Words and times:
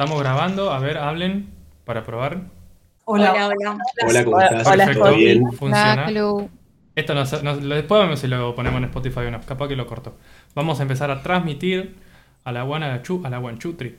Estamos 0.00 0.18
grabando, 0.18 0.72
a 0.72 0.78
ver, 0.78 0.96
hablen 0.96 1.50
para 1.84 2.04
probar. 2.06 2.38
Hola, 3.04 3.32
hola. 3.34 3.76
Hola, 4.08 4.24
¿cómo 4.24 4.40
estás? 4.40 4.66
Hola, 4.66 4.86
Perfecto, 4.86 5.14
bien. 5.14 5.52
funciona. 5.52 6.06
Hello. 6.08 6.48
Esto 6.96 7.14
no, 7.14 7.26
se- 7.26 7.42
no- 7.42 7.56
lo- 7.56 7.74
después 7.74 8.00
vemos 8.00 8.18
si 8.18 8.26
lo 8.26 8.54
ponemos 8.54 8.78
en 8.78 8.84
Spotify 8.84 9.18
o 9.26 9.30
no, 9.30 9.42
capaz 9.42 9.68
que 9.68 9.76
lo 9.76 9.86
corto. 9.86 10.16
Vamos 10.54 10.80
a 10.80 10.84
empezar 10.84 11.10
a 11.10 11.22
transmitir 11.22 11.96
a 12.44 12.50
la 12.50 12.62
Guana, 12.62 12.86
a 12.86 12.96
la 12.96 13.02
Chu, 13.02 13.20
a 13.26 13.28
la 13.28 13.36
Guanchutri. 13.36 13.98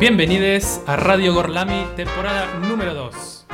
Bienvenidos 0.00 0.80
a 0.86 0.96
Radio 0.96 1.34
Gorlami, 1.34 1.84
temporada 1.94 2.58
número 2.58 2.94
2. 2.94 3.46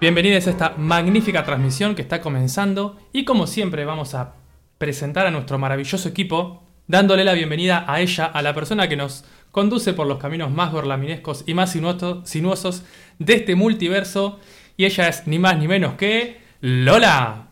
Bienvenidos 0.00 0.46
a 0.46 0.50
esta 0.50 0.70
magnífica 0.78 1.44
transmisión 1.44 1.94
que 1.94 2.02
está 2.02 2.20
comenzando 2.20 2.96
y 3.12 3.24
como 3.24 3.46
siempre 3.46 3.84
vamos 3.84 4.14
a 4.14 4.34
presentar 4.78 5.26
a 5.26 5.30
nuestro 5.30 5.58
maravilloso 5.58 6.08
equipo 6.08 6.62
dándole 6.88 7.24
la 7.24 7.34
bienvenida 7.34 7.84
a 7.86 8.00
ella, 8.00 8.24
a 8.24 8.42
la 8.42 8.54
persona 8.54 8.88
que 8.88 8.96
nos 8.96 9.24
conduce 9.50 9.92
por 9.92 10.06
los 10.06 10.18
caminos 10.18 10.50
más 10.50 10.72
gorlaminescos 10.72 11.44
y 11.46 11.54
más 11.54 11.74
sinuoso- 11.76 12.24
sinuosos 12.24 12.84
de 13.18 13.34
este 13.34 13.54
multiverso 13.54 14.40
y 14.76 14.86
ella 14.86 15.08
es 15.08 15.26
ni 15.26 15.38
más 15.38 15.58
ni 15.58 15.68
menos 15.68 15.94
que 15.94 16.40
Lola. 16.62 17.48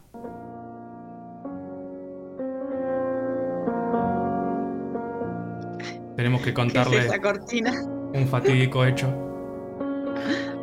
Tenemos 6.16 6.40
que 6.40 6.44
¿Qué 6.46 6.50
es 6.50 6.54
contarle 6.56 6.98
esa 6.98 7.18
cortina? 7.20 7.72
Un 8.12 8.26
fatídico 8.28 8.84
hecho. 8.84 9.08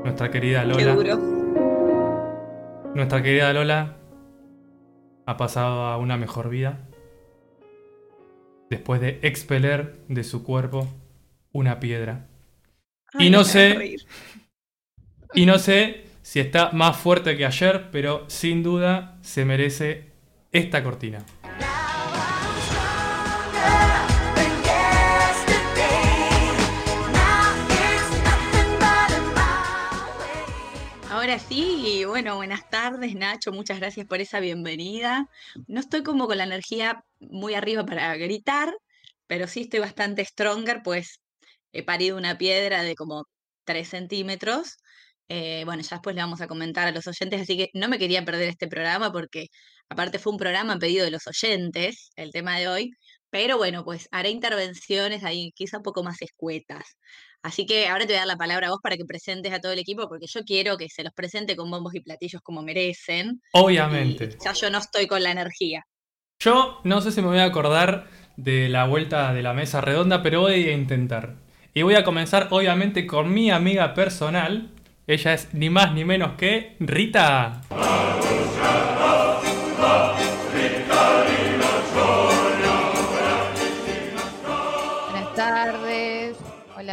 Nuestra 0.03 0.29
querida 0.31 0.61
Qué 0.61 0.67
Lola. 0.67 0.95
duro. 0.95 2.91
Nuestra 2.95 3.21
querida 3.21 3.53
Lola 3.53 3.97
ha 5.25 5.37
pasado 5.37 5.85
a 5.85 5.97
una 5.97 6.17
mejor 6.17 6.49
vida 6.49 6.87
después 8.69 9.01
de 9.01 9.19
expeler 9.21 9.99
de 10.07 10.23
su 10.23 10.43
cuerpo 10.43 10.87
una 11.51 11.79
piedra. 11.79 12.27
Ay, 13.13 13.27
Y 13.27 13.29
no 13.29 13.43
sé-. 13.43 13.95
Y 15.33 15.45
no 15.45 15.59
sé 15.59 16.05
si 16.21 16.39
está 16.39 16.71
más 16.71 16.97
fuerte 16.97 17.37
que 17.37 17.45
ayer, 17.45 17.89
pero 17.91 18.25
sin 18.27 18.63
duda 18.63 19.17
se 19.21 19.45
merece 19.45 20.11
esta 20.51 20.83
cortina. 20.83 21.19
Ahora 31.27 31.39
sí, 31.39 32.05
bueno, 32.05 32.37
buenas 32.37 32.69
tardes 32.69 33.13
Nacho, 33.13 33.51
muchas 33.51 33.79
gracias 33.79 34.07
por 34.07 34.21
esa 34.21 34.39
bienvenida. 34.39 35.27
No 35.67 35.81
estoy 35.81 36.01
como 36.01 36.25
con 36.25 36.37
la 36.37 36.45
energía 36.45 37.03
muy 37.19 37.53
arriba 37.53 37.85
para 37.85 38.15
gritar, 38.15 38.73
pero 39.27 39.45
sí 39.47 39.63
estoy 39.63 39.81
bastante 39.81 40.23
stronger, 40.23 40.79
pues 40.85 41.19
he 41.73 41.83
parido 41.83 42.15
una 42.15 42.37
piedra 42.37 42.81
de 42.81 42.95
como 42.95 43.25
3 43.65 43.89
centímetros. 43.89 44.77
Eh, 45.27 45.63
bueno, 45.65 45.83
ya 45.83 45.97
después 45.97 46.15
le 46.15 46.21
vamos 46.21 46.39
a 46.39 46.47
comentar 46.47 46.87
a 46.87 46.91
los 46.91 47.05
oyentes, 47.07 47.41
así 47.41 47.57
que 47.57 47.69
no 47.73 47.89
me 47.89 47.99
quería 47.99 48.23
perder 48.23 48.47
este 48.47 48.69
programa 48.69 49.11
porque 49.11 49.47
aparte 49.89 50.19
fue 50.19 50.31
un 50.31 50.39
programa 50.39 50.79
pedido 50.79 51.03
de 51.03 51.11
los 51.11 51.27
oyentes, 51.27 52.09
el 52.15 52.31
tema 52.31 52.57
de 52.57 52.69
hoy, 52.69 52.91
pero 53.29 53.57
bueno, 53.57 53.83
pues 53.83 54.07
haré 54.11 54.29
intervenciones 54.29 55.25
ahí 55.25 55.51
quizá 55.55 55.77
un 55.77 55.83
poco 55.83 56.03
más 56.03 56.21
escuetas. 56.21 56.85
Así 57.47 57.65
que 57.65 57.87
ahora 57.87 58.05
te 58.05 58.07
voy 58.07 58.15
a 58.15 58.19
dar 58.19 58.27
la 58.27 58.35
palabra 58.35 58.67
a 58.67 58.71
vos 58.71 58.79
para 58.83 58.97
que 58.97 59.05
presentes 59.05 59.53
a 59.53 59.61
todo 59.61 59.71
el 59.71 59.79
equipo, 59.79 60.09
porque 60.09 60.27
yo 60.27 60.41
quiero 60.43 60.75
que 60.75 60.89
se 60.89 61.01
los 61.01 61.13
presente 61.13 61.55
con 61.55 61.71
bombos 61.71 61.95
y 61.95 62.01
platillos 62.01 62.41
como 62.41 62.61
merecen. 62.61 63.41
Obviamente. 63.53 64.37
Ya 64.43 64.51
yo 64.51 64.69
no 64.69 64.79
estoy 64.79 65.07
con 65.07 65.23
la 65.23 65.31
energía. 65.31 65.85
Yo 66.39 66.81
no 66.83 66.99
sé 66.99 67.13
si 67.13 67.21
me 67.21 67.27
voy 67.27 67.39
a 67.39 67.45
acordar 67.45 68.09
de 68.35 68.67
la 68.67 68.85
vuelta 68.85 69.33
de 69.33 69.43
la 69.43 69.53
mesa 69.53 69.79
redonda, 69.79 70.21
pero 70.21 70.41
voy 70.41 70.67
a 70.67 70.73
intentar. 70.73 71.35
Y 71.73 71.83
voy 71.83 71.95
a 71.95 72.03
comenzar 72.03 72.49
obviamente 72.51 73.07
con 73.07 73.33
mi 73.33 73.49
amiga 73.49 73.93
personal. 73.93 74.69
Ella 75.07 75.33
es 75.33 75.53
ni 75.53 75.69
más 75.69 75.93
ni 75.93 76.03
menos 76.03 76.33
que 76.33 76.75
Rita. 76.81 77.61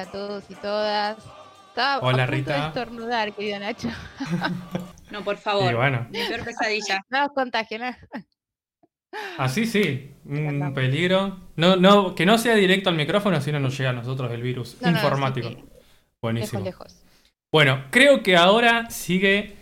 A 0.04 0.10
todos 0.12 0.44
y 0.50 0.54
todas. 0.54 1.16
Estaba 1.68 1.98
Hola, 2.06 2.24
a 2.24 2.26
punto 2.26 2.32
Rita. 2.36 2.60
de 2.60 2.68
estornudar, 2.68 3.32
querido 3.34 3.58
Nacho. 3.58 3.88
No, 5.10 5.22
por 5.22 5.36
favor. 5.36 5.70
Y 5.70 5.76
bueno, 5.76 6.06
Mi 6.10 6.18
peor 6.26 6.44
pesadilla. 6.44 7.00
No 7.10 7.20
nos 7.20 7.32
contagien. 7.32 7.82
así 9.38 9.64
sí, 9.66 10.10
un 10.24 10.72
peligro. 10.74 11.38
No, 11.56 11.76
no, 11.76 12.14
que 12.16 12.26
no 12.26 12.36
sea 12.36 12.54
directo 12.56 12.88
al 12.90 12.96
micrófono, 12.96 13.40
si 13.40 13.52
no 13.52 13.60
nos 13.60 13.76
llega 13.78 13.90
a 13.90 13.92
nosotros 13.92 14.32
el 14.32 14.42
virus 14.42 14.76
No, 14.80 14.88
no, 14.88 14.92
no, 14.92 14.98
informático. 14.98 15.48
sí, 15.50 15.54
sí. 15.56 15.64
Buenísimo. 16.20 16.64
Lejos, 16.64 16.92
lejos. 16.94 17.04
Bueno, 17.52 17.84
creo 17.90 18.22
que 18.24 18.36
ahora 18.36 18.90
sigue 18.90 19.54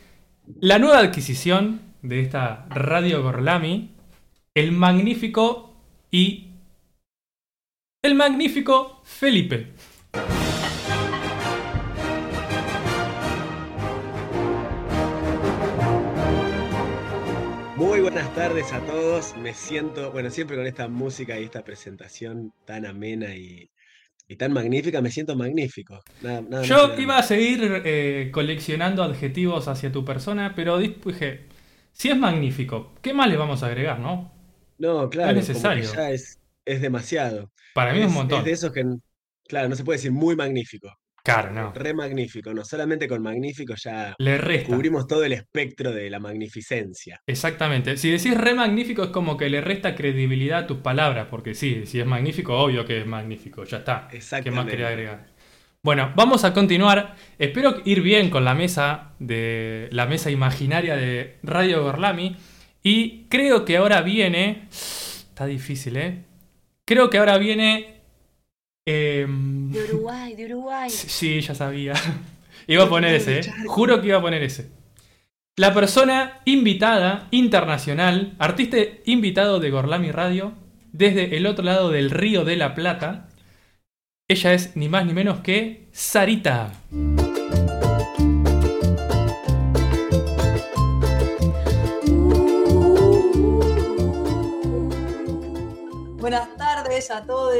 la 0.60 0.78
nueva 0.78 1.00
adquisición 1.00 1.82
de 2.00 2.20
esta 2.20 2.64
Radio 2.70 3.22
Gorlami, 3.22 3.90
el 4.54 4.72
magnífico 4.72 5.74
y 6.10 6.48
el 8.02 8.14
magnífico 8.14 9.02
Felipe. 9.04 9.71
Muy 17.74 18.00
buenas 18.00 18.32
tardes 18.34 18.72
a 18.72 18.84
todos. 18.84 19.34
Me 19.36 19.54
siento, 19.54 20.12
bueno, 20.12 20.30
siempre 20.30 20.56
con 20.56 20.66
esta 20.66 20.88
música 20.88 21.38
y 21.40 21.44
esta 21.44 21.64
presentación 21.64 22.52
tan 22.64 22.84
amena 22.86 23.34
y, 23.34 23.70
y 24.28 24.36
tan 24.36 24.52
magnífica, 24.52 25.02
me 25.02 25.10
siento 25.12 25.36
magnífico. 25.36 26.04
Nada, 26.20 26.42
nada 26.42 26.68
Yo 26.68 26.94
iba 26.98 27.18
a 27.18 27.22
seguir 27.22 27.82
eh, 27.84 28.30
coleccionando 28.32 29.02
adjetivos 29.02 29.68
hacia 29.68 29.90
tu 29.92 30.04
persona, 30.04 30.54
pero 30.54 30.78
dije, 30.78 31.48
si 31.92 32.10
es 32.10 32.16
magnífico, 32.16 32.94
¿qué 33.02 33.12
más 33.14 33.28
le 33.28 33.36
vamos 33.36 33.62
a 33.62 33.66
agregar, 33.66 33.98
no? 34.00 34.32
No, 34.78 35.08
claro, 35.10 35.42
como 35.52 35.72
que 35.74 35.74
necesario. 35.74 35.82
ya 35.82 36.10
es, 36.10 36.40
es 36.64 36.80
demasiado. 36.82 37.52
Para 37.72 37.92
mí 37.94 38.00
es 38.00 38.06
un 38.06 38.10
Es, 38.10 38.12
montón. 38.12 38.38
es 38.38 38.44
de 38.44 38.52
esos 38.52 38.72
que, 38.72 38.84
claro, 39.52 39.68
no 39.68 39.76
se 39.76 39.84
puede 39.84 39.98
decir 39.98 40.12
muy 40.12 40.34
magnífico. 40.34 40.88
Claro, 41.22 41.50
no. 41.52 41.72
Re 41.74 41.92
magnífico, 41.94 42.54
no. 42.54 42.64
Solamente 42.64 43.06
con 43.06 43.22
magnífico 43.22 43.74
ya 43.76 44.14
Le 44.18 44.38
resta. 44.38 44.74
cubrimos 44.74 45.06
todo 45.06 45.22
el 45.24 45.32
espectro 45.34 45.92
de 45.92 46.08
la 46.08 46.18
magnificencia. 46.18 47.20
Exactamente. 47.26 47.98
Si 47.98 48.10
decís 48.10 48.34
re 48.36 48.54
magnífico 48.54 49.02
es 49.04 49.10
como 49.10 49.36
que 49.36 49.50
le 49.50 49.60
resta 49.60 49.94
credibilidad 49.94 50.60
a 50.60 50.66
tus 50.66 50.78
palabras, 50.78 51.26
porque 51.30 51.54
sí, 51.54 51.84
si 51.84 52.00
es 52.00 52.06
magnífico, 52.06 52.56
obvio 52.58 52.86
que 52.86 53.00
es 53.00 53.06
magnífico, 53.06 53.62
ya 53.64 53.78
está. 53.78 54.08
¿Qué 54.08 54.16
más 54.16 54.24
Exactamente. 54.24 54.70
quería 54.70 54.88
agregar? 54.88 55.26
Bueno, 55.82 56.12
vamos 56.16 56.44
a 56.44 56.54
continuar. 56.54 57.14
Espero 57.38 57.82
ir 57.84 58.00
bien 58.02 58.30
con 58.30 58.44
la 58.44 58.54
mesa 58.54 59.12
de 59.18 59.88
la 59.92 60.06
mesa 60.06 60.30
imaginaria 60.30 60.96
de 60.96 61.38
Radio 61.42 61.82
Gorlami 61.82 62.36
y 62.82 63.26
creo 63.28 63.64
que 63.64 63.76
ahora 63.76 64.00
viene 64.02 64.66
está 64.70 65.46
difícil, 65.46 65.96
¿eh? 65.96 66.24
Creo 66.84 67.10
que 67.10 67.18
ahora 67.18 67.38
viene 67.38 67.91
em, 68.86 69.70
De 69.70 69.84
Uruguay, 69.84 70.34
de 70.34 70.46
Uruguay. 70.46 70.90
Sí, 70.90 71.40
ya 71.40 71.54
sabía. 71.54 71.94
Iba 72.66 72.84
a 72.84 72.88
poner 72.88 73.14
ese, 73.14 73.40
¿eh? 73.40 73.52
Juro 73.66 74.00
que 74.00 74.08
iba 74.08 74.18
a 74.18 74.22
poner 74.22 74.42
ese. 74.42 74.70
La 75.56 75.74
persona 75.74 76.40
invitada 76.44 77.28
internacional, 77.30 78.34
artista 78.38 78.78
invitado 79.04 79.60
de 79.60 79.70
Gorlami 79.70 80.10
Radio, 80.12 80.54
desde 80.92 81.36
el 81.36 81.46
otro 81.46 81.64
lado 81.64 81.90
del 81.90 82.10
Río 82.10 82.44
de 82.44 82.56
la 82.56 82.74
Plata. 82.74 83.28
Ella 84.28 84.54
es 84.54 84.76
ni 84.76 84.88
más 84.88 85.04
ni 85.04 85.12
menos 85.12 85.40
que 85.40 85.88
Sarita. 85.92 86.72
Buenas 96.22 96.56
tardes 96.56 97.10
a 97.10 97.24
todos. 97.24 97.52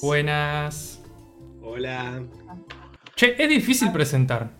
Buenas. 0.00 1.00
Hola. 1.62 2.22
Che, 3.16 3.34
es 3.42 3.48
difícil 3.48 3.90
presentar. 3.90 4.50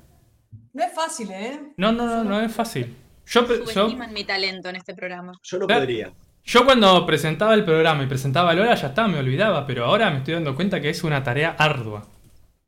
No 0.72 0.82
es 0.84 0.92
fácil, 0.92 1.30
¿eh? 1.30 1.60
No, 1.76 1.92
no, 1.92 2.04
no, 2.04 2.24
no 2.24 2.40
es 2.40 2.52
fácil. 2.52 2.96
Yo, 3.26 3.46
pe- 3.46 3.58
yo, 3.60 3.66
Subestiman 3.66 4.12
mi 4.12 4.24
talento 4.24 4.68
en 4.68 4.76
este 4.76 4.94
programa. 4.94 5.32
Yo 5.42 5.58
no 5.58 5.66
podría. 5.68 6.12
yo 6.44 6.64
cuando 6.64 7.06
presentaba 7.06 7.54
el 7.54 7.64
programa 7.64 8.02
y 8.02 8.06
presentaba 8.06 8.50
a 8.50 8.54
Lola 8.54 8.74
ya 8.74 8.88
está, 8.88 9.06
me 9.06 9.18
olvidaba, 9.20 9.66
pero 9.66 9.84
ahora 9.84 10.10
me 10.10 10.18
estoy 10.18 10.34
dando 10.34 10.56
cuenta 10.56 10.80
que 10.80 10.90
es 10.90 11.04
una 11.04 11.22
tarea 11.22 11.54
ardua. 11.56 12.06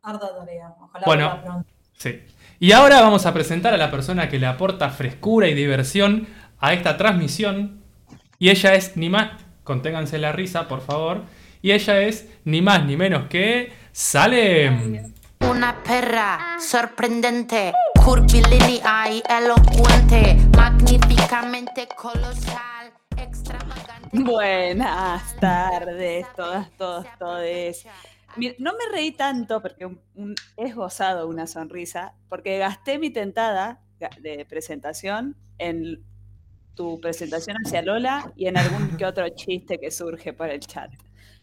Arda 0.03 0.37
tarea. 0.39 0.69
Ojalá 0.81 1.05
Bueno. 1.05 1.43
pronto. 1.43 1.69
Sí. 1.99 2.21
Y 2.61 2.71
ahora 2.71 3.01
vamos 3.01 3.27
a 3.27 3.35
presentar 3.35 3.75
a 3.75 3.77
la 3.77 3.91
persona 3.91 4.29
que 4.29 4.39
le 4.39 4.47
aporta 4.47 4.89
frescura 4.91 5.49
y 5.49 5.55
diversión 5.55 6.29
a 6.61 6.73
esta 6.73 6.97
transmisión. 6.97 7.83
Y 8.39 8.51
ella 8.51 8.75
es 8.75 8.97
ni 8.97 9.09
más 9.11 9.43
conténganse 9.65 10.19
la 10.19 10.33
risa, 10.33 10.69
por 10.69 10.81
favor. 10.81 11.23
Y 11.63 11.73
ella 11.73 12.01
es 12.03 12.29
ni 12.45 12.61
más 12.63 12.85
ni 12.85 12.97
menos 12.97 13.29
que 13.29 13.73
Salem. 13.93 15.13
Una 15.41 15.83
perra 15.83 16.57
sorprendente, 16.61 17.73
curvilínea 18.05 19.11
y 19.11 19.23
elocuente, 19.29 20.37
magníficamente 20.57 21.89
colosal, 21.97 22.93
extravagante. 23.17 24.09
Buenas 24.13 25.37
tardes, 25.41 26.27
todas, 26.37 26.71
todos, 26.77 27.07
todes. 27.19 27.87
No 28.59 28.73
me 28.73 28.93
reí 28.93 29.13
tanto 29.13 29.61
porque 29.63 29.87
un- 29.87 30.01
un- 30.15 30.35
es 30.57 30.75
gozado 30.75 31.29
una 31.29 31.47
sonrisa, 31.47 32.15
porque 32.29 32.59
gasté 32.59 32.99
mi 32.99 33.11
tentada 33.11 33.81
de 34.21 34.45
presentación 34.49 35.37
en 35.59 36.05
tu 36.75 37.01
presentación 37.01 37.57
hacia 37.65 37.83
Lola 37.83 38.33
y 38.37 38.47
en 38.47 38.57
algún 38.59 38.97
que 38.97 39.07
otro 39.07 39.29
chiste 39.31 39.79
que 39.79 39.91
surge 39.91 40.33
por 40.33 40.49
el 40.51 40.61
chat. 40.61 40.91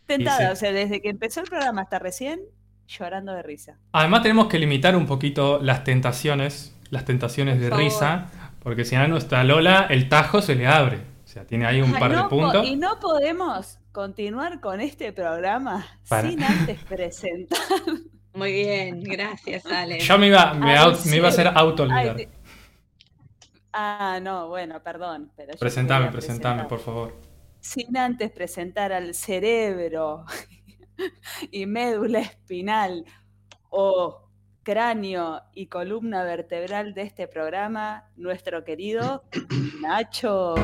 Tentada, 0.05 0.47
sí. 0.47 0.51
o 0.51 0.55
sea, 0.55 0.71
desde 0.71 1.01
que 1.01 1.09
empezó 1.09 1.41
el 1.41 1.47
programa 1.47 1.81
hasta 1.83 1.99
recién, 1.99 2.41
llorando 2.87 3.33
de 3.33 3.41
risa. 3.43 3.77
Además 3.93 4.21
tenemos 4.23 4.47
que 4.47 4.59
limitar 4.59 4.95
un 4.95 5.05
poquito 5.05 5.59
las 5.61 5.83
tentaciones, 5.83 6.75
las 6.89 7.05
tentaciones 7.05 7.55
Por 7.55 7.63
de 7.63 7.69
favor. 7.69 7.83
risa, 7.85 8.29
porque 8.61 8.83
si 8.83 8.95
a 8.95 9.07
nuestra 9.07 9.43
Lola 9.43 9.87
el 9.89 10.09
tajo 10.09 10.41
se 10.41 10.55
le 10.55 10.67
abre. 10.67 10.97
O 11.23 11.27
sea, 11.27 11.45
tiene 11.45 11.65
ahí 11.65 11.81
un 11.81 11.93
Ay, 11.93 11.99
par 11.99 12.11
de 12.11 12.17
no 12.17 12.27
puntos. 12.29 12.67
y 12.67 12.75
no 12.75 12.99
podemos 12.99 13.77
continuar 13.93 14.59
con 14.59 14.81
este 14.81 15.13
programa 15.13 15.85
Para. 16.09 16.29
sin 16.29 16.43
antes 16.43 16.77
presentar. 16.83 17.57
Muy 18.33 18.51
bien, 18.51 19.01
gracias, 19.03 19.65
Ale. 19.65 19.99
Yo 19.99 20.17
me 20.17 20.27
iba, 20.27 20.53
me, 20.53 20.71
Ay, 20.77 20.77
au- 20.89 21.05
me 21.09 21.17
iba 21.17 21.27
a 21.27 21.29
hacer 21.31 21.47
auto 21.47 21.83
olvidar. 21.83 22.15
Ay, 22.17 22.25
te- 22.25 22.29
Ah, 23.73 24.19
no, 24.21 24.47
bueno, 24.49 24.81
perdón. 24.83 25.31
Pero 25.35 25.53
yo 25.53 25.59
Presentame, 25.59 26.11
presentame, 26.11 26.63
presentar. 26.63 26.67
por 26.67 26.79
favor. 26.79 27.21
Sin 27.59 27.95
antes 27.95 28.31
presentar 28.31 28.91
al 28.91 29.13
cerebro 29.13 30.25
y 31.51 31.65
médula 31.65 32.19
espinal 32.19 33.05
o 33.69 34.27
cráneo 34.63 35.41
y 35.53 35.67
columna 35.67 36.23
vertebral 36.23 36.93
de 36.93 37.03
este 37.03 37.27
programa, 37.27 38.09
nuestro 38.15 38.63
querido 38.63 39.23
Nacho. 39.81 40.55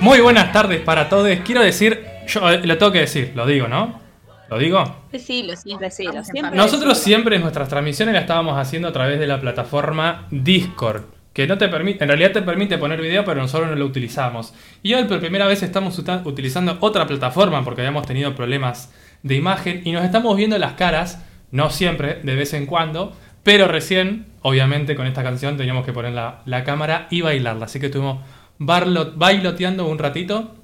Muy 0.00 0.20
buenas 0.20 0.52
tardes 0.52 0.80
para 0.80 1.08
todos. 1.08 1.28
Quiero 1.44 1.62
decir, 1.62 2.11
yo 2.32 2.50
eh, 2.50 2.66
lo 2.66 2.78
tengo 2.78 2.92
que 2.92 3.00
decir, 3.00 3.32
lo 3.34 3.46
digo, 3.46 3.68
¿no? 3.68 4.00
¿Lo 4.48 4.58
digo? 4.58 4.84
Sí. 4.84 4.94
Decilo, 5.12 5.52
Estamos 5.54 5.82
en 5.82 6.24
siempre 6.24 6.50
familia. 6.50 6.50
Nosotros 6.52 6.98
siempre 6.98 7.38
nuestras 7.38 7.68
transmisiones 7.68 8.14
las 8.14 8.22
estábamos 8.22 8.58
haciendo 8.58 8.88
a 8.88 8.92
través 8.92 9.18
de 9.18 9.26
la 9.26 9.40
plataforma 9.40 10.26
Discord, 10.30 11.04
que 11.32 11.46
no 11.46 11.56
te 11.56 11.68
permite, 11.68 12.04
en 12.04 12.08
realidad 12.08 12.32
te 12.32 12.42
permite 12.42 12.76
poner 12.76 13.00
video, 13.00 13.24
pero 13.24 13.40
nosotros 13.40 13.70
no 13.70 13.76
lo 13.76 13.86
utilizamos. 13.86 14.52
Y 14.82 14.92
hoy 14.94 15.04
por 15.04 15.20
primera 15.20 15.46
vez 15.46 15.62
estamos 15.62 15.98
utilizando 16.24 16.76
otra 16.80 17.06
plataforma 17.06 17.64
porque 17.64 17.80
habíamos 17.80 18.06
tenido 18.06 18.34
problemas 18.34 18.92
de 19.22 19.36
imagen 19.36 19.82
y 19.84 19.92
nos 19.92 20.04
estamos 20.04 20.36
viendo 20.36 20.58
las 20.58 20.74
caras, 20.74 21.24
no 21.50 21.70
siempre, 21.70 22.20
de 22.22 22.34
vez 22.34 22.52
en 22.52 22.66
cuando, 22.66 23.16
pero 23.42 23.68
recién, 23.68 24.26
obviamente 24.42 24.94
con 24.94 25.06
esta 25.06 25.22
canción 25.22 25.56
teníamos 25.56 25.86
que 25.86 25.92
poner 25.92 26.12
la, 26.12 26.42
la 26.44 26.64
cámara 26.64 27.06
y 27.10 27.22
bailarla, 27.22 27.64
así 27.64 27.80
que 27.80 27.86
estuvimos 27.86 28.18
bailoteando 28.58 29.86
un 29.86 29.98
ratito. 29.98 30.56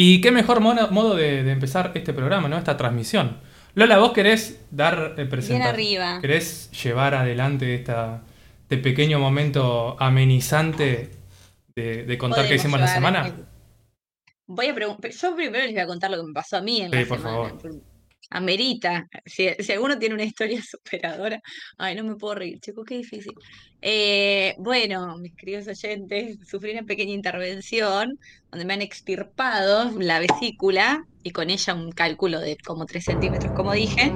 Y 0.00 0.20
qué 0.20 0.30
mejor 0.30 0.60
mono- 0.60 0.88
modo 0.92 1.16
de, 1.16 1.42
de 1.42 1.50
empezar 1.50 1.90
este 1.96 2.12
programa, 2.12 2.48
¿no? 2.48 2.56
Esta 2.56 2.76
transmisión. 2.76 3.38
Lola, 3.74 3.98
vos 3.98 4.12
querés 4.12 4.64
dar, 4.70 5.14
eh, 5.18 5.24
presentar, 5.26 5.70
arriba. 5.74 6.20
querés 6.20 6.70
llevar 6.70 7.16
adelante 7.16 7.74
esta, 7.74 8.22
este 8.62 8.78
pequeño 8.78 9.18
momento 9.18 9.96
amenizante 9.98 11.10
de, 11.74 12.04
de 12.04 12.18
contar 12.18 12.46
qué 12.46 12.54
hicimos 12.54 12.78
la 12.78 12.86
semana. 12.86 13.26
el- 13.26 13.44
Voy 14.46 14.66
a 14.68 14.74
preguntar. 14.74 15.10
Yo 15.10 15.34
primero 15.34 15.64
les 15.64 15.72
voy 15.74 15.82
a 15.82 15.86
contar 15.88 16.10
lo 16.12 16.18
que 16.18 16.22
me 16.28 16.32
pasó 16.32 16.58
a 16.58 16.60
mí 16.62 16.80
en 16.80 16.90
Sí, 16.92 16.96
la 17.00 17.06
por 17.06 17.18
semana. 17.18 17.36
favor. 17.36 17.58
Amerita. 18.30 19.08
Si, 19.24 19.48
si 19.58 19.72
alguno 19.72 19.98
tiene 19.98 20.14
una 20.14 20.24
historia 20.24 20.60
superadora. 20.68 21.40
Ay, 21.76 21.94
no 21.94 22.04
me 22.04 22.16
puedo 22.16 22.34
reír, 22.36 22.60
chicos, 22.60 22.84
qué 22.86 22.96
difícil. 22.96 23.32
Eh, 23.80 24.54
bueno, 24.58 25.16
mis 25.18 25.34
queridos 25.34 25.68
oyentes, 25.68 26.38
sufrí 26.46 26.72
una 26.72 26.82
pequeña 26.82 27.12
intervención 27.12 28.18
donde 28.50 28.64
me 28.64 28.74
han 28.74 28.82
extirpado 28.82 29.90
la 29.98 30.18
vesícula 30.18 31.06
y 31.22 31.30
con 31.30 31.50
ella 31.50 31.74
un 31.74 31.92
cálculo 31.92 32.40
de 32.40 32.56
como 32.56 32.86
3 32.86 33.04
centímetros, 33.04 33.52
como 33.52 33.72
dije. 33.72 34.12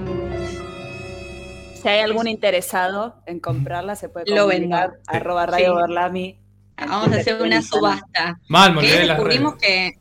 Si 1.81 1.88
hay 1.88 2.00
algún 2.00 2.29
interesado 2.29 3.23
en 3.26 3.41
comprarla, 3.41 3.97
se 3.97 4.08
puede 4.08 4.26
Lo 4.31 4.47
comunicar 4.47 4.91
vendo. 4.91 5.03
arroba 5.06 5.47
Radio 5.47 5.75
Sí. 6.15 6.38
Vamos 6.76 7.12
a 7.12 7.17
hacer 7.17 7.43
una 7.43 7.61
subasta. 7.62 8.41
Mal, 8.49 8.75
me 8.75 8.82
descubrimos 8.82 9.56
que 9.56 9.93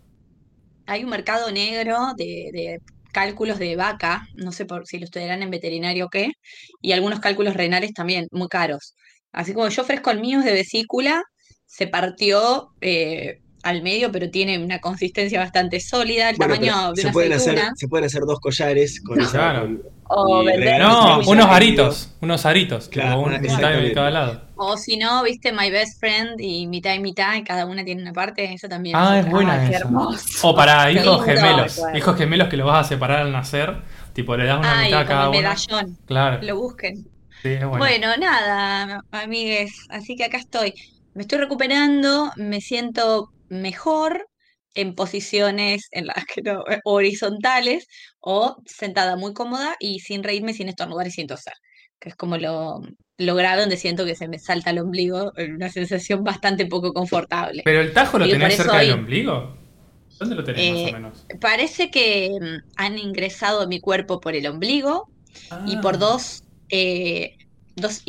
hay 0.86 1.04
un 1.04 1.10
mercado 1.10 1.52
negro 1.52 2.14
de, 2.16 2.50
de 2.54 2.82
cálculos 3.12 3.60
de 3.60 3.76
vaca, 3.76 4.28
no 4.36 4.52
sé 4.52 4.66
por 4.66 4.88
si 4.88 5.00
lo 5.00 5.06
estudiarán 5.06 5.44
en 5.44 5.52
veterinario 5.52 6.06
o 6.08 6.10
qué, 6.10 6.32
y 6.82 6.94
algunos 6.94 7.20
cálculos 7.20 7.56
renales 7.56 7.94
también, 7.94 8.28
muy 8.32 8.48
caros. 8.48 8.96
Así 9.32 9.54
como 9.54 9.70
yo 9.70 9.84
ofrezco 9.84 10.12
el 10.12 10.22
mío 10.22 10.42
de 10.42 10.54
vesícula, 10.54 11.24
se 11.66 11.88
partió 11.88 12.70
eh, 12.82 13.41
al 13.64 13.82
medio, 13.84 14.12
pero 14.12 14.30
tiene 14.30 14.58
una 14.64 14.80
consistencia 14.80 15.40
bastante 15.40 15.80
sólida, 15.80 16.30
el 16.30 16.38
Bueno, 16.38 16.56
tamaño 16.56 16.92
de 16.94 17.02
se 17.02 17.08
una 17.08 17.14
pueden, 17.14 17.34
hacer, 17.34 17.60
se 17.76 17.88
pueden 17.88 18.06
hacer 18.06 18.22
dos 18.24 18.40
collares 18.40 19.02
con 19.02 19.20
esa. 19.20 19.32
Claro. 19.32 19.62
con- 19.62 19.82
O 20.14 20.44
y 20.44 20.78
No, 20.78 21.22
unos 21.26 21.46
aritos, 21.46 22.10
unos 22.20 22.46
aritos, 22.46 22.90
Claro, 22.90 23.22
un 23.22 23.30
mitad 23.30 23.40
de 23.42 23.48
exactamente. 23.48 23.94
cada 23.94 24.12
lado. 24.12 24.42
O 24.56 24.76
si 24.76 24.98
no, 24.98 25.24
viste, 25.24 25.54
My 25.54 25.72
Best 25.72 26.00
Friend 26.02 26.32
y 26.40 26.68
mitad 26.68 26.94
y 26.96 27.00
mitad, 27.00 27.34
y 27.36 27.44
cada 27.46 27.66
una 27.66 27.86
tiene 27.86 28.02
una 28.02 28.12
parte, 28.12 28.52
eso 28.54 28.68
también. 28.68 28.98
Ah, 28.98 29.20
es 29.20 29.30
buena 29.30 29.64
esa. 29.66 29.78
hermoso. 29.78 30.50
O 30.50 30.54
para 30.54 30.86
Qué 30.88 30.94
hijos 30.94 31.06
lindo. 31.06 31.20
gemelos, 31.22 31.78
Bueno. 31.78 31.98
hijos 31.98 32.18
gemelos 32.18 32.48
que 32.50 32.58
los 32.58 32.68
vas 32.68 32.86
a 32.86 32.90
separar 32.90 33.22
al 33.22 33.32
nacer, 33.32 33.82
tipo 34.14 34.36
le 34.36 34.46
das 34.48 34.60
una 34.60 34.80
Ay, 34.80 34.86
mitad 34.88 35.00
a 35.02 35.06
cada 35.06 35.30
uno. 35.30 35.38
medallón, 35.40 35.98
Claro, 36.06 36.40
lo 36.44 36.56
busquen. 36.58 36.96
sí, 37.42 37.50
es 37.50 37.60
bueno. 37.66 37.78
Bueno, 37.78 38.08
nada, 38.20 39.02
amigues, 39.12 39.72
así 39.90 40.18
que 40.18 40.26
acá 40.26 40.38
estoy. 40.38 40.74
Me 41.14 41.22
estoy 41.22 41.40
recuperando, 41.40 42.32
me 42.36 42.60
siento 42.60 43.30
mejor 43.52 44.28
en 44.76 44.96
posiciones 44.96 45.88
en 45.92 46.08
las 46.08 46.26
que 46.26 46.42
no, 46.44 46.64
eh, 46.70 46.80
horizontales 46.86 47.88
o 48.20 48.58
sentada 48.66 49.16
muy 49.18 49.34
cómoda 49.34 49.76
y 49.80 50.00
sin 50.00 50.24
reírme, 50.24 50.54
sin 50.54 50.70
estornudar 50.70 51.08
y 51.08 51.12
sin 51.12 51.28
toser, 51.28 51.54
que 52.00 52.10
es 52.10 52.16
como 52.16 52.38
lo, 52.38 52.82
lo 53.18 53.36
grave 53.36 53.62
donde 53.62 53.78
siento 53.78 54.06
que 54.06 54.16
se 54.16 54.28
me 54.30 54.40
salta 54.40 54.72
el 54.72 54.80
ombligo, 54.80 55.34
en 55.38 55.56
una 55.56 55.70
sensación 55.70 56.24
bastante 56.24 56.66
poco 56.68 56.94
confortable. 56.94 57.62
Pero 57.64 57.82
el 57.82 57.94
tajo 57.94 58.18
lo 58.20 58.30
tenés 58.30 58.56
cerca 58.56 58.80
del 58.80 58.92
ombligo. 58.92 59.58
¿Dónde 60.20 60.36
lo 60.36 60.44
tenés 60.44 60.66
más 60.68 60.86
Eh, 60.86 60.86
o 60.86 60.92
menos? 60.92 61.28
Parece 61.40 61.90
que 61.92 62.30
mm, 62.40 62.58
han 62.76 62.98
ingresado 62.98 63.62
a 63.62 63.68
mi 63.68 63.80
cuerpo 63.80 64.20
por 64.20 64.36
el 64.36 64.48
ombligo 64.48 65.10
y 65.64 65.78
por 65.78 65.96
Ah. 65.96 65.98
dos, 66.00 66.44
eh, 66.70 67.32
dos 67.76 68.04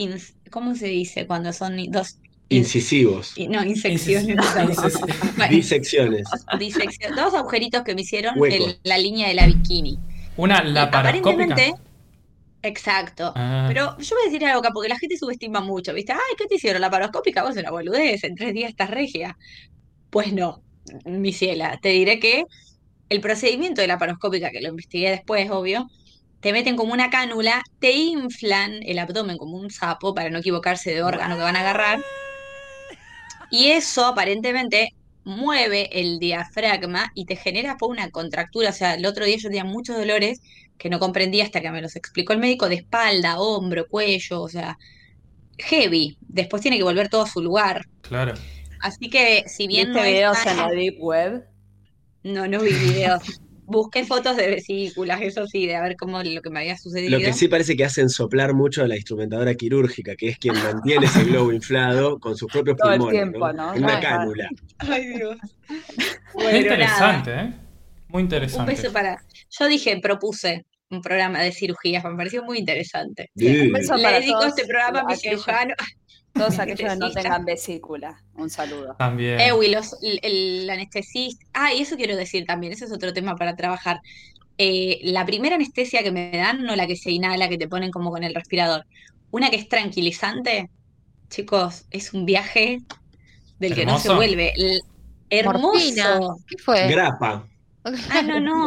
¿cómo 0.50 0.74
se 0.74 0.86
dice 0.88 1.26
cuando 1.26 1.52
son 1.52 1.76
dos 1.90 2.18
Incisivos. 2.56 3.32
y- 3.36 3.48
no, 3.48 3.64
insecciones? 3.64 4.36
Incis- 4.36 5.00
no. 5.00 5.32
Bueno, 5.36 5.54
Disecciones. 5.56 6.24
disección- 6.58 7.14
dos 7.16 7.34
agujeritos 7.34 7.82
que 7.82 7.94
me 7.94 8.02
hicieron 8.02 8.34
en 8.44 8.76
la 8.84 8.98
línea 8.98 9.28
de 9.28 9.34
la 9.34 9.46
bikini. 9.46 9.98
Una 10.36 10.62
Y 10.64 10.72
laparoscópica. 10.72 11.30
aparentemente, 11.30 11.74
exacto. 12.62 13.32
Ah. 13.36 13.64
Pero 13.68 13.96
yo 13.98 14.16
voy 14.16 14.22
a 14.26 14.30
decir 14.30 14.44
algo 14.46 14.60
acá, 14.60 14.70
porque 14.72 14.88
la 14.88 14.98
gente 14.98 15.16
subestima 15.16 15.60
mucho, 15.60 15.92
¿viste? 15.94 16.12
Ay, 16.12 16.18
¿qué 16.38 16.46
te 16.46 16.54
hicieron? 16.56 16.80
¿Laparoscópica? 16.80 17.42
Vos 17.42 17.56
es 17.56 17.62
una 17.62 17.70
boludez, 17.70 18.24
en 18.24 18.34
tres 18.34 18.52
días 18.54 18.70
estás 18.70 18.90
regia. 18.90 19.36
Pues 20.10 20.32
no, 20.32 20.62
mi 21.04 21.32
ciela. 21.32 21.78
Te 21.82 21.90
diré 21.90 22.18
que 22.20 22.44
el 23.08 23.20
procedimiento 23.20 23.80
de 23.80 23.88
laparoscópica, 23.88 24.50
que 24.50 24.60
lo 24.60 24.68
investigué 24.68 25.10
después, 25.10 25.50
obvio, 25.50 25.88
te 26.40 26.52
meten 26.52 26.76
como 26.76 26.92
una 26.92 27.08
cánula, 27.10 27.62
te 27.78 27.92
inflan 27.92 28.80
el 28.82 28.98
abdomen 28.98 29.36
como 29.38 29.56
un 29.58 29.70
sapo, 29.70 30.14
para 30.14 30.28
no 30.30 30.38
equivocarse 30.38 30.92
de 30.94 31.02
órgano 31.02 31.36
que 31.36 31.42
van 31.42 31.56
a 31.56 31.60
agarrar. 31.60 32.00
Y 33.52 33.68
eso 33.68 34.04
aparentemente 34.06 34.94
mueve 35.24 35.88
el 36.00 36.18
diafragma 36.18 37.12
y 37.14 37.26
te 37.26 37.36
genera 37.36 37.76
pues, 37.78 37.90
una 37.90 38.10
contractura. 38.10 38.70
O 38.70 38.72
sea, 38.72 38.94
el 38.94 39.06
otro 39.06 39.24
día 39.24 39.36
yo 39.36 39.48
tenía 39.50 39.64
muchos 39.64 39.96
dolores 39.96 40.40
que 40.78 40.90
no 40.90 40.98
comprendía 40.98 41.44
hasta 41.44 41.60
que 41.60 41.70
me 41.70 41.82
los 41.82 41.94
explicó 41.94 42.32
el 42.32 42.40
médico 42.40 42.68
de 42.68 42.76
espalda, 42.76 43.38
hombro, 43.38 43.86
cuello, 43.86 44.42
o 44.42 44.48
sea, 44.48 44.78
heavy. 45.58 46.16
Después 46.22 46.62
tiene 46.62 46.78
que 46.78 46.82
volver 46.82 47.08
todo 47.08 47.22
a 47.22 47.28
su 47.28 47.42
lugar. 47.42 47.86
Claro. 48.00 48.34
Así 48.80 49.08
que 49.10 49.44
si 49.46 49.68
bien 49.68 49.88
¿Viste 49.88 50.00
no 50.00 50.06
videos 50.06 50.42
tan- 50.42 50.48
en 50.48 50.56
la 50.56 50.68
Deep 50.70 50.96
Web? 50.98 51.44
No, 52.24 52.48
no 52.48 52.60
vi 52.60 52.72
videos. 52.72 53.22
Busqué 53.72 54.04
fotos 54.04 54.36
de 54.36 54.48
vesículas, 54.48 55.22
eso 55.22 55.46
sí, 55.46 55.66
de 55.66 55.76
a 55.76 55.82
ver 55.82 55.96
cómo 55.96 56.22
lo 56.22 56.42
que 56.42 56.50
me 56.50 56.60
había 56.60 56.76
sucedido. 56.76 57.18
Lo 57.18 57.24
que 57.24 57.32
sí 57.32 57.48
parece 57.48 57.74
que 57.74 57.84
hacen 57.84 58.10
soplar 58.10 58.52
mucho 58.52 58.82
a 58.82 58.86
la 58.86 58.96
instrumentadora 58.96 59.54
quirúrgica, 59.54 60.14
que 60.14 60.28
es 60.28 60.38
quien 60.38 60.54
mantiene 60.62 61.06
ese 61.06 61.24
globo 61.24 61.52
inflado 61.52 62.20
con 62.20 62.36
sus 62.36 62.52
propios 62.52 62.76
Todo 62.76 62.92
el 62.92 62.98
pulmones, 62.98 63.22
tiempo, 63.22 63.52
¿no? 63.52 63.74
En 63.74 63.82
una 63.82 63.98
cánula. 63.98 64.48
Ay, 64.78 65.06
Dios. 65.06 65.38
Bueno, 66.34 66.58
interesante, 66.58 67.30
nada. 67.30 67.44
¿eh? 67.44 67.54
Muy 68.08 68.20
Un 68.20 68.26
interesante. 68.26 68.72
beso 68.72 68.92
para. 68.92 69.22
Yo 69.58 69.66
dije, 69.66 69.98
propuse 70.00 70.66
un 70.90 71.00
programa 71.00 71.40
de 71.40 71.52
cirugías, 71.52 72.04
me 72.04 72.14
pareció 72.14 72.42
muy 72.42 72.58
interesante. 72.58 73.30
Sí. 73.34 73.60
Un 73.62 73.72
beso 73.72 73.96
Le 73.96 74.02
para 74.02 74.20
dedico 74.20 74.40
todos 74.40 74.48
este 74.50 74.66
programa 74.66 75.00
a 75.00 75.04
mi 75.04 75.16
cirujano. 75.16 75.74
Todos 76.32 76.58
aquellos 76.58 76.90
que 76.90 76.96
no 76.96 77.10
tengan 77.12 77.44
vesícula. 77.44 78.22
Un 78.34 78.48
saludo. 78.50 78.94
También. 78.98 79.38
Ewi, 79.40 79.68
los, 79.68 79.96
el, 80.02 80.18
el 80.22 80.70
anestesista. 80.70 81.44
Ah, 81.52 81.74
y 81.74 81.82
eso 81.82 81.96
quiero 81.96 82.16
decir 82.16 82.46
también, 82.46 82.72
ese 82.72 82.86
es 82.86 82.92
otro 82.92 83.12
tema 83.12 83.36
para 83.36 83.54
trabajar. 83.54 84.00
Eh, 84.58 85.00
la 85.02 85.26
primera 85.26 85.56
anestesia 85.56 86.02
que 86.02 86.10
me 86.12 86.30
dan, 86.30 86.62
no 86.64 86.74
la 86.76 86.86
que 86.86 86.96
se 86.96 87.10
inhala, 87.10 87.48
que 87.48 87.58
te 87.58 87.68
ponen 87.68 87.90
como 87.90 88.10
con 88.10 88.24
el 88.24 88.34
respirador. 88.34 88.86
Una 89.30 89.50
que 89.50 89.56
es 89.56 89.68
tranquilizante, 89.68 90.70
chicos, 91.28 91.84
es 91.90 92.12
un 92.12 92.24
viaje 92.26 92.80
del 93.58 93.74
que 93.74 93.84
no 93.86 93.98
se 93.98 94.08
Hermoso. 94.08 94.16
vuelve. 94.16 94.52
L- 94.56 94.80
Morfina. 95.44 96.14
hermoso. 96.16 96.36
¿Qué 96.46 96.58
fue? 96.58 96.88
Grapa. 96.88 97.46
Ah, 98.10 98.22
no, 98.22 98.38
no. 98.38 98.66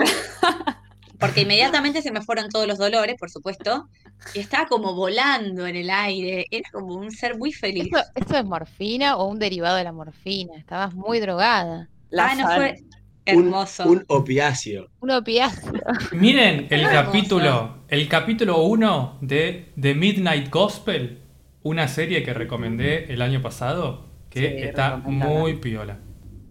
Porque 1.19 1.41
inmediatamente 1.41 2.01
se 2.01 2.12
me 2.12 2.22
fueron 2.22 2.50
todos 2.50 2.67
los 2.67 2.77
dolores, 2.77 3.15
por 3.17 3.29
supuesto, 3.29 3.88
y 4.34 4.39
estaba 4.39 4.67
como 4.67 4.94
volando 4.96 5.65
en 5.67 5.75
el 5.75 5.89
aire. 5.89 6.48
Era 6.51 6.70
como 6.72 6.96
un 6.96 7.12
ser 7.12 7.38
muy 7.38 7.51
feliz. 7.53 7.94
¿Esto, 7.94 8.00
esto 8.15 8.38
es 8.38 8.46
morfina 8.46 9.17
o 9.17 9.27
un 9.29 9.39
derivado 9.39 9.75
de 9.77 9.84
la 9.84 9.91
morfina? 9.91 10.58
Estabas 10.58 10.94
muy 10.94 11.20
drogada. 11.20 11.89
La 12.10 12.32
ah, 12.32 12.36
no 12.36 12.48
fan. 12.48 12.55
fue 12.55 12.84
Un, 13.29 13.46
hermoso. 13.46 13.84
un 13.84 14.03
opiáceo. 14.08 14.89
Un 15.01 15.12
opiáceo. 15.12 15.82
Miren 16.12 16.67
el 16.70 16.89
capítulo, 16.89 17.84
el 17.88 18.08
capítulo 18.08 18.62
1 18.63 19.17
de 19.22 19.74
The 19.79 19.96
Midnight 19.96 20.50
Gospel, 20.50 21.22
una 21.63 21.88
serie 21.88 22.24
que 22.24 22.34
recomendé 22.34 23.12
el 23.13 23.22
año 23.22 23.41
pasado, 23.41 24.05
que 24.29 24.48
Sí, 24.48 24.55
está 24.62 24.98
muy 24.98 25.55
piola. 25.58 26.00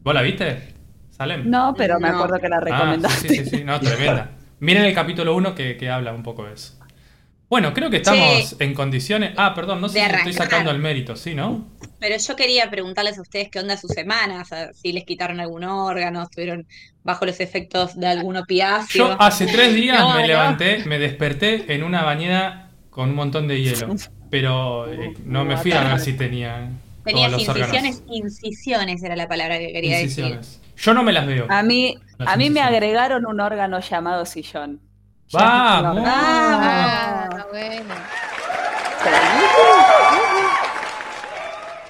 ¿Vos 0.02 0.14
la 0.14 0.22
viste? 0.22 0.74
¿Salem? 1.10 1.50
No, 1.50 1.74
pero 1.76 2.00
me 2.00 2.08
No. 2.08 2.10
acuerdo 2.10 2.40
que 2.40 2.48
la 2.48 2.58
Ah, 2.58 2.60
recomendaste. 2.60 3.28
sí, 3.28 3.30
sí, 3.30 3.44
sí, 3.46 3.64
no, 3.64 3.80
tremenda. 3.82 4.38
Miren 4.60 4.84
el 4.84 4.94
capítulo 4.94 5.34
1 5.36 5.54
que, 5.54 5.76
que 5.76 5.90
habla 5.90 6.12
un 6.12 6.22
poco 6.22 6.44
de 6.46 6.54
eso. 6.54 6.83
Bueno, 7.48 7.72
creo 7.74 7.90
que 7.90 7.98
estamos 7.98 8.56
en 8.58 8.74
condiciones. 8.74 9.32
Ah, 9.36 9.54
perdón, 9.54 9.80
no 9.80 9.88
sé 9.88 10.00
De 10.00 10.08
si 10.08 10.14
estoy 10.16 10.32
sacando 10.32 10.70
el 10.70 10.78
mérito, 10.78 11.14
¿sí, 11.16 11.34
no? 11.34 11.66
Pero 12.00 12.16
yo 12.16 12.36
quería 12.36 12.70
preguntarles 12.70 13.18
a 13.18 13.22
ustedes 13.22 13.48
qué 13.50 13.60
onda 13.60 13.76
sus 13.76 13.90
semanas, 13.92 14.48
si 14.74 14.92
les 14.92 15.04
quitaron 15.04 15.40
algún 15.40 15.64
órgano, 15.64 16.22
estuvieron 16.22 16.66
bajo 17.02 17.26
los 17.26 17.40
efectos 17.40 17.98
de 17.98 18.06
algún 18.06 18.36
opiáceo. 18.36 19.08
Yo 19.08 19.16
hace 19.20 19.46
tres 19.46 19.74
días 19.74 19.98
No, 19.98 20.14
me 20.14 20.22
no. 20.22 20.26
levanté, 20.26 20.84
me 20.86 20.98
desperté 20.98 21.72
en 21.74 21.82
una 21.84 22.02
bañera 22.02 22.70
con 22.90 23.10
un 23.10 23.14
montón 23.14 23.46
de 23.48 23.60
hielo. 23.60 23.94
Pero 24.30 24.90
eh, 24.92 25.14
no 25.24 25.44
me 25.44 25.56
fui 25.56 25.72
a 25.72 25.82
ver 25.84 26.00
si 26.00 26.14
tenía 26.14 26.70
Tenías 27.04 27.30
los 27.30 27.40
incisiones, 27.42 27.96
órganos. 27.98 28.02
incisiones 28.08 29.02
era 29.02 29.16
la 29.16 29.28
palabra 29.28 29.58
que 29.58 29.72
quería 29.72 29.98
decir. 29.98 30.24
Incisiones. 30.24 30.60
Yo 30.76 30.94
no 30.94 31.02
me 31.02 31.12
las 31.12 31.26
veo. 31.26 31.46
A 31.48 31.62
mí, 31.62 31.96
a 32.18 32.36
mí 32.36 32.50
me 32.50 32.60
agregaron 32.60 33.26
un 33.26 33.40
órgano 33.40 33.80
llamado 33.80 34.24
sillón. 34.26 34.80
¡Vamos! 35.34 35.90
órgano. 35.98 36.04
Ah. 36.06 37.46
Bueno. 37.50 37.94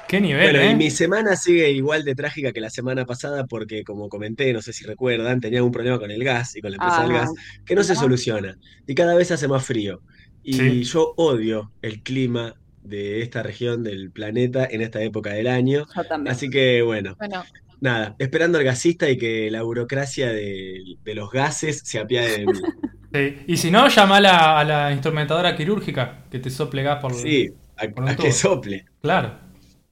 Qué 0.07 0.21
nivel, 0.21 0.53
Bueno, 0.53 0.61
¿eh? 0.61 0.71
y 0.73 0.75
mi 0.77 0.91
semana 0.91 1.35
sigue 1.35 1.71
igual 1.71 2.05
de 2.05 2.15
trágica 2.15 2.53
que 2.53 2.61
la 2.61 2.71
semana 2.71 3.05
pasada 3.07 3.47
porque, 3.47 3.83
como 3.85 4.09
comenté, 4.09 4.53
no 4.53 4.61
sé 4.63 4.73
si 4.73 4.85
recuerdan, 4.85 5.41
tenía 5.41 5.63
un 5.65 5.73
problema 5.73 5.99
con 5.99 6.11
el 6.11 6.23
gas 6.23 6.55
y 6.57 6.61
con 6.61 6.71
la 6.73 6.77
empresa 6.77 7.03
del 7.03 7.13
Ah, 7.13 7.21
gas 7.21 7.31
que 7.65 7.75
no 7.75 7.83
se 7.83 7.95
soluciona 7.97 8.57
y 8.87 8.95
cada 8.95 9.15
vez 9.15 9.31
hace 9.33 9.49
más 9.49 9.65
frío. 9.65 10.03
Y 10.43 10.53
Sí. 10.55 10.85
yo 10.85 11.15
odio 11.17 11.73
el 11.81 12.03
clima 12.03 12.55
de 12.83 13.23
esta 13.23 13.43
región 13.43 13.83
del 13.83 14.11
planeta 14.11 14.69
en 14.71 14.83
esta 14.83 15.03
época 15.03 15.31
del 15.33 15.47
año. 15.49 15.87
yo 15.97 16.05
también. 16.05 16.35
Así 16.35 16.51
que, 16.51 16.83
bueno, 16.83 17.17
Bueno, 17.19 17.43
nada, 17.81 18.15
esperando 18.19 18.59
al 18.59 18.65
gasista 18.65 19.09
y 19.09 19.17
que 19.17 19.51
la 19.51 19.63
burocracia 19.63 20.31
de, 20.33 20.81
de 21.03 21.15
los 21.15 21.31
gases 21.31 21.81
se 21.83 21.99
apiade 21.99 22.39
de 22.41 22.47
mí. 22.47 22.53
Sí. 23.15 23.45
Y 23.47 23.57
si 23.57 23.71
no, 23.71 23.87
llama 23.89 24.17
a 24.17 24.21
la, 24.21 24.59
a 24.59 24.65
la 24.65 24.93
instrumentadora 24.93 25.57
quirúrgica 25.57 26.25
que 26.31 26.41
te 26.41 26.51
sople 26.51 26.83
gas 26.83 27.01
por. 27.01 27.15
Sí, 27.15 27.49
a, 27.77 27.89
Por 27.89 28.09
a 28.09 28.17
que 28.17 28.33
sople. 28.33 28.87
Claro. 29.01 29.39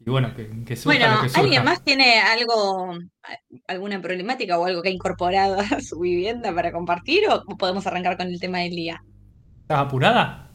Y 0.05 0.11
bueno, 0.11 0.35
que, 0.35 0.65
que 0.65 0.75
surja 0.77 1.07
Bueno, 1.07 1.15
lo 1.15 1.21
que 1.21 1.29
surja. 1.29 1.41
¿alguien 1.41 1.65
más 1.65 1.85
tiene 1.85 2.21
algo, 2.21 2.99
alguna 3.69 4.03
problemática 4.03 4.59
o 4.59 4.67
algo 4.67 4.83
que 4.83 4.89
ha 4.89 4.93
incorporado 4.93 5.61
a 5.61 5.81
su 5.81 6.01
vivienda 6.01 6.53
para 6.55 6.73
compartir 6.73 7.23
o 7.31 7.45
podemos 7.57 7.87
arrancar 7.87 8.17
con 8.17 8.27
el 8.27 8.41
tema 8.41 8.59
del 8.59 8.71
día? 8.73 9.05
¿Estás 9.63 9.79
apurada? 9.79 10.51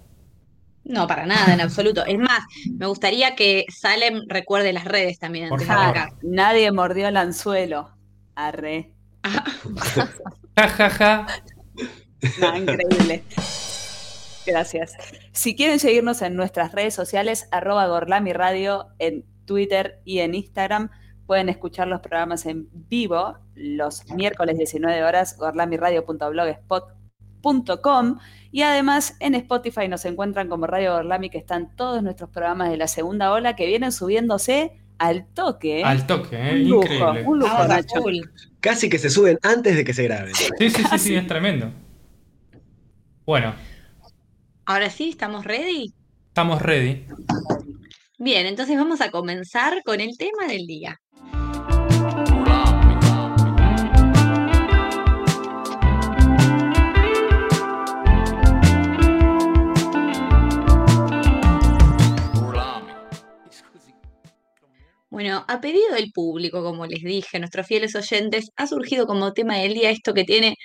No, 0.83 1.07
para 1.07 1.25
nada, 1.25 1.53
en 1.53 1.61
absoluto. 1.61 2.05
Es 2.05 2.17
más, 2.19 2.43
me 2.77 2.85
gustaría 2.87 3.35
que 3.35 3.65
Salem 3.69 4.21
recuerde 4.27 4.73
las 4.73 4.85
redes 4.85 5.19
también 5.19 5.49
Por 5.49 5.61
favor. 5.63 5.97
arrancar. 5.97 6.17
Nadie 6.21 6.71
mordió 6.71 7.07
el 7.09 7.17
anzuelo. 7.17 7.89
Arre. 8.35 8.93
Ja, 10.55 10.67
ja, 10.69 10.89
ja. 10.89 11.27
No, 12.39 12.57
increíble. 12.57 13.23
Gracias. 14.45 14.93
Si 15.33 15.55
quieren 15.55 15.79
seguirnos 15.79 16.21
en 16.21 16.35
nuestras 16.35 16.71
redes 16.71 16.93
sociales, 16.93 17.47
arroba 17.51 17.87
Gorlami 17.87 18.31
Radio 18.33 18.87
en 18.97 19.25
Twitter 19.45 19.99
y 20.05 20.19
en 20.19 20.35
Instagram, 20.35 20.89
pueden 21.25 21.49
escuchar 21.49 21.87
los 21.87 21.99
programas 22.01 22.45
en 22.45 22.67
vivo 22.71 23.37
los 23.55 24.05
miércoles 24.11 24.57
19 24.57 25.03
horas, 25.03 25.35
gorlamiradio.blogspot.com 25.37 28.19
y 28.51 28.61
además 28.61 29.15
en 29.19 29.35
Spotify 29.35 29.87
nos 29.89 30.05
encuentran 30.05 30.47
como 30.47 30.67
Radio 30.67 30.93
Gorlami 30.93 31.29
que 31.29 31.37
están 31.37 31.75
todos 31.75 32.01
nuestros 32.01 32.29
programas 32.29 32.69
de 32.69 32.77
la 32.77 32.87
segunda 32.87 33.31
ola 33.33 33.55
que 33.55 33.65
vienen 33.65 33.91
subiéndose 33.91 34.79
al 34.97 35.27
toque. 35.33 35.83
Al 35.83 36.07
toque, 36.07 36.37
¿eh? 36.37 36.53
un 36.53 36.69
lujo, 36.69 36.83
Increíble. 36.85 37.23
un 37.27 37.39
lujo, 37.39 37.53
Vamos 37.53 37.69
a 37.69 37.75
Nacho. 37.75 38.01
full. 38.01 38.15
Casi 38.59 38.89
que 38.89 38.97
se 38.97 39.09
suben 39.09 39.37
antes 39.43 39.75
de 39.75 39.83
que 39.83 39.93
se 39.93 40.03
graben. 40.03 40.33
Sí, 40.33 40.47
sí, 40.69 40.83
sí, 40.89 40.97
sí, 40.99 41.15
es 41.15 41.27
tremendo. 41.27 41.69
Bueno, 43.27 43.53
Ahora 44.65 44.89
sí, 44.89 45.09
¿estamos 45.09 45.43
ready? 45.43 45.93
estamos 46.29 46.61
ready. 46.61 47.05
Bien, 48.17 48.45
entonces 48.45 48.77
vamos 48.77 49.01
a 49.01 49.11
comenzar 49.11 49.83
con 49.83 49.99
el 49.99 50.17
tema 50.17 50.47
del 50.47 50.65
día. 50.65 50.97
Bueno, 65.09 65.43
a 65.47 65.59
pedido 65.59 65.95
del 65.95 66.11
público, 66.13 66.63
como 66.63 66.85
les 66.85 67.01
dije, 67.03 67.39
nuestros 67.39 67.67
fieles 67.67 67.93
oyentes, 67.95 68.51
ha 68.55 68.67
surgido 68.67 69.05
como 69.05 69.33
tema 69.33 69.57
del 69.57 69.73
día 69.73 69.89
esto 69.89 70.13
que 70.13 70.23
tiene 70.23 70.55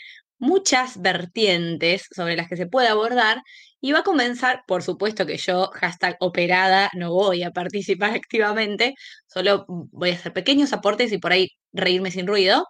muchas 0.42 1.00
vertientes 1.00 2.08
sobre 2.10 2.34
las 2.34 2.48
que 2.48 2.56
se 2.56 2.66
puede 2.66 2.88
abordar 2.88 3.42
y 3.80 3.92
va 3.92 4.00
a 4.00 4.02
comenzar, 4.02 4.62
por 4.66 4.82
supuesto 4.82 5.24
que 5.24 5.36
yo, 5.38 5.70
hashtag 5.72 6.16
operada, 6.18 6.90
no 6.94 7.12
voy 7.12 7.44
a 7.44 7.52
participar 7.52 8.10
activamente, 8.16 8.94
solo 9.28 9.64
voy 9.68 10.10
a 10.10 10.14
hacer 10.14 10.32
pequeños 10.32 10.72
aportes 10.72 11.12
y 11.12 11.18
por 11.18 11.32
ahí 11.32 11.48
reírme 11.72 12.10
sin 12.10 12.26
ruido. 12.26 12.66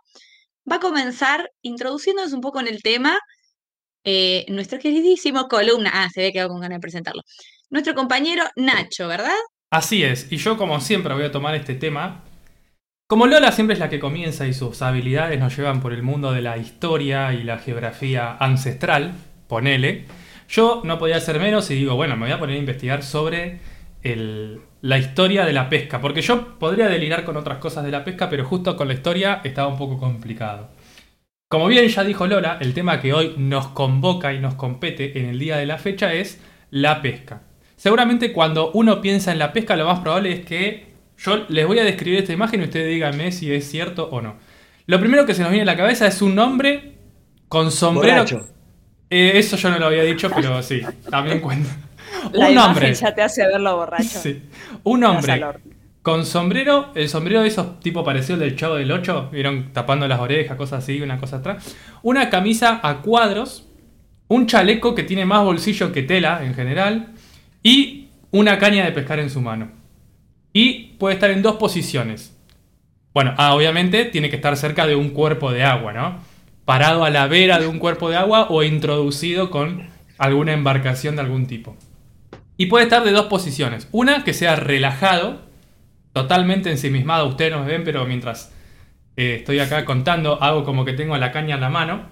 Va 0.71 0.77
a 0.77 0.81
comenzar 0.81 1.51
introduciéndonos 1.63 2.35
un 2.35 2.43
poco 2.43 2.61
en 2.61 2.69
el 2.69 2.83
tema 2.83 3.19
eh, 4.05 4.45
nuestro 4.49 4.79
queridísimo 4.79 5.49
columna, 5.49 5.91
ah, 5.95 6.11
se 6.13 6.21
ve 6.21 6.33
que 6.33 6.47
con 6.47 6.61
ganas 6.61 6.77
de 6.77 6.81
presentarlo, 6.81 7.23
nuestro 7.71 7.95
compañero 7.95 8.45
Nacho, 8.57 9.09
¿verdad? 9.09 9.39
Así 9.71 10.05
es, 10.05 10.31
y 10.31 10.37
yo 10.37 10.59
como 10.59 10.79
siempre 10.81 11.15
voy 11.15 11.25
a 11.25 11.33
tomar 11.33 11.55
este 11.55 11.75
tema. 11.75 12.23
Como 13.13 13.27
Lola 13.27 13.53
siempre 13.53 13.75
es 13.75 13.79
la 13.79 13.91
que 13.91 14.01
comienza 14.01 14.47
y 14.47 14.55
sus 14.55 14.81
habilidades 14.81 15.39
nos 15.39 15.55
llevan 15.55 15.83
por 15.83 15.93
el 15.93 16.03
mundo 16.03 16.33
de 16.33 16.41
la 16.41 16.57
historia 16.57 17.35
y 17.35 17.43
la 17.43 17.59
geografía 17.59 18.39
ancestral, 18.41 19.13
ponele, 19.49 20.07
yo 20.49 20.81
no 20.83 20.99
podía 20.99 21.19
hacer 21.19 21.39
menos 21.39 21.71
y 21.71 21.75
digo, 21.75 21.95
bueno, 21.95 22.17
me 22.17 22.25
voy 22.25 22.33
a 22.33 22.39
poner 22.39 22.57
a 22.57 22.59
investigar 22.59 23.03
sobre 23.03 23.61
la 24.81 24.99
historia 24.99 25.45
de 25.45 25.53
la 25.53 25.69
pesca, 25.69 26.01
porque 26.01 26.23
yo 26.23 26.59
podría 26.59 26.89
delirar 26.89 27.25
con 27.25 27.37
otras 27.37 27.59
cosas 27.59 27.85
de 27.85 27.91
la 27.91 28.03
pesca, 28.03 28.31
pero 28.31 28.47
justo 28.47 28.79
con 28.79 28.89
la 28.89 28.95
historia 28.95 29.43
estaba 29.45 29.69
un 29.69 29.77
poco 29.77 29.99
complicado. 29.99 30.71
Como 31.51 31.67
bien 31.67 31.87
ya 31.89 32.05
dijo 32.05 32.27
Lola, 32.27 32.57
el 32.63 32.73
tema 32.73 32.99
que 32.99 33.13
hoy 33.13 33.35
nos 33.37 33.67
convoca 33.69 34.33
y 34.33 34.41
nos 34.41 34.55
compete 34.55 35.21
en 35.21 35.27
el 35.27 35.39
día 35.39 35.59
de 35.59 35.67
la 35.67 35.77
fecha 35.77 36.15
es 36.15 36.41
la 36.71 37.03
pesca. 37.03 37.43
Seguramente 37.77 38.33
cuando 38.33 38.71
uno 38.73 39.03
piensa 39.03 39.33
en 39.33 39.39
la 39.39 39.53
pesca, 39.53 39.77
lo 39.77 39.85
más 39.85 39.99
probable 39.99 40.33
es 40.33 40.47
que 40.47 40.92
yo 41.25 41.45
les 41.49 41.67
voy 41.67 41.79
a 41.79 41.85
describir 41.85 42.21
esta 42.21 42.33
imagen 42.33 42.61
y 42.61 42.65
ustedes 42.65 42.89
díganme 42.89 43.33
si 43.33 43.53
es 43.53 43.69
cierto 43.69 44.09
o 44.11 44.21
no. 44.21 44.37
Lo 44.87 44.99
primero 44.99 45.27
que 45.27 45.35
se 45.35 45.43
nos 45.43 45.51
viene 45.51 45.63
a 45.63 45.73
la 45.73 45.77
cabeza 45.77 46.07
es 46.07 46.23
un 46.23 46.39
hombre 46.39 46.97
con 47.49 47.71
sombrero. 47.71 48.25
Borracho. 48.25 48.49
Eh, 49.11 49.33
eso 49.35 49.57
yo 49.57 49.71
no 49.71 49.79
lo 49.79 49.87
había 49.87 50.03
dicho, 50.03 50.31
pero 50.35 50.63
sí, 50.63 50.81
también 51.11 51.41
cuenta. 51.41 51.71
La 52.33 52.47
un 52.47 52.53
imagen 52.53 52.71
hombre. 52.71 52.95
ya 52.95 53.15
te 53.15 53.23
hace 53.23 53.47
verlo 53.47 53.77
borracho. 53.77 54.19
Sí. 54.21 54.43
Un 54.85 55.05
hombre 55.05 55.41
con 56.03 56.27
sombrero, 56.27 56.91
el 56.97 57.09
sombrero 57.09 57.43
de 57.43 57.49
esos 57.49 57.79
tipo 57.81 58.03
parecido 58.03 58.35
al 58.35 58.41
del 58.41 58.57
Chavo 58.57 58.75
del 58.75 58.91
8, 58.91 59.31
vieron 59.33 59.73
tapando 59.73 60.09
las 60.09 60.19
orejas, 60.19 60.57
cosas 60.57 60.83
así, 60.83 61.01
una 61.01 61.19
cosa 61.19 61.37
atrás. 61.37 61.77
Una 62.03 62.29
camisa 62.29 62.81
a 62.83 63.03
cuadros, 63.03 63.69
un 64.27 64.47
chaleco 64.47 64.97
que 64.97 65.05
tiene 65.05 65.25
más 65.25 65.45
bolsillo 65.45 65.93
que 65.93 66.03
tela 66.03 66.45
en 66.45 66.55
general 66.55 67.13
y 67.63 68.09
una 68.33 68.59
caña 68.59 68.85
de 68.85 68.91
pescar 68.91 69.21
en 69.21 69.31
su 69.31 69.41
mano. 69.41 69.71
Y 70.53 70.95
puede 70.99 71.15
estar 71.15 71.31
en 71.31 71.43
dos 71.43 71.57
posiciones. 71.57 72.37
Bueno, 73.15 73.35
ah, 73.37 73.55
obviamente 73.55 74.05
tiene 74.07 74.31
que 74.31 74.37
estar 74.37 74.57
cerca 74.57 74.87
de 74.87 74.97
un 74.97 75.11
cuerpo 75.11 75.53
de 75.53 75.65
agua, 75.65 75.93
¿no? 75.93 76.21
Parado 76.65 77.05
a 77.05 77.11
la 77.11 77.27
vera 77.27 77.59
de 77.59 77.67
un 77.67 77.79
cuerpo 77.79 78.09
de 78.09 78.17
agua 78.17 78.47
o 78.49 78.63
introducido 78.63 79.51
con 79.51 79.89
alguna 80.19 80.53
embarcación 80.53 81.17
de 81.17 81.23
algún 81.23 81.47
tipo. 81.47 81.77
Y 82.57 82.67
puede 82.67 82.85
estar 82.85 83.05
de 83.05 83.11
dos 83.11 83.27
posiciones. 83.27 83.89
Una, 83.93 84.25
que 84.25 84.33
sea 84.33 84.57
relajado, 84.57 85.43
totalmente 86.13 86.71
ensimismado. 86.71 87.27
Ustedes 87.27 87.53
no 87.53 87.61
me 87.61 87.67
ven, 87.67 87.85
pero 87.85 88.07
mientras 88.07 88.53
eh, 89.17 89.37
estoy 89.41 89.59
acá 89.59 89.85
contando, 89.85 90.43
hago 90.43 90.65
como 90.65 90.85
que 90.85 90.93
tengo 90.93 91.17
la 91.17 91.33
caña 91.33 91.57
en 91.57 91.61
la 91.61 91.71
mano. 91.71 92.07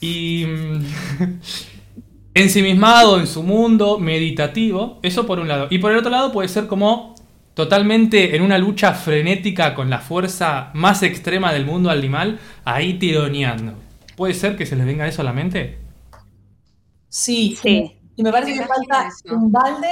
Y 0.00 0.46
mm, 0.46 1.40
ensimismado 2.34 3.20
en 3.20 3.26
su 3.26 3.42
mundo, 3.42 3.98
meditativo. 3.98 4.98
Eso 5.02 5.26
por 5.26 5.38
un 5.38 5.48
lado. 5.48 5.68
Y 5.70 5.78
por 5.78 5.92
el 5.92 5.98
otro 5.98 6.10
lado 6.10 6.32
puede 6.32 6.48
ser 6.48 6.66
como 6.66 7.13
totalmente 7.54 8.36
en 8.36 8.42
una 8.42 8.58
lucha 8.58 8.92
frenética 8.94 9.74
con 9.74 9.90
la 9.90 10.00
fuerza 10.00 10.70
más 10.74 11.02
extrema 11.02 11.52
del 11.52 11.66
mundo 11.66 11.90
animal, 11.90 12.38
ahí 12.64 12.94
tironeando. 12.98 13.74
¿Puede 14.16 14.34
ser 14.34 14.56
que 14.56 14.66
se 14.66 14.76
les 14.76 14.86
venga 14.86 15.06
eso 15.08 15.22
a 15.22 15.24
la 15.24 15.32
mente? 15.32 15.78
Sí. 17.08 17.58
Sí. 17.60 18.00
Y 18.16 18.22
me 18.22 18.30
parece 18.30 18.54
que 18.54 18.64
falta 18.66 19.08
eso. 19.08 19.34
un 19.34 19.50
balde, 19.50 19.88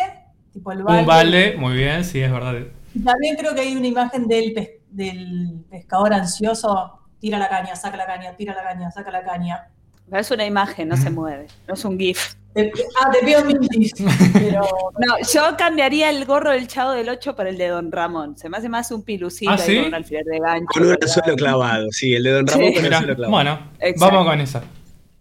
tipo 0.52 0.72
el 0.72 0.82
balde. 0.82 1.00
Un 1.00 1.06
balde, 1.06 1.56
muy 1.56 1.74
bien, 1.74 2.04
sí, 2.04 2.20
es 2.20 2.30
verdad. 2.30 2.54
Y 2.94 3.00
también 3.02 3.36
creo 3.36 3.54
que 3.54 3.62
hay 3.62 3.74
una 3.74 3.86
imagen 3.86 4.28
del, 4.28 4.52
pes- 4.52 4.70
del 4.90 5.64
pescador 5.70 6.12
ansioso. 6.12 6.98
Tira 7.18 7.38
la 7.38 7.48
caña, 7.48 7.74
saca 7.76 7.96
la 7.96 8.06
caña, 8.06 8.36
tira 8.36 8.54
la 8.54 8.62
caña, 8.64 8.90
saca 8.90 9.10
la 9.10 9.22
caña. 9.24 9.68
Pero 10.08 10.20
es 10.20 10.30
una 10.30 10.44
imagen, 10.44 10.88
no 10.88 10.96
se 10.96 11.10
mueve. 11.10 11.46
No 11.66 11.74
es 11.74 11.84
un 11.84 11.98
GIF. 11.98 12.34
Ah, 12.54 13.10
te 13.10 13.24
pido 13.24 13.44
mil 13.44 13.58
dis, 13.70 13.92
pero 14.32 14.60
No, 14.98 15.14
yo 15.32 15.56
cambiaría 15.56 16.10
el 16.10 16.24
gorro 16.26 16.50
del 16.50 16.66
Chavo 16.68 16.92
del 16.92 17.08
8 17.08 17.34
por 17.34 17.46
el 17.46 17.56
de 17.56 17.68
Don 17.68 17.90
Ramón. 17.90 18.36
Se 18.36 18.48
me 18.48 18.58
hace 18.58 18.68
más 18.68 18.90
un 18.90 19.02
pilucito 19.04 19.50
¿Ah, 19.50 19.54
ahí 19.54 19.60
sí? 19.60 19.76
con 19.76 19.86
un 19.86 19.94
alfiler 19.94 20.24
de 20.24 20.38
gancho. 20.38 20.66
Con 20.72 20.86
un 20.86 20.92
anzuelo 20.92 21.36
clavado, 21.36 21.86
sí, 21.90 22.14
el 22.14 22.22
de 22.24 22.30
Don 22.32 22.46
Ramón 22.46 22.66
Sí. 22.68 22.74
con 22.74 22.76
el 22.76 22.82
Mirá, 22.90 22.96
anzuelo 22.98 23.16
clavado. 23.16 23.32
bueno, 23.32 23.70
Exacto. 23.80 24.14
vamos 24.16 24.30
con 24.30 24.40
esa. 24.40 24.62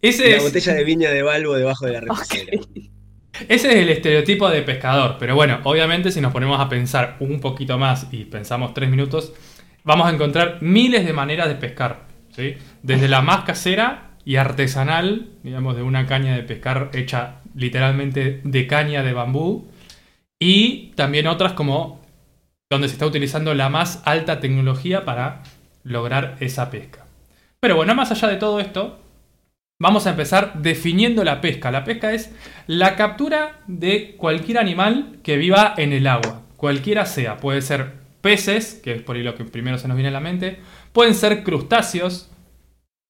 Ese 0.01 0.29
la 0.31 0.37
es, 0.37 0.43
botella 0.43 0.73
de 0.73 0.83
viña 0.83 1.09
de 1.11 1.21
Balbo 1.23 1.53
debajo 1.55 1.85
de 1.85 1.91
la 1.93 1.99
reposera. 2.01 2.51
Ese 3.47 3.69
es 3.69 3.75
el 3.75 3.89
estereotipo 3.89 4.49
de 4.49 4.61
pescador, 4.61 5.15
pero 5.19 5.35
bueno, 5.35 5.59
obviamente 5.63 6.11
si 6.11 6.19
nos 6.21 6.33
ponemos 6.33 6.59
a 6.59 6.67
pensar 6.69 7.15
un 7.21 7.39
poquito 7.39 7.77
más 7.77 8.07
y 8.11 8.25
pensamos 8.25 8.73
tres 8.73 8.89
minutos, 8.89 9.33
vamos 9.83 10.05
a 10.07 10.11
encontrar 10.11 10.57
miles 10.61 11.05
de 11.05 11.13
maneras 11.13 11.47
de 11.47 11.55
pescar, 11.55 12.01
¿sí? 12.35 12.55
Desde 12.83 13.07
la 13.07 13.21
más 13.21 13.43
casera 13.45 14.10
y 14.25 14.35
artesanal, 14.35 15.29
digamos, 15.43 15.75
de 15.75 15.83
una 15.83 16.05
caña 16.05 16.35
de 16.35 16.43
pescar 16.43 16.91
hecha 16.93 17.41
literalmente 17.55 18.41
de 18.43 18.67
caña 18.67 19.03
de 19.03 19.13
bambú, 19.13 19.67
y 20.39 20.91
también 20.95 21.27
otras 21.27 21.53
como 21.53 22.01
donde 22.71 22.87
se 22.87 22.93
está 22.93 23.05
utilizando 23.05 23.53
la 23.53 23.69
más 23.69 24.01
alta 24.05 24.39
tecnología 24.39 25.05
para 25.05 25.43
lograr 25.83 26.37
esa 26.39 26.71
pesca. 26.71 27.05
Pero 27.59 27.75
bueno, 27.75 27.93
más 27.93 28.11
allá 28.11 28.27
de 28.27 28.37
todo 28.37 28.59
esto, 28.59 28.99
vamos 29.79 30.07
a 30.07 30.11
empezar 30.11 30.53
definiendo 30.61 31.23
la 31.23 31.41
pesca. 31.41 31.69
La 31.69 31.83
pesca 31.83 32.13
es 32.13 32.33
la 32.65 32.95
captura 32.95 33.59
de 33.67 34.15
cualquier 34.17 34.57
animal 34.57 35.17
que 35.21 35.37
viva 35.37 35.75
en 35.77 35.93
el 35.93 36.07
agua, 36.07 36.41
cualquiera 36.55 37.05
sea. 37.05 37.37
Puede 37.37 37.61
ser 37.61 37.93
peces, 38.21 38.79
que 38.83 38.93
es 38.93 39.01
por 39.03 39.15
ahí 39.15 39.23
lo 39.23 39.35
que 39.35 39.43
primero 39.43 39.77
se 39.77 39.87
nos 39.87 39.97
viene 39.97 40.09
a 40.09 40.13
la 40.13 40.19
mente. 40.21 40.59
Pueden 40.91 41.13
ser 41.13 41.43
crustáceos. 41.43 42.30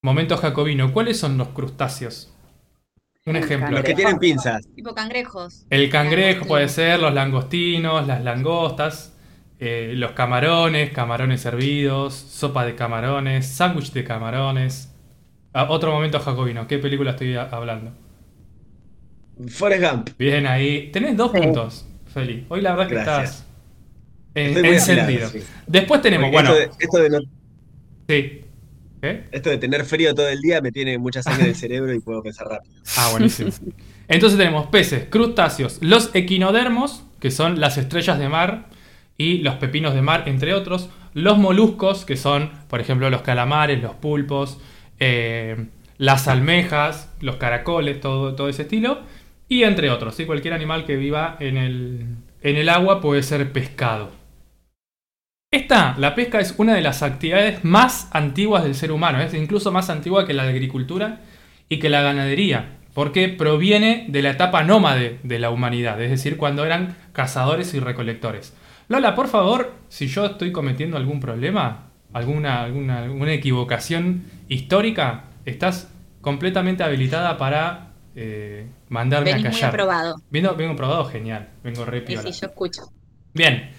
Momento 0.04 0.36
jacobino, 0.36 0.92
¿cuáles 0.92 1.16
son 1.20 1.38
los 1.38 1.48
crustáceos? 1.48 2.32
Un 3.24 3.36
El 3.36 3.44
ejemplo. 3.44 3.70
Los 3.70 3.84
que 3.84 3.94
tienen 3.94 4.18
pinzas. 4.18 4.66
Tipo 4.74 4.96
cangrejos. 4.96 5.64
El 5.70 5.88
cangrejo 5.90 6.44
puede 6.44 6.68
ser, 6.68 6.98
los 6.98 7.14
langostinos, 7.14 8.04
las 8.08 8.24
langostas, 8.24 9.16
eh, 9.60 9.92
los 9.94 10.10
camarones, 10.10 10.90
camarones 10.90 11.44
hervidos, 11.44 12.14
sopa 12.14 12.64
de 12.66 12.74
camarones, 12.74 13.46
sándwich 13.46 13.92
de 13.92 14.02
camarones. 14.02 14.92
Ah, 15.52 15.66
otro 15.70 15.92
momento 15.92 16.18
jacobino, 16.18 16.66
¿qué 16.66 16.78
película 16.78 17.12
estoy 17.12 17.36
hablando? 17.36 17.92
Forrest 19.50 19.84
Gump. 19.84 20.10
Bien 20.18 20.48
ahí. 20.48 20.90
Tenés 20.90 21.16
dos 21.16 21.30
Sí. 21.32 21.38
puntos, 21.38 21.86
Feli. 22.12 22.44
Hoy 22.48 22.60
la 22.60 22.72
verdad 22.74 22.88
que 22.88 22.94
Gracias. 22.96 23.46
estás 24.34 24.56
en- 24.56 24.64
encendido. 24.66 25.26
afilado, 25.26 25.30
sí. 25.30 25.52
Después 25.68 26.02
tenemos, 26.02 26.30
Porque 26.32 26.48
bueno, 26.48 26.58
esto, 26.60 26.76
de, 26.76 26.84
esto 26.84 26.98
de 26.98 27.10
no- 27.10 27.30
sí. 28.08 28.41
¿Qué? 29.02 29.24
esto 29.32 29.50
de 29.50 29.58
tener 29.58 29.84
frío 29.84 30.14
todo 30.14 30.28
el 30.28 30.40
día 30.40 30.60
me 30.60 30.70
tiene 30.70 30.96
mucha 30.96 31.24
sangre 31.24 31.42
en 31.42 31.48
el 31.48 31.56
cerebro 31.56 31.92
y 31.92 31.98
puedo 31.98 32.22
pensar 32.22 32.46
rápido. 32.46 32.72
Ah, 32.96 33.08
buenísimo. 33.10 33.50
Entonces 34.06 34.38
tenemos 34.38 34.68
peces, 34.68 35.06
crustáceos, 35.10 35.78
los 35.80 36.14
equinodermos, 36.14 37.02
que 37.18 37.32
son 37.32 37.60
las 37.60 37.78
estrellas 37.78 38.20
de 38.20 38.28
mar 38.28 38.68
y 39.18 39.38
los 39.38 39.56
pepinos 39.56 39.94
de 39.94 40.02
mar, 40.02 40.24
entre 40.26 40.54
otros. 40.54 40.88
Los 41.14 41.36
moluscos, 41.36 42.04
que 42.04 42.16
son, 42.16 42.52
por 42.68 42.80
ejemplo, 42.80 43.10
los 43.10 43.22
calamares, 43.22 43.82
los 43.82 43.94
pulpos, 43.94 44.58
eh, 45.00 45.66
las 45.98 46.28
almejas, 46.28 47.12
los 47.20 47.36
caracoles, 47.36 48.00
todo, 48.00 48.36
todo 48.36 48.48
ese 48.48 48.62
estilo. 48.62 49.00
Y 49.48 49.64
entre 49.64 49.90
otros, 49.90 50.14
¿sí? 50.14 50.26
cualquier 50.26 50.54
animal 50.54 50.86
que 50.86 50.94
viva 50.94 51.36
en 51.40 51.56
el, 51.56 52.06
en 52.40 52.56
el 52.56 52.68
agua 52.68 53.00
puede 53.00 53.24
ser 53.24 53.50
pescado. 53.50 54.21
Esta, 55.52 55.94
la 55.98 56.14
pesca, 56.14 56.40
es 56.40 56.54
una 56.56 56.74
de 56.74 56.80
las 56.80 57.02
actividades 57.02 57.62
más 57.62 58.08
antiguas 58.12 58.64
del 58.64 58.74
ser 58.74 58.90
humano, 58.90 59.20
es 59.20 59.34
incluso 59.34 59.70
más 59.70 59.90
antigua 59.90 60.26
que 60.26 60.32
la 60.32 60.44
agricultura 60.44 61.20
y 61.68 61.78
que 61.78 61.90
la 61.90 62.00
ganadería, 62.00 62.78
porque 62.94 63.28
proviene 63.28 64.06
de 64.08 64.22
la 64.22 64.30
etapa 64.30 64.62
nómade 64.62 65.18
de 65.22 65.38
la 65.38 65.50
humanidad, 65.50 66.00
es 66.00 66.10
decir, 66.10 66.38
cuando 66.38 66.64
eran 66.64 66.96
cazadores 67.12 67.74
y 67.74 67.80
recolectores. 67.80 68.54
Lola, 68.88 69.14
por 69.14 69.28
favor, 69.28 69.74
si 69.90 70.06
yo 70.06 70.24
estoy 70.24 70.52
cometiendo 70.52 70.96
algún 70.96 71.20
problema, 71.20 71.90
alguna, 72.14 72.62
alguna, 72.62 73.02
alguna 73.02 73.34
equivocación 73.34 74.24
histórica, 74.48 75.24
estás 75.44 75.92
completamente 76.22 76.82
habilitada 76.82 77.36
para 77.36 77.92
eh, 78.16 78.68
mandarme 78.88 79.32
Venís 79.34 79.44
a 79.44 79.48
muy 79.50 79.60
callar. 79.60 79.70
aprobado. 79.74 80.16
Vengo, 80.30 80.54
vengo 80.54 80.76
probado, 80.76 81.04
genial. 81.04 81.50
Vengo 81.62 81.84
re 81.84 82.06
Sí, 82.06 82.16
sí, 82.16 82.40
yo 82.40 82.46
escucho. 82.46 82.82
Bien, 83.34 83.70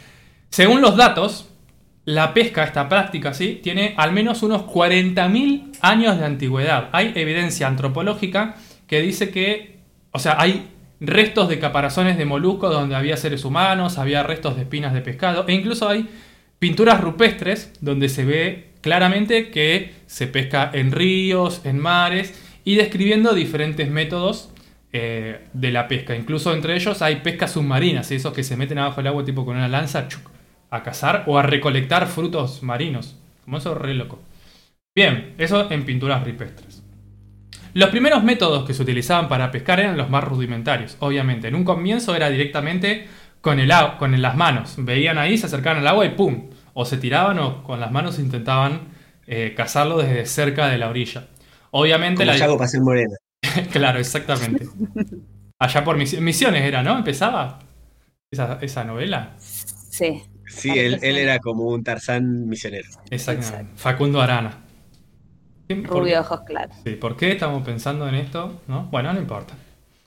según 0.49 0.79
los 0.79 0.95
datos, 0.95 1.49
la 2.05 2.33
pesca, 2.33 2.63
esta 2.63 2.89
práctica, 2.89 3.33
¿sí? 3.33 3.59
tiene 3.63 3.93
al 3.97 4.11
menos 4.11 4.43
unos 4.43 4.63
40.000 4.63 5.77
años 5.81 6.17
de 6.17 6.25
antigüedad. 6.25 6.89
Hay 6.91 7.13
evidencia 7.15 7.67
antropológica 7.67 8.55
que 8.87 9.01
dice 9.01 9.29
que, 9.29 9.79
o 10.11 10.19
sea, 10.19 10.35
hay 10.39 10.67
restos 10.99 11.49
de 11.49 11.59
caparazones 11.59 12.17
de 12.17 12.25
moluscos 12.25 12.71
donde 12.73 12.95
había 12.95 13.17
seres 13.17 13.45
humanos, 13.45 13.97
había 13.97 14.23
restos 14.23 14.55
de 14.55 14.63
espinas 14.63 14.93
de 14.93 15.01
pescado, 15.01 15.45
e 15.47 15.53
incluso 15.53 15.87
hay 15.87 16.09
pinturas 16.59 17.01
rupestres 17.01 17.73
donde 17.81 18.09
se 18.09 18.25
ve 18.25 18.73
claramente 18.81 19.49
que 19.49 19.93
se 20.07 20.27
pesca 20.27 20.69
en 20.73 20.91
ríos, 20.91 21.61
en 21.65 21.79
mares, 21.79 22.39
y 22.65 22.75
describiendo 22.75 23.33
diferentes 23.33 23.89
métodos 23.89 24.49
eh, 24.91 25.41
de 25.53 25.71
la 25.71 25.87
pesca. 25.87 26.15
Incluso 26.15 26.53
entre 26.53 26.75
ellos 26.75 27.01
hay 27.01 27.17
pescas 27.17 27.51
submarinas, 27.51 28.07
¿sí? 28.07 28.15
esos 28.15 28.33
que 28.33 28.43
se 28.43 28.55
meten 28.55 28.77
abajo 28.77 28.97
del 28.97 29.07
agua 29.07 29.25
tipo 29.25 29.45
con 29.45 29.55
una 29.55 29.67
lanza 29.67 30.07
chuc, 30.07 30.29
a 30.73 30.81
cazar 30.83 31.23
o 31.27 31.37
a 31.37 31.43
recolectar 31.43 32.07
frutos 32.07 32.63
marinos. 32.63 33.15
Como 33.45 33.57
eso 33.57 33.75
re 33.75 33.93
loco. 33.93 34.19
Bien, 34.95 35.35
eso 35.37 35.69
en 35.71 35.85
pinturas 35.85 36.25
rupestres. 36.25 36.81
Los 37.73 37.89
primeros 37.89 38.23
métodos 38.23 38.65
que 38.65 38.73
se 38.73 38.81
utilizaban 38.83 39.27
para 39.27 39.51
pescar 39.51 39.79
eran 39.79 39.97
los 39.97 40.09
más 40.09 40.23
rudimentarios, 40.23 40.97
obviamente. 40.99 41.47
En 41.47 41.55
un 41.55 41.63
comienzo 41.63 42.15
era 42.15 42.29
directamente 42.29 43.07
con, 43.41 43.59
el 43.59 43.71
agua, 43.71 43.97
con 43.97 44.19
las 44.19 44.35
manos. 44.35 44.75
Veían 44.77 45.17
ahí, 45.17 45.37
se 45.37 45.45
acercaban 45.47 45.79
al 45.79 45.87
agua 45.87 46.05
y 46.05 46.09
¡pum! 46.09 46.49
O 46.73 46.85
se 46.85 46.97
tiraban 46.97 47.37
o 47.39 47.63
con 47.63 47.79
las 47.79 47.91
manos 47.91 48.17
intentaban 48.19 48.89
eh, 49.27 49.53
cazarlo 49.55 49.97
desde 49.99 50.25
cerca 50.25 50.67
de 50.67 50.77
la 50.79 50.89
orilla. 50.89 51.27
Obviamente 51.71 52.23
Como 52.23 52.31
la... 52.31 52.37
Yago 52.37 52.57
Pasel 52.57 52.81
Morena. 52.81 53.15
claro, 53.71 53.99
exactamente. 53.99 54.67
Allá 55.59 55.83
por 55.83 55.97
Mis- 55.97 56.19
Misiones 56.19 56.63
era, 56.63 56.81
¿no? 56.83 56.97
Empezaba 56.97 57.59
esa, 58.31 58.59
esa 58.61 58.83
novela. 58.83 59.33
Sí. 59.37 60.23
Sí, 60.47 60.69
él, 60.77 60.99
él 61.01 61.17
era 61.17 61.39
como 61.39 61.63
un 61.65 61.83
Tarzán 61.83 62.47
misionero. 62.47 62.87
Exactamente. 63.09 63.71
Facundo 63.75 64.21
Arana. 64.21 64.57
¿Quién- 65.67 65.83
por- 65.83 65.99
Rubio, 65.99 66.19
ojos 66.21 66.41
claros. 66.45 66.75
Sí, 66.83 66.91
¿por 66.95 67.15
qué 67.17 67.31
estamos 67.31 67.63
pensando 67.63 68.07
en 68.07 68.15
esto? 68.15 68.61
¿No? 68.67 68.83
Bueno, 68.91 69.13
no 69.13 69.19
importa. 69.19 69.53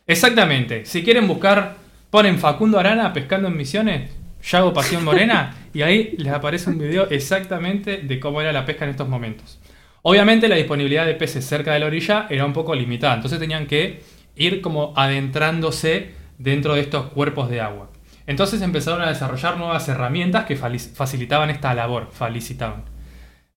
Exactamente. 0.06 0.84
Si 0.86 1.02
quieren 1.02 1.26
buscar, 1.26 1.76
ponen 2.10 2.38
Facundo 2.38 2.78
Arana 2.78 3.12
pescando 3.12 3.48
en 3.48 3.56
Misiones, 3.56 4.10
Yago 4.50 4.72
Pasión 4.72 5.02
Morena, 5.04 5.54
y 5.74 5.82
ahí 5.82 6.14
les 6.18 6.32
aparece 6.32 6.70
un 6.70 6.78
video 6.78 7.08
exactamente 7.10 7.98
de 7.98 8.20
cómo 8.20 8.40
era 8.40 8.52
la 8.52 8.64
pesca 8.64 8.84
en 8.84 8.90
estos 8.90 9.08
momentos. 9.08 9.58
Obviamente 10.02 10.46
la 10.46 10.54
disponibilidad 10.56 11.04
de 11.06 11.14
peces 11.14 11.44
cerca 11.44 11.72
de 11.72 11.80
la 11.80 11.86
orilla 11.86 12.26
era 12.30 12.44
un 12.44 12.52
poco 12.52 12.74
limitada, 12.74 13.14
entonces 13.14 13.40
tenían 13.40 13.66
que 13.66 14.02
ir 14.36 14.60
como 14.60 14.92
adentrándose 14.96 16.10
dentro 16.38 16.74
de 16.74 16.82
estos 16.82 17.06
cuerpos 17.06 17.50
de 17.50 17.60
agua. 17.60 17.90
Entonces 18.26 18.60
empezaron 18.62 19.02
a 19.02 19.08
desarrollar 19.08 19.56
nuevas 19.56 19.88
herramientas 19.88 20.44
que 20.44 20.56
facilitaban 20.56 21.50
esta 21.50 21.74
labor, 21.74 22.10
felicitaban. 22.12 22.84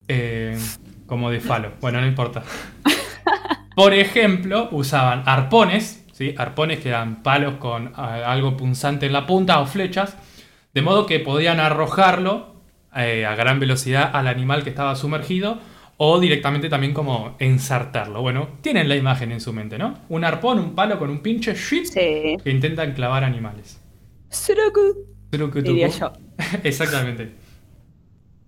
Eh, 0.08 0.58
como 1.06 1.32
de 1.32 1.40
falo. 1.40 1.72
Bueno, 1.82 2.00
no 2.02 2.08
importa. 2.08 2.44
Por 3.76 3.94
ejemplo, 3.94 4.68
usaban 4.72 5.24
arpones, 5.26 6.06
¿sí? 6.14 6.36
arpones 6.38 6.80
que 6.80 6.90
eran 6.90 7.24
palos 7.24 7.56
con 7.56 7.94
algo 7.96 8.58
punzante 8.58 9.06
en 9.06 9.14
la 9.14 9.26
punta 9.26 9.60
o 9.60 9.66
flechas, 9.66 10.18
de 10.74 10.82
modo 10.82 11.06
que 11.06 11.20
podían 11.20 11.60
arrojarlo 11.60 12.56
eh, 12.96 13.26
a 13.26 13.36
gran 13.36 13.60
velocidad 13.60 14.10
al 14.14 14.28
animal 14.28 14.64
que 14.64 14.70
estaba 14.70 14.96
sumergido, 14.96 15.60
o 15.98 16.20
directamente 16.20 16.70
también 16.70 16.94
como 16.94 17.36
ensartarlo. 17.40 18.22
Bueno, 18.22 18.48
tienen 18.62 18.88
la 18.88 18.96
imagen 18.96 19.32
en 19.32 19.42
su 19.42 19.52
mente, 19.52 19.78
¿no? 19.78 19.98
Un 20.10 20.24
arpón, 20.24 20.60
un 20.60 20.74
palo 20.76 20.98
con 20.98 21.10
un 21.10 21.20
pinche 21.20 21.54
shit 21.56 21.86
Sí. 21.86 22.38
que 22.44 22.52
intentan 22.52 22.94
clavar 22.94 23.24
animales. 23.24 23.79
Suruku, 24.30 25.08
Trucu, 25.30 25.62
diría 25.62 25.88
yo. 25.88 26.14
Exactamente. 26.64 27.32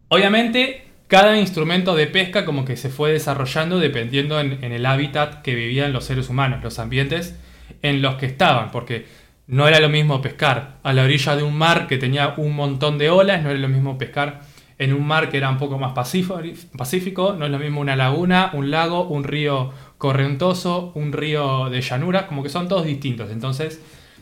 Obviamente, 0.07 0.83
cada 1.07 1.37
instrumento 1.37 1.95
de 1.95 2.07
pesca 2.07 2.45
como 2.45 2.65
que 2.65 2.77
se 2.77 2.89
fue 2.89 3.11
desarrollando 3.11 3.79
dependiendo 3.79 4.39
en, 4.39 4.63
en 4.63 4.71
el 4.71 4.85
hábitat 4.85 5.41
que 5.41 5.55
vivían 5.55 5.93
los 5.93 6.05
seres 6.05 6.29
humanos, 6.29 6.63
los 6.63 6.79
ambientes 6.79 7.35
en 7.81 8.01
los 8.01 8.15
que 8.15 8.25
estaban, 8.25 8.71
porque 8.71 9.05
no 9.47 9.67
era 9.67 9.79
lo 9.79 9.89
mismo 9.89 10.21
pescar 10.21 10.79
a 10.83 10.93
la 10.93 11.03
orilla 11.03 11.35
de 11.35 11.43
un 11.43 11.57
mar 11.57 11.87
que 11.87 11.97
tenía 11.97 12.35
un 12.37 12.55
montón 12.55 12.97
de 12.97 13.09
olas, 13.09 13.43
no 13.43 13.49
era 13.49 13.59
lo 13.59 13.69
mismo 13.69 13.97
pescar 13.97 14.41
en 14.77 14.93
un 14.93 15.05
mar 15.05 15.29
que 15.29 15.37
era 15.37 15.49
un 15.49 15.57
poco 15.57 15.77
más 15.77 15.93
pacífico, 15.93 16.41
pacífico 16.75 17.35
no 17.37 17.45
es 17.45 17.51
lo 17.51 17.59
mismo 17.59 17.81
una 17.81 17.95
laguna, 17.95 18.49
un 18.53 18.71
lago, 18.71 19.03
un 19.03 19.23
río 19.23 19.71
correntoso, 19.99 20.91
un 20.95 21.13
río 21.13 21.69
de 21.69 21.81
llanura, 21.81 22.25
como 22.25 22.41
que 22.41 22.49
son 22.49 22.67
todos 22.67 22.85
distintos. 22.85 23.29
Entonces, 23.29 23.79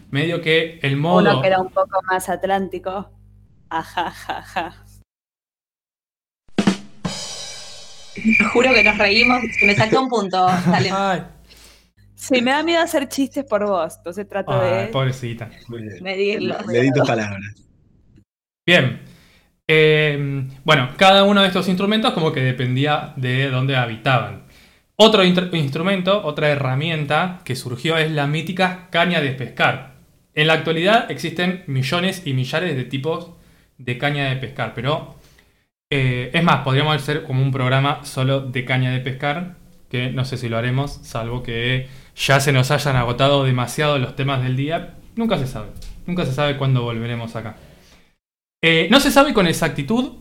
medio 0.09 0.41
que 0.41 0.79
el 0.81 0.97
modo... 0.97 1.19
Uno 1.19 1.41
que 1.41 1.47
era 1.47 1.59
un 1.59 1.69
poco 1.69 2.01
más 2.09 2.29
atlántico. 2.29 3.09
Ajá, 3.69 4.07
ajá, 4.07 4.37
ajá. 4.39 4.85
Te 8.15 8.43
juro 8.51 8.73
que 8.73 8.83
nos 8.83 8.97
reímos. 8.97 9.41
Se 9.59 9.65
me 9.65 9.75
saltó 9.75 10.01
un 10.01 10.09
punto. 10.09 10.45
Dale. 10.45 10.89
Ay, 10.91 11.23
Sí, 12.19 12.41
me 12.41 12.51
da 12.51 12.63
miedo 12.63 12.81
hacer 12.81 13.07
chistes 13.07 13.45
por 13.45 13.65
vos, 13.65 13.95
entonces 13.95 14.27
trato 14.27 14.51
ay, 14.51 14.87
de... 14.87 14.87
pobrecita. 14.87 15.49
Medirlo. 16.01 16.57
Le 16.67 16.81
di 16.81 16.91
tus 16.91 17.07
palabras. 17.07 17.39
Bien. 18.67 18.99
Eh, 19.65 20.45
bueno, 20.65 20.89
cada 20.97 21.23
uno 21.23 21.41
de 21.41 21.47
estos 21.47 21.69
instrumentos 21.69 22.11
como 22.11 22.33
que 22.33 22.41
dependía 22.41 23.13
de 23.15 23.49
dónde 23.49 23.77
habitaban. 23.77 24.43
Otro 24.97 25.23
instrumento, 25.23 26.25
otra 26.25 26.49
herramienta 26.49 27.39
que 27.45 27.55
surgió 27.55 27.97
es 27.97 28.11
la 28.11 28.27
mítica 28.27 28.89
caña 28.89 29.21
de 29.21 29.31
pescar. 29.31 29.88
En 30.39 30.47
la 30.47 30.53
actualidad 30.53 31.11
existen 31.11 31.65
millones 31.67 32.21
y 32.23 32.31
millares 32.31 32.73
de 32.77 32.85
tipos 32.85 33.31
de 33.77 33.97
caña 33.97 34.29
de 34.29 34.37
pescar, 34.37 34.71
pero 34.73 35.15
eh, 35.89 36.31
es 36.33 36.41
más, 36.45 36.63
podríamos 36.63 36.95
hacer 36.95 37.23
como 37.23 37.43
un 37.43 37.51
programa 37.51 38.05
solo 38.05 38.39
de 38.39 38.63
caña 38.63 38.91
de 38.91 39.01
pescar, 39.01 39.57
que 39.89 40.11
no 40.11 40.23
sé 40.23 40.37
si 40.37 40.47
lo 40.47 40.57
haremos, 40.57 40.93
salvo 41.03 41.43
que 41.43 41.89
ya 42.15 42.39
se 42.39 42.53
nos 42.53 42.71
hayan 42.71 42.95
agotado 42.95 43.43
demasiado 43.43 43.99
los 43.99 44.15
temas 44.15 44.41
del 44.41 44.55
día. 44.55 44.95
Nunca 45.17 45.37
se 45.37 45.45
sabe, 45.45 45.71
nunca 46.07 46.25
se 46.25 46.31
sabe 46.31 46.55
cuándo 46.55 46.83
volveremos 46.83 47.35
acá. 47.35 47.57
Eh, 48.63 48.87
no 48.89 49.01
se 49.01 49.11
sabe 49.11 49.33
con 49.33 49.45
exactitud 49.45 50.19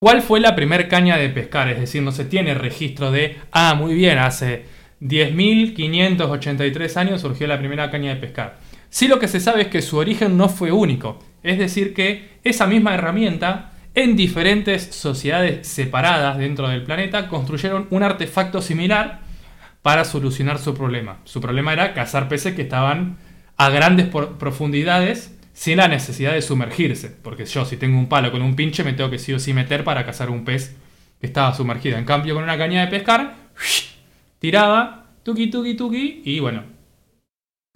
cuál 0.00 0.22
fue 0.22 0.40
la 0.40 0.56
primer 0.56 0.88
caña 0.88 1.18
de 1.18 1.28
pescar, 1.28 1.68
es 1.68 1.78
decir, 1.78 2.02
no 2.02 2.10
se 2.10 2.24
tiene 2.24 2.52
registro 2.54 3.12
de, 3.12 3.36
ah, 3.52 3.74
muy 3.74 3.94
bien, 3.94 4.18
hace 4.18 4.64
10.583 5.02 6.96
años 6.96 7.20
surgió 7.20 7.46
la 7.46 7.60
primera 7.60 7.92
caña 7.92 8.12
de 8.12 8.20
pescar. 8.20 8.65
Sí 8.96 9.08
lo 9.08 9.18
que 9.18 9.28
se 9.28 9.40
sabe 9.40 9.60
es 9.60 9.68
que 9.68 9.82
su 9.82 9.98
origen 9.98 10.38
no 10.38 10.48
fue 10.48 10.72
único, 10.72 11.22
es 11.42 11.58
decir, 11.58 11.92
que 11.92 12.38
esa 12.44 12.66
misma 12.66 12.94
herramienta 12.94 13.72
en 13.94 14.16
diferentes 14.16 14.84
sociedades 14.84 15.68
separadas 15.68 16.38
dentro 16.38 16.66
del 16.66 16.82
planeta 16.82 17.28
construyeron 17.28 17.88
un 17.90 18.02
artefacto 18.02 18.62
similar 18.62 19.20
para 19.82 20.06
solucionar 20.06 20.58
su 20.58 20.72
problema. 20.72 21.18
Su 21.24 21.42
problema 21.42 21.74
era 21.74 21.92
cazar 21.92 22.26
peces 22.30 22.54
que 22.54 22.62
estaban 22.62 23.18
a 23.58 23.68
grandes 23.68 24.06
profundidades 24.06 25.38
sin 25.52 25.76
la 25.76 25.88
necesidad 25.88 26.32
de 26.32 26.40
sumergirse. 26.40 27.10
Porque 27.22 27.44
yo 27.44 27.66
si 27.66 27.76
tengo 27.76 27.98
un 27.98 28.08
palo 28.08 28.32
con 28.32 28.40
un 28.40 28.56
pinche 28.56 28.82
me 28.82 28.94
tengo 28.94 29.10
que 29.10 29.18
sí 29.18 29.30
o 29.34 29.38
sí 29.38 29.52
meter 29.52 29.84
para 29.84 30.06
cazar 30.06 30.30
un 30.30 30.46
pez 30.46 30.74
que 31.20 31.26
estaba 31.26 31.52
sumergido. 31.52 31.98
En 31.98 32.06
cambio 32.06 32.32
con 32.32 32.44
una 32.44 32.56
caña 32.56 32.80
de 32.80 32.86
pescar, 32.86 33.34
tiraba, 34.38 35.10
tuki 35.22 35.50
tuki 35.50 35.74
tuki 35.74 36.22
y 36.24 36.40
bueno, 36.40 36.75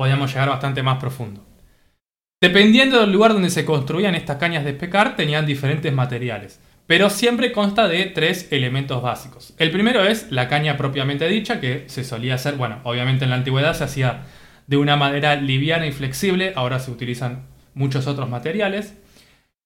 podíamos 0.01 0.33
llegar 0.33 0.49
bastante 0.49 0.83
más 0.83 0.97
profundo. 0.97 1.45
Dependiendo 2.41 3.01
del 3.01 3.13
lugar 3.13 3.35
donde 3.35 3.51
se 3.51 3.67
construían 3.67 4.15
estas 4.15 4.39
cañas 4.39 4.65
de 4.65 4.73
pescar, 4.73 5.15
tenían 5.15 5.45
diferentes 5.45 5.93
materiales. 5.93 6.59
Pero 6.87 7.11
siempre 7.11 7.53
consta 7.53 7.87
de 7.87 8.07
tres 8.07 8.49
elementos 8.51 9.03
básicos. 9.03 9.53
El 9.59 9.71
primero 9.71 10.03
es 10.03 10.33
la 10.33 10.49
caña 10.49 10.79
propiamente 10.79 11.29
dicha, 11.29 11.61
que 11.61 11.85
se 11.89 12.03
solía 12.03 12.37
hacer, 12.37 12.55
bueno, 12.55 12.79
obviamente 12.85 13.25
en 13.25 13.31
la 13.31 13.37
antigüedad 13.37 13.75
se 13.75 13.85
hacía 13.85 14.23
de 14.67 14.79
una 14.79 14.97
madera 14.97 15.37
liviana 15.37 15.87
y 15.87 15.93
flexible, 15.93 16.55
ahora 16.57 16.79
se 16.79 16.91
utilizan 16.91 17.49
muchos 17.75 18.07
otros 18.07 18.31
materiales. 18.31 18.97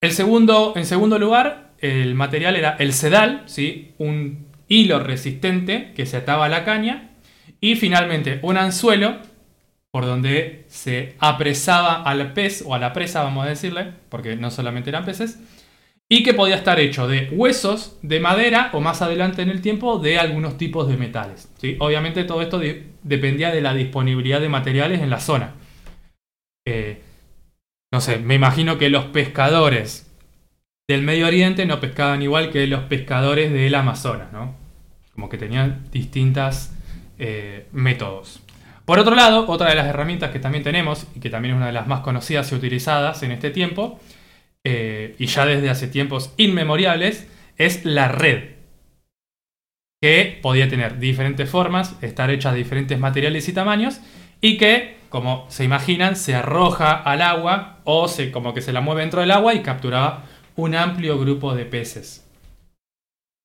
El 0.00 0.10
segundo, 0.10 0.72
en 0.74 0.84
segundo 0.84 1.20
lugar, 1.20 1.74
el 1.78 2.16
material 2.16 2.56
era 2.56 2.74
el 2.80 2.92
sedal, 2.92 3.44
¿sí? 3.46 3.92
un 3.98 4.48
hilo 4.66 4.98
resistente 4.98 5.92
que 5.94 6.06
se 6.06 6.16
ataba 6.16 6.46
a 6.46 6.48
la 6.48 6.64
caña. 6.64 7.10
Y 7.60 7.76
finalmente 7.76 8.40
un 8.42 8.58
anzuelo 8.58 9.20
por 9.94 10.06
donde 10.06 10.64
se 10.66 11.14
apresaba 11.20 12.02
al 12.02 12.32
pez 12.32 12.64
o 12.66 12.74
a 12.74 12.80
la 12.80 12.92
presa, 12.92 13.22
vamos 13.22 13.46
a 13.46 13.48
decirle, 13.48 13.92
porque 14.08 14.34
no 14.34 14.50
solamente 14.50 14.90
eran 14.90 15.04
peces, 15.04 15.38
y 16.08 16.24
que 16.24 16.34
podía 16.34 16.56
estar 16.56 16.80
hecho 16.80 17.06
de 17.06 17.28
huesos, 17.30 17.96
de 18.02 18.18
madera 18.18 18.70
o 18.72 18.80
más 18.80 19.02
adelante 19.02 19.42
en 19.42 19.50
el 19.50 19.60
tiempo 19.60 20.00
de 20.00 20.18
algunos 20.18 20.58
tipos 20.58 20.88
de 20.88 20.96
metales. 20.96 21.48
¿sí? 21.58 21.76
Obviamente 21.78 22.24
todo 22.24 22.42
esto 22.42 22.58
de- 22.58 22.88
dependía 23.04 23.52
de 23.52 23.60
la 23.60 23.72
disponibilidad 23.72 24.40
de 24.40 24.48
materiales 24.48 25.00
en 25.00 25.10
la 25.10 25.20
zona. 25.20 25.52
Eh, 26.66 27.00
no 27.92 28.00
sé, 28.00 28.18
me 28.18 28.34
imagino 28.34 28.78
que 28.78 28.90
los 28.90 29.04
pescadores 29.04 30.12
del 30.88 31.02
Medio 31.02 31.28
Oriente 31.28 31.66
no 31.66 31.78
pescaban 31.78 32.20
igual 32.20 32.50
que 32.50 32.66
los 32.66 32.82
pescadores 32.86 33.52
del 33.52 33.72
Amazonas, 33.76 34.32
¿no? 34.32 34.56
Como 35.12 35.28
que 35.28 35.38
tenían 35.38 35.86
distintos 35.92 36.70
métodos. 37.70 38.40
Por 38.84 38.98
otro 38.98 39.14
lado, 39.14 39.46
otra 39.48 39.70
de 39.70 39.76
las 39.76 39.86
herramientas 39.86 40.30
que 40.30 40.38
también 40.38 40.62
tenemos, 40.62 41.06
y 41.14 41.20
que 41.20 41.30
también 41.30 41.54
es 41.54 41.56
una 41.56 41.68
de 41.68 41.72
las 41.72 41.86
más 41.86 42.00
conocidas 42.00 42.52
y 42.52 42.54
utilizadas 42.54 43.22
en 43.22 43.32
este 43.32 43.50
tiempo, 43.50 43.98
eh, 44.62 45.16
y 45.18 45.26
ya 45.26 45.46
desde 45.46 45.70
hace 45.70 45.88
tiempos 45.88 46.34
inmemoriales, 46.36 47.26
es 47.56 47.84
la 47.84 48.08
red. 48.08 48.56
Que 50.02 50.38
podía 50.42 50.68
tener 50.68 50.98
diferentes 50.98 51.48
formas, 51.48 51.96
estar 52.02 52.30
hecha 52.30 52.52
de 52.52 52.58
diferentes 52.58 52.98
materiales 52.98 53.48
y 53.48 53.54
tamaños, 53.54 54.00
y 54.42 54.58
que, 54.58 54.98
como 55.08 55.46
se 55.48 55.64
imaginan, 55.64 56.16
se 56.16 56.34
arroja 56.34 56.92
al 56.92 57.22
agua 57.22 57.80
o 57.84 58.08
se, 58.08 58.30
como 58.30 58.52
que 58.52 58.60
se 58.60 58.74
la 58.74 58.82
mueve 58.82 59.00
dentro 59.00 59.20
del 59.20 59.30
agua 59.30 59.54
y 59.54 59.62
capturaba 59.62 60.24
un 60.56 60.74
amplio 60.74 61.18
grupo 61.18 61.54
de 61.54 61.64
peces. 61.64 62.28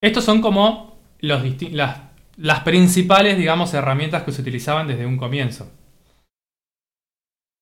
Estos 0.01 0.25
son 0.25 0.41
como 0.41 0.99
los 1.19 1.43
las, 1.71 1.99
las 2.39 2.61
principales, 2.61 3.37
digamos, 3.37 3.73
herramientas 3.73 4.23
que 4.23 4.31
se 4.31 4.41
utilizaban 4.41 4.87
desde 4.87 5.05
un 5.05 5.17
comienzo. 5.17 5.69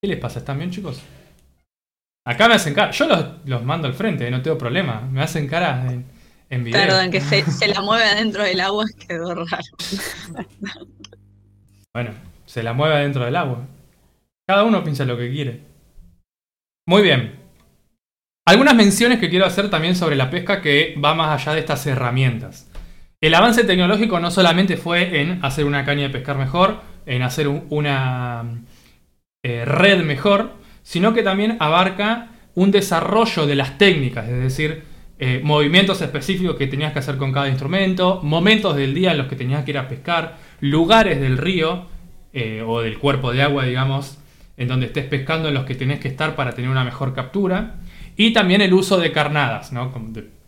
¿Qué 0.02 0.08
les 0.08 0.20
pasa? 0.20 0.40
¿Están 0.40 0.60
bien, 0.60 0.70
chicos? 0.70 1.02
Acá 2.26 2.48
me 2.48 2.56
hacen 2.56 2.76
cara. 2.76 2.92
Yo 2.92 3.08
los, 3.08 3.26
los 3.46 3.64
mando 3.64 3.88
al 3.88 3.96
frente, 3.96 4.30
no 4.30 4.42
tengo 4.42 4.58
problema. 4.58 5.02
Me 5.02 5.24
hacen 5.24 5.48
cara 5.48 5.92
en, 5.92 6.06
en 6.50 6.64
video. 6.64 6.80
Perdón, 6.80 7.10
que 7.10 7.22
se, 7.22 7.44
se 7.50 7.68
la 7.68 7.82
mueve 7.82 8.06
adentro 8.06 8.44
del 8.44 8.60
agua 8.60 8.86
quedó 9.08 9.34
raro. 9.34 9.66
Bueno, 11.94 12.12
se 12.46 12.62
la 12.62 12.74
mueve 12.74 13.00
dentro 13.00 13.26
del 13.26 13.36
agua. 13.36 13.66
Cada 14.48 14.64
uno 14.64 14.84
piensa 14.84 15.06
lo 15.06 15.18
que 15.18 15.32
quiere. 15.32 15.62
Muy 16.86 17.02
bien. 17.02 17.40
Algunas 18.46 18.76
menciones 18.76 19.20
que 19.20 19.30
quiero 19.30 19.46
hacer 19.46 19.70
también 19.72 19.96
sobre 19.96 20.16
la 20.16 20.30
pesca 20.30 20.62
que 20.62 20.96
va 21.04 21.16
más 21.16 21.42
allá 21.42 21.54
de 21.54 21.62
estas 21.62 21.86
herramientas. 21.88 22.67
El 23.22 23.34
avance 23.34 23.64
tecnológico 23.64 24.20
no 24.20 24.30
solamente 24.30 24.78
fue 24.78 25.22
en 25.22 25.44
hacer 25.44 25.66
una 25.66 25.84
caña 25.86 26.04
de 26.04 26.10
pescar 26.10 26.38
mejor, 26.38 26.82
en 27.06 27.24
hacer 27.24 27.48
un- 27.48 27.66
una 27.70 28.44
eh, 29.44 29.66
red 29.66 30.04
mejor, 30.04 30.52
sino 30.84 31.14
que 31.14 31.24
también 31.24 31.58
abarca 31.60 32.30
un 32.54 32.70
desarrollo 32.72 33.48
de 33.48 33.56
las 33.56 33.78
técnicas, 33.78 34.28
es 34.28 34.40
decir, 34.40 34.84
eh, 35.20 35.42
movimientos 35.44 36.02
específicos 36.02 36.58
que 36.58 36.68
tenías 36.68 36.94
que 36.94 37.00
hacer 37.00 37.18
con 37.18 37.32
cada 37.32 37.48
instrumento, 37.48 38.20
momentos 38.24 38.76
del 38.76 38.94
día 38.94 39.12
en 39.12 39.18
los 39.20 39.28
que 39.28 39.36
tenías 39.36 39.64
que 39.64 39.72
ir 39.72 39.78
a 39.78 39.88
pescar, 39.88 40.38
lugares 40.60 41.20
del 41.20 41.38
río 41.38 41.86
eh, 42.34 42.62
o 42.66 42.82
del 42.82 43.00
cuerpo 43.00 43.32
de 43.32 43.42
agua, 43.42 43.66
digamos, 43.66 44.20
en 44.58 44.68
donde 44.68 44.88
estés 44.88 45.06
pescando 45.06 45.48
en 45.48 45.54
los 45.56 45.66
que 45.66 45.76
tenés 45.76 46.00
que 46.00 46.08
estar 46.08 46.36
para 46.36 46.52
tener 46.54 46.70
una 46.70 46.84
mejor 46.84 47.14
captura, 47.16 47.76
y 48.16 48.34
también 48.34 48.62
el 48.62 48.74
uso 48.74 48.98
de 49.00 49.12
carnadas, 49.12 49.72
¿no? 49.72 49.92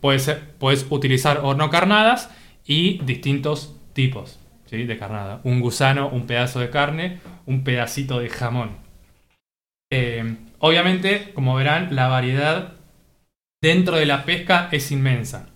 Puedes, 0.02 0.30
puedes 0.60 0.86
utilizar 0.90 1.40
horno 1.44 1.70
carnadas 1.70 2.30
y 2.70 3.00
distintos 3.04 3.76
tipos 3.94 4.40
¿sí? 4.68 4.86
de 4.86 4.98
carnada. 4.98 5.42
Un 5.44 5.60
gusano, 5.60 6.10
un 6.10 6.28
pedazo 6.28 6.62
de 6.62 6.70
carne, 6.70 7.20
un 7.48 7.64
pedacito 7.66 8.20
de 8.20 8.30
jamón. 8.30 8.78
Eh, 9.92 10.36
obviamente, 10.60 11.34
como 11.34 11.56
verán, 11.56 11.96
la 11.96 12.08
variedad 12.08 12.76
dentro 13.62 13.98
de 13.98 14.06
la 14.06 14.24
pesca 14.24 14.70
es 14.72 14.92
inmensa. 14.92 15.50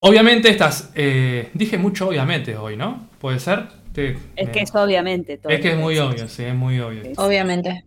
Obviamente 0.00 0.48
estas... 0.48 0.90
eh, 0.94 1.50
dije 1.54 1.78
mucho 1.78 2.08
obviamente 2.08 2.56
hoy, 2.56 2.76
¿no? 2.76 3.08
¿Puede 3.20 3.38
ser? 3.38 3.68
Te- 3.92 4.16
Es 4.36 4.46
me- 4.46 4.52
que 4.52 4.60
es 4.62 4.74
obviamente 4.74 5.38
todo. 5.38 5.52
es 5.52 5.60
que 5.60 5.72
es 5.72 5.76
muy 5.78 5.98
obvio, 5.98 6.28
sí, 6.28 6.44
es 6.44 6.54
muy 6.54 6.80
obvio. 6.80 7.02
Obviamente. 7.18 7.84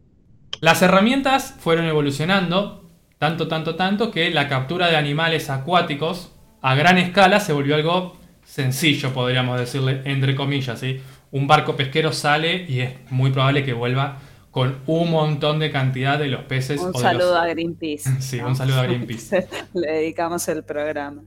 Las 0.61 0.81
herramientas 0.81 1.55
fueron 1.59 1.85
evolucionando 1.85 2.89
tanto, 3.17 3.47
tanto, 3.47 3.75
tanto 3.75 4.11
que 4.11 4.29
la 4.31 4.47
captura 4.47 4.89
de 4.89 4.95
animales 4.97 5.49
acuáticos 5.49 6.31
a 6.67 6.73
gran 6.75 6.97
escala 6.97 7.39
se 7.39 7.53
volvió 7.53 7.75
algo 7.75 8.17
sencillo, 8.43 9.13
podríamos 9.13 9.59
decirle, 9.59 10.01
entre 10.05 10.35
comillas, 10.35 10.79
¿sí? 10.79 10.99
Un 11.31 11.45
barco 11.47 11.75
pesquero 11.75 12.11
sale 12.11 12.65
y 12.67 12.79
es 12.79 12.91
muy 13.11 13.29
probable 13.31 13.63
que 13.63 13.73
vuelva 13.73 14.17
con 14.49 14.77
un 14.87 15.11
montón 15.11 15.59
de 15.59 15.69
cantidad 15.69 16.17
de 16.17 16.27
los 16.27 16.43
peces. 16.45 16.79
Un 16.81 16.87
o 16.89 16.91
de 16.93 16.99
saludo 16.99 17.33
los- 17.35 17.43
a 17.43 17.47
Greenpeace. 17.47 18.09
Sí, 18.21 18.37
¿no? 18.39 18.47
un 18.47 18.55
saludo 18.55 18.79
a 18.79 18.83
Greenpeace. 18.87 19.47
Le 19.73 19.91
dedicamos 19.91 20.47
el 20.47 20.63
programa. 20.63 21.21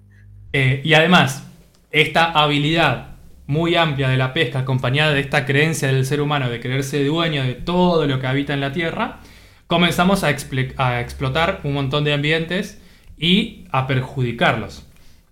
Eh, 0.53 0.81
y 0.85 0.95
además, 0.95 1.45
esta 1.91 2.33
habilidad 2.33 3.11
muy 3.47 3.77
amplia 3.77 4.09
de 4.09 4.17
la 4.17 4.33
pesca, 4.33 4.61
acompañada 4.61 5.13
de 5.13 5.21
esta 5.21 5.45
creencia 5.47 5.89
del 5.89 6.05
ser 6.05 6.21
humano 6.21 6.51
de 6.51 6.59
creerse 6.61 7.05
dueño 7.05 7.45
de 7.45 7.55
todo 7.55 8.07
lo 8.07 8.19
que 8.21 8.27
habita 8.27 8.55
en 8.55 8.61
la 8.61 8.73
Tierra, 8.73 9.21
comenzamos 9.69 10.25
a 10.25 10.31
explotar 10.31 11.61
un 11.65 11.75
montón 11.75 12.03
de 12.05 12.13
ambientes 12.13 12.81
y 13.17 13.67
a 13.71 13.87
perjudicarlos. 13.87 14.88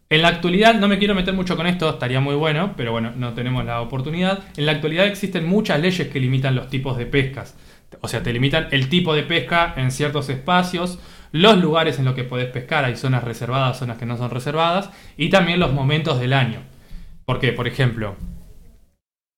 En 0.08 0.22
la 0.22 0.28
actualidad, 0.28 0.74
no 0.74 0.86
me 0.86 0.98
quiero 0.98 1.16
meter 1.16 1.34
mucho 1.34 1.56
con 1.56 1.66
esto, 1.66 1.90
estaría 1.90 2.20
muy 2.20 2.36
bueno, 2.36 2.74
pero 2.76 2.92
bueno, 2.92 3.12
no 3.16 3.34
tenemos 3.34 3.64
la 3.64 3.80
oportunidad. 3.80 4.44
En 4.56 4.66
la 4.66 4.72
actualidad 4.72 5.06
existen 5.06 5.46
muchas 5.46 5.80
leyes 5.80 6.06
que 6.08 6.20
limitan 6.20 6.54
los 6.54 6.68
tipos 6.68 6.96
de 6.96 7.06
pescas. 7.06 7.56
O 8.02 8.06
sea, 8.06 8.22
te 8.22 8.32
limitan 8.32 8.68
el 8.70 8.88
tipo 8.88 9.14
de 9.14 9.24
pesca 9.24 9.74
en 9.76 9.90
ciertos 9.90 10.28
espacios, 10.28 11.00
los 11.32 11.58
lugares 11.58 11.98
en 11.98 12.04
los 12.04 12.14
que 12.14 12.22
podés 12.22 12.46
pescar, 12.50 12.84
hay 12.84 12.94
zonas 12.94 13.24
reservadas, 13.24 13.80
zonas 13.80 13.98
que 13.98 14.06
no 14.06 14.16
son 14.16 14.30
reservadas, 14.30 14.90
y 15.16 15.28
también 15.28 15.58
los 15.58 15.72
momentos 15.72 16.20
del 16.20 16.34
año. 16.34 16.60
Porque, 17.24 17.52
por 17.52 17.66
ejemplo, 17.66 18.14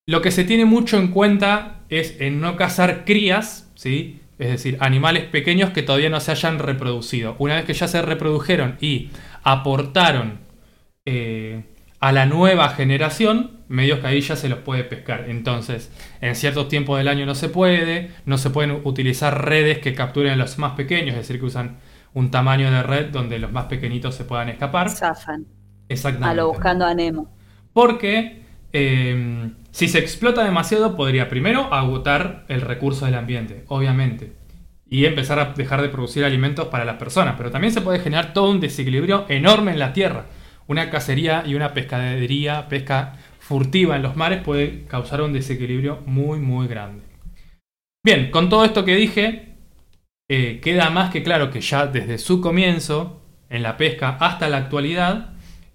lo 0.06 0.20
que 0.20 0.30
se 0.30 0.44
tiene 0.44 0.66
mucho 0.66 0.98
en 0.98 1.08
cuenta 1.08 1.80
es 1.88 2.20
en 2.20 2.42
no 2.42 2.56
cazar 2.56 3.06
crías, 3.06 3.70
¿sí? 3.74 4.20
Es 4.38 4.50
decir, 4.50 4.76
animales 4.80 5.24
pequeños 5.24 5.70
que 5.70 5.82
todavía 5.82 6.10
no 6.10 6.20
se 6.20 6.30
hayan 6.30 6.58
reproducido. 6.58 7.36
Una 7.38 7.56
vez 7.56 7.64
que 7.64 7.72
ya 7.72 7.88
se 7.88 8.02
reprodujeron 8.02 8.76
y 8.80 9.08
aportaron 9.42 10.46
eh, 11.10 11.62
a 12.00 12.12
la 12.12 12.26
nueva 12.26 12.68
generación, 12.68 13.62
medios 13.68 14.00
que 14.00 14.08
ahí 14.08 14.20
ya 14.20 14.36
se 14.36 14.50
los 14.50 14.58
puede 14.58 14.84
pescar. 14.84 15.24
Entonces, 15.28 15.90
en 16.20 16.34
ciertos 16.34 16.68
tiempos 16.68 16.98
del 16.98 17.08
año 17.08 17.24
no 17.24 17.34
se 17.34 17.48
puede, 17.48 18.10
no 18.26 18.36
se 18.36 18.50
pueden 18.50 18.82
utilizar 18.84 19.42
redes 19.46 19.78
que 19.78 19.94
capturen 19.94 20.32
a 20.32 20.36
los 20.36 20.58
más 20.58 20.72
pequeños, 20.72 21.14
es 21.14 21.22
decir, 21.22 21.40
que 21.40 21.46
usan 21.46 21.78
un 22.12 22.30
tamaño 22.30 22.70
de 22.70 22.82
red 22.82 23.06
donde 23.06 23.38
los 23.38 23.50
más 23.50 23.64
pequeñitos 23.64 24.14
se 24.16 24.24
puedan 24.24 24.50
escapar. 24.50 24.90
Zafan. 24.90 25.46
Exactamente. 25.88 26.30
A 26.30 26.34
lo 26.34 26.48
buscando 26.48 26.84
a 26.84 26.92
Nemo. 26.92 27.34
Porque 27.72 28.42
eh, 28.74 29.50
si 29.70 29.88
se 29.88 29.98
explota 29.98 30.44
demasiado 30.44 30.94
podría 30.94 31.30
primero 31.30 31.72
agotar 31.72 32.44
el 32.48 32.60
recurso 32.60 33.06
del 33.06 33.14
ambiente, 33.14 33.64
obviamente, 33.68 34.34
y 34.86 35.06
empezar 35.06 35.38
a 35.38 35.54
dejar 35.54 35.80
de 35.80 35.88
producir 35.88 36.22
alimentos 36.22 36.68
para 36.68 36.84
las 36.84 36.96
personas, 36.96 37.34
pero 37.38 37.50
también 37.50 37.72
se 37.72 37.80
puede 37.80 37.98
generar 37.98 38.34
todo 38.34 38.50
un 38.50 38.60
desequilibrio 38.60 39.24
enorme 39.30 39.72
en 39.72 39.78
la 39.78 39.94
tierra. 39.94 40.26
Una 40.68 40.90
cacería 40.90 41.42
y 41.46 41.54
una 41.54 41.74
pescadería, 41.74 42.68
pesca 42.68 43.16
furtiva 43.40 43.96
en 43.96 44.02
los 44.02 44.16
mares 44.16 44.42
puede 44.42 44.84
causar 44.84 45.22
un 45.22 45.32
desequilibrio 45.32 46.02
muy 46.06 46.38
muy 46.38 46.68
grande. 46.68 47.02
Bien, 48.04 48.30
con 48.30 48.48
todo 48.48 48.64
esto 48.64 48.84
que 48.84 48.94
dije, 48.94 49.56
eh, 50.30 50.60
queda 50.62 50.90
más 50.90 51.10
que 51.10 51.22
claro 51.22 51.50
que 51.50 51.62
ya 51.62 51.86
desde 51.86 52.18
su 52.18 52.40
comienzo, 52.40 53.22
en 53.50 53.62
la 53.62 53.76
pesca 53.76 54.18
hasta 54.20 54.48
la 54.48 54.58
actualidad, 54.58 55.30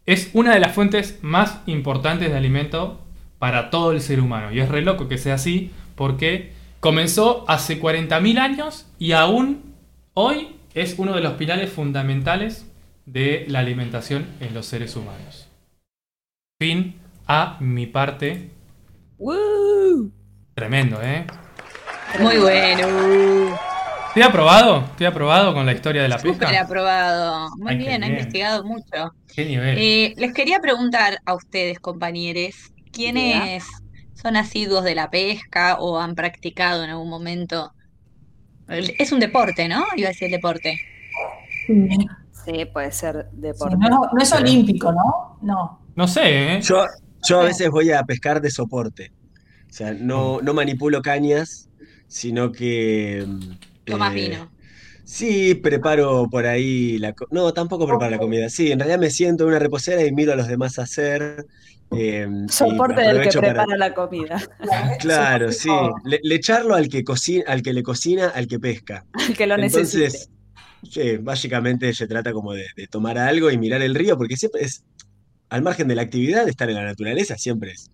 es 0.05 0.29
una 0.33 0.53
de 0.53 0.59
las 0.59 0.73
fuentes 0.73 1.19
más 1.21 1.61
importantes 1.65 2.29
de 2.29 2.37
alimento 2.37 3.01
para 3.39 3.69
todo 3.69 3.91
el 3.91 4.01
ser 4.01 4.19
humano. 4.19 4.51
Y 4.51 4.59
es 4.59 4.69
re 4.69 4.81
loco 4.81 5.07
que 5.07 5.17
sea 5.17 5.35
así 5.35 5.71
porque 5.95 6.53
comenzó 6.79 7.45
hace 7.47 7.81
40.000 7.81 8.37
años 8.37 8.87
y 8.99 9.13
aún 9.13 9.73
hoy 10.13 10.55
es 10.73 10.95
uno 10.97 11.13
de 11.15 11.21
los 11.21 11.33
pilares 11.33 11.71
fundamentales 11.71 12.69
de 13.05 13.45
la 13.47 13.59
alimentación 13.59 14.27
en 14.39 14.53
los 14.53 14.65
seres 14.65 14.95
humanos. 14.95 15.47
Fin 16.59 16.95
a 17.27 17.57
mi 17.61 17.85
parte. 17.85 18.49
¡Woo! 19.23 20.11
Tremendo, 20.55 21.01
¿eh? 21.01 21.25
Muy 22.19 22.37
bueno. 22.37 23.57
¿Te 24.13 24.21
ha 24.23 24.27
aprobado? 24.27 24.83
¿Te 24.97 25.05
ha 25.05 25.09
aprobado 25.09 25.53
con 25.53 25.65
la 25.65 25.73
historia 25.73 26.03
de 26.03 26.09
la 26.09 26.17
Súper 26.17 26.47
pesca? 26.47 26.57
aprobado. 26.57 27.49
Muy 27.57 27.71
Ay, 27.71 27.77
bien, 27.77 28.03
ha 28.03 28.07
investigado 28.07 28.63
mucho. 28.63 29.15
¿Qué 29.35 29.45
nivel? 29.45 29.77
Eh, 29.77 30.13
les 30.17 30.33
quería 30.33 30.59
preguntar 30.59 31.19
a 31.25 31.35
ustedes, 31.35 31.79
compañeros, 31.79 32.55
¿quiénes 32.91 33.65
son 34.13 34.35
asiduos 34.37 34.83
de 34.83 34.95
la 34.95 35.09
pesca 35.09 35.77
o 35.79 35.99
han 35.99 36.15
practicado 36.15 36.83
en 36.83 36.91
algún 36.91 37.09
momento? 37.09 37.71
El- 38.67 38.93
Es 38.99 39.11
un 39.13 39.19
deporte, 39.21 39.67
¿no? 39.69 39.85
Iba 39.95 40.09
a 40.09 40.11
decir 40.11 40.29
deporte. 40.29 40.79
Sí. 41.65 42.07
Sí, 42.45 42.65
puede 42.65 42.91
ser 42.91 43.27
Sí, 43.31 43.37
deporte. 43.41 43.77
no, 43.77 44.01
no 44.13 44.21
es 44.21 44.31
olímpico, 44.33 44.91
¿no? 44.91 45.37
No. 45.41 45.79
No 45.95 46.07
sé, 46.07 46.55
¿eh? 46.55 46.61
Yo, 46.61 46.85
yo 47.27 47.41
a 47.41 47.43
veces 47.45 47.69
voy 47.69 47.91
a 47.91 48.03
pescar 48.03 48.41
de 48.41 48.49
soporte. 48.51 49.11
O 49.69 49.73
sea, 49.73 49.93
no, 49.93 50.39
no 50.41 50.53
manipulo 50.53 51.01
cañas, 51.01 51.69
sino 52.07 52.51
que. 52.51 53.23
mm, 53.27 53.39
Tomás 53.85 54.11
eh, 54.13 54.15
vino. 54.15 54.51
Sí, 55.05 55.53
preparo 55.55 56.27
por 56.31 56.45
ahí 56.45 56.97
la... 56.97 57.13
No, 57.29 57.53
tampoco 57.53 57.85
preparo 57.85 58.09
la 58.09 58.17
comida. 58.17 58.49
Sí, 58.49 58.71
en 58.71 58.79
realidad 58.79 58.99
me 58.99 59.09
siento 59.09 59.43
en 59.43 59.49
una 59.49 59.59
reposera 59.59 60.01
y 60.03 60.11
miro 60.13 60.31
a 60.31 60.35
los 60.37 60.47
demás 60.47 60.79
hacer. 60.79 61.45
eh, 61.91 62.27
y 62.47 62.49
Soporte 62.51 63.01
del 63.01 63.21
que 63.21 63.29
para- 63.39 63.41
prepara 63.53 63.77
la 63.77 63.93
comida. 63.93 64.41
Claro, 64.99 65.51
sí. 65.51 65.69
Le, 66.05 66.19
le 66.23 66.35
echarlo 66.35 66.73
al 66.75 66.87
que 66.87 67.03
cocina, 67.03 67.43
al 67.47 67.61
que 67.61 67.73
le 67.73 67.83
cocina, 67.83 68.29
al 68.33 68.47
que 68.47 68.59
pesca. 68.59 69.05
El 69.27 69.35
que 69.37 69.45
lo 69.45 69.57
necesite. 69.57 70.17
Sí, 70.89 71.17
básicamente 71.17 71.93
se 71.93 72.07
trata 72.07 72.31
como 72.33 72.53
de, 72.53 72.65
de 72.75 72.87
tomar 72.87 73.17
algo 73.17 73.49
y 73.51 73.57
mirar 73.57 73.81
el 73.81 73.95
río, 73.95 74.17
porque 74.17 74.35
siempre 74.37 74.61
es, 74.63 74.83
al 75.49 75.61
margen 75.61 75.87
de 75.87 75.95
la 75.95 76.01
actividad, 76.03 76.47
estar 76.47 76.69
en 76.69 76.75
la 76.75 76.83
naturaleza 76.83 77.37
siempre 77.37 77.71
es 77.71 77.89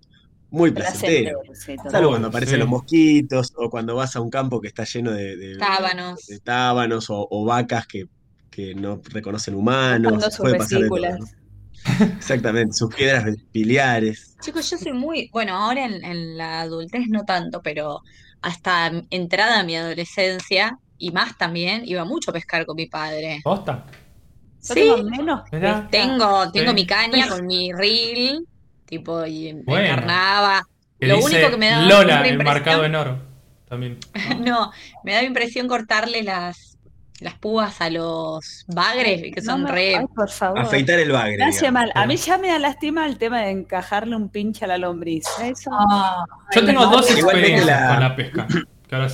muy 0.52 0.72
placentero. 0.72 1.42
Placentero, 1.42 1.56
sí, 1.56 1.76
total. 1.76 1.92
Salvo 1.92 2.10
cuando 2.10 2.28
aparecen 2.30 2.56
Sí. 2.56 2.60
los 2.60 2.68
mosquitos 2.70 3.54
o 3.56 3.70
cuando 3.70 3.96
vas 3.96 4.16
a 4.16 4.22
un 4.22 4.30
campo 4.30 4.60
que 4.60 4.68
está 4.70 4.84
lleno 4.86 5.12
de, 5.12 5.38
de- 5.38 5.58
Tábanos. 5.58 6.26
de 6.28 6.40
tábanos 6.40 7.10
o, 7.10 7.28
o 7.30 7.46
vacas 7.46 7.86
que, 7.86 8.06
que 8.50 8.74
no 8.74 9.00
reconocen 9.12 9.54
humanos. 9.56 10.24
Sus 10.26 10.38
Puede 10.38 10.58
pasar 10.58 10.82
de 10.82 10.88
todo, 10.88 10.96
vesículas. 11.02 11.20
¿no? 11.20 12.06
Exactamente, 12.18 12.74
sus 12.74 12.94
piedras 12.94 13.26
biliares. 13.54 14.36
Chicos, 14.42 14.70
yo 14.70 14.78
soy 14.78 14.94
muy, 14.94 15.30
bueno, 15.32 15.56
ahora 15.56 15.86
en, 15.86 16.04
en 16.04 16.38
la 16.38 16.62
adultez 16.62 17.08
no 17.10 17.24
tanto, 17.26 17.62
pero 17.62 18.02
hasta 18.42 18.92
entrada 19.12 19.60
a 19.60 19.64
mi 19.64 19.76
adolescencia 19.76 20.78
y 21.00 21.12
más 21.12 21.38
también, 21.38 21.82
iba 21.86 22.04
mucho 22.06 22.30
a 22.32 22.34
pescar 22.34 22.66
con 22.66 22.76
mi 22.76 22.86
padre. 22.86 23.40
¿Posta? 23.44 23.86
Sí, 24.60 24.74
tengo 24.74 25.04
menos 25.10 25.50
pesca. 25.50 25.88
tengo, 25.90 26.52
tengo 26.52 26.70
Sí. 26.72 26.76
mi 26.76 26.86
caña 26.86 27.28
con 27.30 27.48
mi 27.48 27.72
reel, 27.72 28.46
tipo, 28.86 29.26
y 29.26 29.54
me 29.54 29.64
Bueno. 29.64 29.86
encarnaba. 29.88 30.68
Lo 31.00 31.16
dice 31.16 31.28
único 31.38 31.50
que 31.52 31.58
me 31.58 31.70
daba 31.70 31.84
Lola, 31.86 32.28
enmarcado 32.28 32.84
en 32.86 32.96
oro. 32.96 33.20
También. 33.70 33.98
No, 34.42 34.72
me 35.06 35.14
daba 35.14 35.24
impresión 35.24 35.68
cortarle 35.70 36.24
las, 36.24 36.78
las 37.22 37.36
púas 37.36 37.80
a 37.80 37.90
los 37.90 38.66
bagres, 38.68 39.22
que 39.34 39.42
No 39.42 39.52
son 39.54 39.64
me- 39.64 39.72
re... 39.72 39.96
Ay, 39.96 40.06
por 40.14 40.30
favor. 40.30 40.60
Afeitar 40.60 41.00
el 41.00 41.12
bagre. 41.12 41.38
Digamos. 41.38 41.72
mal. 41.72 41.92
A 41.96 42.06
mí 42.06 42.18
ya 42.18 42.38
me 42.38 42.50
da 42.50 42.60
lástima 42.60 43.06
el 43.06 43.18
tema 43.18 43.42
de 43.44 43.52
encajarle 43.52 44.16
un 44.18 44.28
pinche 44.30 44.66
a 44.66 44.68
la 44.68 44.78
lombriz. 44.78 45.24
Eso. 45.42 45.70
Ah, 45.72 46.26
Yo 46.54 46.66
tengo 46.66 46.82
no. 46.84 46.92
dos 46.92 47.10
experiencias 47.12 47.66
la- 47.66 47.88
con 47.90 48.00
la 48.02 48.16
pesca. 48.16 48.48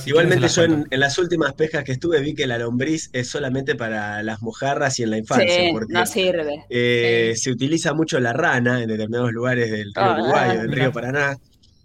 Igualmente 0.06 0.48
yo 0.48 0.62
en, 0.62 0.86
las 0.90 1.18
últimas 1.18 1.52
pescas 1.52 1.84
que 1.84 1.92
estuve 1.92 2.20
vi 2.20 2.34
que 2.34 2.46
la 2.46 2.56
lombriz 2.58 3.10
es 3.12 3.28
solamente 3.28 3.74
para 3.74 4.22
las 4.22 4.40
mojarras 4.40 4.98
y 4.98 5.02
en 5.02 5.10
la 5.10 5.18
infancia, 5.18 5.54
Sí, 5.54 5.68
porque 5.72 5.92
no 5.92 6.06
sirve. 6.06 6.64
eh, 6.70 7.32
Sí. 7.34 7.42
se 7.42 7.50
utiliza 7.50 7.92
mucho 7.92 8.18
la 8.18 8.32
rana 8.32 8.80
en 8.82 8.88
determinados 8.88 9.32
lugares 9.32 9.70
del 9.70 9.92
río 9.94 10.04
Ah, 10.04 10.14
Uruguay 10.18 10.48
o 10.48 10.52
ah, 10.52 10.56
del 10.62 10.72
río 10.72 10.92
Paraná. 10.92 11.36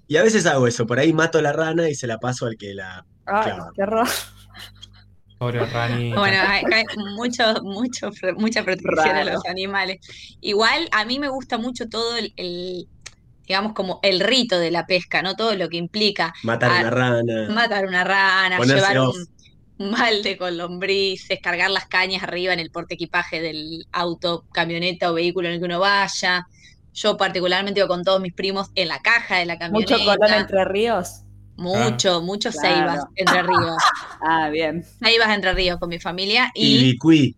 Y 0.08 0.18
a 0.18 0.24
veces 0.24 0.46
hago 0.46 0.68
eso, 0.68 0.86
por 0.88 1.00
ahí 1.00 1.12
mato 1.14 1.42
la 1.42 1.52
rana 1.54 1.90
y 1.90 1.96
se 1.96 2.08
la 2.08 2.18
paso 2.18 2.46
al 2.46 2.56
que 2.58 2.74
la... 2.74 3.06
Ay, 3.26 3.44
Claro. 3.44 3.66
qué 3.76 3.84
horror. 3.84 4.08
Pobre 5.38 5.66
ranita. 5.66 6.20
Bueno, 6.20 6.38
hay, 6.48 6.64
hay 6.72 6.84
mucho, 7.16 7.44
mucho, 7.64 8.12
mucha 8.38 8.64
protección 8.64 9.16
a 9.16 9.24
los 9.24 9.44
animales. 9.48 10.00
Igual 10.40 10.88
a 10.92 11.04
mí 11.04 11.18
me 11.20 11.30
gusta 11.30 11.58
mucho 11.58 11.90
todo 11.90 12.16
el, 12.16 12.32
el, 12.38 12.88
digamos, 13.48 13.74
como 13.74 14.00
el 14.04 14.20
rito 14.20 14.60
de 14.60 14.72
la 14.72 14.86
pesca, 14.86 15.22
¿no? 15.22 15.36
Todo 15.36 15.56
lo 15.56 15.70
que 15.70 15.78
implica 15.78 16.34
Matar 16.44 16.72
Ah, 16.72 16.80
una 16.82 16.90
rana. 16.90 17.50
matar 17.50 17.86
una 17.86 18.04
rana, 18.04 18.60
llevar 18.60 18.98
off. 19.00 19.16
un, 19.78 19.86
un 19.88 19.92
balde 19.92 20.38
con 20.38 20.58
lombrices, 20.58 21.40
cargar 21.42 21.70
las 21.72 21.88
cañas 21.88 22.24
arriba 22.24 22.54
en 22.54 22.60
el 22.60 22.72
porte 22.72 22.94
equipaje 22.96 23.42
del 23.42 23.86
auto, 23.92 24.46
camioneta 24.54 25.12
o 25.12 25.16
vehículo 25.16 25.48
en 25.48 25.56
el 25.56 25.60
que 25.60 25.66
uno 25.66 25.80
vaya. 25.80 26.46
Yo 26.94 27.18
particularmente 27.18 27.80
iba 27.80 27.88
con 27.88 28.04
todos 28.04 28.22
mis 28.22 28.34
primos 28.34 28.68
en 28.76 28.88
la 28.90 29.00
caja 29.00 29.38
de 29.38 29.46
la 29.46 29.56
Mucho 29.70 29.96
camioneta. 29.96 30.06
colón 30.18 30.34
entre 30.34 30.66
ríos. 30.66 31.22
Mucho, 31.58 32.22
muchos 32.22 32.56
Claro. 32.56 32.76
ceibas 32.76 33.06
entre 33.16 33.44
ríos. 33.44 33.78
Ah, 34.22 34.50
bien. 34.50 34.84
Ceibas 35.00 35.30
entre 35.34 35.54
ríos 35.54 35.80
con 35.80 35.90
mi 35.90 36.00
familia 36.00 36.52
Y 36.54 36.76
y 36.76 36.78
licuí. 36.80 37.36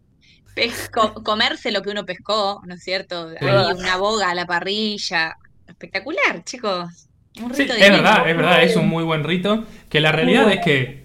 comerse 1.23 1.71
lo 1.71 1.81
que 1.81 1.89
uno 1.89 2.05
pescó, 2.05 2.61
¿no 2.65 2.75
es 2.75 2.83
cierto? 2.83 3.29
Sí. 3.31 3.37
Ahí 3.45 3.73
una 3.73 3.97
boga 3.97 4.29
a 4.31 4.35
la 4.35 4.45
parrilla. 4.45 5.35
Espectacular, 5.83 6.43
chicos. 6.45 7.07
Un 7.41 7.53
Sí, 7.53 7.63
rito 7.63 7.73
es 7.73 7.79
divino. 7.79 8.03
verdad, 8.03 8.29
es 8.29 8.37
verdad, 8.37 8.63
es 8.63 8.75
un 8.75 8.87
muy 8.87 9.03
buen 9.03 9.23
rito. 9.23 9.65
Que 9.89 9.99
la 9.99 10.11
realidad 10.11 10.43
bueno. 10.43 10.59
es 10.59 10.65
que 10.65 11.03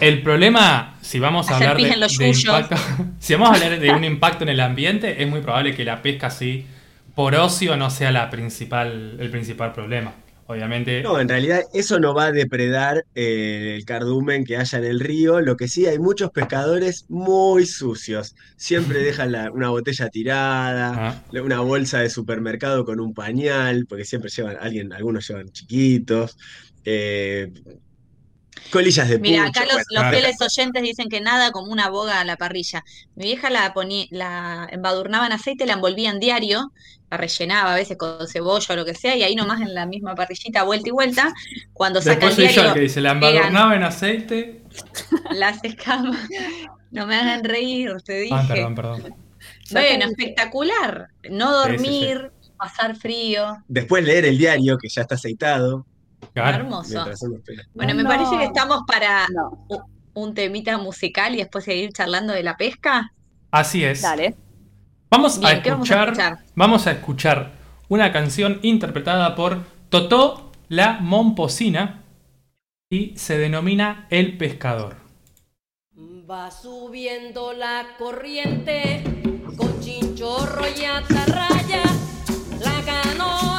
el 0.00 0.22
problema, 0.22 0.98
si 1.00 1.18
vamos 1.18 1.50
a 1.50 1.54
Hacer 1.56 1.68
hablar 1.68 1.82
de, 1.82 1.88
de 2.18 2.28
impacto, 2.28 2.76
si 3.20 3.32
vamos 3.34 3.50
a 3.50 3.54
hablar 3.54 3.80
de 3.80 3.90
un 3.90 4.04
impacto 4.04 4.44
en 4.44 4.50
el 4.50 4.60
ambiente, 4.60 5.22
es 5.22 5.28
muy 5.28 5.40
probable 5.40 5.74
que 5.74 5.84
la 5.84 6.02
pesca 6.02 6.30
sí 6.30 6.66
por 7.14 7.34
ocio 7.36 7.76
no 7.76 7.90
sea 7.90 8.10
la 8.10 8.28
principal, 8.28 9.16
el 9.18 9.30
principal 9.30 9.72
problema. 9.72 10.12
Obviamente. 10.46 11.02
No, 11.02 11.18
en 11.18 11.28
realidad 11.28 11.62
eso 11.72 11.98
no 11.98 12.14
va 12.14 12.26
a 12.26 12.32
depredar 12.32 13.06
eh, 13.14 13.74
el 13.76 13.84
cardumen 13.86 14.44
que 14.44 14.56
haya 14.58 14.78
en 14.78 14.84
el 14.84 15.00
río. 15.00 15.40
Lo 15.40 15.56
que 15.56 15.68
sí, 15.68 15.86
hay 15.86 15.98
muchos 15.98 16.30
pescadores 16.32 17.06
muy 17.08 17.64
sucios. 17.66 18.34
Siempre 18.56 18.98
dejan 19.02 19.32
la- 19.32 19.50
una 19.50 19.70
botella 19.70 20.08
tirada, 20.10 20.92
Ah. 21.08 21.22
una 21.42 21.60
bolsa 21.60 22.00
de 22.00 22.10
supermercado 22.10 22.84
con 22.84 23.00
un 23.00 23.14
pañal, 23.14 23.86
porque 23.88 24.04
siempre 24.04 24.30
llevan, 24.30 24.56
alguien, 24.60 24.92
algunos 24.92 25.26
llevan 25.28 25.48
chiquitos. 25.48 26.36
eh, 26.84 27.50
colillas 28.70 29.08
de 29.08 29.18
Mira, 29.18 29.46
acá 29.46 29.60
los, 29.60 29.72
bueno, 29.72 29.84
los 29.90 30.02
claro. 30.02 30.16
fieles 30.16 30.40
oyentes 30.40 30.82
dicen 30.82 31.08
que 31.08 31.20
nada 31.20 31.50
como 31.50 31.72
una 31.72 31.88
boga 31.88 32.20
a 32.20 32.24
la 32.24 32.36
parrilla. 32.36 32.84
Mi 33.14 33.24
vieja 33.24 33.50
la 33.50 33.72
ponía, 33.72 34.06
la 34.10 34.68
embadurnaba 34.70 35.26
en 35.26 35.32
aceite, 35.32 35.66
la 35.66 35.74
envolvía 35.74 36.10
en 36.10 36.20
diario, 36.20 36.72
la 37.10 37.16
rellenaba 37.16 37.72
a 37.72 37.76
veces 37.76 37.96
con 37.96 38.26
cebolla 38.26 38.66
o 38.74 38.76
lo 38.76 38.84
que 38.84 38.94
sea, 38.94 39.16
y 39.16 39.22
ahí 39.22 39.34
nomás 39.34 39.60
en 39.60 39.74
la 39.74 39.86
misma 39.86 40.14
parrillita, 40.14 40.62
vuelta 40.64 40.88
y 40.88 40.92
vuelta, 40.92 41.32
cuando 41.72 42.00
saca 42.00 42.26
Después 42.26 42.38
el 42.38 42.44
soy 42.44 42.44
yo 42.44 42.48
el 42.48 42.54
diario, 42.54 42.74
que 42.74 42.80
dice, 42.80 43.00
la 43.00 43.10
embadurnaba 43.12 43.76
en 43.76 43.82
aceite. 43.82 44.62
las 45.32 45.62
escamas. 45.64 46.28
No 46.90 47.06
me 47.06 47.16
hagan 47.16 47.44
reír, 47.44 47.92
te 48.04 48.20
dije. 48.20 48.34
Ah, 48.34 48.44
perdón, 48.46 48.74
perdón. 48.74 49.14
Bueno, 49.70 50.06
espectacular. 50.06 51.08
No 51.30 51.64
Sí, 51.64 51.70
sí, 51.70 51.76
sí. 51.76 51.86
dormir, 51.86 52.32
pasar 52.56 52.96
frío. 52.96 53.56
Después 53.68 54.04
leer 54.04 54.26
el 54.26 54.38
diario, 54.38 54.78
que 54.78 54.88
ya 54.88 55.02
está 55.02 55.16
aceitado. 55.16 55.86
Claro. 56.32 56.58
Hermoso. 56.64 57.04
Bueno, 57.74 57.94
me 57.94 58.02
No. 58.02 58.08
parece 58.08 58.36
que 58.38 58.44
estamos 58.44 58.82
para 58.86 59.26
No, 59.28 59.66
un 60.14 60.34
temita 60.34 60.78
musical 60.78 61.34
y 61.34 61.38
después 61.38 61.64
seguir 61.64 61.92
charlando 61.92 62.32
de 62.32 62.42
la 62.42 62.56
pesca. 62.56 63.12
Así 63.50 63.84
es. 63.84 64.02
dale. 64.02 64.34
Vamos, 65.10 65.36
a 65.38 65.40
Bien, 65.50 65.62
¿qué 65.62 65.70
vamos 65.70 65.90
a 65.90 65.94
escuchar, 65.94 66.08
escuchar? 66.08 66.38
vamos 66.56 66.86
a 66.86 66.90
escuchar 66.92 67.52
una 67.88 68.12
canción 68.12 68.58
interpretada 68.62 69.34
por 69.36 69.62
Totó 69.90 70.50
la 70.68 70.98
Momposina 71.00 72.02
y 72.90 73.16
se 73.16 73.38
denomina 73.38 74.06
El 74.10 74.36
Pescador. 74.38 74.96
Va 76.28 76.50
subiendo 76.50 77.52
la 77.52 77.86
corriente 77.98 79.04
con 79.56 79.78
chinchorro 79.80 80.64
y 80.68 80.84
atarraya, 80.84 81.82
la 82.60 82.82
canoa 82.84 83.53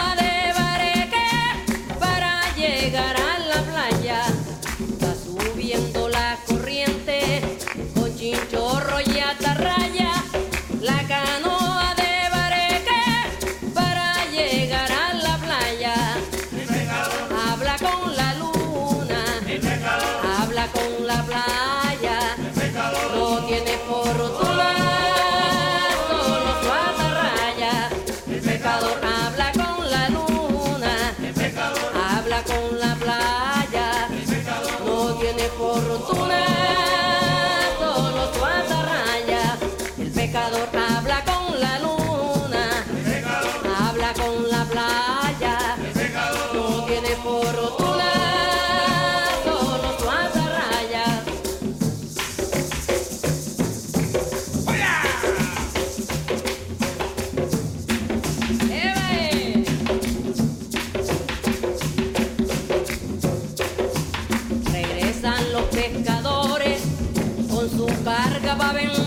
carga 68.65 69.05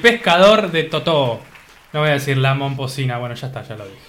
El 0.00 0.12
pescador 0.12 0.70
de 0.70 0.84
Totó. 0.84 1.40
No 1.92 2.00
voy 2.00 2.08
a 2.08 2.12
decir 2.12 2.38
la 2.38 2.54
momposina, 2.54 3.18
bueno, 3.18 3.34
ya 3.34 3.48
está, 3.48 3.62
ya 3.62 3.76
lo 3.76 3.84
dije. 3.84 4.00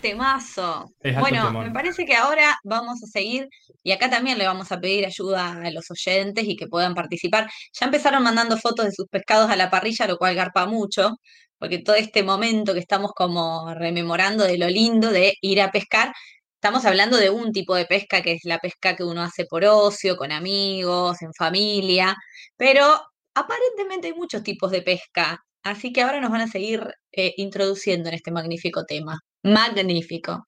Temazo. 0.00 0.90
Es 1.00 1.16
Bueno, 1.16 1.52
me 1.52 1.70
parece 1.70 2.04
que 2.04 2.16
ahora 2.16 2.58
vamos 2.64 3.04
a 3.04 3.06
seguir 3.06 3.48
y 3.84 3.92
acá 3.92 4.10
también 4.10 4.36
le 4.36 4.48
vamos 4.48 4.72
a 4.72 4.80
pedir 4.80 5.06
ayuda 5.06 5.60
a 5.62 5.70
los 5.70 5.92
oyentes 5.92 6.42
y 6.48 6.56
que 6.56 6.66
puedan 6.66 6.96
participar. 6.96 7.48
Ya 7.72 7.86
empezaron 7.86 8.24
mandando 8.24 8.58
fotos 8.58 8.86
de 8.86 8.90
sus 8.90 9.06
pescados 9.06 9.48
a 9.48 9.54
la 9.54 9.70
parrilla, 9.70 10.08
lo 10.08 10.18
cual 10.18 10.34
garpa 10.34 10.66
mucho, 10.66 11.12
porque 11.56 11.78
todo 11.78 11.94
este 11.94 12.24
momento 12.24 12.74
que 12.74 12.80
estamos 12.80 13.12
como 13.12 13.72
rememorando 13.74 14.42
de 14.42 14.58
lo 14.58 14.68
lindo 14.68 15.12
de 15.12 15.34
ir 15.40 15.62
a 15.62 15.70
pescar, 15.70 16.12
estamos 16.54 16.84
hablando 16.84 17.16
de 17.16 17.30
un 17.30 17.52
tipo 17.52 17.76
de 17.76 17.86
pesca 17.86 18.22
que 18.22 18.32
es 18.32 18.40
la 18.42 18.58
pesca 18.58 18.96
que 18.96 19.04
uno 19.04 19.22
hace 19.22 19.44
por 19.44 19.64
ocio, 19.64 20.16
con 20.16 20.32
amigos, 20.32 21.22
en 21.22 21.32
familia, 21.32 22.16
pero 22.56 23.00
aparentemente 23.36 24.08
hay 24.08 24.14
muchos 24.14 24.42
tipos 24.42 24.70
de 24.70 24.82
pesca, 24.82 25.44
así 25.62 25.92
que 25.92 26.02
ahora 26.02 26.20
nos 26.20 26.30
van 26.30 26.40
a 26.40 26.48
seguir 26.48 26.82
eh, 27.12 27.34
introduciendo 27.36 28.08
en 28.08 28.14
este 28.16 28.30
magnífico 28.32 28.84
tema. 28.84 29.20
Magnífico. 29.44 30.46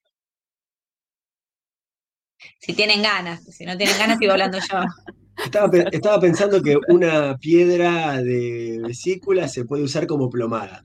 Si 2.59 2.73
tienen 2.73 3.01
ganas, 3.01 3.43
si 3.45 3.65
no 3.65 3.77
tienen 3.77 3.97
ganas, 3.97 4.17
sigo 4.17 4.31
hablando 4.33 4.57
yo. 4.59 4.79
Estaba, 5.45 5.71
pe- 5.71 5.85
estaba 5.93 6.19
pensando 6.19 6.61
que 6.61 6.77
una 6.89 7.37
piedra 7.37 8.21
de 8.21 8.81
vesícula 8.83 9.47
se 9.47 9.63
puede 9.63 9.83
usar 9.83 10.05
como 10.05 10.29
plomada. 10.29 10.83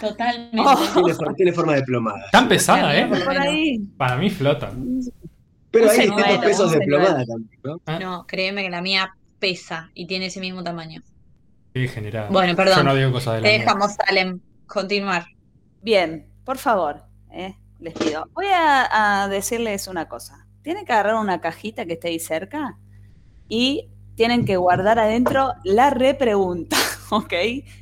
Totalmente. 0.00 0.62
Tiene, 0.94 1.12
for- 1.14 1.34
tiene 1.34 1.52
forma 1.52 1.74
de 1.74 1.82
plomada. 1.82 2.24
Tan 2.32 2.48
pesada, 2.48 2.98
¿eh? 2.98 3.06
Por 3.06 3.36
ahí. 3.36 3.80
Para 3.98 4.16
mí 4.16 4.30
flota. 4.30 4.72
Pero 5.70 5.84
Un 5.84 5.90
hay 5.90 5.98
distintos 6.06 6.38
pesos 6.38 6.72
de 6.72 6.80
plomada 6.80 7.22
también, 7.26 7.60
¿no? 7.64 7.82
Ah, 7.84 7.98
No, 7.98 8.24
créeme 8.26 8.62
que 8.62 8.70
la 8.70 8.80
mía 8.80 9.10
pesa 9.38 9.90
y 9.92 10.06
tiene 10.06 10.26
ese 10.26 10.40
mismo 10.40 10.62
tamaño. 10.64 11.02
Qué 11.72 11.88
generada. 11.88 12.28
Bueno, 12.30 12.54
perdón. 12.56 12.78
Yo 12.78 12.82
no 12.84 12.94
digo 12.94 13.12
cosas 13.12 13.34
de 13.36 13.40
la 13.42 13.46
Te 13.48 13.52
dejamos, 13.58 13.92
Salem, 13.94 14.40
continuar. 14.66 15.26
Bien, 15.82 16.28
por 16.44 16.58
favor, 16.58 17.04
eh, 17.30 17.56
les 17.80 17.94
pido. 17.94 18.28
Voy 18.32 18.46
a, 18.46 19.22
a 19.24 19.28
decirles 19.28 19.88
una 19.88 20.08
cosa. 20.08 20.46
Tienen 20.62 20.84
que 20.84 20.92
agarrar 20.92 21.16
una 21.16 21.40
cajita 21.40 21.84
que 21.86 21.94
esté 21.94 22.08
ahí 22.08 22.20
cerca 22.20 22.78
y 23.48 23.88
tienen 24.14 24.44
que 24.44 24.56
guardar 24.56 24.98
adentro 24.98 25.54
la 25.64 25.90
repregunta, 25.90 26.76
¿ok? 27.10 27.32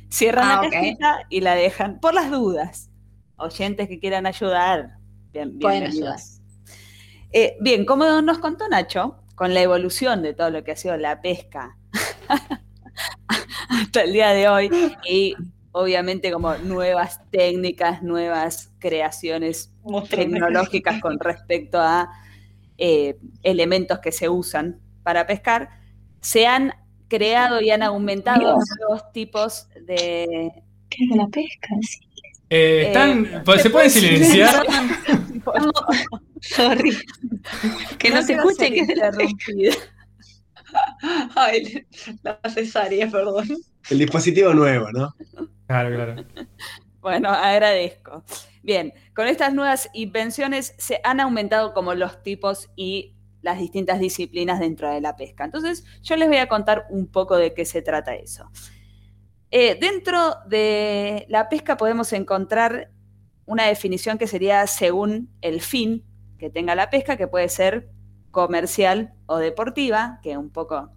Cierran 0.09 0.45
Ah, 0.49 0.61
la 0.61 0.67
ok. 0.67 0.73
cajita 0.73 1.19
y 1.29 1.41
la 1.41 1.55
dejan 1.55 1.99
por 1.99 2.13
las 2.13 2.31
dudas. 2.31 2.89
Oyentes 3.37 3.87
que 3.87 3.99
quieran 3.99 4.25
ayudar, 4.25 4.97
bien, 5.31 5.59
Pueden 5.59 5.81
bienvenidos. 5.91 6.39
Eh, 7.31 7.55
bien, 7.61 7.85
como 7.85 8.21
nos 8.21 8.39
contó 8.39 8.67
Nacho, 8.67 9.17
con 9.35 9.53
la 9.53 9.61
evolución 9.61 10.21
de 10.21 10.33
todo 10.33 10.49
lo 10.49 10.63
que 10.63 10.71
ha 10.71 10.75
sido 10.75 10.97
la 10.97 11.21
pesca 11.21 11.77
hasta 13.81 14.03
el 14.03 14.13
día 14.13 14.29
de 14.31 14.47
hoy 14.47 14.69
y 15.09 15.35
obviamente 15.71 16.31
como 16.31 16.55
nuevas 16.57 17.19
técnicas, 17.31 18.01
nuevas 18.03 18.71
creaciones 18.79 19.71
tecnológicas 20.09 21.01
con 21.01 21.19
respecto 21.19 21.79
a 21.79 22.09
eh, 22.77 23.17
elementos 23.43 23.99
que 23.99 24.11
se 24.11 24.29
usan 24.29 24.79
para 25.03 25.25
pescar, 25.25 25.69
se 26.21 26.45
han 26.47 26.73
creado 27.07 27.61
y 27.61 27.71
han 27.71 27.83
aumentado 27.83 28.57
nuevos 28.79 29.11
tipos 29.13 29.67
de... 29.85 30.51
¿Qué 30.89 31.03
es 31.05 31.09
de 31.09 31.15
la 31.15 31.27
pesca? 31.27 31.67
Eh, 32.49 32.83
están- 32.87 33.25
Eh, 33.25 33.41
pues, 33.45 33.61
¿Se 33.61 33.69
pueden 33.69 33.89
silenciar? 33.89 34.65
Sorry. 36.41 36.97
Que 37.97 38.09
no, 38.09 38.21
se 38.21 38.33
quiero 38.33 38.49
escuche 38.49 38.69
que 38.71 38.79
es 38.81 38.89
interrumpida. 38.89 39.73
Ay, 41.35 41.85
la 42.23 42.39
cesárea, 42.49 43.09
perdón. 43.09 43.47
El 43.89 43.99
dispositivo 43.99 44.53
nuevo, 44.53 44.91
¿no? 44.91 45.15
Claro, 45.67 45.95
claro. 45.95 46.15
Bueno, 47.01 47.29
agradezco. 47.29 48.23
Bien, 48.61 48.93
con 49.15 49.27
estas 49.27 49.55
nuevas 49.55 49.89
invenciones 49.91 50.75
se 50.77 51.01
han 51.03 51.19
aumentado 51.19 51.73
como 51.73 51.95
los 51.95 52.21
tipos 52.21 52.69
y 52.75 53.15
las 53.41 53.57
distintas 53.57 53.99
disciplinas 53.99 54.59
dentro 54.59 54.87
de 54.87 55.01
la 55.01 55.15
pesca. 55.15 55.45
Entonces, 55.45 55.83
yo 56.03 56.15
les 56.15 56.27
voy 56.27 56.37
a 56.37 56.47
contar 56.47 56.85
un 56.91 57.07
poco 57.07 57.37
de 57.37 57.55
qué 57.55 57.65
se 57.65 57.81
trata 57.81 58.13
eso. 58.13 58.51
Eh, 59.49 59.77
dentro 59.81 60.35
de 60.47 61.25
la 61.27 61.49
pesca 61.49 61.75
podemos 61.75 62.13
encontrar 62.13 62.91
una 63.45 63.65
definición 63.65 64.19
que 64.19 64.27
sería 64.27 64.65
según 64.67 65.29
el 65.41 65.59
fin 65.59 66.05
que 66.37 66.49
tenga 66.49 66.75
la 66.75 66.89
pesca, 66.89 67.17
que 67.17 67.27
puede 67.27 67.49
ser 67.49 67.89
comercial 68.29 69.13
o 69.25 69.37
deportiva, 69.37 70.19
que 70.21 70.37
un 70.37 70.51
poco 70.51 70.91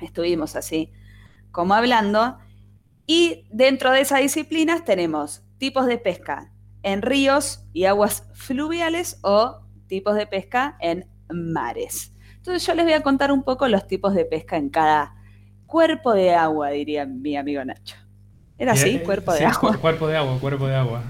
estuvimos 0.00 0.56
así 0.56 0.92
como 1.54 1.72
hablando. 1.72 2.36
Y 3.06 3.46
dentro 3.50 3.90
de 3.92 4.00
esas 4.02 4.20
disciplinas 4.20 4.84
tenemos 4.84 5.42
tipos 5.58 5.86
de 5.86 5.96
pesca 5.96 6.52
en 6.82 7.00
ríos 7.00 7.64
y 7.72 7.84
aguas 7.86 8.28
fluviales 8.34 9.18
o 9.22 9.62
tipos 9.86 10.16
de 10.16 10.26
pesca 10.26 10.76
en 10.80 11.08
mares. 11.32 12.12
Entonces 12.36 12.66
yo 12.66 12.74
les 12.74 12.84
voy 12.84 12.92
a 12.94 13.02
contar 13.02 13.32
un 13.32 13.42
poco 13.44 13.68
los 13.68 13.86
tipos 13.86 14.14
de 14.14 14.24
pesca 14.26 14.56
en 14.58 14.68
cada 14.68 15.14
cuerpo 15.66 16.12
de 16.12 16.34
agua, 16.34 16.70
diría 16.70 17.06
mi 17.06 17.36
amigo 17.36 17.64
Nacho. 17.64 17.96
¿Era 18.58 18.72
así? 18.72 18.98
Cuerpo 18.98 19.32
de 19.32 19.38
sí, 19.38 19.44
agua. 19.44 19.72
cu- 19.74 19.80
Cuerpo 19.80 20.08
de 20.08 20.16
agua, 20.16 20.38
cuerpo 20.40 20.66
de 20.66 20.74
agua. 20.76 21.02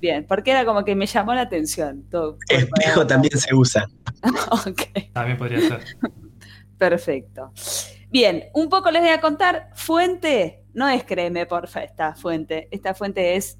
Bien, 0.00 0.26
porque 0.26 0.50
era 0.50 0.64
como 0.64 0.84
que 0.84 0.94
me 0.96 1.06
llamó 1.06 1.32
la 1.34 1.42
atención. 1.42 2.02
Todo 2.10 2.38
Espejo 2.48 3.06
también 3.06 3.38
se 3.38 3.54
usa. 3.54 3.86
Ok. 4.50 4.82
También 5.12 5.38
podría 5.38 5.60
ser. 5.60 5.84
Perfecto. 6.78 7.52
Bien, 8.12 8.44
un 8.54 8.68
poco 8.68 8.90
les 8.90 9.00
voy 9.00 9.10
a 9.10 9.20
contar. 9.20 9.70
Fuente, 9.74 10.64
no 10.74 10.86
es 10.88 11.02
créeme, 11.04 11.46
porfa, 11.46 11.82
esta 11.82 12.14
fuente. 12.14 12.68
Esta 12.70 12.94
fuente 12.94 13.36
es 13.36 13.58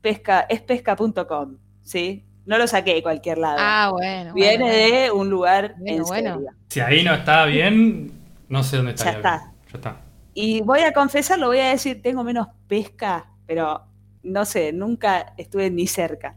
pesca, 0.00 0.46
es 0.48 0.60
pesca.com, 0.62 1.58
¿sí? 1.82 2.24
No 2.44 2.58
lo 2.58 2.66
saqué 2.68 2.94
de 2.94 3.02
cualquier 3.02 3.38
lado. 3.38 3.56
Ah, 3.58 3.90
bueno. 3.92 4.32
Viene 4.34 4.58
bueno, 4.64 4.66
de 4.76 5.10
un 5.10 5.28
lugar 5.30 5.74
Bueno, 5.78 5.96
en 5.96 6.02
bueno. 6.04 6.40
Si 6.68 6.78
ahí 6.78 7.02
no 7.02 7.12
está 7.12 7.44
bien, 7.46 8.12
no 8.48 8.62
sé 8.62 8.76
dónde 8.76 8.94
Ya 8.94 9.10
está. 9.10 9.16
está. 9.16 9.52
Ya 9.72 9.76
está. 9.78 9.96
Y 10.32 10.60
voy 10.60 10.80
a 10.80 10.92
confesar, 10.92 11.38
lo 11.40 11.48
voy 11.48 11.58
a 11.58 11.70
decir, 11.70 12.00
tengo 12.02 12.22
menos 12.22 12.46
pesca, 12.68 13.32
pero 13.46 13.82
no 14.22 14.44
sé, 14.44 14.72
nunca 14.72 15.34
estuve 15.38 15.70
ni 15.70 15.88
cerca. 15.88 16.36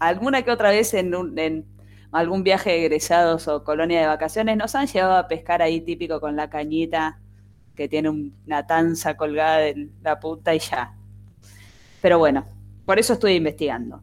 Alguna 0.00 0.42
que 0.42 0.50
otra 0.50 0.70
vez 0.70 0.92
en, 0.94 1.14
un- 1.14 1.38
en 1.38 1.66
algún 2.14 2.42
viaje 2.44 2.70
de 2.70 2.80
egresados 2.86 3.48
o 3.48 3.64
colonia 3.64 4.00
de 4.00 4.06
vacaciones 4.06 4.56
nos 4.56 4.74
han 4.74 4.86
llevado 4.86 5.16
a 5.16 5.28
pescar 5.28 5.62
ahí 5.62 5.80
típico 5.80 6.20
con 6.20 6.36
la 6.36 6.48
cañita 6.50 7.18
que 7.74 7.88
tiene 7.88 8.08
un- 8.08 8.36
una 8.46 8.66
tanza 8.66 9.16
colgada 9.16 9.58
de 9.58 9.90
la 10.02 10.20
punta 10.20 10.54
y 10.54 10.58
ya. 10.60 10.94
Pero 12.00 12.18
bueno, 12.18 12.44
por 12.86 12.98
eso 12.98 13.14
estoy 13.14 13.34
investigando. 13.34 14.02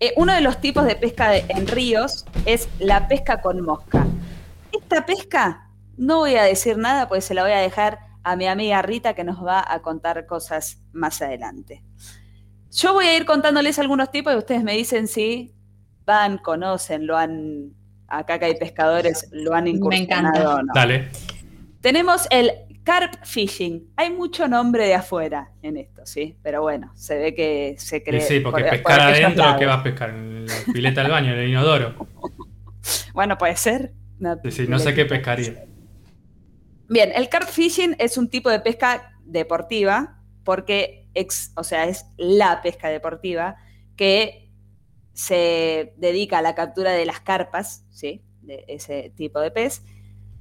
Eh, 0.00 0.12
uno 0.16 0.34
de 0.34 0.40
los 0.40 0.60
tipos 0.60 0.84
de 0.84 0.96
pesca 0.96 1.36
en 1.36 1.66
ríos 1.66 2.26
es 2.44 2.68
la 2.78 3.08
pesca 3.08 3.40
con 3.40 3.60
mosca. 3.62 4.06
Esta 4.72 5.06
pesca 5.06 5.70
no 5.96 6.18
voy 6.18 6.34
a 6.34 6.42
decir 6.42 6.76
nada, 6.76 7.08
pues 7.08 7.24
se 7.24 7.32
la 7.34 7.42
voy 7.42 7.52
a 7.52 7.58
dejar 7.58 8.00
a 8.24 8.36
mi 8.36 8.46
amiga 8.46 8.82
Rita 8.82 9.14
que 9.14 9.22
nos 9.24 9.44
va 9.44 9.64
a 9.66 9.80
contar 9.82 10.26
cosas 10.26 10.82
más 10.92 11.22
adelante. 11.22 11.82
Yo 12.72 12.92
voy 12.92 13.06
a 13.06 13.16
ir 13.16 13.24
contándoles 13.24 13.78
algunos 13.78 14.10
tipos 14.10 14.34
y 14.34 14.36
ustedes 14.36 14.64
me 14.64 14.72
dicen 14.74 15.06
si 15.06 15.54
van, 16.06 16.38
conocen, 16.38 17.06
lo 17.06 17.16
han, 17.16 17.72
acá 18.08 18.38
que 18.38 18.46
hay 18.46 18.56
pescadores, 18.58 19.28
lo 19.32 19.54
han 19.54 19.64
Me 19.64 19.70
incursionado 19.70 20.28
encanta. 20.34 20.54
o 20.54 20.62
no. 20.62 20.72
Dale. 20.74 21.08
Tenemos 21.80 22.26
el 22.30 22.50
carp 22.82 23.14
fishing. 23.24 23.90
Hay 23.96 24.10
mucho 24.10 24.46
nombre 24.48 24.86
de 24.86 24.94
afuera 24.94 25.50
en 25.62 25.76
esto, 25.78 26.04
¿sí? 26.04 26.36
Pero 26.42 26.62
bueno, 26.62 26.92
se 26.94 27.16
ve 27.18 27.34
que 27.34 27.74
se 27.78 28.02
cree. 28.02 28.20
sí, 28.20 28.40
porque 28.40 28.62
por- 28.62 28.70
por 28.70 28.76
pescar 28.82 29.00
aquellos 29.00 29.24
adentro. 29.38 29.58
¿qué 29.58 29.66
vas 29.66 29.80
a 29.80 29.82
pescar? 29.82 30.10
¿En 30.10 30.46
la 30.46 30.52
pileta 30.72 31.02
del 31.02 31.10
baño, 31.10 31.32
en 31.32 31.38
el 31.40 31.48
inodoro? 31.50 31.94
Bueno, 33.14 33.38
puede 33.38 33.56
ser. 33.56 33.92
Sí, 34.42 34.50
sí, 34.50 34.66
no 34.68 34.78
sé 34.78 34.92
qué 34.92 35.04
pescaría. 35.06 35.64
Bien, 36.88 37.12
el 37.14 37.28
carp 37.28 37.48
fishing 37.48 37.96
es 37.98 38.18
un 38.18 38.28
tipo 38.28 38.50
de 38.50 38.60
pesca 38.60 39.12
deportiva 39.24 40.18
porque, 40.44 41.08
ex- 41.14 41.52
o 41.56 41.64
sea, 41.64 41.84
es 41.86 42.04
la 42.18 42.60
pesca 42.60 42.88
deportiva 42.88 43.56
que 43.96 44.43
se 45.14 45.94
dedica 45.96 46.38
a 46.38 46.42
la 46.42 46.54
captura 46.54 46.92
de 46.92 47.06
las 47.06 47.20
carpas, 47.20 47.86
¿sí? 47.90 48.22
De 48.42 48.64
ese 48.68 49.12
tipo 49.16 49.40
de 49.40 49.50
pez, 49.50 49.82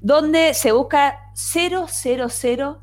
donde 0.01 0.53
se 0.53 0.73
busca 0.73 1.31
000 1.33 1.85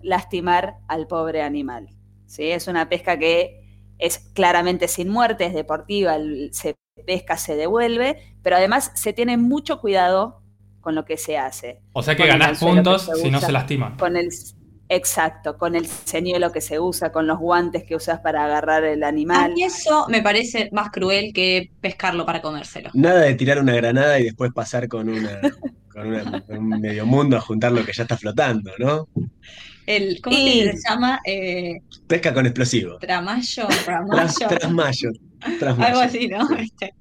lastimar 0.01 0.78
al 0.88 1.07
pobre 1.07 1.43
animal. 1.43 1.91
¿sí? 2.24 2.51
Es 2.51 2.66
una 2.66 2.88
pesca 2.88 3.18
que 3.18 3.61
es 3.99 4.18
claramente 4.18 4.88
sin 4.88 5.11
muerte, 5.11 5.45
es 5.45 5.53
deportiva, 5.53 6.16
se 6.53 6.76
pesca, 7.05 7.36
se 7.36 7.57
devuelve, 7.57 8.36
pero 8.43 8.57
además 8.57 8.93
se 8.95 9.12
tiene 9.12 9.36
mucho 9.36 9.80
cuidado 9.80 10.43
con 10.80 10.95
lo 10.95 11.05
que 11.05 11.18
se 11.18 11.36
hace 11.36 11.82
O 11.93 12.03
sea 12.03 12.16
que 12.16 12.26
ganás 12.26 12.59
puntos 12.59 13.05
se 13.05 13.16
si 13.16 13.30
no 13.30 13.38
se 13.38 13.53
lastima. 13.53 13.97
con 13.99 14.16
el 14.16 14.30
exacto, 14.91 15.57
con 15.57 15.74
el 15.76 15.86
señuelo 15.86 16.53
que 16.53 16.61
se 16.61 16.78
usa, 16.78 17.11
con 17.12 17.26
los 17.26 17.38
guantes 17.38 17.84
que 17.84 17.97
usas 17.97 18.20
para 18.20 18.45
agarrar 18.45 18.84
el 18.84 19.03
animal. 19.05 19.55
mí 19.55 19.62
eso 19.64 20.07
me 20.09 20.20
parece 20.20 20.68
más 20.72 20.91
cruel 20.91 21.32
que 21.32 21.70
pescarlo 21.80 22.26
para 22.26 22.43
comérselo. 22.43 22.91
Nada 22.93 23.20
de 23.20 23.34
tirar 23.34 23.59
una 23.61 23.74
granada 23.74 24.18
y 24.20 24.24
después 24.24 24.53
pasar 24.53 24.88
con 24.88 25.09
una, 25.09 25.41
con 25.41 25.61
con, 25.93 26.07
una- 26.09 26.41
con 26.43 26.59
un 26.59 26.68
medio 26.80 27.07
mundo 27.07 27.36
a 27.36 27.41
juntar 27.41 27.72
lo 27.72 27.84
que 27.84 27.93
ya 27.93 28.03
está 28.03 28.16
flotando, 28.18 28.72
¿no? 28.78 29.09
El, 29.86 30.20
¿Cómo 30.20 30.36
Y- 30.36 30.62
se 30.64 30.76
llama? 30.88 31.20
Eh, 31.26 31.78
Pesca 32.07 32.32
con 32.34 32.47
explosivo. 32.47 32.99
tramayo, 32.99 33.66
Tras, 33.84 33.86
ramayo, 33.86 35.11
trasmayo. 35.59 35.86
algo 35.86 36.01
así, 36.01 36.28
¿no? 36.28 36.49
Este, 36.59 36.95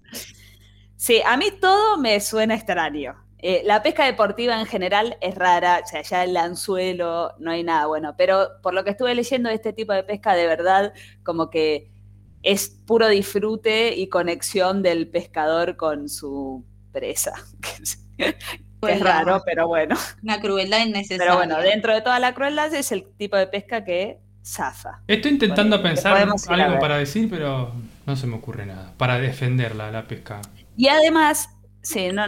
Sí, 0.96 1.22
a 1.26 1.38
mí 1.38 1.46
todo 1.62 1.98
me 1.98 2.20
suena 2.20 2.56
extraño. 2.56 3.16
Eh, 3.42 3.62
la 3.66 3.82
pesca 3.82 4.06
deportiva 4.06 4.60
en 4.60 4.66
general 4.66 5.18
es 5.22 5.34
rara, 5.36 5.82
o 5.84 5.88
sea, 5.88 6.02
ya 6.02 6.26
el 6.26 6.36
anzuelo 6.36 7.34
no 7.40 7.52
hay 7.52 7.64
nada 7.64 7.86
bueno, 7.86 8.16
pero 8.18 8.50
por 8.62 8.74
lo 8.74 8.84
que 8.84 8.90
estuve 8.90 9.16
leyendo, 9.16 9.50
este 9.50 9.72
tipo 9.72 9.94
de 9.94 10.04
pesca 10.04 10.34
de 10.34 10.46
verdad 10.46 10.94
como 11.24 11.50
que 11.50 11.90
es 12.44 12.70
puro 12.86 13.08
disfrute 13.08 13.96
y 13.96 14.10
conexión 14.10 14.82
del 14.82 15.08
pescador 15.08 15.78
con 15.78 16.10
su 16.10 16.66
presa. 16.92 17.34
es, 18.18 19.00
raro, 19.00 19.42
pero 19.46 19.68
bueno. 19.68 19.96
Una 20.24 20.40
crueldad 20.40 20.86
innecesaria. 20.86 21.18
Pero 21.18 21.36
bueno, 21.36 21.60
dentro 21.62 21.94
de 21.94 22.02
toda 22.02 22.20
la 22.20 22.34
crueldad 22.34 22.74
es 22.74 22.92
el 22.92 23.06
tipo 23.18 23.36
de 23.36 23.48
pesca 23.48 23.84
que 23.84 24.20
zafa. 24.44 25.02
Estoy 25.08 25.32
intentando 25.32 25.78
Bueno, 25.78 25.90
pensar 25.90 26.14
algo 26.18 26.80
para 26.80 26.98
decir, 26.98 27.30
pero 27.30 27.74
no 28.06 28.16
se 28.16 28.28
me 28.28 28.36
ocurre 28.36 28.66
nada. 28.66 28.94
Para 28.98 29.20
defenderla, 29.20 29.92
la 29.92 30.08
pesca. 30.08 30.42
Y 30.78 30.88
además, 30.88 31.50
sí, 31.82 32.10
no, 32.12 32.24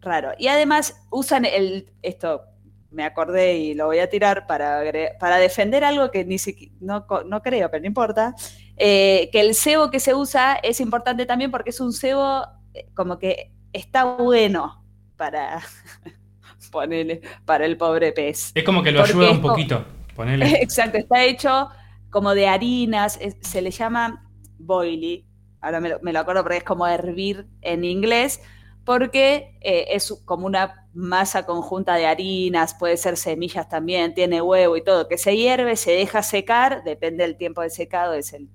raro. 0.00 0.32
Y 0.38 0.48
además 0.48 1.02
usan 1.10 1.44
el, 1.44 1.90
esto 2.02 2.42
me 2.90 3.04
acordé 3.04 3.56
y 3.56 3.74
lo 3.74 3.86
voy 3.86 3.98
a 4.00 4.10
tirar 4.10 4.46
para, 4.46 4.82
para 5.18 5.38
defender 5.38 5.82
algo 5.82 6.10
que 6.10 6.24
ni 6.24 6.38
siquiera, 6.38 6.74
no, 6.80 7.06
no 7.26 7.42
creo, 7.42 7.70
pero 7.70 7.80
no 7.80 7.86
importa, 7.86 8.34
eh, 8.76 9.30
que 9.32 9.40
el 9.40 9.54
cebo 9.54 9.90
que 9.90 9.98
se 9.98 10.14
usa 10.14 10.56
es 10.62 10.78
importante 10.80 11.24
también 11.24 11.50
porque 11.50 11.70
es 11.70 11.80
un 11.80 11.92
cebo 11.92 12.44
eh, 12.74 12.86
como 12.94 13.18
que 13.18 13.52
está 13.72 14.04
bueno 14.04 14.84
para, 15.16 15.62
ponerle, 16.70 17.22
para 17.44 17.66
el 17.66 17.76
pobre 17.76 18.12
pez. 18.12 18.52
Es 18.54 18.64
como 18.64 18.82
que 18.82 18.92
lo 18.92 19.00
Porque 19.00 19.12
ayuda 19.12 19.30
un 19.30 19.40
poquito. 19.42 19.84
Ponele. 20.14 20.46
Exacto, 20.62 20.98
está 20.98 21.24
hecho 21.24 21.68
como 22.10 22.34
de 22.34 22.46
harinas, 22.46 23.18
es- 23.20 23.36
se 23.40 23.62
le 23.62 23.70
llama 23.70 24.28
boily, 24.58 25.26
ahora 25.60 25.80
me 25.80 25.88
lo, 25.88 25.98
me 26.02 26.12
lo 26.12 26.20
acuerdo 26.20 26.42
porque 26.42 26.58
es 26.58 26.64
como 26.64 26.86
hervir 26.86 27.46
en 27.62 27.84
inglés, 27.84 28.40
porque 28.84 29.56
eh, 29.60 29.86
es 29.90 30.14
como 30.24 30.46
una 30.46 30.86
masa 30.94 31.46
conjunta 31.46 31.94
de 31.94 32.06
harinas, 32.06 32.74
puede 32.74 32.96
ser 32.96 33.16
semillas 33.16 33.68
también, 33.68 34.14
tiene 34.14 34.42
huevo 34.42 34.76
y 34.76 34.84
todo, 34.84 35.08
que 35.08 35.18
se 35.18 35.36
hierve, 35.36 35.76
se 35.76 35.92
deja 35.92 36.22
secar, 36.22 36.84
depende 36.84 37.24
del 37.24 37.36
tiempo 37.36 37.62
de 37.62 37.70
secado, 37.70 38.14
es, 38.14 38.32
el, 38.32 38.48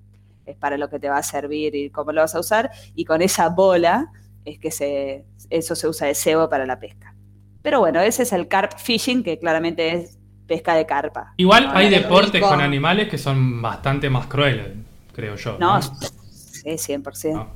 es 0.46 0.56
para 0.56 0.76
lo 0.78 0.88
que 0.88 0.98
te 0.98 1.08
va 1.08 1.18
a 1.18 1.22
servir 1.22 1.74
y 1.74 1.90
cómo 1.90 2.12
lo 2.12 2.20
vas 2.20 2.34
a 2.34 2.40
usar, 2.40 2.70
y 2.94 3.04
con 3.04 3.22
esa 3.22 3.48
bola 3.48 4.12
es 4.44 4.58
que 4.58 4.70
se, 4.70 5.24
eso 5.50 5.74
se 5.74 5.88
usa 5.88 6.06
de 6.06 6.14
cebo 6.14 6.48
para 6.48 6.66
la 6.66 6.78
pesca. 6.78 7.14
Pero 7.62 7.80
bueno, 7.80 8.00
ese 8.00 8.22
es 8.22 8.32
el 8.32 8.48
carp 8.48 8.78
fishing, 8.78 9.22
que 9.22 9.38
claramente 9.38 9.92
es 9.92 10.18
pesca 10.46 10.74
de 10.74 10.86
carpa. 10.86 11.34
Igual 11.36 11.66
No, 11.66 11.72
hay 11.72 11.90
deportes 11.90 12.34
rico. 12.34 12.48
con 12.48 12.60
animales 12.60 13.08
que 13.08 13.18
son 13.18 13.60
bastante 13.60 14.08
más 14.08 14.26
crueles, 14.26 14.68
creo 15.12 15.36
yo. 15.36 15.58
No, 15.58 15.78
¿no? 15.78 15.82
sí, 15.82 16.70
100%. 16.70 17.32
No. 17.32 17.50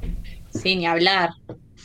Sí, 0.51 0.77
ni 0.77 0.87
hablar. 0.87 1.31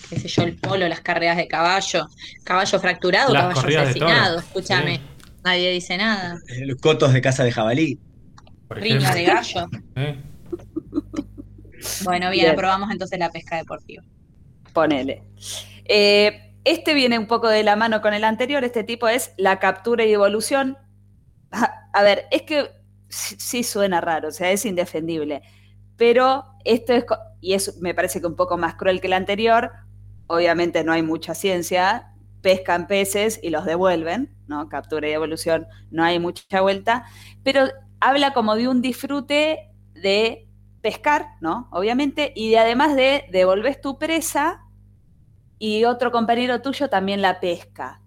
Qué 0.09 0.19
sé 0.19 0.27
yo, 0.27 0.43
el 0.43 0.55
polo, 0.55 0.87
las 0.87 1.01
carreras 1.01 1.37
de 1.37 1.47
caballo. 1.47 2.07
Caballo 2.43 2.79
fracturado, 2.79 3.33
Las 3.33 3.55
caballo 3.55 3.81
asesinado. 3.81 4.39
Escúchame. 4.39 4.97
Sí. 4.97 5.01
Nadie 5.43 5.71
dice 5.71 5.97
nada. 5.97 6.39
Los 6.65 6.79
cotos 6.79 7.13
de 7.13 7.21
casa 7.21 7.43
de 7.43 7.51
jabalí. 7.51 7.99
Riña 8.69 9.13
de 9.13 9.23
gallo. 9.23 9.67
¿Eh? 9.95 10.17
Bueno, 12.03 12.29
bien, 12.31 12.45
Bien. 12.45 12.53
aprobamos 12.53 12.91
entonces 12.91 13.19
la 13.19 13.29
pesca 13.29 13.57
deportiva. 13.57 14.03
Ponele. 14.73 15.23
Eh, 15.85 16.53
este 16.63 16.93
viene 16.93 17.17
un 17.17 17.27
poco 17.27 17.47
de 17.47 17.63
la 17.63 17.75
mano 17.75 18.01
con 18.01 18.13
el 18.13 18.23
anterior, 18.23 18.63
este 18.63 18.83
tipo 18.83 19.07
es 19.07 19.31
la 19.37 19.59
captura 19.59 20.03
y 20.03 20.11
evolución. 20.11 20.77
A, 21.93 22.03
ver, 22.03 22.25
es 22.29 22.41
que 22.41 22.69
sí, 23.07 23.35
sí 23.39 23.63
suena 23.63 24.01
raro, 24.01 24.27
o 24.27 24.31
sea, 24.31 24.51
es 24.51 24.65
indefendible, 24.65 25.41
pero 25.95 26.43
esto 26.65 26.93
es, 26.93 27.05
y 27.39 27.53
es, 27.53 27.77
me 27.77 27.95
parece 27.95 28.19
que 28.19 28.27
un 28.27 28.35
poco 28.35 28.57
más 28.57 28.75
cruel 28.75 28.99
que 28.99 29.07
el 29.07 29.13
anterior, 29.13 29.71
obviamente 30.27 30.83
no 30.83 30.91
hay 30.91 31.01
mucha 31.01 31.33
ciencia, 31.33 32.13
pescan 32.41 32.87
peces 32.87 33.39
y 33.41 33.49
los 33.49 33.65
devuelven, 33.65 34.35
¿no? 34.47 34.69
Captura 34.69 35.09
y 35.09 35.11
evolución, 35.11 35.67
no 35.91 36.03
hay 36.03 36.19
mucha 36.19 36.61
vuelta, 36.61 37.05
pero 37.43 37.65
habla 37.99 38.33
como 38.33 38.55
de 38.55 38.67
un 38.67 38.81
disfrute 38.81 39.71
de 39.93 40.47
pescar, 40.81 41.29
¿no? 41.41 41.67
Obviamente, 41.71 42.31
y 42.35 42.51
de 42.51 42.59
además 42.59 42.95
de 42.95 43.25
devolves 43.31 43.81
tu 43.81 43.97
presa 43.97 44.61
y 45.59 45.85
otro 45.85 46.11
compañero 46.11 46.61
tuyo 46.61 46.89
también 46.89 47.21
la 47.21 47.39
pesca. 47.39 48.01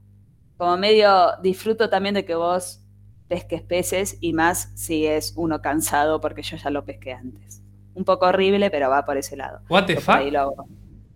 Como 0.57 0.77
medio 0.77 1.37
disfruto 1.43 1.89
también 1.91 2.15
de 2.15 2.25
que 2.25 2.35
vos 2.35 2.85
pesques 3.29 3.63
peces 3.63 4.19
y 4.21 4.33
más 4.33 4.73
si 4.75 5.07
es 5.07 5.35
uno 5.37 5.63
cansado 5.63 6.21
porque 6.21 6.43
yo 6.43 6.57
ya 6.57 6.71
lo 6.71 6.85
pesqué 6.85 7.13
antes. 7.13 7.63
Un 7.95 8.05
poco 8.05 8.27
horrible, 8.27 8.71
pero 8.71 8.89
va 8.89 9.05
por 9.05 9.17
ese 9.17 9.37
lado. 9.37 9.61
What 9.69 9.87
the 9.87 9.97
fuck? 9.97 10.21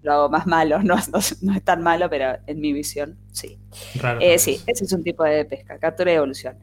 Lo 0.04 0.30
más 0.30 0.46
malo, 0.46 0.80
no, 0.84 0.96
no- 0.96 1.20
no 1.42 1.54
es 1.54 1.64
tan 1.64 1.82
malo, 1.82 2.10
pero 2.10 2.38
en 2.46 2.60
mi 2.60 2.72
visión 2.72 3.18
sí. 3.32 3.58
Raro. 3.96 4.20
Eh, 4.22 4.38
sí, 4.38 4.60
ese 4.68 4.84
es 4.84 4.92
un 4.94 5.04
tipo 5.04 5.24
de 5.24 5.44
pesca, 5.46 5.80
captura 5.80 6.12
y 6.12 6.16
evolución. 6.16 6.58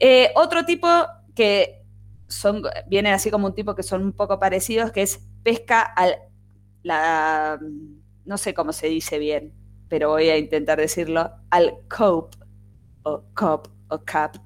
Eh, 0.00 0.30
otro 0.36 0.64
tipo 0.64 0.88
que 1.36 1.84
son, 2.28 2.62
vienen 2.88 3.14
así 3.14 3.30
como 3.30 3.46
un 3.48 3.54
tipo 3.54 3.74
que 3.74 3.84
son 3.84 4.02
un 4.04 4.12
poco 4.12 4.38
parecidos, 4.40 4.92
que 4.92 5.02
es 5.02 5.20
pesca 5.44 5.82
al, 5.82 6.16
la, 6.82 7.60
no 8.24 8.38
sé 8.38 8.54
cómo 8.54 8.72
se 8.72 8.88
dice 8.88 9.18
bien, 9.18 9.54
pero 9.88 10.10
voy 10.10 10.30
a 10.30 10.38
intentar 10.38 10.78
decirlo, 10.78 11.30
al 11.50 11.74
cope, 11.88 12.38
o 13.04 13.24
cop, 13.34 13.68
o 13.88 13.98
cap, 14.04 14.36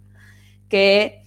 que 0.68 1.22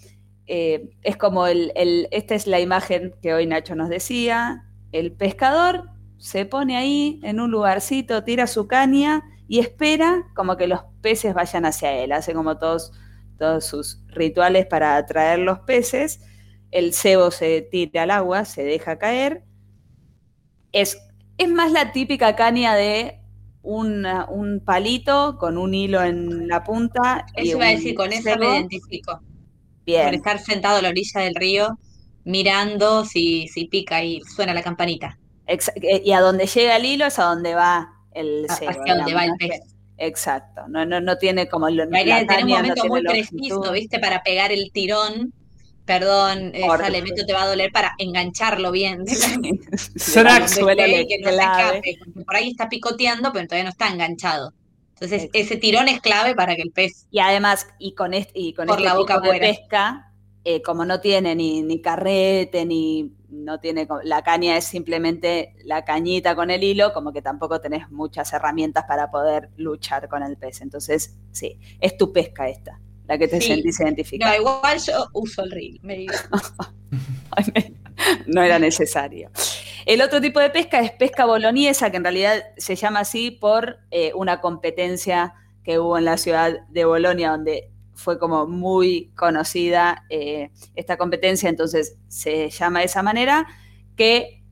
eh, 0.47 0.89
es 1.04 1.18
como 1.18 1.47
el, 1.47 1.72
el- 1.76 2.08
esta 2.12 2.36
es 2.36 2.47
la 2.47 2.60
imagen 2.60 3.16
que 3.22 3.34
hoy 3.34 3.45
Nacho 3.45 3.76
nos 3.76 3.89
decía, 3.89 4.66
el 4.91 5.12
pescador 5.14 5.89
se 6.20 6.45
pone 6.45 6.78
ahí 6.78 7.20
en 7.24 7.41
un 7.41 7.51
lugarcito, 7.51 8.24
tira 8.26 8.47
su 8.47 8.67
caña 8.67 9.24
y 9.47 9.59
espera 9.59 10.26
como 10.36 10.57
que 10.57 10.67
los 10.67 10.82
peces 11.01 11.34
vayan 11.36 11.65
hacia 11.65 11.93
él, 11.93 12.11
hace 12.13 12.34
como 12.36 12.59
todos, 12.59 12.93
todos 13.39 13.65
sus 13.65 14.03
rituales 14.09 14.67
para 14.67 14.97
atraer 14.97 15.39
los 15.39 15.61
peces, 15.61 16.22
el 16.72 16.93
cebo 16.93 17.32
se 17.32 17.61
tira 17.63 18.03
al 18.03 18.11
agua, 18.11 18.45
se 18.45 18.63
deja 18.63 18.99
caer, 18.99 19.45
es, 20.72 20.97
es 21.38 21.49
más 21.49 21.72
la 21.72 21.91
típica 21.91 22.36
caña 22.36 22.76
de 22.76 23.20
una- 23.61 24.26
un 24.30 24.61
palito 24.63 25.38
con 25.39 25.57
un 25.57 25.74
hilo 25.74 26.01
en 26.03 26.47
la 26.47 26.63
punta. 26.63 27.26
Eso 27.36 27.57
iba 27.57 27.67
a 27.67 27.72
decir, 27.72 27.95
con 27.95 28.13
eso 28.13 28.38
me 28.38 28.49
identifico. 28.49 29.22
Por 30.01 30.13
Bien, 30.13 30.15
estar 30.15 30.39
sentado 30.39 30.78
a 30.80 30.84
la 30.84 30.89
orilla 30.89 31.22
del 31.22 31.36
río, 31.36 31.80
mirando 32.26 33.05
si, 33.05 33.47
si 33.49 33.67
pica 33.67 34.03
y 34.03 34.22
suena 34.36 34.53
la 34.53 34.63
campanita. 34.63 35.20
Eh, 35.82 36.02
y 36.06 36.12
a 36.12 36.22
donde 36.22 36.45
llega 36.45 36.76
el 36.78 36.86
hilo 36.86 37.06
es 37.06 37.20
a 37.20 37.24
donde 37.24 37.56
va 37.56 37.89
el 38.14 38.45
a- 38.50 38.56
cebo. 38.56 38.72
hacia 38.72 38.95
donde 38.95 39.14
va 39.14 39.26
el 39.26 39.32
pez. 39.39 39.62
Exacto, 39.97 40.62
no, 40.70 40.86
no, 40.86 41.02
no 41.02 41.18
tiene 41.18 41.50
como 41.50 41.70
lo, 41.70 41.86
La 41.86 42.02
idea 42.02 42.16
la 42.16 42.22
de 42.22 42.28
tener 42.28 42.43
un 42.45 42.50
no 42.52 42.56
momento 42.58 42.74
tiene 42.76 42.89
muy 42.89 43.02
preciso, 43.04 43.72
¿viste? 43.74 44.00
Para 44.00 44.24
pegar 44.24 44.52
el 44.52 44.72
tirón. 44.72 45.34
Perdón, 45.86 46.52
eh, 46.54 46.62
Corto. 46.68 46.84
sale, 46.86 47.00
esto 47.00 47.26
te 47.26 47.34
va 47.34 47.43
a 47.43 47.47
doler 47.47 47.72
para 47.72 47.93
engancharlo 47.97 48.72
bien. 48.72 49.04
le 49.06 49.16
que 51.08 51.18
no 51.20 51.30
se 51.30 51.36
clave. 51.36 51.82
escape, 51.84 51.97
porque 52.06 52.26
por 52.26 52.36
ahí 52.36 52.50
está 52.52 52.70
picoteando, 52.70 53.34
pero 53.34 53.47
todavía 53.47 53.64
no 53.66 53.70
está 53.72 53.89
enganchado. 53.89 54.54
Entonces, 54.93 55.24
Exacto. 55.24 55.39
ese 55.39 55.58
tirón 55.58 55.88
es 55.88 56.00
clave 56.02 56.36
para 56.36 56.56
que 56.56 56.62
el 56.62 56.72
pez 56.72 57.08
Y 57.10 57.20
además, 57.20 57.68
y 57.80 57.95
con 57.95 58.14
este, 58.14 58.32
y 58.36 58.54
con 58.54 58.68
Por 58.68 58.76
este 58.78 58.86
la 58.86 58.91
tipo 58.91 59.02
boca 59.02 59.20
de 59.20 59.30
afuera. 59.30 59.47
pesca, 59.47 60.12
eh, 60.43 60.62
como 60.62 60.86
no 60.86 61.02
tiene 61.02 61.36
ni, 61.36 61.64
ni 61.64 61.82
carrete, 61.82 62.66
ni 62.66 63.12
no 63.30 63.59
tiene, 63.59 63.88
la 64.03 64.23
caña 64.23 64.57
es 64.57 64.65
simplemente 64.65 65.55
la 65.63 65.86
cañita 65.86 66.36
con 66.36 66.49
el 66.51 66.63
hilo, 66.63 66.93
como 66.93 67.13
que 67.13 67.21
tampoco 67.21 67.61
tenés 67.61 67.89
muchas 67.91 68.32
herramientas 68.34 68.86
para 68.88 69.11
poder 69.11 69.49
luchar 69.57 70.07
con 70.09 70.23
el 70.23 70.38
pez. 70.38 70.61
Entonces, 70.61 71.17
sí, 71.32 71.59
es 71.80 71.97
tu 71.97 72.11
pesca 72.13 72.49
esta, 72.49 72.80
la 73.07 73.17
que 73.17 73.27
te 73.27 73.39
Sí. 73.41 73.47
sentís 73.47 73.80
No, 73.80 73.86
identificada. 73.86 74.38
igual 74.38 74.80
yo 74.80 75.07
uso 75.13 75.43
el 75.43 75.51
reel, 75.51 75.80
me 75.84 76.05
no 78.27 78.41
era 78.41 78.59
necesario. 78.59 79.30
El 79.86 80.01
otro 80.01 80.21
tipo 80.21 80.39
de 80.39 80.49
pesca 80.49 80.80
es 80.82 80.91
pesca 80.91 81.25
boloniesa, 81.25 81.89
que 81.91 81.97
en 81.97 82.03
realidad 82.03 82.43
se 82.57 82.75
llama 82.75 83.01
así 83.01 83.32
por 83.32 83.80
eh, 83.91 84.11
una 84.15 84.39
competencia 84.41 85.34
que 85.63 85.80
hubo 85.80 85.97
en 85.97 86.05
la 86.05 86.17
ciudad 86.17 86.59
de 86.69 86.86
Bolonia, 86.86 87.32
donde 87.32 87.71
fue 88.00 88.18
como 88.18 88.47
muy 88.47 89.12
conocida 89.16 90.06
eh, 90.10 90.52
esta 90.76 90.97
competencia, 90.97 91.50
entonces 91.50 91.97
se 92.08 92.50
llama 92.50 92.80
de 92.80 92.86
esa 92.86 93.04
manera, 93.04 93.47
que 93.95 94.43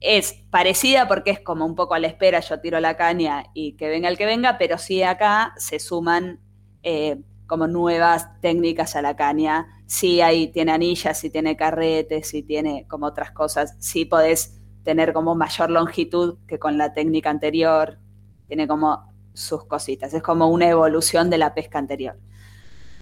es 0.00 0.44
parecida 0.50 1.06
porque 1.06 1.30
es 1.30 1.40
como 1.40 1.66
un 1.66 1.74
poco 1.74 1.94
a 1.94 1.98
la 1.98 2.06
espera, 2.06 2.40
yo 2.40 2.60
tiro 2.60 2.80
la 2.80 2.96
caña 2.96 3.44
y 3.54 3.72
que 3.76 3.88
venga 3.88 4.08
el 4.08 4.18
que 4.18 4.26
venga, 4.26 4.58
pero 4.58 4.78
sí 4.78 5.02
acá 5.02 5.54
se 5.56 5.78
suman 5.78 6.40
eh, 6.82 7.20
como 7.46 7.66
nuevas 7.66 8.40
técnicas 8.40 8.96
a 8.96 9.02
la 9.02 9.16
caña. 9.16 9.66
Sí 9.86 10.20
hay, 10.20 10.48
tiene 10.48 10.72
anillas, 10.72 11.18
sí 11.18 11.30
tiene 11.30 11.56
carretes, 11.56 12.28
sí 12.28 12.42
tiene 12.42 12.86
como 12.88 13.06
otras 13.06 13.30
cosas, 13.32 13.76
sí 13.78 14.04
podés 14.04 14.60
tener 14.82 15.12
como 15.12 15.34
mayor 15.34 15.70
longitud 15.70 16.38
que 16.46 16.58
con 16.58 16.78
la 16.78 16.92
técnica 16.92 17.30
anterior, 17.30 17.98
tiene 18.46 18.66
como 18.66 19.12
sus 19.32 19.64
cositas. 19.66 20.14
Es 20.14 20.22
como 20.22 20.48
una 20.48 20.68
evolución 20.68 21.30
de 21.30 21.38
la 21.38 21.54
pesca 21.54 21.78
anterior. 21.78 22.18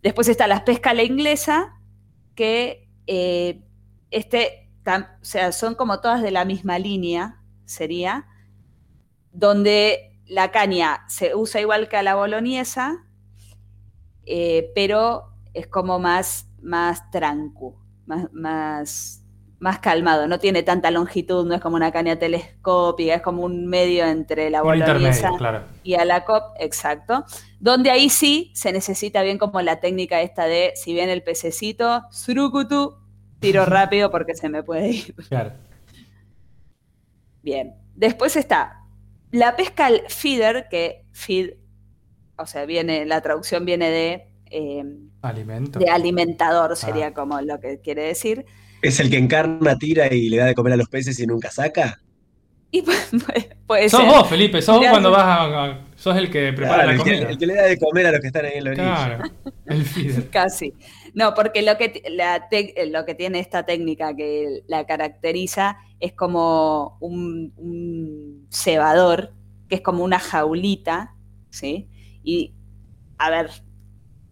Después 0.02 0.28
está 0.28 0.46
la 0.46 0.64
pesca 0.64 0.90
a 0.90 0.94
la 0.94 1.04
inglesa, 1.04 1.78
que 2.34 2.88
eh, 3.06 3.62
este, 4.10 4.70
o 4.86 5.24
sea, 5.24 5.52
son 5.52 5.74
como 5.74 6.00
todas 6.00 6.22
de 6.22 6.30
la 6.30 6.44
misma 6.44 6.78
línea, 6.78 7.40
sería, 7.64 8.26
donde 9.32 10.20
la 10.26 10.50
caña 10.50 11.04
se 11.08 11.34
usa 11.34 11.60
igual 11.60 11.88
que 11.88 11.96
a 11.96 12.02
la 12.02 12.14
boloñesa, 12.14 13.06
eh, 14.26 14.70
pero 14.74 15.34
es 15.54 15.66
como 15.66 15.98
más, 15.98 16.48
más 16.60 17.10
trancu, 17.10 17.76
más, 18.06 18.32
más, 18.32 19.21
más 19.62 19.78
calmado, 19.78 20.26
no 20.26 20.40
tiene 20.40 20.64
tanta 20.64 20.90
longitud, 20.90 21.46
no 21.46 21.54
es 21.54 21.60
como 21.60 21.76
una 21.76 21.92
caña 21.92 22.18
telescópica, 22.18 23.14
es 23.14 23.22
como 23.22 23.42
un 23.44 23.66
medio 23.68 24.04
entre 24.04 24.50
la 24.50 24.60
boloñesa 24.60 25.30
claro. 25.38 25.62
y 25.84 25.94
a 25.94 26.04
la 26.04 26.24
COP, 26.24 26.42
exacto. 26.58 27.24
Donde 27.60 27.90
ahí 27.92 28.10
sí 28.10 28.50
se 28.54 28.72
necesita 28.72 29.22
bien 29.22 29.38
como 29.38 29.60
la 29.62 29.78
técnica 29.78 30.20
esta 30.20 30.46
de, 30.46 30.72
si 30.74 30.92
viene 30.92 31.12
el 31.12 31.22
pececito, 31.22 32.02
surucutu, 32.10 32.96
tiro 33.38 33.64
rápido 33.66 34.10
porque 34.10 34.34
se 34.34 34.48
me 34.48 34.64
puede 34.64 34.88
ir. 34.90 35.14
claro. 35.28 35.52
Bien. 37.42 37.74
Después 37.94 38.34
está 38.36 38.80
la 39.30 39.54
pesca 39.54 39.86
al 39.86 40.02
feeder, 40.08 40.66
que 40.70 41.04
feed, 41.12 41.50
o 42.36 42.46
sea, 42.46 42.64
viene, 42.66 43.06
la 43.06 43.20
traducción 43.20 43.64
viene 43.64 43.90
de, 43.90 44.28
eh, 44.50 44.84
Alimento. 45.22 45.78
de 45.78 45.88
alimentador, 45.88 46.76
sería 46.76 47.06
Ah. 47.08 47.14
como 47.14 47.40
lo 47.40 47.60
que 47.60 47.80
quiere 47.80 48.02
decir. 48.02 48.44
¿Es 48.82 49.00
el 49.00 49.08
que 49.10 49.16
encarna, 49.16 49.78
tira 49.78 50.12
y 50.12 50.28
le 50.28 50.36
da 50.38 50.46
de 50.46 50.54
comer 50.54 50.74
a 50.74 50.76
los 50.76 50.88
peces 50.88 51.18
y 51.20 51.26
nunca 51.26 51.50
saca? 51.50 52.00
Y 52.70 52.82
puede, 53.66 53.88
Sos 53.88 54.00
ser. 54.00 54.10
vos, 54.10 54.28
Felipe, 54.28 54.60
sos 54.62 54.78
vos 54.78 54.86
cuando 54.88 55.10
vas 55.10 55.22
a, 55.24 55.64
a- 55.66 55.86
Sos 55.94 56.16
el 56.16 56.30
que 56.30 56.52
prepara 56.52 56.84
Claro, 56.84 56.88
la 56.88 56.94
el, 56.94 57.02
que, 57.04 57.30
el 57.32 57.38
que 57.38 57.46
le 57.46 57.54
da 57.54 57.62
de 57.64 57.78
comer 57.78 58.06
a 58.06 58.12
los 58.12 58.20
que 58.20 58.26
están 58.26 58.44
ahí 58.46 58.52
en 58.56 58.64
la 58.64 58.70
orilla. 58.70 58.94
Claro, 58.94 59.24
el 59.66 59.84
feeder. 59.84 60.30
Casi. 60.30 60.74
No, 61.14 61.32
porque 61.34 61.62
lo 61.62 61.76
que, 61.78 62.02
la 62.10 62.48
tec- 62.48 62.72
lo 62.90 63.04
que 63.04 63.14
tiene 63.14 63.38
esta 63.38 63.64
técnica 63.64 64.16
que 64.16 64.62
la 64.66 64.84
caracteriza 64.86 65.76
es 66.00 66.12
como 66.14 66.96
un, 67.00 67.52
un 67.56 68.46
cebador, 68.50 69.32
que 69.68 69.76
es 69.76 69.80
como 69.82 70.02
una 70.02 70.18
jaulita, 70.18 71.14
¿sí? 71.50 71.88
Y, 72.24 72.54
a 73.18 73.30
ver, 73.30 73.50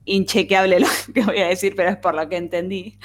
inchequeable 0.07 0.80
lo 0.80 0.86
que 1.14 1.22
voy 1.22 1.38
a 1.38 1.48
decir, 1.48 1.74
pero 1.76 1.90
es 1.90 1.96
por 1.98 2.14
lo 2.14 2.28
que 2.28 2.36
entendí. 2.38 2.98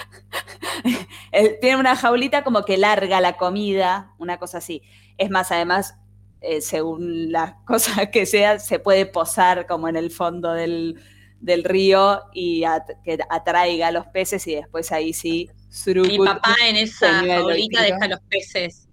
Tiene 1.62 1.78
una 1.78 1.96
jaulita 1.96 2.44
como 2.44 2.64
que 2.64 2.78
larga 2.78 3.22
la 3.22 3.34
comida, 3.38 4.14
una 4.18 4.38
cosa 4.38 4.60
así. 4.60 4.82
Es 5.18 5.30
más, 5.30 5.52
además, 5.52 5.96
eh, 6.42 6.62
según 6.62 7.32
las 7.32 7.54
cosas 7.66 8.10
que 8.10 8.26
sea, 8.26 8.60
se 8.60 8.80
puede 8.80 9.06
posar 9.06 9.66
como 9.68 9.88
en 9.88 9.96
el 9.96 10.12
fondo 10.12 10.54
del, 10.54 11.00
del 11.40 11.64
río 11.64 12.22
y 12.34 12.64
at- 12.64 13.02
que 13.04 13.18
atraiga 13.30 13.88
a 13.88 13.92
los 13.92 14.06
peces 14.08 14.46
y 14.48 14.56
después 14.56 14.92
ahí 14.92 15.14
sí. 15.14 15.50
Mi 15.88 16.18
papá 16.18 16.56
en 16.68 16.78
esa 16.78 17.22
jaulita 17.26 17.82
deja 17.82 18.08
los 18.08 18.20
peces 18.30 18.88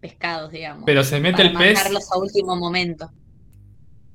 pescados, 0.00 0.50
digamos. 0.50 0.84
Pero 0.86 1.04
se 1.04 1.20
mete 1.20 1.50
para 1.50 1.66
el 1.68 1.74
pez. 1.74 2.10
a 2.12 2.18
último 2.18 2.56
momento. 2.56 3.10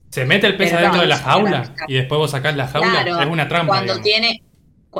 Se 0.09 0.25
mete 0.25 0.47
el 0.47 0.57
pez 0.57 0.69
Pero 0.69 0.79
adentro 0.79 0.97
no, 0.97 1.01
de 1.03 1.07
la 1.07 1.17
jaula 1.17 1.75
y 1.87 1.93
después 1.93 2.17
vos 2.19 2.31
sacás 2.31 2.55
la 2.55 2.67
jaula. 2.67 3.03
Claro, 3.03 3.19
es 3.21 3.27
una 3.27 3.47
trampa. 3.47 3.67
Cuando 3.73 3.93
digamos. 3.97 4.03
tiene. 4.03 4.43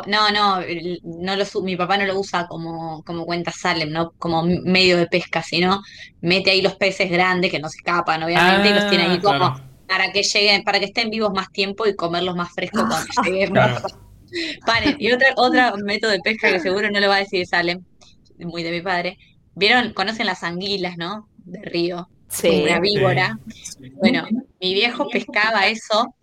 No, 0.08 0.32
no, 0.32 0.60
no 1.04 1.36
lo, 1.36 1.46
su- 1.46 1.62
mi 1.64 1.76
papá 1.76 1.98
no 1.98 2.06
lo 2.06 2.20
usa 2.20 2.48
como, 2.48 3.04
como 3.04 3.26
cuenta 3.26 3.52
Salem, 3.52 3.90
¿no? 3.92 4.12
Como 4.18 4.44
medio 4.44 4.98
de 4.98 5.08
pesca, 5.08 5.44
sino 5.44 5.82
mete 6.22 6.52
ahí 6.52 6.62
los 6.62 6.76
peces 6.76 7.10
grandes 7.12 7.52
que 7.52 7.60
no 7.60 7.68
se 7.70 7.78
escapan, 7.78 8.24
obviamente, 8.24 8.70
y 8.70 8.74
los 8.74 8.90
tiene 8.90 9.04
ahí 9.06 9.18
Ah, 9.18 9.22
como 9.22 9.38
claro. 9.38 9.62
para 9.88 10.12
que 10.12 10.24
lleguen, 10.24 10.64
para 10.64 10.80
que 10.80 10.86
estén 10.86 11.10
vivos 11.10 11.32
más 11.34 11.52
tiempo 11.52 11.86
y 11.88 11.96
comerlos 11.96 12.36
más 12.36 12.52
frescos 12.54 12.84
cuando 12.88 13.08
lleguen. 13.26 13.52
Claro. 13.52 13.82
Paren. 14.66 14.96
Y 14.98 15.12
otra, 15.12 15.28
otra 15.36 15.74
método 15.84 16.12
de 16.12 16.20
pesca 16.22 16.50
que 16.52 16.60
seguro 16.62 16.90
no 16.90 17.00
lo 17.02 17.10
va 17.10 17.16
a 17.16 17.20
decir 17.20 17.46
Salem, 17.46 17.84
muy 18.40 18.64
de 18.64 18.72
mi 18.72 18.82
padre. 18.82 19.18
¿Vieron? 19.56 19.92
Conocen 19.94 20.26
las 20.26 20.44
anguilas, 20.44 20.96
¿no? 20.98 21.28
De 21.38 21.60
río. 21.64 22.08
Sí. 22.30 22.62
Una 22.64 22.80
víbora. 22.80 23.38
Bueno, 24.00 24.26
mi 24.62 24.74
viejo 24.74 25.10
pescaba 25.10 25.68
eso, 25.68 26.16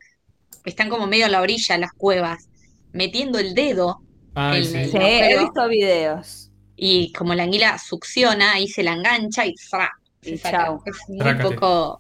están 0.65 0.89
como 0.89 1.07
medio 1.07 1.27
a 1.27 1.29
la 1.29 1.43
orilla 1.43 1.77
las 1.77 1.93
cuevas, 1.93 2.48
metiendo 2.93 3.39
el 3.39 3.55
dedo 3.55 3.99
Ay, 4.35 4.59
el- 4.61 4.67
sí. 4.67 4.85
Sí, 4.87 4.99
No, 4.99 5.05
he 5.07 5.39
visto 5.39 5.69
videos. 5.69 6.51
y 6.77 7.13
como 7.13 7.35
la 7.35 7.45
anguila 7.45 7.79
succiona, 7.79 8.53
ahí 8.55 8.69
se 8.69 8.83
la 8.83 8.93
engancha 8.93 9.47
y 9.47 9.55
¡fra! 9.57 9.91
se 10.23 10.35
Y 10.35 10.39
saca. 10.39 10.65
chau. 10.67 10.83
Es 10.85 10.97
muy 11.09 11.19
Trácate. 11.19 11.55
poco. 11.55 11.99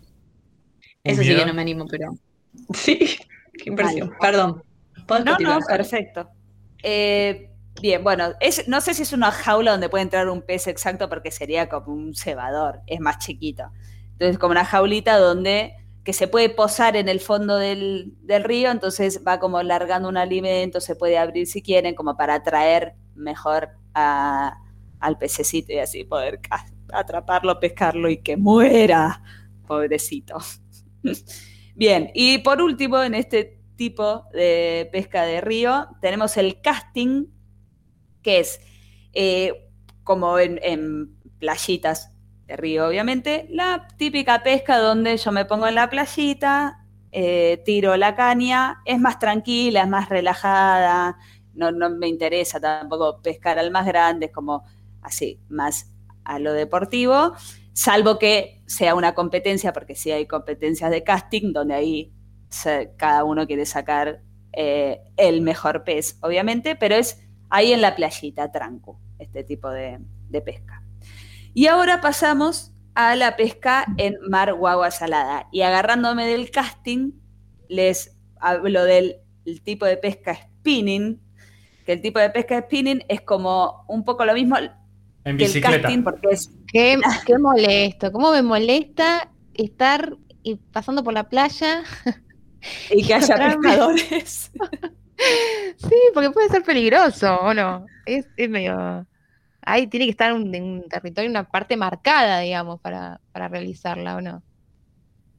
¿Un 1.04 1.12
Eso 1.12 1.22
sí 1.22 1.28
que 1.36 1.46
no 1.46 1.54
me 1.54 1.62
animo, 1.62 1.86
pero. 1.86 2.10
Sí, 2.74 2.98
qué 3.54 3.70
impresión. 3.70 4.10
Perdón. 4.20 4.62
¿Podés 5.06 5.24
No, 5.24 5.32
no, 5.32 5.36
continuar, 5.36 5.60
perfecto. 5.66 6.28
Eh, 6.82 7.50
bien, 7.80 8.02
bueno, 8.04 8.32
es, 8.40 8.66
no 8.68 8.80
sé 8.80 8.94
si 8.94 9.02
es 9.02 9.12
una 9.12 9.30
jaula 9.30 9.72
donde 9.72 9.88
puede 9.88 10.02
entrar 10.02 10.28
un 10.28 10.42
pez 10.42 10.66
exacto 10.66 11.08
porque 11.08 11.30
sería 11.30 11.68
como 11.68 11.92
un 11.92 12.14
cebador, 12.14 12.80
es 12.86 13.00
más 13.00 13.18
chiquito. 13.18 13.64
Entonces, 14.12 14.38
como 14.38 14.52
una 14.52 14.64
jaulita 14.64 15.18
donde 15.18 15.74
que 16.08 16.14
se 16.14 16.26
puede 16.26 16.48
posar 16.48 16.96
en 16.96 17.06
el 17.10 17.20
fondo 17.20 17.58
del, 17.58 18.14
del 18.22 18.42
río, 18.42 18.70
entonces 18.70 19.22
va 19.28 19.38
como 19.38 19.62
largando 19.62 20.08
un 20.08 20.16
alimento, 20.16 20.80
se 20.80 20.96
puede 20.96 21.18
abrir 21.18 21.46
si 21.46 21.60
quieren, 21.60 21.94
como 21.94 22.16
para 22.16 22.32
atraer 22.36 22.94
mejor 23.14 23.72
a- 23.92 24.56
al 25.00 25.18
pececito 25.18 25.70
y 25.74 25.80
así 25.80 26.04
poder 26.04 26.40
atraparlo, 26.94 27.60
pescarlo 27.60 28.08
y 28.08 28.22
que 28.22 28.38
muera, 28.38 29.22
pobrecito. 29.66 30.38
Bien, 31.74 32.10
y 32.14 32.38
por 32.38 32.62
último, 32.62 33.02
en 33.02 33.14
este 33.14 33.60
tipo 33.76 34.24
de 34.32 34.88
pesca 34.90 35.24
de 35.24 35.42
río, 35.42 35.88
tenemos 36.00 36.38
el 36.38 36.62
casting, 36.62 37.26
que 38.22 38.40
es 38.40 38.60
eh, 39.12 39.52
como 40.04 40.38
en, 40.38 40.58
en 40.62 41.16
playitas 41.38 42.12
de 42.48 42.56
río, 42.56 42.88
obviamente, 42.88 43.46
la 43.50 43.88
típica 43.98 44.42
pesca 44.42 44.78
donde 44.78 45.16
yo 45.18 45.32
me 45.32 45.44
pongo 45.44 45.68
en 45.68 45.74
la 45.76 45.90
playita, 45.90 46.86
eh, 47.12 47.62
tiro 47.64 47.96
la 47.96 48.16
caña, 48.16 48.80
es 48.86 48.98
más 49.00 49.18
tranquila, 49.18 49.82
es 49.82 49.88
más 49.88 50.08
relajada, 50.08 51.18
no, 51.54 51.70
no 51.72 51.90
me 51.90 52.08
interesa 52.08 52.60
tampoco 52.60 53.20
pescar 53.22 53.58
al 53.58 53.70
más 53.70 53.86
grande, 53.86 54.26
es 54.26 54.32
como 54.32 54.64
así, 55.02 55.40
más 55.48 55.92
a 56.24 56.38
lo 56.38 56.52
deportivo, 56.54 57.34
salvo 57.72 58.18
que 58.18 58.62
sea 58.66 58.94
una 58.94 59.14
competencia, 59.14 59.72
porque 59.72 59.94
sí 59.94 60.10
hay 60.10 60.26
competencias 60.26 60.90
de 60.90 61.04
casting 61.04 61.52
donde 61.52 61.74
ahí 61.74 62.12
se- 62.50 62.92
cada 62.96 63.24
uno 63.24 63.46
quiere 63.46 63.66
sacar 63.66 64.22
eh, 64.52 65.00
el 65.16 65.42
mejor 65.42 65.84
pez, 65.84 66.18
obviamente, 66.22 66.76
pero 66.76 66.94
es 66.96 67.20
ahí 67.50 67.72
en 67.72 67.82
la 67.82 67.94
playita, 67.94 68.50
tranco, 68.50 69.00
este 69.18 69.44
tipo 69.44 69.70
de, 69.70 69.98
de 70.28 70.40
pesca. 70.40 70.77
Y 71.54 71.66
ahora 71.66 72.00
pasamos 72.00 72.72
a 72.94 73.14
la 73.16 73.36
pesca 73.36 73.86
en 73.96 74.16
mar 74.28 74.52
o 74.52 74.66
agua 74.66 74.90
salada. 74.90 75.48
Y 75.52 75.62
agarrándome 75.62 76.26
del 76.26 76.50
casting, 76.50 77.12
les 77.68 78.16
hablo 78.40 78.84
del 78.84 79.16
el 79.44 79.62
tipo 79.62 79.86
de 79.86 79.96
pesca 79.96 80.34
spinning, 80.34 81.20
que 81.86 81.92
el 81.92 82.02
tipo 82.02 82.18
de 82.18 82.30
pesca 82.30 82.60
spinning 82.60 83.02
es 83.08 83.22
como 83.22 83.84
un 83.88 84.04
poco 84.04 84.24
lo 84.24 84.34
mismo 84.34 84.56
En 84.58 84.72
que 85.22 85.30
el 85.30 85.36
bicicleta. 85.36 85.82
casting, 85.82 86.02
porque 86.02 86.28
es 86.30 86.50
Qué, 86.70 86.98
qué 87.26 87.38
molesto, 87.38 88.12
cómo 88.12 88.30
me 88.30 88.42
molesta 88.42 89.30
estar 89.54 90.16
y 90.42 90.56
pasando 90.56 91.02
por 91.02 91.14
la 91.14 91.28
playa. 91.28 91.82
y 92.90 93.06
que 93.06 93.14
haya 93.14 93.36
pescadores. 93.36 94.50
Sí, 95.78 95.96
porque 96.14 96.30
puede 96.30 96.48
ser 96.48 96.62
peligroso, 96.62 97.40
¿o 97.40 97.52
no? 97.52 97.86
Es, 98.06 98.28
es 98.36 98.48
medio... 98.48 99.04
Ahí 99.70 99.86
tiene 99.86 100.06
que 100.06 100.10
estar 100.12 100.32
un, 100.32 100.54
en 100.54 100.64
un 100.64 100.88
territorio, 100.88 101.28
una 101.30 101.44
parte 101.48 101.76
marcada, 101.76 102.40
digamos, 102.40 102.80
para, 102.80 103.20
para 103.32 103.48
realizarla, 103.48 104.16
¿o 104.16 104.20
no? 104.20 104.42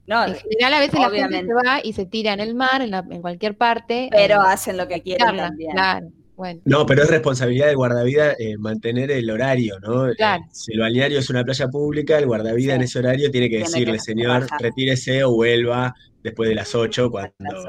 No, 0.08 0.26
En 0.26 0.36
general, 0.36 0.74
a 0.74 0.80
veces 0.80 1.00
la 1.00 1.10
gente 1.10 1.46
se 1.46 1.54
va 1.54 1.80
y 1.84 1.94
se 1.94 2.06
tira 2.06 2.34
en 2.34 2.40
el 2.40 2.56
mar, 2.56 2.82
en, 2.82 2.92
la- 2.92 3.06
en 3.10 3.22
cualquier 3.22 3.56
parte. 3.58 4.10
pero 4.12 4.42
a 4.42 4.52
hacen 4.54 4.76
lo 4.78 4.88
que 4.88 5.02
quieren 5.02 5.38
también. 5.38 5.72
Claro, 5.72 6.08
bueno. 6.36 6.62
No, 6.66 6.86
pero 6.86 7.04
es 7.04 7.10
responsabilidad 7.10 7.68
del 7.68 7.76
guardavida 7.76 8.34
eh, 8.40 8.58
mantener 8.58 9.12
el 9.12 9.30
horario, 9.30 9.80
¿no? 9.82 10.10
Eh, 10.10 10.16
Claro. 10.16 10.44
si 10.52 10.74
el 10.74 10.80
balneario 10.80 11.20
es 11.20 11.30
una 11.30 11.44
playa 11.44 11.68
pública, 11.68 12.18
el 12.18 12.26
guardavida 12.26 12.74
Sí. 12.74 12.76
en 12.78 12.82
ese 12.82 13.00
horario 13.00 13.30
tiene 13.32 13.50
que 13.50 13.58
Tiene 13.58 13.70
decirle, 13.70 13.94
que 13.94 14.00
señor, 14.00 14.48
retírese 14.60 15.24
o 15.24 15.32
vuelva 15.34 15.94
después 16.24 16.50
de 16.50 16.56
las 16.56 16.74
8 16.74 17.12
cuando 17.12 17.34
Las 17.40 17.66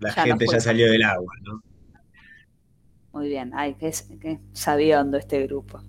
la 0.00 0.24
Ya 0.24 0.26
no 0.26 0.38
gente 0.38 0.46
ya 0.52 0.60
salió 0.60 0.90
del 0.90 1.02
agua, 1.02 1.32
¿no? 1.42 1.62
Muy 3.12 3.28
bien, 3.28 3.52
ay, 3.54 3.74
qué, 3.74 3.92
qué 4.20 4.40
sabiondo 4.52 5.16
este 5.16 5.46
grupo. 5.46 5.80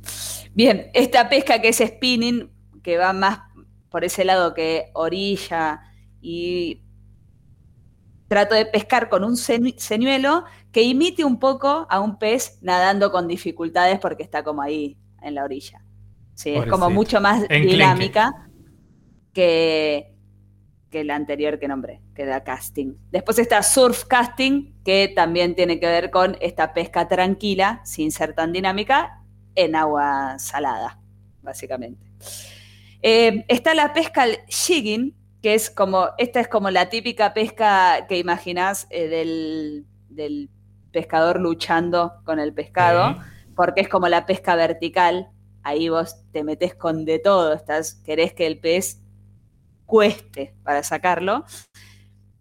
Bien, 0.53 0.89
esta 0.93 1.29
pesca 1.29 1.61
que 1.61 1.69
es 1.69 1.77
spinning, 1.77 2.49
que 2.83 2.97
va 2.97 3.13
más 3.13 3.39
por 3.89 4.03
ese 4.03 4.25
lado 4.25 4.53
que 4.53 4.89
orilla 4.93 5.81
y 6.21 6.81
trato 8.27 8.55
de 8.55 8.65
pescar 8.65 9.09
con 9.09 9.23
un 9.23 9.35
señuelo 9.35 10.45
que 10.71 10.83
imite 10.83 11.25
un 11.25 11.37
poco 11.37 11.85
a 11.89 11.99
un 11.99 12.17
pez 12.17 12.59
nadando 12.61 13.11
con 13.11 13.27
dificultades 13.27 13.99
porque 13.99 14.23
está 14.23 14.43
como 14.43 14.61
ahí 14.61 14.97
en 15.21 15.35
la 15.35 15.43
orilla. 15.43 15.83
Sí, 16.33 16.51
es 16.51 16.65
como 16.67 16.89
mucho 16.89 17.19
más 17.19 17.43
Enclenque. 17.43 17.67
dinámica 17.67 18.49
que, 19.33 20.10
que 20.91 21.03
la 21.05 21.15
anterior 21.15 21.57
que 21.57 21.67
nombré, 21.67 22.01
que 22.13 22.23
era 22.23 22.43
casting. 22.43 22.95
Después 23.11 23.39
está 23.39 23.63
surf 23.63 24.03
casting, 24.05 24.73
que 24.83 25.11
también 25.15 25.55
tiene 25.55 25.79
que 25.79 25.87
ver 25.87 26.11
con 26.11 26.37
esta 26.41 26.73
pesca 26.73 27.07
tranquila, 27.07 27.81
sin 27.85 28.11
ser 28.11 28.33
tan 28.35 28.51
dinámica, 28.51 29.23
en 29.55 29.75
agua 29.75 30.37
salada, 30.37 30.99
básicamente. 31.41 32.05
Eh, 33.01 33.45
está 33.47 33.73
la 33.73 33.93
pesca 33.93 34.23
al 34.23 34.39
jigging, 34.47 35.15
que 35.41 35.55
es 35.55 35.69
como, 35.69 36.09
esta 36.17 36.41
es 36.41 36.47
como 36.47 36.69
la 36.69 36.89
típica 36.89 37.33
pesca 37.33 38.05
que 38.07 38.17
imaginás 38.17 38.85
eh, 38.89 39.07
del, 39.07 39.85
del 40.09 40.49
pescador 40.91 41.39
luchando 41.39 42.13
con 42.25 42.39
el 42.39 42.53
pescado, 42.53 43.17
porque 43.55 43.81
es 43.81 43.89
como 43.89 44.07
la 44.09 44.25
pesca 44.25 44.55
vertical. 44.55 45.29
Ahí 45.63 45.89
vos 45.89 46.17
te 46.31 46.43
metes 46.43 46.75
con 46.75 47.05
de 47.05 47.19
todo, 47.19 47.53
estás, 47.53 47.95
querés 47.95 48.33
que 48.33 48.45
el 48.45 48.59
pez 48.59 49.00
cueste 49.91 50.55
para 50.63 50.83
sacarlo. 50.83 51.43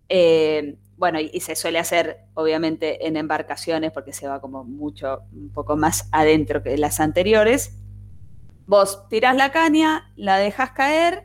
Eh, 0.09 0.77
bueno, 0.97 1.19
y, 1.19 1.41
se 1.41 1.57
suele 1.57 1.81
hacer 1.81 2.21
obviamente 2.35 3.09
en 3.09 3.17
embarcaciones 3.17 3.91
porque 3.91 4.13
se 4.13 4.29
va 4.29 4.41
como 4.41 4.63
mucho, 4.63 5.23
un 5.33 5.51
poco 5.51 5.77
más 5.77 6.09
adentro 6.13 6.63
que 6.63 6.79
las 6.79 7.01
anteriores. 7.01 7.77
Vos 8.67 9.09
tirás 9.09 9.35
la 9.35 9.51
caña, 9.51 10.13
la 10.15 10.37
dejas 10.39 10.71
caer 10.71 11.25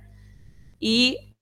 y 0.80 1.38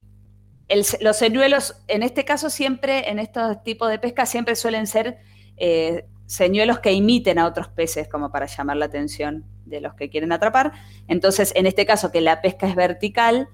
el- 0.67 0.86
los 0.99 1.15
señuelos, 1.15 1.77
en 1.88 2.03
este 2.03 2.25
caso 2.25 2.49
siempre, 2.49 3.09
en 3.09 3.19
estos 3.19 3.63
tipos 3.63 3.89
de 3.89 3.99
pesca, 3.99 4.25
siempre 4.25 4.57
suelen 4.57 4.86
ser 4.86 5.19
eh, 5.55 6.07
señuelos 6.25 6.79
que 6.79 6.91
imiten 6.91 7.39
a 7.39 7.45
otros 7.47 7.69
peces, 7.69 8.09
como 8.09 8.31
para 8.31 8.47
llamar 8.47 8.75
la 8.77 8.86
atención 8.86 9.45
de 9.65 9.79
los 9.79 9.93
que 9.93 10.09
quieren 10.09 10.34
atrapar. 10.34 10.73
Entonces, 11.07 11.53
en 11.55 11.67
este 11.67 11.86
caso, 11.86 12.11
que 12.11 12.19
la 12.19 12.41
pesca 12.41 12.67
es 12.67 12.75
vertical, 12.75 13.47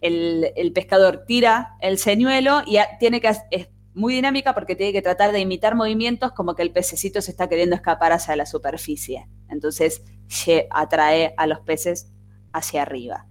el, 0.00 0.52
el 0.56 0.72
pescador 0.72 1.24
tira 1.26 1.76
el 1.80 1.98
señuelo 1.98 2.62
y 2.66 2.76
a- 2.78 2.98
tiene 2.98 3.20
que, 3.20 3.28
es 3.50 3.68
muy 3.94 4.14
dinámica 4.14 4.54
porque 4.54 4.76
tiene 4.76 4.92
que 4.92 5.02
tratar 5.02 5.32
de 5.32 5.40
imitar 5.40 5.74
movimientos 5.74 6.32
como 6.32 6.54
que 6.54 6.62
el 6.62 6.70
pececito 6.72 7.20
se 7.20 7.30
está 7.32 7.48
queriendo 7.48 7.74
escapar 7.76 8.12
hacia 8.12 8.36
la 8.36 8.46
superficie. 8.46 9.26
Entonces, 9.48 10.02
lle- 10.28 10.66
atrae 10.70 11.34
a 11.36 11.46
los 11.46 11.60
peces 11.60 12.12
hacia 12.52 12.82
arriba. 12.82 13.26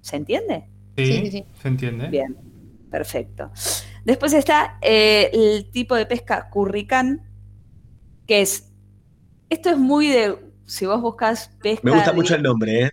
¿Se 0.00 0.16
entiende? 0.16 0.70
Sí, 0.96 1.04
Sí, 1.06 1.12
sí, 1.26 1.30
sí. 1.30 1.44
se 1.60 1.68
entiende. 1.68 2.08
Bien, 2.08 2.36
perfecto. 2.90 3.50
Después 4.04 4.32
está 4.32 4.78
eh, 4.80 5.30
el 5.32 5.70
tipo 5.70 5.94
de 5.96 6.06
pesca 6.06 6.48
curricán, 6.48 7.22
que 8.26 8.40
es, 8.40 8.72
esto 9.50 9.70
es 9.70 9.76
muy 9.78 10.08
de, 10.08 10.36
si 10.64 10.86
vos 10.86 11.00
buscas 11.02 11.50
pesca 11.62 11.82
Me 11.84 11.90
gusta 11.90 12.10
de 12.12 12.16
mucho 12.16 12.34
el 12.36 12.42
nombre, 12.42 12.84
¿eh? 12.84 12.90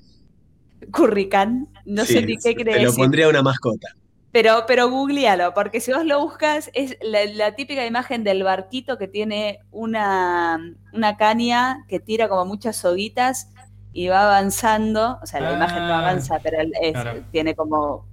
curricán, 0.92 1.70
no 1.86 2.06
Sí, 2.06 2.14
sé 2.14 2.22
ni 2.26 2.38
qué 2.38 2.54
Te 2.56 2.64
crees. 2.64 2.84
lo 2.84 2.94
pondría 2.94 3.28
una 3.30 3.42
mascota. 3.42 3.88
Pero, 4.32 4.64
pero 4.68 4.90
googlealo, 4.90 5.54
porque 5.54 5.80
si 5.80 5.94
vos 5.94 6.06
lo 6.06 6.20
buscas, 6.20 6.72
es 6.74 6.98
la, 7.02 7.24
la 7.26 7.56
típica 7.56 7.86
imagen 7.86 8.24
del 8.24 8.42
barquito 8.44 8.98
que 8.98 9.08
tiene 9.08 9.60
una, 9.72 10.60
una 10.92 11.18
caña 11.18 11.86
que 11.88 12.00
tira 12.00 12.28
como 12.30 12.46
muchas 12.46 12.76
soguitas 12.78 13.50
y 13.92 14.08
va 14.08 14.24
avanzando. 14.24 15.20
O 15.22 15.26
sea, 15.28 15.40
la 15.40 15.54
imagen 15.54 15.88
no 15.88 15.94
Ah, 15.94 16.00
avanza, 16.00 16.40
pero 16.42 16.60
el- 16.62 16.74
es- 16.82 16.94
claro. 16.94 17.24
tiene 17.32 17.54
como 17.56 18.08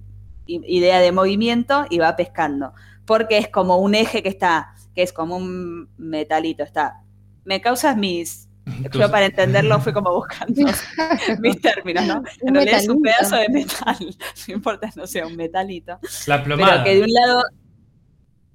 idea 0.45 0.99
de 0.99 1.11
movimiento 1.11 1.85
y 1.89 1.97
va 1.97 2.15
pescando. 2.15 2.73
Porque 3.07 3.39
es 3.39 3.47
como 3.49 3.77
un 3.77 3.95
eje 3.95 4.21
que 4.21 4.29
está, 4.29 4.75
que 4.93 5.01
es 5.01 5.11
como 5.13 5.37
un 5.37 5.89
metalito, 5.97 6.61
está. 6.63 7.01
Me 7.45 7.61
causas 7.61 7.97
mis. 7.97 8.47
Yo 8.93 9.09
para 9.11 9.25
entenderlo 9.27 9.79
fui 9.79 9.93
como 9.93 10.13
buscando 10.13 10.61
mis 11.39 11.61
términos, 11.61 12.05
¿no? 12.05 12.23
En 12.41 12.49
Un 12.49 12.55
realidad 12.55 12.79
es 12.79 12.89
un 12.89 13.01
pedazo 13.01 13.35
de 13.35 13.49
metal, 13.49 13.97
no 14.47 14.53
importa, 14.53 14.89
no 14.95 15.07
sea 15.07 15.27
un 15.27 15.35
metalito. 15.35 15.99
La 16.27 16.43
plomada. 16.43 16.83
Pero 16.83 16.85
que 16.85 16.95
de 16.95 17.01
un 17.03 17.13
lado. 17.13 17.43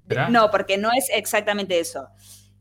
¿Será? 0.08 0.28
No, 0.28 0.50
porque 0.50 0.78
no 0.78 0.90
es 0.92 1.08
exactamente 1.12 1.80
eso. 1.80 2.08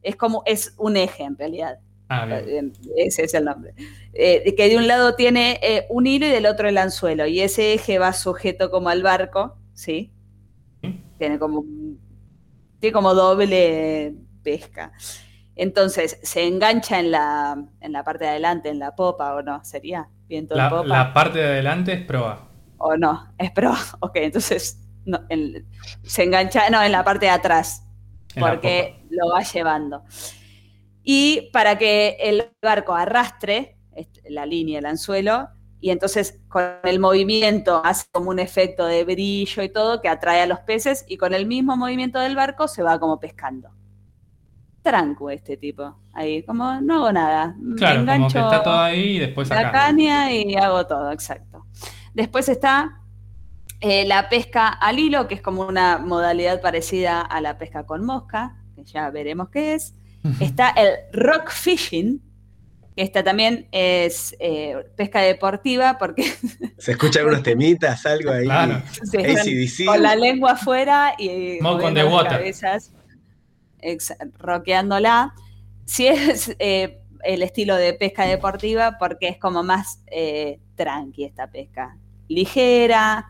Es 0.02 0.16
como, 0.16 0.44
es 0.46 0.74
un 0.78 0.98
eje 0.98 1.24
en 1.24 1.38
realidad. 1.38 1.80
Ah, 2.10 2.26
bien. 2.26 2.74
Eh, 2.98 3.06
Ese 3.08 3.24
es 3.24 3.34
el 3.34 3.46
nombre. 3.46 3.74
Eh, 4.14 4.54
que 4.56 4.70
de 4.70 4.78
un 4.78 4.88
lado 4.88 5.16
tiene 5.16 5.60
eh, 5.64 5.86
un 5.90 6.06
hilo 6.08 6.28
y 6.28 6.30
del 6.30 6.46
otro 6.46 6.68
el 6.70 6.78
anzuelo. 6.78 7.26
Y 7.28 7.42
ese 7.42 7.74
eje 7.74 7.98
va 8.00 8.14
sujeto 8.14 8.70
como 8.72 8.90
al 8.90 9.02
barco, 9.04 9.58
¿sí? 9.74 10.12
¿Mm? 10.84 10.90
Tiene 11.18 11.40
como, 11.40 11.60
un- 11.62 12.00
tiene 12.80 12.94
como 12.94 13.14
doble 13.16 14.14
pesca. 14.44 14.92
Entonces, 15.56 16.20
se 16.24 16.46
engancha 16.48 17.00
en 17.00 17.12
la, 17.12 17.56
en 17.80 17.92
la 17.94 18.04
parte 18.04 18.26
de 18.26 18.32
adelante, 18.32 18.70
en 18.70 18.80
la 18.80 18.96
popa, 18.96 19.36
¿o 19.36 19.42
no? 19.42 19.64
¿Sería 19.64 20.10
viento 20.28 20.54
de 20.56 20.62
La, 20.62 20.70
popa? 20.70 20.86
la 20.86 21.14
parte 21.14 21.40
de 21.40 21.46
adelante 21.46 21.94
es 21.94 22.02
proa. 22.06 22.50
¿O 22.78 22.98
no? 22.98 23.34
Es 23.38 23.52
pro. 23.52 23.72
Ok, 24.02 24.16
entonces 24.18 24.80
no, 25.06 25.22
en- 25.30 25.66
se 26.04 26.24
engancha, 26.24 26.70
no, 26.70 26.82
en 26.84 26.92
la 26.92 27.04
parte 27.04 27.26
de 27.28 27.32
atrás, 27.32 27.84
En 28.36 28.42
porque 28.44 29.06
lo 29.10 29.30
va 29.34 29.42
llevando. 29.44 30.04
Y 31.04 31.50
para 31.54 31.78
que 31.78 32.18
el 32.20 32.50
barco 32.62 32.94
arrastre 32.96 33.78
la 34.28 34.46
línea, 34.46 34.80
el 34.80 34.86
anzuelo, 34.88 35.50
y 35.80 35.92
entonces 35.92 36.42
con 36.50 36.64
el 36.84 37.00
movimiento 37.00 37.82
hace 37.86 38.08
como 38.12 38.32
un 38.32 38.40
efecto 38.40 38.86
de 38.88 39.04
brillo 39.06 39.62
y 39.62 39.70
todo 39.70 40.02
que 40.02 40.10
atrae 40.10 40.42
a 40.42 40.48
los 40.48 40.60
peces, 40.62 41.06
y 41.08 41.18
con 41.18 41.34
el 41.34 41.46
mismo 41.46 41.78
movimiento 41.78 42.20
del 42.20 42.36
barco 42.36 42.68
se 42.68 42.82
va 42.84 43.00
como 43.00 43.20
pescando. 43.20 43.70
Tranco 44.86 45.30
este 45.32 45.58
tipo, 45.58 45.98
ahí, 46.14 46.44
como 46.44 46.80
no 46.80 46.96
hago 46.98 47.12
nada. 47.12 47.56
me 47.60 47.76
Claro, 47.76 48.02
como 48.02 48.06
que 48.06 48.12
engancho- 48.38 48.44
está 48.46 48.64
todo 48.64 48.80
ahí 48.80 49.16
y 49.18 49.20
después 49.20 49.50
la 49.50 49.60
acá. 49.60 49.72
caña 49.72 50.32
y 50.32 50.56
hago 50.56 50.86
todo, 50.86 51.12
exacto. 51.12 51.66
Después 52.14 52.48
está 52.50 53.02
eh, 53.82 54.06
la 54.06 54.30
pesca 54.30 54.68
al 54.70 55.00
hilo, 55.00 55.28
que 55.28 55.34
es 55.36 55.42
como 55.42 55.64
una 55.68 55.98
modalidad 55.98 56.62
parecida 56.62 57.20
a 57.22 57.42
la 57.42 57.58
pesca 57.58 57.86
con 57.86 58.06
mosca, 58.06 58.56
que 58.76 58.84
ya 58.86 59.10
veremos 59.10 59.50
qué 59.50 59.74
es. 59.74 59.96
Está 60.40 60.70
el 60.70 60.90
rock 61.14 61.50
fishing, 61.52 62.22
que 62.96 63.02
esta 63.04 63.24
también 63.24 63.68
es 63.72 64.36
eh, 64.40 64.76
pesca 64.96 65.20
deportiva, 65.22 65.98
porque 66.00 66.24
Se 66.78 66.92
escuchan 66.94 67.26
unos 67.26 67.44
temitas, 67.44 68.06
algo 68.06 68.32
ahí. 68.32 68.46
Claro. 68.46 68.76
ACDC. 68.76 69.86
con 69.88 70.02
la 70.02 70.16
lengua 70.16 70.52
afuera 70.54 71.14
y 71.18 71.58
on 71.58 71.64
moviendo 71.64 72.02
the 72.02 72.08
water. 72.08 72.32
cabezas, 72.32 72.94
ex- 73.86 74.14
roqueándola. 74.38 75.34
Si 75.86 76.08
es 76.08 76.56
eh, 76.60 77.00
el 77.24 77.42
estilo 77.44 77.76
de 77.76 77.94
pesca 77.94 78.26
deportiva, 78.26 78.98
porque 79.00 79.28
es 79.30 79.38
como 79.38 79.64
más 79.64 80.02
eh, 80.08 80.60
tranqui 80.76 81.24
esta 81.26 81.50
pesca. 81.50 81.98
Ligera, 82.28 83.28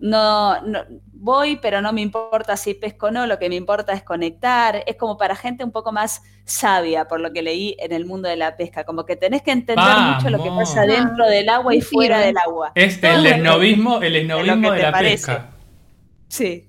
no, 0.00 0.60
no- 0.62 0.84
voy, 1.12 1.56
pero 1.56 1.82
no 1.82 1.92
me 1.92 2.00
importa 2.00 2.56
si 2.56 2.74
pesco 2.74 3.06
o 3.06 3.10
no, 3.10 3.26
lo 3.26 3.38
que 3.38 3.48
me 3.48 3.56
importa 3.56 3.92
es 3.92 4.02
conectar. 4.04 4.82
Es 4.86 4.96
como 4.96 5.16
para 5.18 5.34
gente 5.34 5.64
un 5.64 5.72
poco 5.72 5.90
más 5.92 6.22
sabia, 6.44 7.06
por 7.08 7.20
lo 7.20 7.32
que 7.32 7.42
leí 7.42 7.76
en 7.80 7.92
el 7.92 8.06
mundo 8.06 8.28
de 8.28 8.36
la 8.36 8.56
pesca. 8.56 8.84
Como 8.84 9.04
que 9.04 9.16
tenés 9.16 9.42
que 9.42 9.50
entender 9.50 9.84
mucho 10.14 10.30
lo 10.30 10.42
que 10.42 10.50
pasa 10.50 10.82
dentro 10.86 11.26
del 11.26 11.48
agua 11.48 11.74
y 11.74 11.80
fuera 11.80 12.20
del 12.20 12.36
agua. 12.38 12.72
Es 12.74 13.00
Todo 13.00 13.10
el 13.12 13.26
esnovismo, 13.26 14.00
el 14.00 14.16
esnovismo 14.16 14.70
de 14.70 14.76
te 14.76 14.82
la 14.84 14.92
parece. 14.92 15.26
pesca. 15.26 15.50
Sí, 16.28 16.67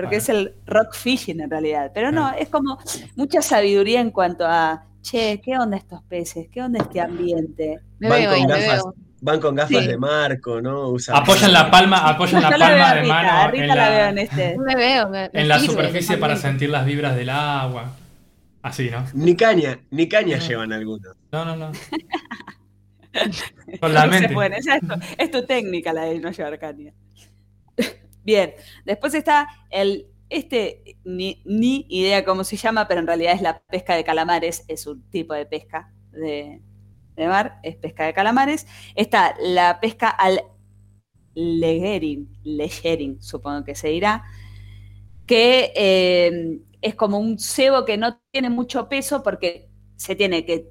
porque 0.00 0.14
Ah. 0.14 0.18
es 0.18 0.28
el 0.28 0.54
rock 0.64 0.94
fishing 0.94 1.40
en 1.40 1.50
realidad. 1.50 1.90
Pero 1.92 2.12
no, 2.12 2.26
Ah. 2.28 2.36
es 2.38 2.48
como 2.48 2.78
mucha 3.16 3.42
sabiduría 3.42 4.00
en 4.00 4.12
cuanto 4.12 4.46
a, 4.46 4.84
che, 5.02 5.40
¿qué 5.44 5.58
onda 5.58 5.76
estos 5.76 6.02
peces? 6.04 6.46
¿Qué 6.52 6.62
onda 6.62 6.78
este 6.80 7.00
ambiente? 7.00 7.80
Me 7.98 8.08
Van 8.08 8.18
veo 8.20 8.30
con 8.30 8.38
ahí, 8.38 8.46
me 8.46 8.52
gafas. 8.52 8.82
veo. 8.84 8.94
Van 9.20 9.40
con 9.40 9.56
gafas 9.56 9.82
Sí. 9.82 9.86
de 9.88 9.98
marco, 9.98 10.60
¿no? 10.60 10.90
Usan- 10.90 11.16
Apoyan 11.16 11.52
la 11.52 11.68
palma, 11.68 12.08
apoyan 12.08 12.40
la 12.42 12.50
palma 12.50 12.94
de 12.94 13.02
mano 13.08 13.54
en 13.56 13.66
la 13.66 13.74
veo 13.74 13.74
la, 13.74 14.08
en 14.10 14.18
este. 14.18 14.56
Me 14.66 14.76
veo. 14.76 15.08
me- 15.08 15.30
me 15.32 15.40
en 15.40 15.48
la 15.48 15.58
sirve, 15.58 15.72
superficie 15.74 16.16
para 16.18 16.36
sentir 16.36 16.70
las 16.70 16.86
vibras 16.86 17.16
del 17.16 17.30
agua. 17.30 17.96
Así, 18.62 18.90
¿no? 18.90 19.04
Ni 19.14 19.34
caña, 19.34 19.80
ni 19.90 20.08
caña 20.08 20.36
No. 20.36 20.46
llevan 20.46 20.72
algunos. 20.72 21.16
No, 21.32 21.44
no, 21.44 21.56
no. 21.56 21.72
Con 23.80 23.92
la 23.94 24.02
Se 24.02 24.08
mente. 24.08 24.34
pueden, 24.34 24.52
esa 24.52 24.76
es 24.76 24.80
tu, 24.82 24.94
es 25.18 25.30
tu 25.32 25.44
técnica 25.46 25.92
la 25.92 26.02
de 26.04 26.20
no 26.20 26.30
llevar 26.30 26.56
caña. 26.60 26.92
Bien, 28.28 28.52
después 28.84 29.14
está 29.14 29.48
el, 29.70 30.06
este, 30.28 30.98
ni, 31.02 31.40
ni 31.46 31.86
idea 31.88 32.26
cómo 32.26 32.44
se 32.44 32.58
llama, 32.58 32.86
pero 32.86 33.00
en 33.00 33.06
realidad 33.06 33.32
es 33.32 33.40
la 33.40 33.60
pesca 33.62 33.94
de 33.96 34.04
calamares, 34.04 34.66
es 34.68 34.86
un 34.86 35.02
tipo 35.08 35.32
de 35.32 35.46
pesca 35.46 35.94
de, 36.12 36.60
de 37.16 37.26
mar, 37.26 37.58
es 37.62 37.76
pesca 37.76 38.04
de 38.04 38.12
calamares. 38.12 38.66
Está 38.96 39.34
la 39.40 39.80
pesca 39.80 40.10
al 40.10 40.42
leggering, 41.34 42.28
leggering, 42.44 43.22
supongo 43.22 43.64
que 43.64 43.74
se 43.74 43.88
dirá, 43.88 44.24
que 45.26 45.72
eh, 45.76 46.60
es 46.80 46.94
como 46.94 47.18
un 47.18 47.38
cebo 47.38 47.84
que 47.84 47.96
no 47.96 48.20
tiene 48.30 48.50
mucho 48.50 48.88
peso 48.88 49.22
porque 49.22 49.68
se 49.96 50.16
tiene 50.16 50.44
que 50.44 50.70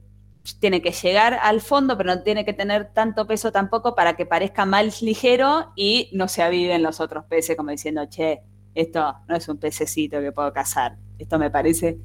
tiene 0.59 0.81
que 0.81 0.91
llegar 0.91 1.37
al 1.41 1.61
fondo, 1.61 1.97
pero 1.97 2.15
no 2.15 2.23
tiene 2.23 2.45
que 2.45 2.53
tener 2.53 2.93
tanto 2.93 3.27
peso 3.27 3.51
tampoco 3.51 3.95
para 3.95 4.15
que 4.15 4.25
parezca 4.25 4.65
más 4.65 5.01
ligero 5.01 5.71
y 5.75 6.09
no 6.13 6.27
se 6.27 6.41
aviven 6.41 6.83
los 6.83 6.99
otros 6.99 7.25
peces 7.25 7.55
como 7.55 7.71
diciendo, 7.71 8.05
che, 8.09 8.41
esto 8.73 9.15
no 9.27 9.35
es 9.35 9.47
un 9.49 9.57
pececito 9.57 10.19
que 10.21 10.31
puedo 10.31 10.53
cazar, 10.53 10.97
esto 11.17 11.37
me 11.39 11.49
parece 11.49 11.97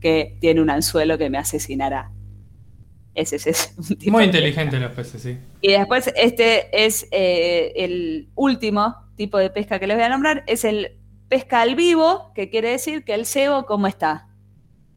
que 0.00 0.36
tiene 0.40 0.60
un 0.60 0.70
anzuelo 0.70 1.18
que 1.18 1.30
me 1.30 1.38
asesinará. 1.38 2.12
Ese 3.14 3.36
es, 3.36 3.46
ese, 3.48 3.74
un 3.76 3.98
tipo 3.98 4.12
Muy 4.12 4.22
de 4.22 4.26
inteligentes 4.26 4.80
los 4.80 4.92
peces, 4.92 5.22
sí. 5.22 5.38
y 5.60 5.72
después 5.72 6.12
este 6.16 6.86
es 6.86 7.08
eh, 7.10 7.72
el 7.76 8.28
último 8.34 8.94
tipo 9.16 9.38
de 9.38 9.50
pesca 9.50 9.80
que 9.80 9.86
les 9.86 9.96
voy 9.96 10.04
a 10.04 10.08
nombrar, 10.08 10.44
es 10.46 10.64
el 10.64 10.98
pesca 11.28 11.60
al 11.60 11.74
vivo, 11.74 12.32
que 12.34 12.48
quiere 12.48 12.70
decir 12.70 13.04
que 13.04 13.14
el 13.14 13.26
cebo, 13.26 13.66
¿cómo 13.66 13.86
está? 13.86 14.28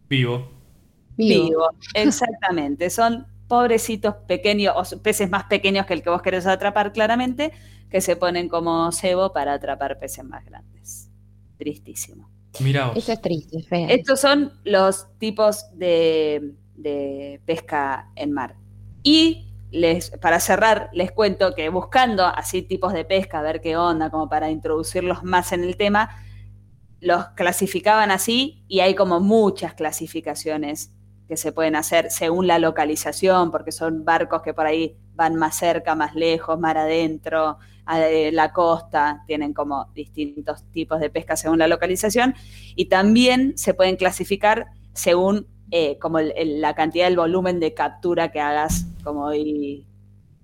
Vivo. 0.07 0.60
Vivo. 1.27 1.69
Exactamente. 1.93 2.89
Son 2.89 3.27
pobrecitos 3.47 4.15
pequeños, 4.27 4.73
o 4.75 5.01
peces 5.01 5.29
más 5.29 5.45
pequeños 5.45 5.85
que 5.85 5.93
el 5.93 6.03
que 6.03 6.09
vos 6.09 6.21
querés 6.21 6.47
atrapar 6.47 6.93
claramente, 6.93 7.51
que 7.89 8.01
se 8.01 8.15
ponen 8.15 8.47
como 8.47 8.91
cebo 8.91 9.33
para 9.33 9.53
atrapar 9.53 9.99
peces 9.99 10.23
más 10.23 10.45
grandes. 10.45 11.09
Tristísimo. 11.57 12.29
Mirá 12.59 12.87
vos. 12.87 12.97
Eso 12.97 13.11
es 13.11 13.21
triste, 13.21 13.61
fea. 13.63 13.87
Estos 13.89 14.19
son 14.19 14.53
los 14.63 15.07
tipos 15.19 15.65
de, 15.77 16.53
de 16.75 17.41
pesca 17.45 18.09
en 18.15 18.31
mar. 18.31 18.55
Y 19.03 19.51
les, 19.71 20.11
para 20.11 20.39
cerrar, 20.39 20.89
les 20.93 21.11
cuento 21.11 21.55
que 21.55 21.69
buscando 21.69 22.25
así 22.25 22.61
tipos 22.61 22.93
de 22.93 23.05
pesca, 23.05 23.39
a 23.39 23.41
ver 23.41 23.61
qué 23.61 23.77
onda, 23.77 24.09
como 24.09 24.29
para 24.29 24.49
introducirlos 24.49 25.23
más 25.23 25.51
en 25.53 25.63
el 25.63 25.77
tema, 25.77 26.09
los 26.99 27.27
clasificaban 27.29 28.11
así 28.11 28.63
y 28.67 28.81
hay 28.81 28.95
como 28.95 29.19
muchas 29.19 29.73
clasificaciones 29.73 30.93
que 31.31 31.37
se 31.37 31.53
pueden 31.53 31.77
hacer 31.77 32.11
según 32.11 32.45
la 32.45 32.59
localización, 32.59 33.51
porque 33.51 33.71
son 33.71 34.03
barcos 34.03 34.41
que 34.41 34.53
por 34.53 34.65
ahí 34.65 34.97
van 35.15 35.35
más 35.37 35.55
cerca, 35.55 35.95
más 35.95 36.13
lejos, 36.13 36.59
mar 36.59 36.77
adentro, 36.77 37.57
a 37.85 37.99
la 38.33 38.51
costa, 38.51 39.23
tienen 39.27 39.53
como 39.53 39.85
distintos 39.95 40.65
tipos 40.73 40.99
de 40.99 41.09
pesca 41.09 41.37
según 41.37 41.59
la 41.59 41.69
localización, 41.69 42.35
y 42.75 42.89
también 42.89 43.57
se 43.57 43.73
pueden 43.73 43.95
clasificar 43.95 44.65
según 44.91 45.47
eh, 45.71 45.97
como 45.99 46.19
el- 46.19 46.33
el- 46.35 46.59
la 46.59 46.75
cantidad 46.75 47.05
del 47.05 47.15
volumen 47.15 47.61
de 47.61 47.73
captura 47.73 48.29
que 48.29 48.41
hagas, 48.41 48.87
como 49.05 49.23
hoy 49.27 49.87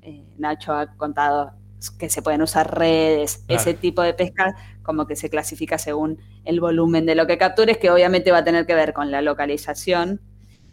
eh, 0.01 0.23
Nacho 0.37 0.71
ha 0.71 0.95
contado, 0.95 1.51
que 1.99 2.09
se 2.09 2.21
pueden 2.21 2.41
usar 2.41 2.79
redes, 2.79 3.39
Claro. 3.45 3.61
ese 3.61 3.73
tipo 3.73 4.01
de 4.03 4.13
pesca 4.13 4.55
como 4.83 5.05
que 5.05 5.17
se 5.17 5.29
clasifica 5.29 5.77
según 5.77 6.17
el 6.45 6.61
volumen 6.61 7.05
de 7.05 7.15
lo 7.15 7.27
que 7.27 7.37
captures, 7.37 7.77
que 7.77 7.91
obviamente 7.91 8.31
va 8.31 8.37
a 8.37 8.43
tener 8.45 8.65
que 8.65 8.73
ver 8.73 8.93
con 8.93 9.11
la 9.11 9.21
localización. 9.21 10.21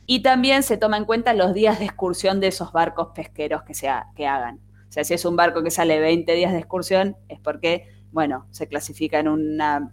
Y 0.06 0.20
también 0.20 0.62
se 0.62 0.76
toma 0.76 0.96
en 0.98 1.04
cuenta 1.06 1.32
los 1.34 1.54
días 1.54 1.78
de 1.78 1.86
excursión 1.86 2.40
de 2.40 2.48
esos 2.48 2.72
barcos 2.72 3.08
pesqueros 3.14 3.62
que, 3.62 3.74
se 3.74 3.88
ha- 3.88 4.08
que 4.14 4.26
hagan. 4.26 4.60
O 4.88 4.92
sea, 4.94 5.02
si 5.04 5.14
es 5.14 5.24
un 5.24 5.34
barco 5.36 5.62
que 5.62 5.70
sale 5.70 5.98
20 5.98 6.32
días 6.34 6.52
de 6.52 6.58
excursión, 6.58 7.16
es 7.28 7.40
porque, 7.40 7.88
bueno, 8.12 8.46
se 8.50 8.68
clasifica 8.68 9.18
en 9.18 9.28
una 9.28 9.90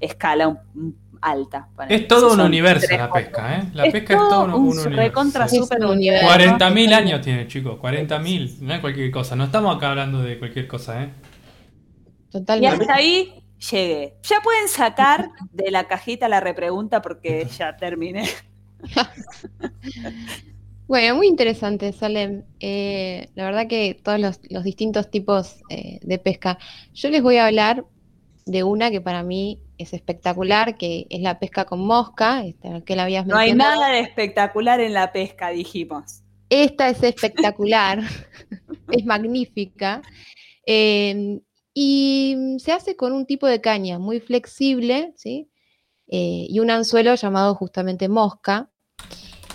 escala 0.00 0.48
un- 0.48 0.58
un 0.74 0.98
alta. 1.22 1.68
Es 1.88 2.06
todo 2.06 2.28
Si 2.30 2.34
un 2.34 2.40
universo 2.42 2.86
la 2.96 3.10
pesca, 3.10 3.56
¿eh? 3.56 3.62
La 3.72 3.86
Es 3.86 3.92
pesca 3.92 4.12
es 4.14 4.18
todo 4.18 4.44
un, 4.44 4.50
un 4.50 4.56
un 4.60 4.68
universo. 4.78 4.90
recontra 4.90 5.48
Sí. 5.48 5.56
super 5.56 5.82
un 5.84 5.92
universo. 5.92 6.26
40.000 6.26 6.92
años 6.92 7.20
tiene, 7.22 7.46
chicos. 7.48 7.78
40.000. 7.80 8.58
No 8.60 8.74
es 8.74 8.80
cualquier 8.80 9.10
cosa. 9.10 9.34
No 9.36 9.44
estamos 9.44 9.74
acá 9.74 9.90
hablando 9.90 10.22
de 10.22 10.38
cualquier 10.38 10.66
cosa, 10.66 11.02
¿eh? 11.04 11.10
Y 12.28 12.30
Totalmente. 12.32 12.82
hasta 12.82 12.94
ahí 12.94 13.42
llegué. 13.70 14.16
Ya 14.24 14.40
pueden 14.42 14.68
sacar 14.68 15.30
de 15.52 15.70
la 15.70 15.84
cajita 15.88 16.28
la 16.28 16.40
repregunta 16.40 17.00
porque 17.00 17.46
ya 17.56 17.76
terminé. 17.76 18.24
Bueno, 20.88 21.16
muy 21.16 21.26
interesante, 21.26 21.92
Salem. 21.92 22.44
Eh, 22.60 23.28
la 23.34 23.44
verdad 23.44 23.66
que 23.66 23.98
todos 24.00 24.20
los, 24.20 24.38
los 24.50 24.62
distintos 24.62 25.10
tipos 25.10 25.56
eh, 25.68 25.98
de 26.02 26.18
pesca. 26.18 26.58
Yo 26.94 27.10
les 27.10 27.22
voy 27.22 27.38
a 27.38 27.46
hablar 27.46 27.84
de 28.44 28.62
una 28.62 28.92
que 28.92 29.00
para 29.00 29.24
mí 29.24 29.60
es 29.78 29.92
espectacular, 29.92 30.76
que 30.76 31.08
es 31.10 31.20
la 31.22 31.40
pesca 31.40 31.64
con 31.64 31.84
mosca, 31.84 32.44
esta 32.44 32.82
que 32.82 32.94
la 32.94 33.02
habías 33.02 33.26
No 33.26 33.36
hay 33.36 33.52
nada 33.52 33.88
de 33.88 33.98
espectacular 33.98 34.78
en 34.78 34.94
la 34.94 35.12
pesca, 35.12 35.50
dijimos. 35.50 36.22
Esta 36.50 36.88
es 36.88 37.02
espectacular, 37.02 37.98
es 38.92 39.04
magnífica. 39.04 40.02
eh, 40.66 41.40
y 41.78 42.56
se 42.58 42.72
hace 42.72 42.96
con 42.96 43.12
un 43.12 43.26
tipo 43.26 43.46
de 43.46 43.60
caña 43.60 43.98
muy 43.98 44.18
flexible, 44.20 45.12
¿sí? 45.16 45.50
Eh, 46.08 46.46
y 46.48 46.60
un 46.60 46.70
anzuelo 46.70 47.14
llamado 47.14 47.54
justamente 47.54 48.08
mosca. 48.08 48.70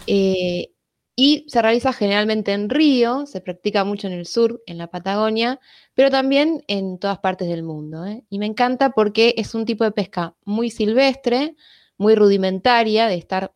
eh, 0.07 0.69
y 1.15 1.45
se 1.49 1.61
realiza 1.61 1.93
generalmente 1.93 2.53
en 2.53 2.69
río, 2.69 3.25
se 3.27 3.41
practica 3.41 3.83
mucho 3.83 4.07
en 4.07 4.13
el 4.13 4.25
sur, 4.25 4.63
en 4.65 4.77
la 4.77 4.87
Patagonia, 4.87 5.59
pero 5.93 6.09
también 6.09 6.63
en 6.67 6.99
todas 6.99 7.19
partes 7.19 7.47
del 7.49 7.63
mundo. 7.63 8.05
¿eh? 8.05 8.23
Y 8.29 8.39
me 8.39 8.45
encanta 8.47 8.91
porque 8.91 9.35
es 9.37 9.53
un 9.53 9.65
tipo 9.65 9.83
de 9.83 9.91
pesca 9.91 10.35
muy 10.45 10.71
silvestre, 10.71 11.55
muy 11.97 12.15
rudimentaria, 12.15 13.07
de 13.07 13.15
estar 13.15 13.51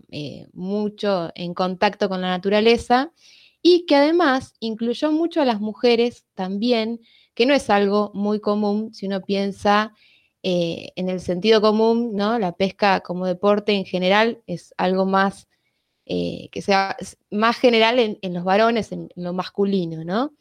mucho 0.54 1.32
en 1.34 1.54
contacto 1.56 2.10
con 2.10 2.22
la 2.22 2.28
naturaleza 2.30 3.12
y 3.62 3.88
que 3.88 3.96
además 3.96 4.54
incluyó 4.60 5.12
mucho 5.12 5.41
a 5.41 5.46
las 5.46 5.60
mujeres 5.60 6.26
también, 6.36 7.00
que 7.34 7.48
no 7.48 7.56
es 7.56 7.72
algo 7.72 8.12
muy 8.14 8.39
común 8.39 8.93
si 8.93 9.08
uno 9.08 9.22
piensa 9.22 9.93
eh, 10.48 10.91
en 10.96 11.10
el 11.10 11.22
sentido 11.22 11.60
común, 11.60 12.16
¿no? 12.16 12.38
La 12.38 12.52
pesca 12.52 13.00
como 13.00 13.26
deporte 13.26 13.72
en 13.72 13.84
general 13.84 14.43
es 14.46 14.76
algo 14.78 15.08
más 15.08 15.48
eh, 16.06 16.50
que 16.52 16.62
sea 16.62 16.96
más 17.32 17.58
general 17.58 17.98
en, 17.98 18.32
los 18.32 18.43
varones, 18.43 18.91
en, 18.91 19.10
lo 19.16 19.34
masculino, 19.34 20.04
¿no? 20.04 20.36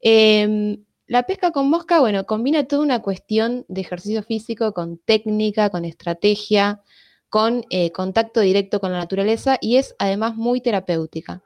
Em, 0.00 0.82
la 1.06 1.24
pesca 1.24 1.50
con 1.50 1.68
mosca, 1.68 2.00
bueno, 2.00 2.24
combina 2.24 2.64
toda 2.64 2.80
una 2.80 3.02
cuestión 3.02 3.66
de 3.68 3.82
ejercicio 3.82 4.22
físico 4.22 4.72
con 4.72 4.96
técnica, 4.96 5.68
con 5.68 5.84
estrategia, 5.84 6.80
con 7.28 7.66
eh, 7.68 7.92
contacto 7.92 8.40
directo 8.40 8.80
con 8.80 8.92
la 8.92 8.98
naturaleza 8.98 9.58
y 9.60 9.76
es 9.76 9.94
además 9.98 10.36
muy 10.36 10.62
terapéutica. 10.62 11.42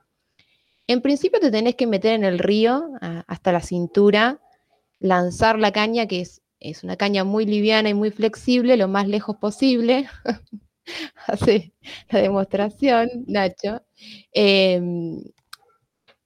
En 0.86 1.03
principio 1.03 1.40
te 1.40 1.51
tenés 1.51 1.74
que 1.74 1.88
meter 1.88 2.12
en 2.12 2.22
el 2.22 2.38
río 2.38 2.90
hasta 3.26 3.51
la 3.51 3.61
cintura, 3.61 4.40
lanzar 5.01 5.59
la 5.59 5.72
caña, 5.72 6.07
que 6.07 6.20
es, 6.20 6.42
es 6.61 6.84
una 6.84 6.96
caña 6.96 7.24
muy 7.24 7.46
liviana 7.46 7.88
y 7.88 7.94
muy 7.94 8.11
flexible, 8.11 8.76
lo 8.76 8.88
más 8.88 9.09
lejos 9.09 9.36
posible. 9.36 10.09
Hace 11.26 11.72
la 12.11 12.20
demostración, 12.20 13.09
Nacho. 13.26 13.82
Em, 14.32 15.22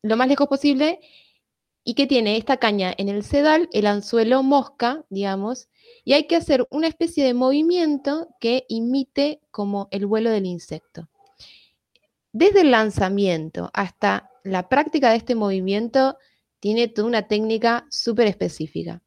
lo 0.02 0.16
más 0.16 0.28
lejos 0.28 0.48
posible. 0.48 1.00
¿Y 1.84 1.94
que 1.94 2.06
tiene 2.06 2.36
esta 2.36 2.58
caña 2.58 2.94
en 2.96 3.08
el 3.08 3.24
sedal? 3.24 3.68
El 3.72 3.86
anzuelo 3.86 4.44
mosca, 4.44 5.04
digamos, 5.10 5.68
y 6.04 6.12
hay 6.12 6.28
que 6.28 6.36
hacer 6.36 6.66
una 6.70 6.86
especie 6.86 7.24
de 7.24 7.34
movimiento 7.34 8.28
que 8.38 8.64
imite 8.68 9.40
como 9.50 9.88
el 9.90 10.06
vuelo 10.06 10.30
del 10.30 10.46
insecto. 10.46 11.08
Desde 12.32 12.60
el 12.60 12.70
lanzamiento 12.70 13.70
hasta 13.74 14.30
la 14.44 14.68
práctica 14.68 15.10
de 15.10 15.16
este 15.16 15.34
movimiento 15.34 16.16
tiene 16.60 16.86
toda 16.86 17.08
una 17.08 17.26
técnica 17.26 17.84
súper 17.90 18.28
específica. 18.28 19.02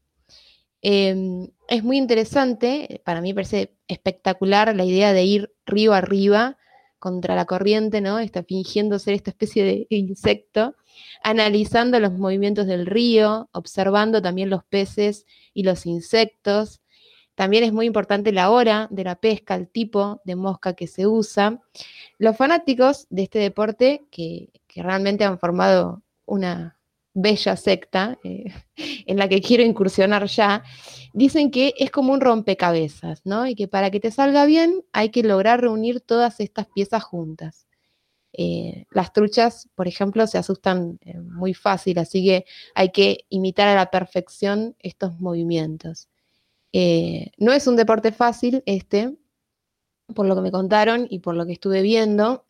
Em, 0.87 1.49
es 1.67 1.83
muy 1.83 1.97
interesante, 1.97 3.01
para 3.03 3.19
mí 3.19 3.33
parece 3.33 3.73
espectacular 3.87 4.75
la 4.75 4.85
idea 4.85 5.13
de 5.13 5.23
ir 5.23 5.51
río 5.65 5.93
arriba 5.95 6.57
contra 6.99 7.33
la 7.33 7.45
corriente, 7.45 8.01
¿no? 8.01 8.19
Está 8.19 8.43
fingiendo 8.43 8.99
ser 8.99 9.15
esta 9.15 9.31
especie 9.31 9.63
de 9.63 9.87
insecto, 9.97 10.75
analizando 11.23 11.99
los 11.99 12.11
movimientos 12.13 12.67
del 12.67 12.85
río, 12.85 13.49
observando 13.51 14.21
también 14.21 14.51
los 14.51 14.63
peces 14.63 15.25
y 15.55 15.63
los 15.63 15.87
insectos. 15.87 16.81
También 17.33 17.63
es 17.63 17.73
muy 17.73 17.87
importante 17.87 18.31
la 18.31 18.51
hora 18.51 18.87
de 18.91 19.05
la 19.05 19.15
pesca, 19.15 19.55
el 19.55 19.67
tipo 19.67 20.21
de 20.23 20.35
mosca 20.35 20.73
que 20.73 20.85
se 20.85 21.07
usa. 21.07 21.61
Los 22.19 22.37
fanáticos 22.37 23.07
de 23.09 23.23
este 23.23 23.39
deporte, 23.39 24.05
que, 24.11 24.49
que 24.67 24.83
realmente 24.83 25.23
han 25.25 25.39
formado 25.39 26.03
una 26.27 26.74
bella 27.15 27.55
secta 27.55 28.19
eh, 28.23 28.53
en 29.07 29.17
la 29.17 29.27
que 29.27 29.41
quiero 29.41 29.63
incursionar 29.63 30.27
ya, 30.27 30.63
dicen 31.13 31.49
que 31.49 31.73
es 31.77 31.89
como 31.89 32.13
un 32.13 32.21
rompecabezas, 32.21 33.21
¿no? 33.25 33.47
Y 33.47 33.55
que 33.55 33.67
para 33.67 33.89
que 33.89 33.99
te 33.99 34.11
salga 34.11 34.45
bien 34.45 34.83
hay 34.91 35.09
que 35.09 35.23
lograr 35.23 35.61
reunir 35.61 36.01
todas 36.01 36.39
estas 36.39 36.67
piezas 36.67 37.03
juntas. 37.03 37.65
Eh, 38.33 38.85
las 38.91 39.13
truchas, 39.13 39.69
por 39.75 39.87
ejemplo, 39.87 40.27
se 40.27 40.37
asustan 40.37 40.99
eh, 41.01 41.17
muy 41.19 41.53
fácil, 41.53 41.97
así 41.99 42.23
que 42.23 42.45
hay 42.75 42.91
que 42.91 43.25
imitar 43.29 43.69
a 43.69 43.75
la 43.75 43.89
perfección 43.89 44.75
estos 44.79 45.19
movimientos. 45.19 46.09
No 47.37 47.53
es 47.53 47.67
un 47.67 47.77
deporte 47.77 48.11
fácil 48.11 48.61
este, 48.65 49.15
por 50.13 50.25
lo 50.25 50.35
que 50.35 50.41
me 50.41 50.51
contaron 50.51 51.07
y 51.09 51.19
por 51.19 51.35
lo 51.35 51.45
que 51.45 51.53
estuve 51.53 51.81
viendo. 51.81 52.45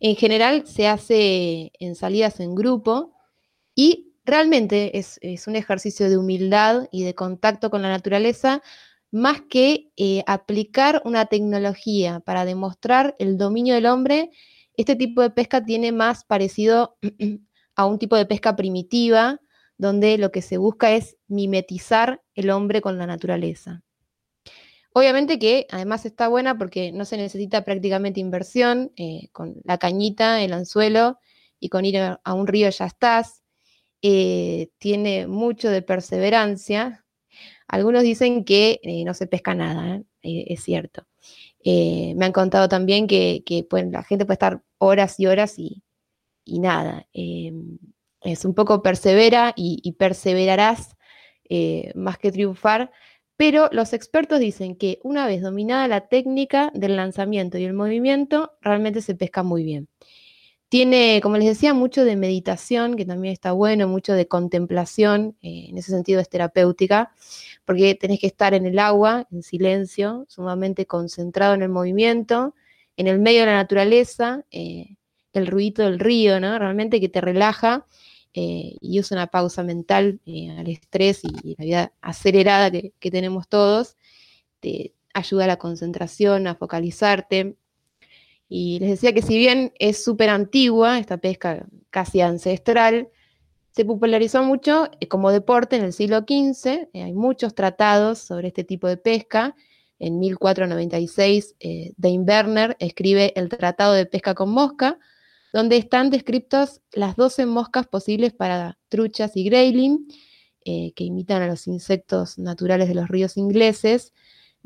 En 0.00 0.16
general 0.16 0.66
se 0.66 0.88
hace 0.88 1.72
en 1.78 1.94
salidas 1.94 2.40
en 2.40 2.54
grupo 2.54 3.12
y 3.76 4.05
realmente 4.26 4.98
es, 4.98 5.18
un 5.46 5.56
ejercicio 5.56 6.10
de 6.10 6.18
humildad 6.18 6.88
y 6.90 7.04
de 7.04 7.14
contacto 7.14 7.70
con 7.70 7.80
la 7.80 7.88
naturaleza, 7.88 8.60
más 9.12 9.40
que 9.48 9.92
eh, 9.96 10.24
aplicar 10.26 11.00
una 11.04 11.26
tecnología 11.26 12.20
para 12.20 12.44
demostrar 12.44 13.14
el 13.20 13.38
dominio 13.38 13.74
del 13.74 13.86
hombre. 13.86 14.30
Este 14.76 14.96
tipo 14.96 15.22
de 15.22 15.30
pesca 15.30 15.64
tiene 15.64 15.92
más 15.92 16.24
parecido 16.24 16.98
a 17.76 17.86
un 17.86 17.98
tipo 17.98 18.16
de 18.16 18.26
pesca 18.26 18.56
primitiva, 18.56 19.40
donde 19.78 20.18
lo 20.18 20.32
que 20.32 20.42
se 20.42 20.58
busca 20.58 20.92
es 20.92 21.16
mimetizar 21.28 22.22
el 22.34 22.50
hombre 22.50 22.80
con 22.80 22.98
la 22.98 23.06
naturaleza. 23.06 23.82
Obviamente 24.92 25.38
que 25.38 25.66
además 25.70 26.04
está 26.06 26.26
buena 26.28 26.58
porque 26.58 26.90
no 26.90 27.04
se 27.04 27.18
necesita 27.18 27.64
prácticamente 27.64 28.18
inversión, 28.18 28.92
eh, 28.96 29.28
con 29.32 29.56
la 29.64 29.78
cañita, 29.78 30.42
el 30.42 30.54
anzuelo 30.54 31.18
y 31.60 31.68
con 31.68 31.84
ir 31.84 31.98
a 31.98 32.34
un 32.34 32.46
río 32.46 32.70
ya 32.70 32.86
estás. 32.86 33.45
Eh, 34.02 34.70
tiene 34.78 35.26
mucho 35.26 35.70
de 35.70 35.82
perseverancia. 35.82 37.04
Algunos 37.68 38.02
dicen 38.02 38.44
que 38.44 38.80
eh, 38.82 39.04
no 39.04 39.14
se 39.14 39.26
pesca 39.26 39.54
nada, 39.54 39.96
¿eh? 39.96 40.04
Es 40.48 40.62
cierto. 40.62 41.06
Me 41.64 42.24
han 42.24 42.32
contado 42.32 42.68
también 42.68 43.06
que, 43.06 43.42
la 43.90 44.02
gente 44.04 44.24
puede 44.24 44.34
estar 44.34 44.62
horas 44.78 45.18
y 45.18 45.26
horas 45.26 45.58
y, 45.58 45.82
nada. 46.46 47.06
es 47.12 48.44
un 48.44 48.54
poco 48.54 48.82
persevera 48.82 49.52
y, 49.56 49.80
y 49.82 49.92
perseverarás 49.92 50.96
más 51.94 52.18
que 52.18 52.32
triunfar, 52.32 52.90
pero 53.36 53.68
los 53.72 53.92
expertos 53.92 54.40
dicen 54.40 54.76
que 54.76 54.98
una 55.02 55.26
vez 55.26 55.42
dominada 55.42 55.88
la 55.88 56.08
técnica 56.08 56.70
del 56.74 56.96
lanzamiento 56.96 57.58
y 57.58 57.64
el 57.64 57.74
movimiento, 57.74 58.56
realmente 58.62 59.02
se 59.02 59.14
pesca 59.14 59.42
muy 59.42 59.62
bien. 59.62 59.88
Tiene, 60.68 61.20
como 61.22 61.36
les 61.36 61.46
decía, 61.46 61.74
mucho 61.74 62.04
de 62.04 62.16
meditación, 62.16 62.96
que 62.96 63.04
también 63.04 63.32
está 63.32 63.52
bueno, 63.52 63.86
mucho 63.86 64.14
de 64.14 64.26
contemplación, 64.26 65.36
eh, 65.40 65.66
en 65.68 65.78
ese 65.78 65.92
sentido 65.92 66.20
es 66.20 66.28
terapéutica, 66.28 67.12
porque 67.64 67.94
tenés 67.94 68.18
que 68.18 68.26
estar 68.26 68.52
en 68.52 68.66
el 68.66 68.80
agua, 68.80 69.28
en 69.30 69.44
silencio, 69.44 70.26
sumamente 70.28 70.84
concentrado 70.86 71.54
en 71.54 71.62
el 71.62 71.68
movimiento, 71.68 72.54
en 72.96 73.06
el 73.06 73.20
medio 73.20 73.40
de 73.40 73.46
la 73.46 73.54
naturaleza, 73.54 74.44
eh, 74.50 74.96
el 75.32 75.46
ruido 75.46 75.84
del 75.84 76.00
río, 76.00 76.40
¿no? 76.40 76.58
Realmente 76.58 77.00
que 77.00 77.08
te 77.08 77.20
relaja 77.20 77.86
eh, 78.34 78.76
y 78.80 78.98
usa 78.98 79.16
una 79.16 79.28
pausa 79.28 79.62
mental 79.62 80.20
al 80.58 80.68
estrés 80.68 81.22
y, 81.24 81.54
la 81.58 81.64
vida 81.64 81.92
acelerada 82.00 82.70
que 82.70 83.10
tenemos 83.10 83.48
todos, 83.48 83.96
te 84.60 84.94
ayuda 85.14 85.44
a 85.44 85.48
la 85.48 85.58
concentración, 85.58 86.46
a 86.46 86.54
focalizarte. 86.56 87.56
Y 88.48 88.78
les 88.78 88.90
decía 88.90 89.12
que 89.12 89.22
si 89.22 89.36
bien 89.36 89.72
es 89.78 90.02
súper 90.02 90.30
antigua, 90.30 90.98
esta 90.98 91.18
pesca 91.18 91.66
casi 91.90 92.20
ancestral, 92.20 93.08
se 93.72 93.84
popularizó 93.84 94.42
mucho 94.42 94.88
eh, 95.00 95.08
como 95.08 95.30
deporte 95.32 95.76
en 95.76 95.84
el 95.84 95.92
siglo 95.92 96.20
XV. 96.20 96.88
eh, 96.92 97.02
hay 97.02 97.12
muchos 97.12 97.54
tratados 97.54 98.18
sobre 98.18 98.48
este 98.48 98.64
tipo 98.64 98.88
de 98.88 98.96
pesca. 98.96 99.54
En 99.98 100.18
1496, 100.18 101.56
eh, 101.60 101.92
Werner 101.98 102.76
escribe 102.80 103.32
el 103.34 103.48
Tratado 103.48 103.94
de 103.94 104.06
Pesca 104.06 104.34
con 104.34 104.50
Mosca, 104.50 104.98
donde 105.52 105.78
están 105.78 106.10
descritos 106.10 106.82
las 106.92 107.16
12 107.16 107.46
moscas 107.46 107.86
posibles 107.86 108.34
para 108.34 108.78
truchas 108.88 109.36
y 109.36 109.44
grayling, 109.44 110.06
eh, 110.64 110.92
que 110.94 111.04
imitan 111.04 111.42
a 111.42 111.46
los 111.46 111.66
insectos 111.66 112.38
naturales 112.38 112.88
de 112.88 112.94
los 112.94 113.08
ríos 113.08 113.36
ingleses. 113.38 114.12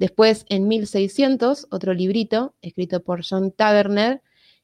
Después, 0.01 0.47
en 0.49 0.67
1600, 0.67 1.67
otro 1.71 1.93
librito 1.93 2.55
escrito 2.63 3.05
por 3.05 3.21
John 3.23 3.53
Taverner, 3.53 4.23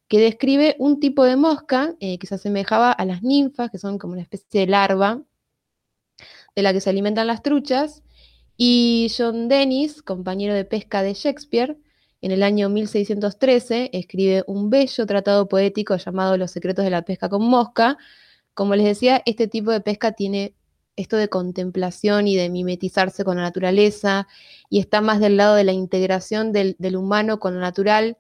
que 0.09 0.18
describe 0.18 0.76
un 0.78 0.99
tipo 0.99 1.24
de 1.24 1.37
mosca 1.37 1.95
eh, 2.01 2.18
que 2.18 2.26
se 2.26 2.37
asemejaba 2.37 2.91
a 2.91 3.05
las 3.05 3.22
ninfas, 3.22 3.70
que 3.70 3.76
son 3.76 3.99
como 3.99 4.14
una 4.14 4.22
especie 4.22 4.61
de 4.61 4.66
larva 4.66 5.20
de 6.55 6.62
la 6.62 6.72
que 6.72 6.80
se 6.80 6.89
alimentan 6.89 7.26
las 7.26 7.43
truchas. 7.43 8.03
Y 8.57 9.12
John 9.14 9.49
Dennis, 9.49 10.01
compañero 10.01 10.55
de 10.55 10.64
pesca 10.64 11.03
de 11.03 11.12
Shakespeare, 11.12 11.76
en 12.22 12.30
el 12.30 12.43
año 12.43 12.70
1613 12.70 13.91
escribe 13.93 14.43
un 14.47 14.70
bello 14.70 15.05
tratado 15.05 15.49
poético 15.49 15.97
llamado 15.97 16.39
Los 16.39 16.53
secretos 16.53 16.82
de 16.82 16.91
la 16.93 17.03
pesca 17.03 17.28
con 17.28 17.47
mosca. 17.47 17.99
Como 18.55 18.74
les 18.74 18.87
decía, 18.87 19.22
este 19.26 19.49
tipo 19.49 19.70
de 19.70 19.82
pesca 19.82 20.12
tiene 20.12 20.55
esto 20.97 21.16
de 21.16 21.28
contemplación 21.28 22.26
y 22.26 22.36
de 22.36 22.49
mimetizarse 22.49 23.24
con 23.24 23.36
la 23.36 23.42
naturaleza 23.42 24.26
y 24.70 24.80
está 24.80 25.01
más 25.01 25.20
del 25.20 25.36
lado 25.36 25.55
de 25.55 25.64
la 25.64 25.72
integración 25.72 26.53
del, 26.53 26.76
humano 26.97 27.38
con 27.38 27.55
lo 27.55 27.61
natural 27.61 28.18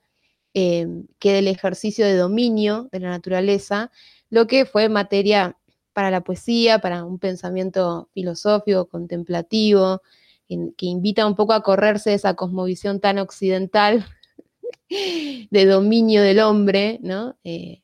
eh, 0.54 0.86
que 1.18 1.32
del 1.32 1.48
ejercicio 1.48 2.06
de 2.06 2.16
dominio 2.16 2.88
de 2.92 3.00
la 3.00 3.10
naturaleza, 3.10 3.90
lo 4.30 4.46
que 4.46 4.64
fue 4.66 4.88
materia 4.88 5.56
para 5.92 6.10
la 6.10 6.22
poesía, 6.22 6.78
para 6.78 7.04
un 7.04 7.18
pensamiento 7.18 8.10
filosófico, 8.12 8.86
contemplativo, 8.86 10.02
que 10.48 10.86
invita 10.86 11.26
un 11.26 11.34
poco 11.34 11.54
a 11.54 11.62
correrse 11.62 12.10
de 12.10 12.16
esa 12.16 12.34
cosmovisión 12.34 13.00
tan 13.00 13.18
occidental 13.18 14.06
de 15.50 15.64
dominio 15.64 16.22
del 16.22 16.40
hombre, 16.40 17.00
¿no? 17.02 17.36
Eh, 17.44 17.82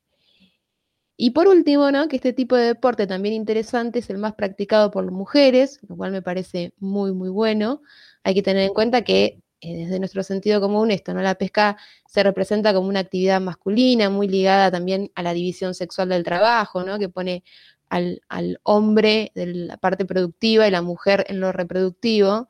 y 1.17 1.31
por 1.31 1.49
último, 1.49 1.91
¿no? 1.91 2.09
Que 2.09 2.17
este 2.17 2.33
tipo 2.33 2.57
de 2.57 2.67
deporte 2.67 3.07
también 3.07 3.35
interesante 3.35 4.01
es 4.01 4.11
el 4.11 4.19
más 4.19 4.35
practicado 4.35 4.91
por 4.91 5.11
mujeres, 5.11 5.79
lo 5.89 5.97
cual 5.97 6.13
me 6.13 6.23
parece 6.23 6.73
muy, 6.79 7.13
muy 7.13 7.29
bueno. 7.29 7.83
Hay 8.25 8.35
que 8.35 8.43
tener 8.43 8.65
en 8.65 8.75
cuenta 8.75 9.03
que 9.03 9.41
eh, 9.61 9.77
desde 9.77 9.99
nuestro 10.01 10.23
sentido 10.25 10.61
común 10.61 10.91
esto, 10.91 11.15
¿no? 11.15 11.23
La 11.23 11.37
pesca 11.37 11.77
se 12.07 12.23
representa 12.23 12.75
como 12.75 12.89
una 12.89 13.01
actividad 13.01 13.41
masculina, 13.41 14.11
muy 14.11 14.27
ligada 14.29 14.71
también 14.71 15.13
a 15.15 15.23
la 15.23 15.35
división 15.35 15.75
sexual 15.75 16.09
del 16.09 16.25
trabajo, 16.25 16.83
¿no? 16.83 16.99
Que 16.99 17.09
pone 17.09 17.45
al, 17.89 18.23
al 18.29 18.59
hombre 18.65 19.31
de 19.35 19.47
la 19.47 19.77
parte 19.77 20.05
productiva 20.05 20.67
y 20.67 20.71
la 20.71 20.83
mujer 20.83 21.25
en 21.29 21.41
lo 21.41 21.53
reproductivo. 21.53 22.49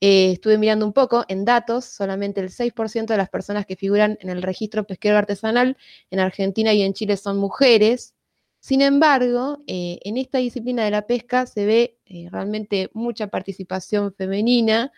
Eh, 0.00 0.32
estuve 0.32 0.58
mirando 0.58 0.84
un 0.84 0.92
poco 0.92 1.24
en 1.28 1.44
datos, 1.46 1.86
solamente 1.86 2.40
el 2.40 2.50
6% 2.50 3.14
de 3.14 3.16
las 3.16 3.30
personas 3.30 3.64
que 3.64 3.76
figuran 3.76 4.18
en 4.20 4.28
el 4.28 4.42
registro 4.42 4.84
pesquero 4.84 5.16
artesanal 5.16 5.76
en 6.10 6.20
Argentina 6.20 6.74
y 6.74 6.82
en 6.82 6.92
Chile 6.92 7.16
son 7.16 7.38
mujeres. 7.38 8.14
Sin 8.60 8.82
embargo, 8.82 9.62
eh, 9.66 9.98
en 10.02 10.18
esta 10.18 10.38
disciplina 10.38 10.84
de 10.84 10.90
la 10.90 11.06
pesca 11.06 11.46
se 11.46 11.64
ve 11.64 11.98
eh, 12.06 12.28
realmente 12.30 12.90
mucha 12.92 13.28
participación 13.28 14.12
femenina, 14.12 14.92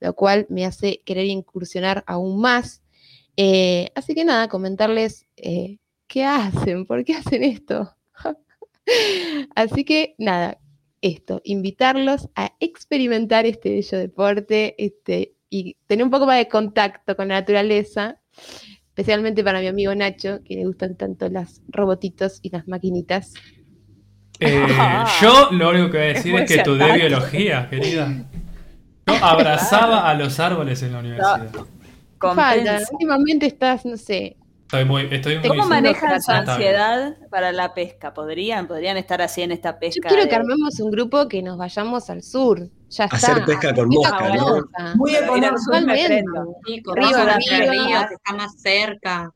lo 0.00 0.14
cual 0.14 0.46
me 0.50 0.64
hace 0.66 1.02
querer 1.04 1.26
incursionar 1.26 2.04
aún 2.06 2.40
más. 2.40 2.82
Así 3.94 4.14
que 4.14 4.24
nada, 4.24 4.48
comentarles 4.48 5.26
qué 5.34 6.24
hacen, 6.24 6.86
por 6.86 7.04
qué 7.04 7.14
hacen 7.14 7.42
esto. 7.42 7.96
así 9.56 9.84
que 9.84 10.14
nada, 10.18 10.58
esto, 11.04 11.42
invitarlos 11.44 12.30
a 12.34 12.54
experimentar 12.60 13.44
este 13.44 13.68
bello 13.68 13.98
deporte 13.98 14.74
este, 14.78 15.34
y 15.50 15.76
tener 15.86 16.02
un 16.02 16.10
poco 16.10 16.24
más 16.24 16.38
de 16.38 16.48
contacto 16.48 17.14
con 17.14 17.28
la 17.28 17.34
naturaleza, 17.34 18.16
especialmente 18.88 19.44
para 19.44 19.60
mi 19.60 19.66
amigo 19.66 19.94
Nacho, 19.94 20.40
que 20.42 20.54
le 20.54 20.64
gustan 20.64 20.96
tanto 20.96 21.28
los 21.28 21.60
robotitos 21.68 22.40
y 22.40 22.48
las 22.48 22.66
maquinitas. 22.68 23.34
Eh, 24.40 24.66
yo 25.20 25.50
lo 25.52 25.70
único 25.70 25.90
que 25.90 25.98
voy 25.98 26.06
a 26.06 26.12
decir 26.14 26.34
es 26.36 26.50
que 26.50 26.62
tu 26.62 26.72
acertado. 26.72 26.94
biología, 26.94 27.68
querida. 27.68 28.24
Yo 29.06 29.14
abrazaba 29.22 30.08
a 30.08 30.14
los 30.14 30.40
árboles 30.40 30.82
en 30.82 30.92
la 30.92 31.00
universidad. 31.00 31.50
Falta, 31.50 31.66
Compensa. 32.16 32.88
últimamente 32.92 33.44
estás, 33.44 33.84
no 33.84 33.98
sé, 33.98 34.38
Estoy 34.64 34.84
muy, 34.86 35.08
estoy 35.10 35.38
muy 35.38 35.48
¿Cómo 35.48 35.66
manejan 35.66 36.20
su 36.22 36.32
ansiedad 36.32 37.16
para 37.30 37.52
la 37.52 37.74
pesca? 37.74 38.12
¿Podrían? 38.14 38.66
¿Podrían 38.66 38.96
estar 38.96 39.20
así 39.22 39.42
en 39.42 39.52
esta 39.52 39.72
yo 39.72 39.78
pesca? 39.78 40.08
quiero 40.08 40.24
de- 40.24 40.28
que 40.28 40.34
armemos 40.34 40.80
un 40.80 40.90
grupo 40.90 41.28
que 41.28 41.42
nos 41.42 41.58
vayamos 41.58 42.10
al 42.10 42.22
sur. 42.22 42.68
Ya 42.88 43.04
está. 43.04 43.16
Hacer 43.16 43.44
pesca 43.44 43.74
con 43.74 43.88
mosca, 43.88 44.34
¿no? 44.34 44.56
Muy 44.96 45.14
económico. 45.14 45.54
Sí, 46.66 46.82
que 48.08 48.14
está 48.14 48.32
más 48.34 48.54
cerca. 48.60 49.30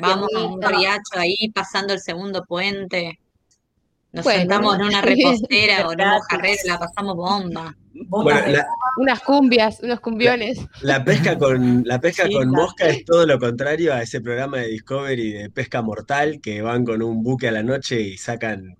Vamos 0.00 0.28
a 0.34 0.44
un 0.44 0.62
riacho 0.62 1.18
ahí 1.18 1.50
pasando 1.54 1.92
el 1.92 2.00
segundo 2.00 2.44
puente. 2.44 3.18
Nos 4.12 4.24
Bueno, 4.24 4.40
sentamos 4.40 4.74
en 4.76 4.82
una 4.86 5.00
repostera 5.02 5.86
o 5.86 5.92
en 5.92 6.00
un 6.00 6.08
mojarrero 6.08 6.58
y 6.64 6.68
la 6.68 6.78
pasamos 6.78 7.16
bomba. 7.16 7.76
Bueno, 8.08 8.40
la, 8.52 8.66
Unas 8.98 9.20
cumbias, 9.20 9.80
unos 9.82 10.00
cumbiones. 10.00 10.58
la 10.82 11.04
pesca 11.04 11.36
con, 11.38 11.82
la 11.84 12.00
pesca 12.00 12.26
Sí, 12.26 12.32
con 12.32 12.50
mosca 12.50 12.86
es 12.88 13.04
todo 13.04 13.26
lo 13.26 13.38
contrario 13.38 13.92
a 13.94 14.02
ese 14.02 14.20
programa 14.20 14.58
de 14.58 14.68
Discovery 14.68 15.32
de 15.32 15.50
pesca 15.50 15.82
mortal 15.82 16.40
que 16.40 16.62
van 16.62 16.84
con 16.84 17.02
un 17.02 17.22
buque 17.22 17.48
a 17.48 17.52
la 17.52 17.62
noche 17.62 18.00
y 18.00 18.16
sacan 18.16 18.76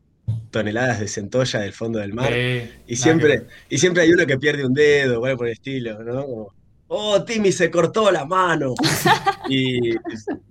toneladas 0.51 1.01
de 1.01 1.09
centolla 1.09 1.61
del 1.61 1.73
fondo 1.73 1.99
del 2.01 2.13
mar. 2.15 2.31
Eh, 2.33 2.83
Y 2.87 2.97
siempre, 2.97 3.41
que- 3.41 3.75
y 3.75 3.79
siempre 3.79 4.03
hay 4.03 4.13
uno 4.13 4.27
que 4.27 4.39
pierde 4.39 4.65
un 4.67 4.73
dedo, 4.75 5.21
o 5.21 5.25
algo 5.27 5.39
por 5.39 5.47
el 5.47 5.53
estilo, 5.55 6.03
¿no? 6.03 6.25
Como, 6.25 6.55
oh, 6.89 7.23
Timmy 7.25 7.53
se 7.53 7.71
cortó 7.71 8.11
la 8.11 8.25
mano. 8.25 8.75
Y 9.51 9.93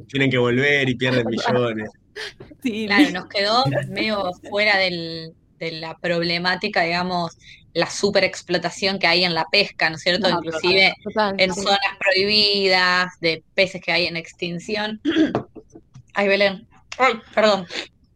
tienen 0.08 0.32
que 0.32 0.38
volver 0.40 0.90
y 0.90 0.96
pierden 0.96 1.28
millones. 1.28 1.90
Sí, 2.64 2.86
Claro, 2.88 3.12
nos 3.12 3.28
quedó 3.28 3.64
medio 3.90 4.32
fuera 4.50 4.78
del- 4.78 5.34
de 5.60 5.72
la 5.72 5.98
problemática, 5.98 6.84
digamos, 6.84 7.38
la 7.74 7.90
superexplotación 7.90 9.00
que 9.00 9.08
hay 9.08 9.24
en 9.26 9.34
la 9.34 9.46
pesca, 9.52 9.90
¿no 9.90 9.96
es 9.96 10.04
cierto? 10.04 10.30
No, 10.30 10.38
Inclusive 10.38 10.94
Total, 11.04 11.36
en 11.40 11.54
sí. 11.54 11.62
zonas 11.62 11.80
prohibidas, 12.00 13.12
de 13.22 13.44
peces 13.56 13.82
que 13.82 13.92
hay 13.92 14.06
en 14.06 14.18
extinción. 14.18 15.02
Ay, 16.14 16.28
Belén. 16.28 16.68
Ay, 16.98 17.14
perdón. 17.34 17.66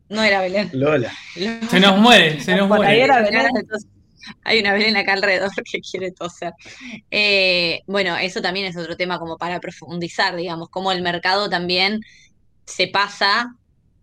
No 0.10 0.24
era 0.24 0.42
Belén. 0.42 0.70
Lola. 0.74 1.12
Se 1.70 1.80
nos 1.80 1.98
muere, 2.00 2.40
se 2.42 2.56
nos 2.56 2.68
Por 2.68 2.86
ahí 2.86 2.98
muere. 2.98 3.04
era 3.04 3.22
Belén, 3.22 3.48
entonces 3.56 3.90
Hay 4.44 4.60
una 4.60 4.74
Belén 4.74 4.98
acá 4.98 5.14
alrededor 5.14 5.50
que 5.72 5.80
quiere 5.80 6.12
toser. 6.12 6.54
Eh, 7.10 7.80
bueno, 7.88 8.18
eso 8.18 8.42
también 8.42 8.66
es 8.68 8.76
otro 8.78 8.96
tema 8.98 9.18
como 9.20 9.38
para 9.38 9.60
profundizar, 9.60 10.36
digamos, 10.36 10.70
cómo 10.70 10.92
el 10.92 11.02
mercado 11.02 11.50
también 11.50 12.02
se 12.66 12.88
pasa 12.88 13.56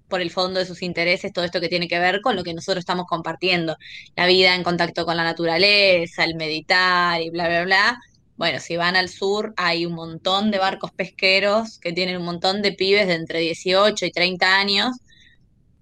por 0.08 0.20
el 0.20 0.30
fondo 0.30 0.58
de 0.58 0.66
sus 0.66 0.82
intereses, 0.82 1.32
todo 1.32 1.44
esto 1.44 1.60
que 1.60 1.68
tiene 1.68 1.88
que 1.88 1.98
ver 1.98 2.20
con 2.20 2.36
lo 2.36 2.42
que 2.42 2.54
nosotros 2.54 2.80
estamos 2.80 3.06
compartiendo, 3.06 3.76
la 4.16 4.26
vida 4.26 4.54
en 4.54 4.62
contacto 4.62 5.04
con 5.04 5.16
la 5.16 5.24
naturaleza, 5.24 6.24
el 6.24 6.34
meditar 6.34 7.20
y 7.20 7.30
bla, 7.30 7.48
bla, 7.48 7.64
bla. 7.64 8.00
Bueno, 8.36 8.60
si 8.60 8.76
van 8.76 8.96
al 8.96 9.08
sur, 9.08 9.52
hay 9.56 9.84
un 9.84 9.94
montón 9.94 10.50
de 10.50 10.58
barcos 10.58 10.92
pesqueros 10.92 11.78
que 11.78 11.92
tienen 11.92 12.16
un 12.16 12.24
montón 12.24 12.62
de 12.62 12.72
pibes 12.72 13.08
de 13.08 13.14
entre 13.14 13.40
18 13.40 14.06
y 14.06 14.10
30 14.12 14.58
años 14.58 14.96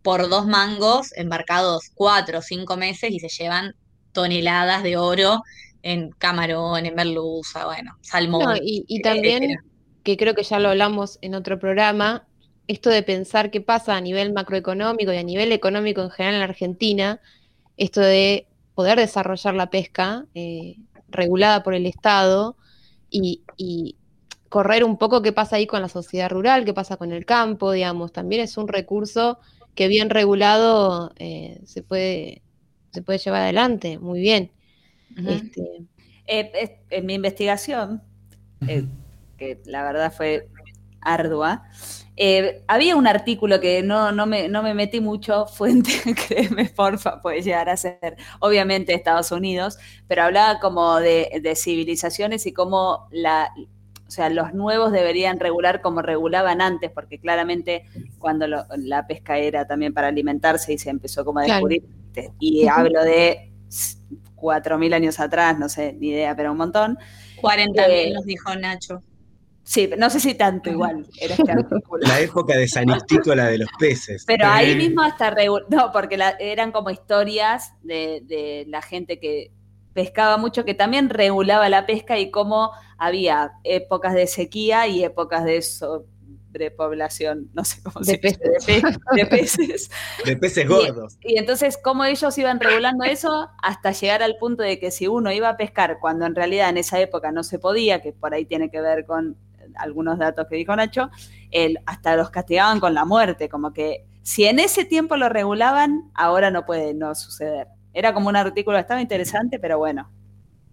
por 0.03 0.29
dos 0.29 0.47
mangos 0.47 1.09
embarcados 1.17 1.91
cuatro 1.95 2.39
o 2.39 2.43
cinco 2.43 2.77
meses 2.77 3.11
y 3.11 3.19
se 3.19 3.29
llevan 3.29 3.75
toneladas 4.13 4.83
de 4.83 4.97
oro 4.97 5.43
en 5.83 6.11
camarón, 6.11 6.87
en 6.87 6.95
merluza, 6.95 7.67
bueno, 7.67 7.97
salmón. 8.01 8.45
No, 8.45 8.57
y, 8.57 8.85
y 8.89 9.03
también, 9.03 9.43
etcétera. 9.43 9.65
que 10.03 10.17
creo 10.17 10.35
que 10.35 10.43
ya 10.43 10.59
lo 10.59 10.71
hablamos 10.71 11.19
en 11.23 11.35
otro 11.35 11.59
programa, 11.59 12.27
esto 12.69 12.91
de 12.91 13.03
pensar 13.03 13.51
qué 13.51 13.61
pasa 13.61 13.97
a 13.97 14.01
nivel 14.01 14.33
macroeconómico 14.33 15.13
y 15.13 15.17
a 15.19 15.23
nivel 15.23 15.53
económico 15.53 16.03
en 16.03 16.11
general 16.11 16.35
en 16.35 16.41
la 16.41 16.47
Argentina, 16.47 17.21
esto 17.77 18.01
de 18.01 18.49
poder 18.75 18.99
desarrollar 18.99 19.55
la 19.55 19.71
pesca 19.71 20.27
eh, 20.35 20.79
regulada 21.09 21.63
por 21.63 21.75
el 21.75 21.87
Estado 21.87 22.57
y, 23.11 23.45
y 23.57 23.97
correr 24.49 24.85
un 24.85 24.99
poco 24.99 25.23
qué 25.23 25.33
pasa 25.33 25.57
ahí 25.57 25.67
con 25.67 25.83
la 25.83 25.89
sociedad 25.89 26.31
rural, 26.31 26.65
qué 26.65 26.75
pasa 26.75 26.97
con 26.97 27.13
el 27.13 27.25
campo, 27.27 27.73
digamos, 27.73 28.13
también 28.13 28.43
es 28.43 28.57
un 28.57 28.69
recurso 28.69 29.39
que 29.75 29.89
bien 29.89 30.11
regulado 30.11 31.13
eh, 31.19 31.61
se 31.67 31.83
puede, 31.83 32.43
se 32.93 33.03
puede 33.03 33.19
llevar 33.19 33.43
adelante, 33.43 33.99
muy 33.99 34.21
bien. 34.21 34.53
Este, 35.25 35.63
Eh, 36.29 36.51
es- 36.55 36.73
en 36.91 37.07
mi 37.07 37.15
investigación, 37.15 38.03
eh, 38.67 38.89
que 39.39 39.61
la 39.67 39.83
verdad 39.85 40.13
fue 40.13 40.49
ardua, 41.01 41.65
eh, 42.17 42.65
había 42.69 42.97
un 42.97 43.07
artículo 43.07 43.61
que 43.61 43.83
no, 43.83 44.13
no, 44.13 44.27
me, 44.27 44.49
no 44.49 44.63
me 44.63 44.75
metí 44.75 45.01
mucho, 45.01 45.47
fuente, 45.49 45.91
créeme, 46.29 46.67
porfa, 46.67 47.21
puede 47.23 47.43
llegar 47.43 47.69
a 47.69 47.77
ser, 47.77 48.17
obviamente, 48.41 48.95
Estados 48.95 49.33
Unidos, 49.33 49.79
pero 50.09 50.23
hablaba 50.25 50.61
como 50.61 50.97
de, 50.97 51.41
de 51.43 51.57
civilizaciones 51.57 52.47
y 52.47 52.53
cómo 52.53 53.09
la, 53.11 53.51
o 54.07 54.11
sea, 54.11 54.31
los 54.31 54.55
nuevos 54.55 54.93
deberían 54.93 55.41
regular 55.41 55.81
como 55.83 56.01
regulaban 56.03 56.61
antes, 56.61 56.91
porque 56.91 57.19
claramente 57.19 57.85
cuando 58.19 58.47
lo- 58.47 58.65
la 58.79 59.07
pesca 59.07 59.39
era 59.39 59.67
también 59.67 59.93
para 59.95 60.09
alimentarse 60.09 60.73
y 60.73 60.79
se 60.79 60.91
empezó 60.91 61.25
como 61.25 61.41
a 61.41 61.45
descubrir, 61.45 61.83
te- 62.13 62.33
y 62.39 62.67
hablo 62.69 63.03
de 63.03 63.53
4.000 64.35 64.95
años 64.95 65.19
atrás, 65.21 65.59
no 65.59 65.69
sé, 65.69 65.95
ni 65.95 66.09
idea, 66.11 66.37
pero 66.37 66.53
un 66.53 66.59
montón. 66.59 66.99
40 67.37 67.89
Eh, 67.89 68.03
mil 68.03 68.13
nos 68.13 68.25
dijo 68.25 68.53
Nacho. 68.57 69.05
Sí, 69.69 69.91
no 69.99 70.09
sé 70.11 70.21
si 70.21 70.35
tanto 70.35 70.71
igual 70.71 71.05
era 71.21 71.35
este 71.35 71.51
artículo. 71.51 72.07
La 72.07 72.21
época 72.21 72.57
de 72.57 72.69
San 72.69 72.89
Ictícola 72.89 73.47
de 73.47 73.59
los 73.59 73.69
peces. 73.81 74.25
Pero 74.25 74.47
ahí 74.47 74.71
Sí. 74.73 74.77
mismo 74.77 75.03
hasta 75.03 75.35
regu- 75.35 75.65
no, 75.69 75.91
porque 75.93 76.17
la- 76.17 76.37
eran 76.39 76.71
como 76.71 76.89
historias 76.91 77.73
de, 77.83 78.23
de 78.25 78.65
la 78.69 78.81
gente 78.81 79.19
que 79.19 79.51
pescaba 79.93 80.37
mucho, 80.37 80.65
que 80.65 80.75
también 80.75 81.11
regulaba 81.11 81.69
la 81.69 81.85
pesca 81.85 82.17
y 82.17 82.31
cómo 82.31 82.71
había 82.97 83.55
épocas 83.65 84.15
de 84.15 84.29
sequía 84.29 84.87
y 84.87 85.03
épocas 85.03 85.45
de 85.45 85.61
sobrepoblación, 85.63 87.51
no 87.55 87.65
sé 87.65 87.83
cómo 87.83 88.01
De 88.01 88.05
se 88.05 88.19
dice, 88.19 88.39
de, 88.39 88.81
pe- 88.83 88.97
de 89.17 89.27
peces. 89.27 89.91
De 90.25 90.37
peces 90.37 90.69
gordos. 90.69 91.19
Y 91.23 91.39
entonces, 91.39 91.77
cómo 91.83 92.05
ellos 92.05 92.37
iban 92.39 92.61
regulando 92.61 93.05
eso 93.05 93.49
hasta 93.63 93.93
llegar 93.93 94.23
al 94.23 94.37
punto 94.37 94.63
de 94.63 94.79
que 94.79 94.91
si 94.91 95.07
uno 95.09 95.33
iba 95.33 95.49
a 95.49 95.57
pescar 95.57 95.99
cuando 96.01 96.25
en 96.27 96.35
realidad 96.35 96.69
en 96.71 96.79
esa 96.79 97.01
época 97.01 97.33
no 97.33 97.43
se 97.43 97.59
podía, 97.59 98.01
que 98.01 98.13
por 98.13 98.33
ahí 98.35 98.45
tiene 98.45 98.71
que 98.71 98.81
ver 98.81 99.05
con 99.07 99.37
algunos 99.79 100.19
datos 100.19 100.47
que 100.49 100.57
dijo 100.57 100.75
Nacho, 100.75 101.11
el, 101.51 101.79
hasta 101.87 102.17
los 102.17 102.31
castigaban 102.31 102.81
con 102.81 102.95
la 102.95 103.05
muerte, 103.05 103.49
como 103.49 103.73
que 103.73 104.05
si 104.23 104.45
en 104.45 104.59
ese 104.59 104.85
tiempo 104.85 105.17
lo 105.17 105.29
regulaban, 105.29 106.11
ahora 106.15 106.51
no 106.51 106.67
puede 106.67 106.95
no 106.95 107.15
suceder. 107.15 107.69
Era 107.93 108.13
como 108.13 108.29
un 108.29 108.37
artículo, 108.37 108.79
estaba 108.79 109.01
interesante, 109.01 109.59
pero 109.59 109.79
bueno, 109.79 110.11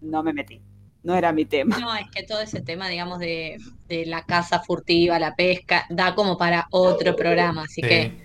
no 0.02 0.24
me 0.24 0.34
metí. 0.34 0.62
No 1.04 1.16
era 1.16 1.32
mi 1.34 1.46
tema. 1.46 1.78
No, 1.80 1.94
es 1.96 2.10
que 2.12 2.24
todo 2.24 2.40
ese 2.42 2.62
tema, 2.62 2.88
digamos, 2.88 3.20
de, 3.20 3.58
de 3.88 4.06
la 4.06 4.24
caza 4.24 4.62
furtiva, 4.62 5.20
la 5.20 5.36
pesca, 5.36 5.86
da 5.90 6.16
como 6.16 6.38
para 6.38 6.68
otro 6.72 7.16
programa, 7.16 7.64
así 7.64 7.82
Sí. 7.82 7.88
que 7.88 8.18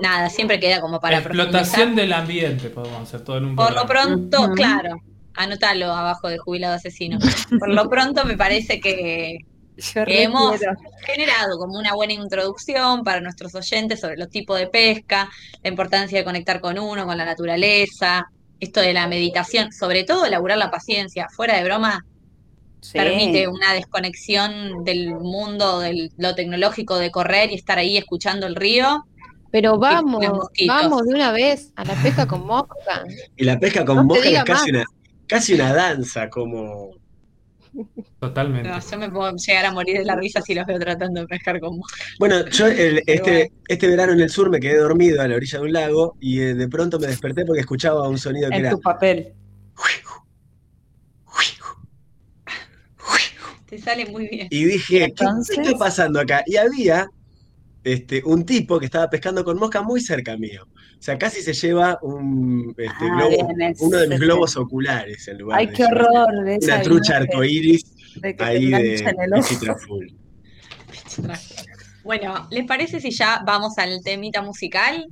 nada, 0.00 0.30
siempre 0.30 0.60
queda 0.60 0.80
como 0.80 1.00
para 1.00 1.18
Explotación 1.18 1.94
del 1.96 2.12
ambiente, 2.12 2.70
podemos 2.70 3.02
hacer 3.02 3.22
todo 3.22 3.38
en 3.38 3.44
un 3.46 3.56
Por 3.56 3.74
lo 3.74 3.86
pronto, 3.86 4.50
claro, 4.54 5.00
anótalo 5.34 5.92
abajo 5.92 6.28
de 6.28 6.38
jubilado 6.38 6.74
asesino. 6.74 7.18
Por 7.58 7.68
lo 7.68 7.88
pronto 7.90 8.24
me 8.24 8.36
parece 8.36 8.80
que 8.80 9.38
Yo 9.76 10.04
Que 10.06 10.22
hemos- 10.22 10.58
generado 11.04 11.58
como 11.58 11.78
una 11.78 11.94
buena 11.94 12.14
introducción 12.14 13.04
para 13.04 13.20
nuestros 13.20 13.54
oyentes 13.54 14.00
sobre 14.00 14.16
los 14.16 14.30
tipos 14.30 14.58
de 14.58 14.66
pesca, 14.68 15.28
la 15.62 15.68
importancia 15.70 16.18
de 16.18 16.24
conectar 16.24 16.60
con 16.60 16.78
uno, 16.78 17.04
con 17.06 17.16
la 17.18 17.24
naturaleza, 17.26 18.30
esto 18.58 18.80
de 18.80 18.94
la 18.94 19.06
meditación, 19.06 19.70
sobre 19.72 20.04
todo 20.04 20.24
elaborar 20.24 20.56
la 20.58 20.70
paciencia, 20.70 21.28
fuera 21.30 21.56
de 21.58 21.64
broma, 21.64 22.04
Sí. 22.80 22.92
permite 22.98 23.48
una 23.48 23.72
desconexión 23.74 24.84
del 24.84 25.10
mundo, 25.14 25.80
de 25.80 26.10
lo 26.16 26.34
tecnológico, 26.34 26.96
de 26.98 27.10
correr 27.10 27.50
y 27.50 27.54
estar 27.56 27.78
ahí 27.78 27.96
escuchando 27.98 28.46
el 28.46 28.54
río. 28.56 29.04
pero 29.52 29.78
vamos, 29.78 30.22
vamos 30.66 31.02
de 31.06 31.14
una 31.14 31.32
vez 31.32 31.72
a 31.76 31.84
la 31.84 31.94
pesca 32.02 32.26
con 32.26 32.44
mosca. 32.46 33.04
Y 33.36 33.44
la 33.44 33.58
pesca 33.58 33.84
con 33.86 33.96
No 33.96 34.04
mosca 34.04 34.28
es 34.28 34.44
casi 34.44 34.52
más. 34.52 34.68
una, 34.70 34.84
casi 35.26 35.54
una 35.54 35.72
danza, 35.72 36.28
como. 36.28 36.90
Totalmente. 38.20 38.68
No, 38.68 38.78
yo 38.80 38.98
me 38.98 39.10
puedo 39.10 39.36
llegar 39.36 39.66
a 39.66 39.72
morir 39.72 39.98
de 39.98 40.04
la 40.04 40.16
risa 40.16 40.40
si 40.40 40.54
los 40.54 40.66
veo 40.66 40.78
tratando 40.78 41.20
de 41.20 41.26
pescar 41.26 41.60
con 41.60 41.76
mosca. 41.78 41.96
Bueno, 42.18 42.46
yo 42.48 42.66
el- 42.66 43.02
este, 43.06 43.30
bueno. 43.30 43.50
este 43.68 43.88
verano 43.88 44.12
en 44.12 44.20
el 44.20 44.30
sur 44.30 44.50
me 44.50 44.58
quedé 44.60 44.78
dormido 44.78 45.20
a 45.20 45.28
la 45.28 45.36
orilla 45.36 45.58
de 45.58 45.64
un 45.64 45.72
lago 45.72 46.16
y 46.20 46.40
eh, 46.40 46.54
de 46.54 46.68
pronto 46.68 46.98
me 46.98 47.06
desperté 47.08 47.44
porque 47.44 47.60
escuchaba 47.60 48.08
un 48.08 48.18
sonido 48.18 48.48
que 48.50 48.56
En 48.56 48.60
era. 48.62 48.70
tu 48.70 48.80
papel. 48.80 49.32
Te 53.68 53.78
sale 53.78 54.06
muy 54.06 54.28
bien. 54.28 54.46
Y 54.50 54.64
dije, 54.64 54.98
¿qué, 54.98 55.04
Entonces- 55.04 55.56
qué 55.56 55.62
está 55.62 55.78
pasando 55.78 56.20
acá? 56.20 56.42
Y 56.46 56.56
había 56.56 57.08
este, 57.82 58.22
un 58.24 58.44
tipo 58.46 58.78
que 58.78 58.86
estaba 58.86 59.10
pescando 59.10 59.44
con 59.44 59.58
mosca 59.58 59.82
muy 59.82 60.00
cerca 60.00 60.36
mío. 60.36 60.66
O 60.98 61.02
sea, 61.06 61.18
casi 61.18 61.42
se 61.42 61.52
lleva 61.52 61.98
un 62.02 62.74
este, 62.76 62.88
Ah, 62.88 63.16
globo, 63.16 63.46
bien, 63.48 63.70
es- 63.70 63.80
uno 63.80 63.96
de 63.98 64.06
mis 64.08 64.14
es- 64.14 64.20
globos 64.20 64.56
oculares 64.56 65.28
en 65.28 65.38
lugar 65.38 65.58
Ay, 65.60 65.66
de 65.66 65.72
qué 65.74 65.84
horror. 65.84 66.44
de 66.44 66.56
esa 66.56 66.74
Una 66.74 66.82
trucha 66.82 67.12
imagen 67.16 67.30
arcoíris 67.30 67.84
de 68.20 68.36
ahí 68.40 68.70
de, 68.70 68.82
de. 68.82 69.42
Citraful. 69.42 70.14
Bueno, 72.02 72.46
¿les 72.50 72.66
parece 72.66 73.00
si 73.00 73.10
ya 73.10 73.42
vamos 73.44 73.78
al 73.78 74.02
temita 74.02 74.42
musical? 74.42 75.06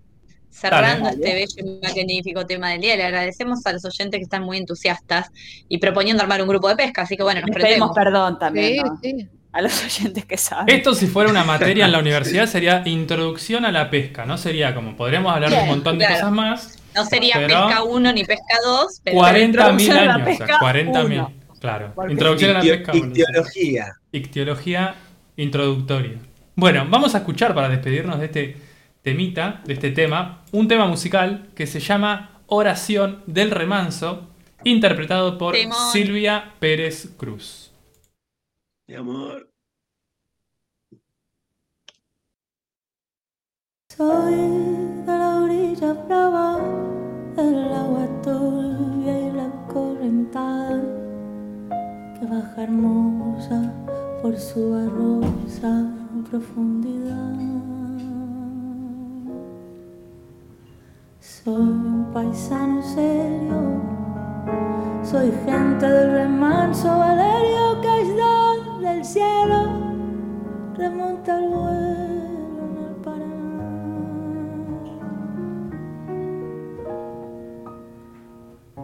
Cerrando 0.51 1.07
Dale. 1.07 1.17
este 1.17 1.35
bello 1.35 1.79
y 1.81 1.85
magnífico 1.85 2.47
tema 2.47 2.71
del 2.71 2.81
día, 2.81 2.95
le 2.97 3.03
agradecemos 3.03 3.67
a 3.67 3.73
los 3.73 3.85
oyentes 3.85 4.19
que 4.19 4.23
están 4.23 4.45
muy 4.45 4.57
entusiastas 4.59 5.29
y 5.69 5.79
proponiendo 5.79 6.23
armar 6.23 6.41
un 6.43 6.49
grupo 6.49 6.69
de 6.69 6.77
pesca, 6.77 7.03
así 7.03 7.17
que 7.17 7.25
bueno, 7.25 7.41
nos 7.41 7.51
Les 7.51 7.65
pedimos 7.67 7.91
perdón 7.93 8.39
también 8.39 8.75
Sí, 8.75 8.81
¿no? 8.85 8.99
sí. 9.03 9.29
A 9.55 9.63
los 9.63 9.85
oyentes 9.85 10.25
que 10.27 10.37
saben. 10.37 10.75
Esto 10.75 10.95
si 10.95 11.07
fuera 11.07 11.31
una 11.31 11.45
materia 11.45 11.87
en 11.87 11.93
la 11.93 11.99
universidad 12.07 12.47
sería 12.47 12.83
introducción 12.85 13.65
a 13.65 13.73
la 13.73 13.89
pesca, 13.91 14.27
no 14.27 14.37
sería 14.37 14.75
como, 14.75 14.97
podríamos 14.97 15.33
hablar 15.33 15.51
de 15.51 15.61
un 15.63 15.69
montón 15.69 15.99
de 15.99 16.05
claro. 16.07 16.21
cosas 16.21 16.33
más, 16.33 16.79
No 16.95 17.05
sería 17.07 17.35
Pero- 17.37 17.67
pesca 17.67 17.83
1 17.85 18.13
ni 18.13 18.25
pesca 18.25 18.55
2, 18.65 19.01
pero 19.05 19.17
40.000 19.19 19.45
introducción 19.45 19.97
a 19.99 20.05
la 20.05 20.15
años, 20.15 20.29
o 20.29 20.37
sea, 20.37 20.47
pesca, 20.47 20.59
40.000, 20.61 21.05
uno. 21.07 21.33
claro. 21.61 21.93
Porque- 21.95 22.13
Introducción 22.13 22.51
a 22.51 22.55
la 22.55 22.61
pesca, 22.61 22.93
uno, 22.93 23.03
sí. 23.15 23.21
Ictiología. 23.21 23.87
Ictiología 24.13 24.95
introductoria. 25.37 26.19
Bueno, 26.57 26.87
vamos 26.89 27.15
a 27.15 27.19
escuchar 27.19 27.55
para 27.55 27.69
despedirnos 27.69 28.19
de 28.21 28.27
este 28.27 28.57
temita, 29.03 29.61
de 29.67 29.75
este 29.75 29.91
tema, 29.91 30.43
un 30.53 30.69
tema 30.69 30.87
musical 30.87 31.49
que 31.57 31.67
se 31.67 31.81
llama 31.81 32.31
Oración 32.47 33.23
del 33.27 33.51
Remanso, 33.51 34.29
interpretado 34.63 35.37
por. 35.37 35.55
Silvia 35.93 36.53
Pérez 36.61 37.09
Cruz. 37.17 37.73
Mi 38.87 38.97
amor. 38.97 39.49
Soy 43.97 44.35
de 45.07 45.07
la 45.07 45.43
orilla 45.43 45.95
brava, 45.95 46.59
del 47.35 47.73
agua 47.73 48.07
turbia 48.23 49.21
y 49.21 49.33
la 49.33 49.51
correntada 49.73 50.83
que 52.19 52.27
baja 52.27 52.65
hermosa 52.65 53.73
por 54.21 54.37
su 54.37 54.73
barrosa 54.73 55.91
profundidad. 56.29 57.39
Soy 61.21 61.55
un 61.55 62.11
paisano 62.13 62.83
serio, 62.83 63.81
soy 65.03 65.33
gente 65.47 65.89
del 65.89 66.13
remanso 66.13 66.89
Valerio 66.99 67.81
que 67.81 67.89
aislado 67.89 68.64
del 68.85 69.03
cielo 69.03 69.63
remonta 70.77 71.39
el 71.39 71.49
vuelo 71.49 72.61
en 72.61 72.77
el 72.87 72.95
Paraná. 73.03 73.65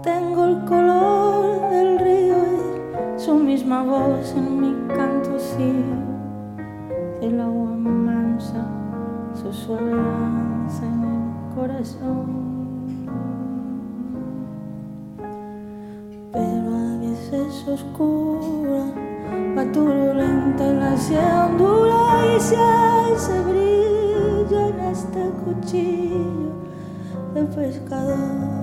Tengo 0.02 0.44
el 0.47 0.64
color 0.64 1.70
del 1.70 1.98
río 1.98 2.36
y 3.14 3.20
su 3.20 3.35
misma 3.35 3.82
voz 3.82 4.35
en 4.35 4.60
mi 4.60 4.89
canto 4.89 5.39
sigo. 5.39 6.01
El 7.20 7.39
agua 7.39 7.70
mansa, 7.77 8.64
su 9.35 9.52
suave 9.52 9.94
danza 9.94 10.86
en 10.86 11.05
el 11.05 11.55
corazón. 11.55 12.40
Pero 16.32 16.68
a 16.74 16.97
veces 17.02 17.68
oscura, 17.68 19.09
va 19.56 19.64
turbulenta 19.72 20.64
y 20.64 20.74
la 20.74 20.97
sed 20.97 21.18
ondula 21.47 22.36
y 22.36 22.40
se 22.40 22.56
hace 22.56 23.40
brillo 23.43 24.68
en 24.68 24.81
este 24.81 25.20
cuchillo 25.44 26.52
de 27.35 27.43
pescador. 27.44 28.60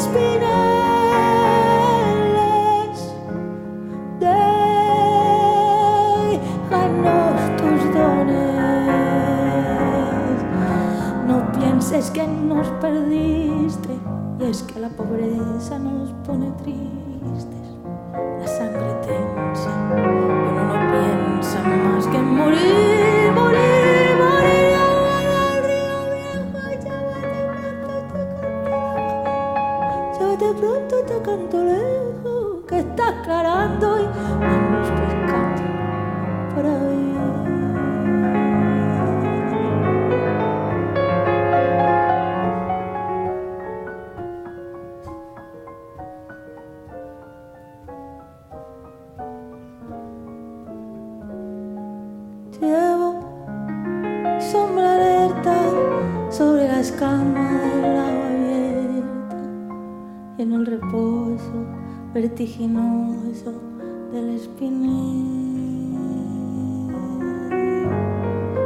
Espineles, 0.00 0.50
déjanos 6.30 7.40
tus 7.58 7.80
dones. 7.94 8.88
No 11.28 11.36
pienses 11.52 12.10
que 12.10 12.26
nos 12.26 12.66
perdiste, 12.84 13.94
y 14.38 14.42
es 14.44 14.62
que 14.62 14.80
la 14.80 14.88
pobreza 14.88 15.78
nos 15.78 16.10
pone 16.26 16.50
tristes. 16.62 17.66
La 18.40 18.46
sangre 18.46 18.92
tensa, 19.06 19.72
pero 19.90 20.60
no 20.70 20.76
piensa 20.92 21.58
más 21.62 22.06
que 22.06 22.16
en 22.16 22.28
morir, 22.36 22.89
canto 31.30 31.62
lejos, 31.62 32.64
que 32.68 32.78
está 32.80 33.08
aclarando 33.08 34.00
y 34.00 34.06
vamos 34.40 34.88
pescando 34.88 35.62
para 36.54 36.70
ir. 36.92 37.39
Vertiginoso 62.20 63.50
del 64.12 64.36
espinel. 64.36 65.40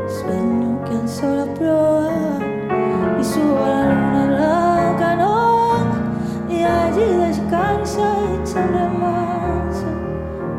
Sueño 0.09 0.85
que 0.85 0.93
alzo 0.97 1.27
la 1.37 1.55
proa 1.55 2.41
y 3.21 3.23
subo 3.23 3.65
a 3.65 3.69
la 3.69 3.85
luna 3.95 4.27
la 4.41 4.97
canoa 4.99 5.79
y 6.49 6.65
allí 6.65 7.07
descansa 7.27 8.05
hecha 8.33 8.65
en 8.65 8.73
remanso 8.75 9.87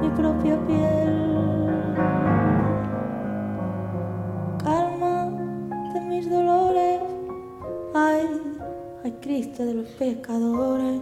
mi 0.01 0.09
propia 0.09 0.55
piel. 0.65 1.15
calma 4.63 5.31
de 5.93 5.99
mis 5.99 6.29
dolores. 6.29 7.01
Ay, 7.93 8.25
ay, 9.03 9.11
Cristo 9.21 9.65
de 9.65 9.73
los 9.73 9.87
pescadores, 9.99 11.01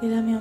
dile 0.00 0.16
a 0.16 0.22
mi 0.22 0.34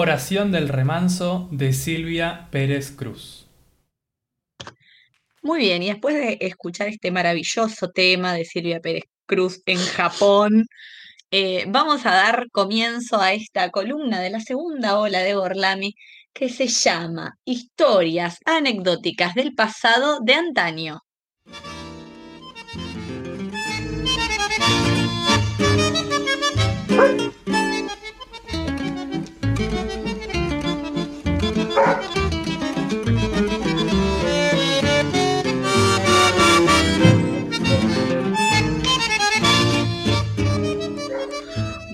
Oración 0.00 0.52
del 0.52 0.68
remanso 0.68 1.48
de 1.50 1.72
Silvia 1.72 2.46
Pérez 2.52 2.92
Cruz. 2.92 3.48
Muy 5.42 5.58
bien, 5.58 5.82
y 5.82 5.88
después 5.88 6.14
de 6.14 6.38
escuchar 6.40 6.86
este 6.86 7.10
maravilloso 7.10 7.90
tema 7.90 8.32
de 8.32 8.44
Silvia 8.44 8.78
Pérez 8.78 9.06
Cruz 9.26 9.60
en 9.66 9.78
Japón, 9.78 10.68
eh, 11.32 11.64
vamos 11.66 12.06
a 12.06 12.12
dar 12.12 12.46
comienzo 12.52 13.20
a 13.20 13.32
esta 13.32 13.72
columna 13.72 14.20
de 14.20 14.30
la 14.30 14.38
segunda 14.38 15.00
ola 15.00 15.18
de 15.18 15.34
Gorlami 15.34 15.96
que 16.32 16.48
se 16.48 16.68
llama 16.68 17.36
Historias 17.44 18.38
anecdóticas 18.44 19.34
del 19.34 19.56
pasado 19.56 20.20
de 20.20 20.34
antaño. 20.34 21.00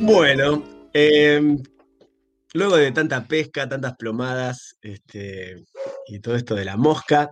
Bueno, 0.06 0.62
em, 0.92 1.62
luego 2.52 2.76
de 2.76 2.92
tanta 2.92 3.26
pesca, 3.26 3.66
tantas 3.68 3.96
plomadas, 3.96 4.76
este, 4.82 5.64
y 6.06 6.20
todo 6.20 6.36
esto 6.36 6.54
de 6.54 6.66
la 6.66 6.76
mosca, 6.76 7.30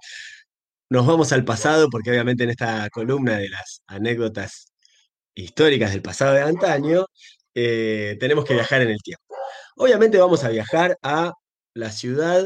nos 0.88 1.06
vamos 1.06 1.32
al 1.32 1.44
pasado, 1.44 1.90
porque 1.90 2.10
obviamente 2.10 2.44
en 2.44 2.50
esta 2.50 2.88
columna 2.90 3.36
de 3.38 3.50
las 3.50 3.82
anécdotas 3.86 4.72
históricas 5.34 5.92
del 5.92 6.00
pasado 6.02 6.32
de 6.34 6.42
antaño, 6.42 7.06
eh, 7.54 8.16
tenemos 8.20 8.46
que 8.46 8.54
viajar 8.54 8.80
en 8.82 8.90
el 8.90 9.02
tiempo. 9.02 9.36
Obviamente 9.76 10.18
vamos 10.18 10.42
a 10.44 10.48
viajar 10.48 10.96
a 11.02 11.32
la 11.74 11.90
ciudad 11.92 12.42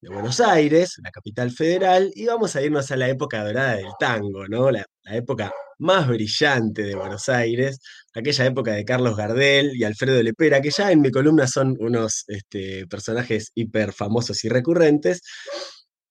de 0.00 0.08
Buenos 0.08 0.40
Aires, 0.40 0.96
la 1.02 1.10
capital 1.10 1.50
federal, 1.50 2.10
y 2.14 2.26
vamos 2.26 2.56
a 2.56 2.62
irnos 2.62 2.90
a 2.92 2.96
la 2.96 3.08
época 3.10 3.44
dorada 3.44 3.76
del 3.76 3.92
tango, 3.98 4.48
¿no? 4.48 4.70
La, 4.70 4.86
la 5.02 5.16
época 5.16 5.52
más 5.80 6.06
brillante 6.06 6.82
de 6.82 6.94
Buenos 6.94 7.28
Aires, 7.28 7.80
aquella 8.14 8.46
época 8.46 8.72
de 8.72 8.84
Carlos 8.84 9.16
Gardel 9.16 9.72
y 9.74 9.84
Alfredo 9.84 10.22
Lepera, 10.22 10.60
que 10.60 10.70
ya 10.70 10.92
en 10.92 11.00
mi 11.00 11.10
columna 11.10 11.46
son 11.46 11.76
unos 11.80 12.24
este, 12.28 12.86
personajes 12.86 13.50
hiper 13.54 13.92
famosos 13.92 14.44
y 14.44 14.48
recurrentes, 14.48 15.22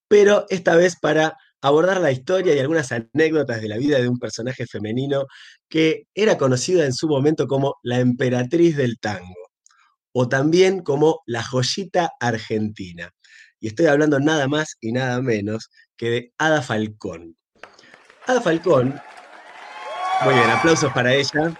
pero 0.07 0.45
esta 0.49 0.75
vez 0.75 0.95
para 0.99 1.37
abordar 1.61 2.01
la 2.01 2.11
historia 2.11 2.55
y 2.55 2.59
algunas 2.59 2.91
anécdotas 2.91 3.61
de 3.61 3.67
la 3.67 3.77
vida 3.77 3.99
de 3.99 4.07
un 4.07 4.17
personaje 4.17 4.65
femenino 4.65 5.25
que 5.69 6.07
era 6.15 6.37
conocida 6.37 6.85
en 6.85 6.93
su 6.93 7.07
momento 7.07 7.47
como 7.47 7.75
la 7.83 7.99
emperatriz 7.99 8.75
del 8.75 8.97
tango, 8.99 9.49
o 10.13 10.27
también 10.27 10.81
como 10.81 11.21
la 11.25 11.43
joyita 11.43 12.11
argentina. 12.19 13.11
Y 13.59 13.67
estoy 13.67 13.87
hablando 13.87 14.19
nada 14.19 14.47
más 14.47 14.77
y 14.79 14.93
nada 14.93 15.21
menos 15.21 15.69
que 15.95 16.09
de 16.09 16.33
Ada 16.37 16.61
Falcón. 16.61 17.35
Ada 18.25 18.41
Falcón, 18.41 18.99
muy 20.23 20.33
bien, 20.33 20.49
aplausos 20.49 20.91
para 20.93 21.13
ella. 21.13 21.53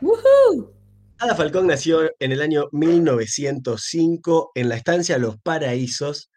¡Woohoo! 0.00 0.72
Ada 1.18 1.34
Falcón 1.34 1.66
nació 1.66 2.10
en 2.18 2.32
el 2.32 2.42
año 2.42 2.68
1905 2.72 4.52
en 4.54 4.68
la 4.68 4.76
estancia 4.76 5.18
Los 5.18 5.38
Paraísos 5.38 6.30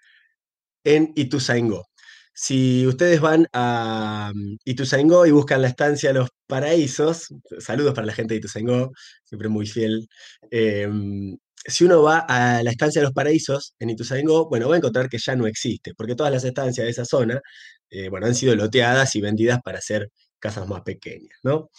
en 0.84 1.12
Ituzaingó. 1.16 1.88
Si 2.34 2.86
ustedes 2.88 3.22
van 3.22 3.48
a 3.54 4.32
mm, 4.34 4.58
Ituzaingó 4.66 5.26
y 5.26 5.32
buscan 5.32 5.62
la 5.62 5.70
estancia 5.70 6.14
Los 6.14 6.30
Paraísos, 6.48 7.30
saludos 7.60 7.94
para 7.94 8.08
la 8.08 8.14
gente 8.14 8.34
de 8.34 8.40
Ituzaingó, 8.40 8.92
siempre 9.24 9.50
muy 9.50 9.66
fiel. 9.66 10.08
em, 10.52 11.38
si 11.68 11.84
uno 11.86 12.04
va 12.04 12.20
a 12.20 12.64
la 12.64 12.70
estancia 12.72 13.02
los 13.02 13.12
paraísos 13.12 13.76
en 13.80 13.90
Ituzaingó, 13.90 14.48
bueno, 14.50 14.70
va 14.70 14.76
a 14.76 14.78
encontrar 14.78 15.10
que 15.10 15.18
ya 15.18 15.36
no 15.36 15.48
existe, 15.48 15.94
porque 15.96 16.16
todas 16.16 16.32
las 16.32 16.44
estancias 16.44 16.86
de 16.86 16.92
esa 16.92 17.06
zona, 17.06 17.42
eh, 17.90 18.10
bueno, 18.10 18.28
han 18.28 18.36
sido 18.36 18.56
loteadas 18.56 19.16
y 19.16 19.22
vendidas 19.22 19.60
para 19.64 19.80
hacer 19.80 20.10
casas 20.46 20.68
más 20.68 20.82
pequeñas, 20.84 21.38
¿no? 21.44 21.70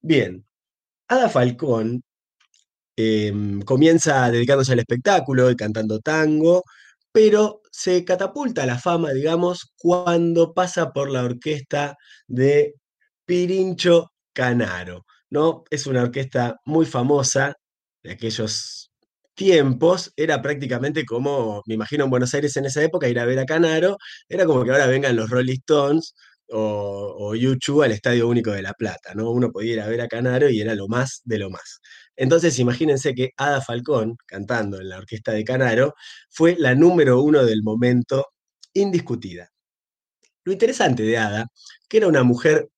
Bien, 0.00 0.44
Ada 1.08 1.28
Falcón 1.28 2.02
em, 2.96 3.62
comienza 3.62 4.30
dedicándose 4.30 4.72
al 4.72 4.80
espectáculo 4.80 5.50
y 5.50 5.56
cantando 5.56 6.00
tango, 6.00 6.64
pero 7.12 7.62
se 7.70 8.04
catapulta 8.04 8.64
a 8.64 8.66
la 8.66 8.78
fama, 8.78 9.12
digamos, 9.12 9.72
cuando 9.78 10.54
pasa 10.54 10.92
por 10.92 11.10
la 11.10 11.24
orquesta 11.24 11.96
de 12.26 12.74
Pirincho 13.26 14.12
Canaro, 14.32 15.04
¿no? 15.30 15.64
Es 15.70 15.86
una 15.86 16.02
orquesta 16.02 16.56
muy 16.64 16.86
famosa 16.86 17.54
de 18.02 18.12
aquellos 18.12 18.90
tiempos, 19.34 20.12
era 20.16 20.42
prácticamente 20.42 21.04
como, 21.04 21.62
me 21.66 21.74
imagino 21.74 22.04
en 22.04 22.10
Buenos 22.10 22.34
Aires 22.34 22.56
en 22.56 22.66
esa 22.66 22.82
época, 22.82 23.08
ir 23.08 23.18
a 23.20 23.26
ver 23.26 23.38
a 23.38 23.46
Canaro, 23.46 23.98
era 24.28 24.46
como 24.46 24.64
que 24.64 24.72
ahora 24.72 24.86
vengan 24.86 25.16
los 25.16 25.30
Rolling 25.30 25.58
Stones 25.60 26.14
o, 26.50 27.34
U2 27.34 27.84
al 27.84 27.92
Estadio 27.92 28.28
Único 28.28 28.50
de 28.52 28.62
La 28.62 28.74
Plata, 28.74 29.14
¿no? 29.14 29.30
Uno 29.30 29.50
podía 29.52 29.74
ir 29.74 29.80
a 29.80 29.88
ver 29.88 30.00
a 30.00 30.08
Canaro 30.08 30.48
y 30.50 30.60
era 30.60 30.74
lo 30.74 30.88
más 30.88 31.22
de 31.24 31.38
lo 31.38 31.50
más. 31.50 31.80
Entonces, 32.16 32.58
imagínense 32.58 33.14
que 33.14 33.30
Ada 33.36 33.60
Falcón, 33.60 34.16
cantando 34.26 34.80
en 34.80 34.88
la 34.88 34.98
orquesta 34.98 35.32
de 35.32 35.44
Canaro, 35.44 35.94
fue 36.30 36.56
la 36.58 36.74
número 36.74 37.22
uno 37.22 37.44
del 37.44 37.62
momento, 37.62 38.26
indiscutida. 38.74 39.50
Lo 40.44 40.52
interesante 40.52 41.02
de 41.02 41.18
Ada, 41.18 41.46
que 41.88 41.98
era 41.98 42.08
una 42.08 42.22
mujer 42.22 42.68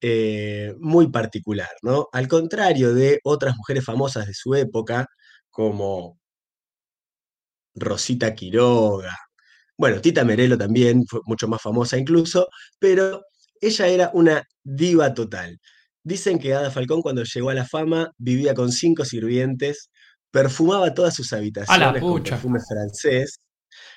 eh, 0.00 0.74
muy 0.78 1.08
particular, 1.10 1.70
¿no? 1.82 2.08
Al 2.12 2.28
contrario 2.28 2.94
de 2.94 3.20
otras 3.24 3.56
mujeres 3.56 3.84
famosas 3.84 4.26
de 4.26 4.34
su 4.34 4.54
época, 4.54 5.06
como 5.50 6.18
Rosita 7.74 8.34
Quiroga, 8.34 9.16
bueno, 9.80 9.98
Tita 9.98 10.24
Merelo 10.24 10.58
también 10.58 11.06
fue 11.06 11.20
mucho 11.24 11.48
más 11.48 11.62
famosa 11.62 11.96
incluso, 11.96 12.48
pero 12.78 13.22
ella 13.62 13.86
era 13.86 14.10
una 14.12 14.46
diva 14.62 15.14
total. 15.14 15.58
Dicen 16.04 16.38
que 16.38 16.52
Ada 16.52 16.70
Falcón 16.70 17.00
cuando 17.00 17.22
llegó 17.24 17.48
a 17.48 17.54
la 17.54 17.64
fama 17.64 18.10
vivía 18.18 18.52
con 18.52 18.72
cinco 18.72 19.06
sirvientes, 19.06 19.88
perfumaba 20.30 20.92
todas 20.92 21.14
sus 21.14 21.32
habitaciones 21.32 22.02
con 22.02 22.22
perfume 22.22 22.58
francés 22.68 23.40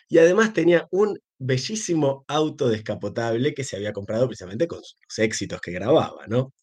y 0.07 0.19
además 0.19 0.53
tenía 0.53 0.88
un 0.89 1.19
bellísimo 1.38 2.23
auto 2.30 2.69
descapotable 2.69 3.53
que 3.53 3.65
se 3.65 3.76
había 3.76 3.91
comprado 3.91 4.27
precisamente 4.27 4.68
con 4.68 4.80
los 4.80 5.19
éxitos 5.19 5.60
que 5.60 5.72
grababa, 5.73 6.26
¿no? 6.30 6.53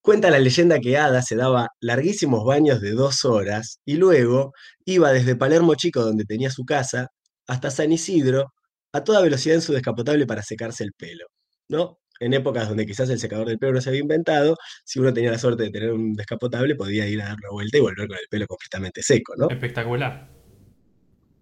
Cuenta 0.00 0.30
la 0.30 0.38
leyenda 0.38 0.78
que 0.80 0.96
Ada 0.96 1.20
se 1.20 1.36
daba 1.36 1.68
larguísimos 1.82 2.46
baños 2.46 2.80
de 2.80 2.92
dos 2.92 3.26
horas 3.26 3.80
y 3.84 3.96
luego 3.96 4.52
iba 4.86 5.12
desde 5.12 5.36
Palermo 5.36 5.74
Chico, 5.74 6.02
donde 6.02 6.24
tenía 6.24 6.48
su 6.50 6.64
casa, 6.64 7.08
hasta 7.48 7.70
San 7.70 7.90
Isidro, 7.90 8.52
a 8.92 9.02
toda 9.02 9.20
velocidad 9.22 9.56
en 9.56 9.62
su 9.62 9.72
descapotable 9.72 10.26
para 10.26 10.42
secarse 10.42 10.84
el 10.84 10.92
pelo, 10.92 11.26
¿no? 11.68 11.98
En 12.20 12.34
épocas 12.34 12.68
donde 12.68 12.86
quizás 12.86 13.10
el 13.10 13.18
secador 13.18 13.48
del 13.48 13.58
pelo 13.58 13.72
no 13.72 13.80
se 13.80 13.88
había 13.88 14.00
inventado, 14.00 14.56
si 14.84 14.98
uno 14.98 15.12
tenía 15.12 15.30
la 15.30 15.38
suerte 15.38 15.64
de 15.64 15.70
tener 15.70 15.92
un 15.92 16.14
descapotable, 16.14 16.74
podía 16.74 17.06
ir 17.06 17.20
a 17.22 17.26
dar 17.26 17.36
una 17.38 17.50
vuelta 17.50 17.78
y 17.78 17.80
volver 17.80 18.06
con 18.06 18.16
el 18.16 18.28
pelo 18.30 18.46
completamente 18.46 19.02
seco, 19.02 19.34
¿no? 19.36 19.48
Espectacular. 19.50 20.30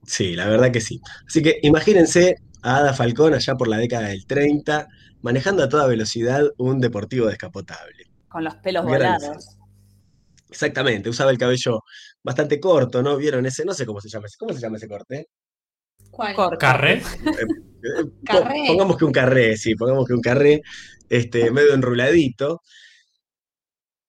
Sí, 0.05 0.37
la 0.37 0.47
verdad 0.47 0.70
que 0.70 0.81
sí. 0.81 1.01
Así 1.27 1.43
que 1.43 1.59
imagínense 1.62 2.37
a 2.62 2.78
Ada 2.78 2.95
Falcón 2.95 3.35
allá 3.35 3.55
por 3.55 3.69
la 3.69 3.78
década 3.78 4.09
del 4.09 4.27
30, 4.27 4.87
manejando 5.23 5.65
a 5.65 5.69
toda 5.69 5.89
velocidad 5.89 6.45
un 6.59 6.81
deportivo 6.81 7.27
descapotable. 7.27 8.05
Con 8.28 8.45
los 8.45 8.55
pelos 8.57 8.85
Gran 8.87 9.19
volados. 9.19 9.57
Exactamente, 10.49 11.09
usaba 11.09 11.33
el 11.33 11.39
cabello 11.39 11.81
bastante 12.23 12.61
corto, 12.61 13.03
¿no? 13.03 13.16
¿Vieron 13.16 13.45
ese? 13.47 13.65
No 13.65 13.74
sé 13.74 13.85
cómo 13.85 14.01
se 14.01 14.09
llama 14.09 14.27
ese. 14.27 14.37
¿Cómo 14.39 14.55
se 14.55 14.61
llama 14.61 14.77
ese 14.77 14.87
corte? 14.87 15.27
¿Cuál? 16.17 16.35
Corto. 16.35 16.59
Carré. 16.59 16.95
Eh, 16.95 17.03
eh, 17.43 18.05
Carré. 18.25 18.65
Pongamos 18.67 18.97
que 18.97 19.05
un 19.05 19.13
carré, 19.13 19.57
sí, 19.57 19.75
pongamos 19.75 20.07
que 20.07 20.15
un 20.15 20.21
carré, 20.21 20.63
este, 21.09 21.51
medio 21.51 21.75
enruladito. 21.75 22.63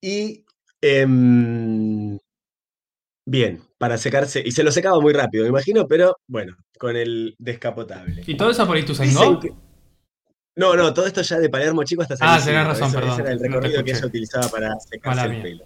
Y 0.02 0.46
em, 0.82 2.18
bien, 3.26 3.62
para 3.78 3.98
secarse, 3.98 4.42
y 4.46 4.52
se 4.52 4.64
lo 4.64 4.72
secaba 4.72 5.00
muy 5.00 5.14
rápido, 5.14 5.44
me 5.44 5.50
imagino, 5.50 5.88
pero 5.88 6.16
bueno, 6.28 6.56
con 6.80 6.96
el 6.96 7.36
descapotable. 7.40 8.24
¿Y 8.26 8.38
todo 8.38 8.52
eso 8.52 8.66
por 8.68 8.78
Ituzaingó? 8.78 9.40
que- 9.40 9.54
No, 10.56 10.76
no, 10.76 10.94
todo 10.94 11.06
esto 11.08 11.22
ya 11.22 11.40
de 11.40 11.50
Palermo 11.50 11.84
Chico 11.84 12.02
hasta 12.04 12.16
San 12.18 12.30
Ah, 12.30 12.42
tenés 12.44 12.66
razón, 12.66 12.92
perdón, 12.92 13.12
Ese 13.12 13.22
era 13.22 13.32
el 13.32 13.38
no 13.38 13.44
recorrido 13.44 13.84
que 13.84 13.92
ella 13.92 14.06
utilizaba 14.06 14.48
para 14.50 14.74
secarse 14.80 15.20
Mala 15.20 15.24
el 15.26 15.32
mía. 15.32 15.44
pelo. 15.44 15.66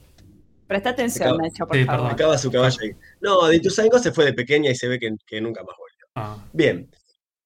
Presta 0.67 0.89
atención, 0.91 1.37
Nacho, 1.37 1.67
por 1.67 1.75
Sí, 1.75 1.83
favor. 1.83 1.99
perdón. 2.01 2.11
Acaba 2.13 2.37
su 2.37 2.49
caballo 2.51 2.77
ahí. 2.81 2.91
No, 3.19 3.47
de 3.47 3.57
Ituzaingó 3.57 3.99
se 3.99 4.11
fue 4.13 4.23
de 4.25 4.33
pequeña 4.33 4.71
y 4.71 4.75
se 4.75 4.87
ve 4.87 4.97
que, 4.99 5.09
que 5.27 5.41
nunca 5.41 5.61
más 5.63 5.75
volvió. 5.77 5.90
Ah, 6.15 6.37
Bien. 6.53 6.89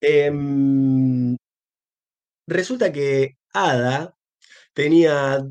em, 0.02 1.36
resulta 2.48 2.92
que 2.92 3.38
Ada 3.54 4.14
tenía 4.74 5.42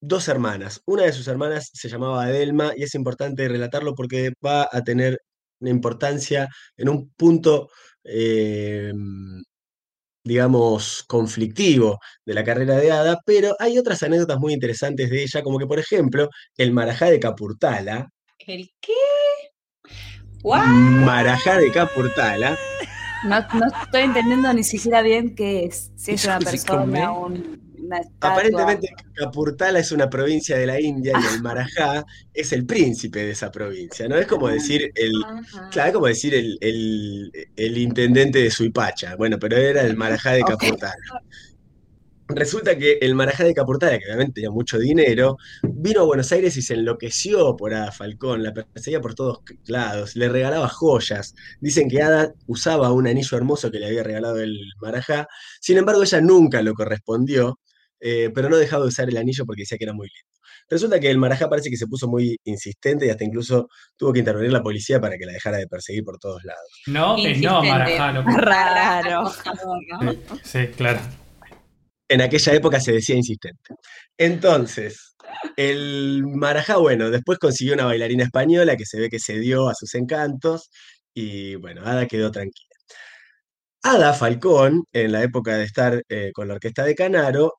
dos 0.00 0.28
hermanas. 0.28 0.82
Una 0.86 1.04
de 1.04 1.12
sus 1.12 1.28
hermanas 1.28 1.70
se 1.72 1.88
llamaba 1.88 2.24
Adelma 2.24 2.72
y 2.76 2.84
es 2.84 2.94
importante 2.94 3.48
relatarlo 3.48 3.94
porque 3.94 4.32
va 4.44 4.68
a 4.70 4.82
tener 4.84 5.20
una 5.60 5.70
importancia 5.70 6.48
en 6.76 6.88
un 6.88 7.10
punto, 7.14 7.70
em, 8.04 9.42
digamos, 10.24 11.04
conflictivo 11.08 11.98
de 12.26 12.34
la 12.34 12.44
carrera 12.44 12.76
de 12.76 12.92
Ada, 12.92 13.18
pero 13.24 13.54
hay 13.58 13.78
otras 13.78 14.02
anécdotas 14.02 14.38
muy 14.38 14.52
interesantes 14.54 15.10
de 15.10 15.22
ella, 15.22 15.42
como 15.42 15.58
que, 15.58 15.66
por 15.66 15.78
ejemplo, 15.78 16.28
el 16.56 16.72
Marajá 16.72 17.06
de 17.10 17.20
Capurtala. 17.20 18.08
¿El 18.38 18.70
qué? 18.80 18.92
¿What? 20.46 20.64
Marajá 20.64 21.58
de 21.58 21.72
Capurtala. 21.72 22.56
No, 23.24 23.40
no 23.40 23.66
estoy 23.82 24.02
entendiendo 24.02 24.52
ni 24.52 24.62
siquiera 24.62 25.02
bien 25.02 25.34
qué 25.34 25.64
es. 25.64 25.90
Si 25.96 26.12
es 26.12 26.24
una 26.24 26.38
persona, 26.38 27.10
un- 27.10 27.74
una 27.84 27.98
estatua. 27.98 28.30
Aparentemente 28.32 28.88
Capurtala 29.14 29.80
es 29.80 29.90
una 29.90 30.08
provincia 30.08 30.56
de 30.56 30.66
la 30.66 30.80
India 30.80 31.14
y 31.20 31.34
el 31.34 31.42
Marajá 31.42 32.04
es 32.32 32.52
el 32.52 32.64
príncipe 32.64 33.24
de 33.24 33.32
esa 33.32 33.50
provincia, 33.50 34.06
¿no? 34.06 34.16
Es 34.16 34.28
como 34.28 34.46
decir 34.46 34.92
el, 34.94 35.12
Ajá. 35.24 35.68
claro, 35.70 35.88
es 35.88 35.94
como 35.94 36.06
decir 36.06 36.32
el, 36.34 36.58
el- 36.60 37.32
el 37.56 37.78
intendente 37.78 38.38
de 38.40 38.50
Suipacha, 38.52 39.16
bueno, 39.16 39.38
pero 39.40 39.56
era 39.56 39.82
el 39.82 39.96
Marajá 39.96 40.32
de. 40.32 40.42
Capurtala. 40.42 40.94
Resulta 42.28 42.76
que 42.76 42.98
el 43.00 43.14
Marajá 43.14 43.44
de 43.44 43.54
Capurtala, 43.54 43.98
que 43.98 44.06
obviamente 44.06 44.34
tenía 44.34 44.50
mucho 44.50 44.78
dinero, 44.78 45.36
vino 45.62 46.00
a 46.00 46.04
Buenos 46.04 46.32
Aires 46.32 46.56
y 46.56 46.62
se 46.62 46.74
enloqueció 46.74 47.56
por 47.56 47.72
Ada 47.72 47.92
Falcón, 47.92 48.42
la 48.42 48.52
perseguía 48.52 49.00
por 49.00 49.14
todos 49.14 49.40
lados, 49.66 50.16
le 50.16 50.28
regalaba 50.28 50.68
joyas. 50.68 51.34
Dicen 51.60 51.88
que 51.88 52.02
Ada 52.02 52.34
usaba 52.46 52.90
un 52.92 53.06
anillo 53.06 53.36
hermoso 53.36 53.70
que 53.70 53.78
le 53.78 53.86
había 53.86 54.02
regalado 54.02 54.40
el 54.40 54.58
Marajá, 54.80 55.28
sin 55.60 55.78
embargo 55.78 56.02
ella 56.02 56.20
nunca 56.20 56.62
lo 56.62 56.74
correspondió, 56.74 57.60
eh, 58.00 58.30
pero 58.34 58.48
no 58.48 58.56
dejaba 58.56 58.82
de 58.82 58.88
usar 58.88 59.08
el 59.08 59.16
anillo 59.16 59.46
porque 59.46 59.62
decía 59.62 59.78
que 59.78 59.84
era 59.84 59.92
muy 59.92 60.08
lindo. 60.08 60.36
Resulta 60.68 60.98
que 60.98 61.08
el 61.08 61.18
Marajá 61.18 61.48
parece 61.48 61.70
que 61.70 61.76
se 61.76 61.86
puso 61.86 62.08
muy 62.08 62.40
insistente 62.42 63.06
y 63.06 63.10
hasta 63.10 63.22
incluso 63.22 63.68
tuvo 63.96 64.12
que 64.12 64.18
intervenir 64.18 64.50
la 64.50 64.64
policía 64.64 65.00
para 65.00 65.16
que 65.16 65.26
la 65.26 65.32
dejara 65.32 65.58
de 65.58 65.68
perseguir 65.68 66.02
por 66.02 66.18
todos 66.18 66.42
lados. 66.42 66.82
No, 66.86 67.16
es 67.18 67.40
no. 67.40 67.62
Marajá, 67.62 68.12
loco. 68.12 68.30
Raro. 68.30 69.20
Acosador, 69.20 69.78
¿no? 69.88 70.12
Sí, 70.12 70.18
sí, 70.42 70.66
claro. 70.76 71.00
En 72.08 72.20
aquella 72.20 72.54
época 72.54 72.80
se 72.80 72.92
decía 72.92 73.16
insistente. 73.16 73.74
Entonces, 74.16 75.16
El 75.56 76.24
Marajá, 76.26 76.76
bueno, 76.78 77.10
después 77.10 77.38
consiguió 77.38 77.74
una 77.74 77.86
bailarina 77.86 78.24
española 78.24 78.76
que 78.76 78.86
se 78.86 79.00
ve 79.00 79.08
que 79.10 79.18
se 79.18 79.38
dio 79.40 79.68
a 79.68 79.74
sus 79.74 79.94
encantos 79.94 80.70
y 81.14 81.56
bueno, 81.56 81.82
Ada 81.84 82.06
quedó 82.06 82.30
tranquila. 82.30 82.66
Ada 83.82 84.12
Falcón, 84.14 84.84
en 84.92 85.12
la 85.12 85.22
época 85.22 85.56
de 85.56 85.64
estar 85.64 86.02
eh, 86.08 86.30
con 86.34 86.48
la 86.48 86.54
orquesta 86.54 86.84
de 86.84 86.94
Canaro, 86.94 87.54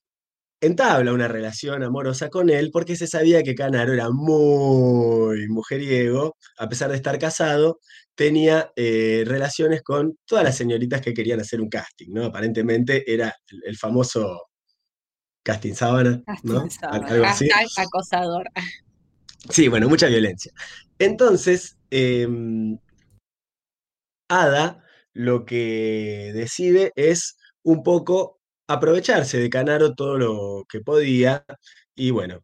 entabla 0.61 1.13
una 1.13 1.27
relación 1.27 1.83
amorosa 1.83 2.29
con 2.29 2.49
él 2.49 2.69
porque 2.71 2.95
se 2.95 3.07
sabía 3.07 3.43
que 3.43 3.55
Canaro 3.55 3.93
era 3.93 4.09
muy 4.09 5.47
mujeriego, 5.47 6.35
a 6.57 6.67
pesar 6.67 6.89
de 6.89 6.97
estar 6.97 7.19
casado, 7.19 7.79
tenía 8.15 8.71
eh, 8.75 9.23
relaciones 9.25 9.83
con 9.83 10.17
todas 10.25 10.43
las 10.43 10.57
señoritas 10.57 11.01
que 11.01 11.13
querían 11.13 11.39
hacer 11.39 11.61
un 11.61 11.69
casting, 11.69 12.09
¿no? 12.09 12.25
Aparentemente 12.25 13.03
era 13.11 13.33
el, 13.47 13.61
el 13.65 13.77
famoso 13.77 14.47
casting 15.43 15.73
sábana, 15.73 16.23
¿no? 16.43 16.63
Casting 16.63 16.79
sábana. 16.79 17.07
Algo 17.07 17.25
así. 17.25 17.49
Acosador. 17.77 18.49
Sí, 19.49 19.67
bueno, 19.67 19.87
mucha 19.87 20.07
violencia. 20.07 20.51
Entonces, 20.99 21.77
em, 21.89 22.77
Ada 24.29 24.83
lo 25.13 25.45
que 25.45 26.31
decide 26.33 26.91
es 26.95 27.37
un 27.63 27.81
poco 27.81 28.36
aprovecharse 28.67 29.39
de 29.39 29.49
Canaro 29.49 29.93
todo 29.95 30.17
lo 30.17 30.65
que 30.69 30.81
podía 30.81 31.45
y 31.95 32.11
bueno, 32.11 32.41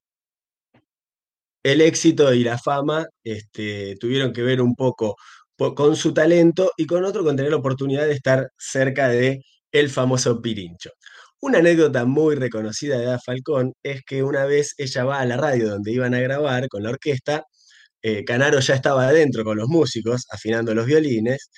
el 1.64 1.82
éxito 1.82 2.34
y 2.34 2.44
la 2.44 2.58
fama 2.58 3.06
este, 3.24 3.95
tuvieron 4.00 4.34
que 4.34 4.41
ver 4.44 4.62
un 4.62 4.76
poco 4.76 5.16
po- 5.56 5.74
con 5.76 5.95
su 5.95 6.14
talento 6.14 6.72
y 6.78 6.86
con 6.86 7.04
otro 7.06 7.24
con 7.24 7.36
tener 7.36 7.52
la 7.52 7.58
oportunidad 7.58 8.06
de 8.06 8.14
estar 8.14 8.50
cerca 8.58 9.08
de 9.10 9.41
el 9.72 9.90
famoso 9.90 10.41
Pirincho. 10.41 10.91
Una 11.41 11.60
anécdota 11.60 12.06
muy 12.06 12.36
reconocida 12.36 12.98
de 12.98 13.08
Ada 13.08 13.20
Falcón 13.20 13.74
es 13.84 14.04
que 14.04 14.24
una 14.24 14.45
vez 14.45 14.74
ella 14.78 15.04
va 15.06 15.20
a 15.20 15.26
la 15.26 15.38
radio 15.38 15.70
donde 15.70 15.91
iban 15.91 16.14
a 16.14 16.20
grabar 16.22 16.68
con 16.70 16.84
la 16.84 16.90
orquesta, 16.91 17.44
eh, 18.02 18.24
Canaro 18.26 18.60
ya 18.60 18.76
estaba 18.76 19.08
adentro 19.08 19.44
con 19.44 19.58
los 19.58 19.68
músicos, 19.70 20.26
afinando 20.32 20.74
los 20.76 20.86
violines, 20.86 21.50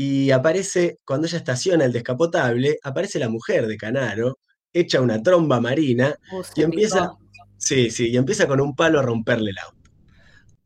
y 0.00 0.30
aparece, 0.30 1.00
cuando 1.04 1.26
ella 1.26 1.38
estaciona 1.38 1.84
el 1.84 1.92
descapotable, 1.92 2.78
aparece 2.84 3.18
la 3.18 3.28
mujer 3.28 3.66
de 3.66 3.76
Canaro, 3.76 4.38
hecha 4.72 5.00
una 5.00 5.20
tromba 5.20 5.60
marina, 5.60 6.14
y 6.54 6.62
empieza, 6.62 7.10
sí, 7.56 7.90
sí, 7.90 8.10
y 8.10 8.16
empieza 8.16 8.46
con 8.46 8.60
un 8.60 8.76
palo 8.76 9.00
a 9.00 9.02
romperle 9.02 9.50
el 9.50 9.58
auto. 9.58 9.90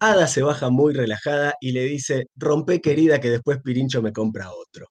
Ada 0.00 0.26
se 0.26 0.42
baja 0.42 0.68
muy 0.68 0.92
relajada 0.92 1.54
y 1.62 1.72
le 1.72 1.84
dice, 1.84 2.26
rompe 2.36 2.82
querida 2.82 3.20
que 3.20 3.30
después 3.30 3.62
Pirincho 3.62 4.02
me 4.02 4.12
compra 4.12 4.50
otro. 4.50 4.88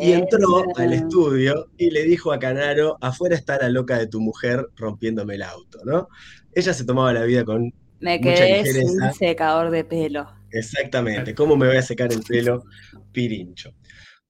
Y 0.00 0.12
entró 0.12 0.64
al 0.76 0.94
estudio 0.94 1.66
y 1.76 1.90
le 1.90 2.04
dijo 2.04 2.32
a 2.32 2.38
Canaro, 2.38 2.96
afuera 3.02 3.34
está 3.34 3.58
la 3.58 3.68
loca 3.68 3.98
de 3.98 4.06
tu 4.06 4.22
mujer 4.22 4.68
rompiéndome 4.74 5.34
el 5.34 5.42
auto, 5.42 5.80
¿no? 5.84 6.08
Ella 6.54 6.72
se 6.72 6.86
tomaba 6.86 7.12
la 7.12 7.24
vida 7.24 7.44
con 7.44 7.74
Me 8.00 8.18
mucha 8.18 8.36
quedé 8.36 8.72
sin 8.72 9.12
secador 9.12 9.70
de 9.70 9.84
pelo. 9.84 10.30
Exactamente, 10.50 11.34
¿cómo 11.34 11.56
me 11.56 11.66
voy 11.66 11.76
a 11.76 11.82
secar 11.82 12.10
el 12.10 12.22
pelo, 12.22 12.64
Pirincho? 13.12 13.74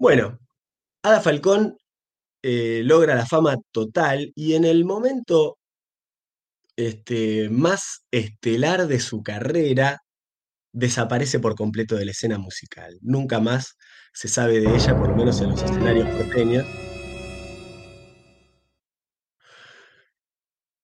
Bueno, 0.02 0.40
Ada 1.04 1.20
Falcón 1.20 1.78
eh, 2.42 2.82
logra 2.84 3.14
la 3.14 3.24
fama 3.26 3.56
total 3.72 4.32
y 4.34 4.54
en 4.54 4.64
el 4.64 4.84
momento 4.84 5.58
este, 6.76 7.48
más 7.50 8.04
estelar 8.10 8.88
de 8.88 8.98
su 8.98 9.22
carrera 9.22 10.00
desaparece 10.72 11.40
por 11.40 11.54
completo 11.54 11.96
de 11.96 12.06
la 12.06 12.12
escena 12.12 12.38
musical. 12.38 12.98
Nunca 13.02 13.40
más 13.40 13.76
se 14.12 14.28
sabe 14.28 14.60
de 14.60 14.74
ella, 14.74 14.98
por 14.98 15.10
lo 15.10 15.16
menos 15.16 15.40
en 15.40 15.50
los 15.50 15.62
escenarios 15.62 16.08
porteños. 16.10 16.66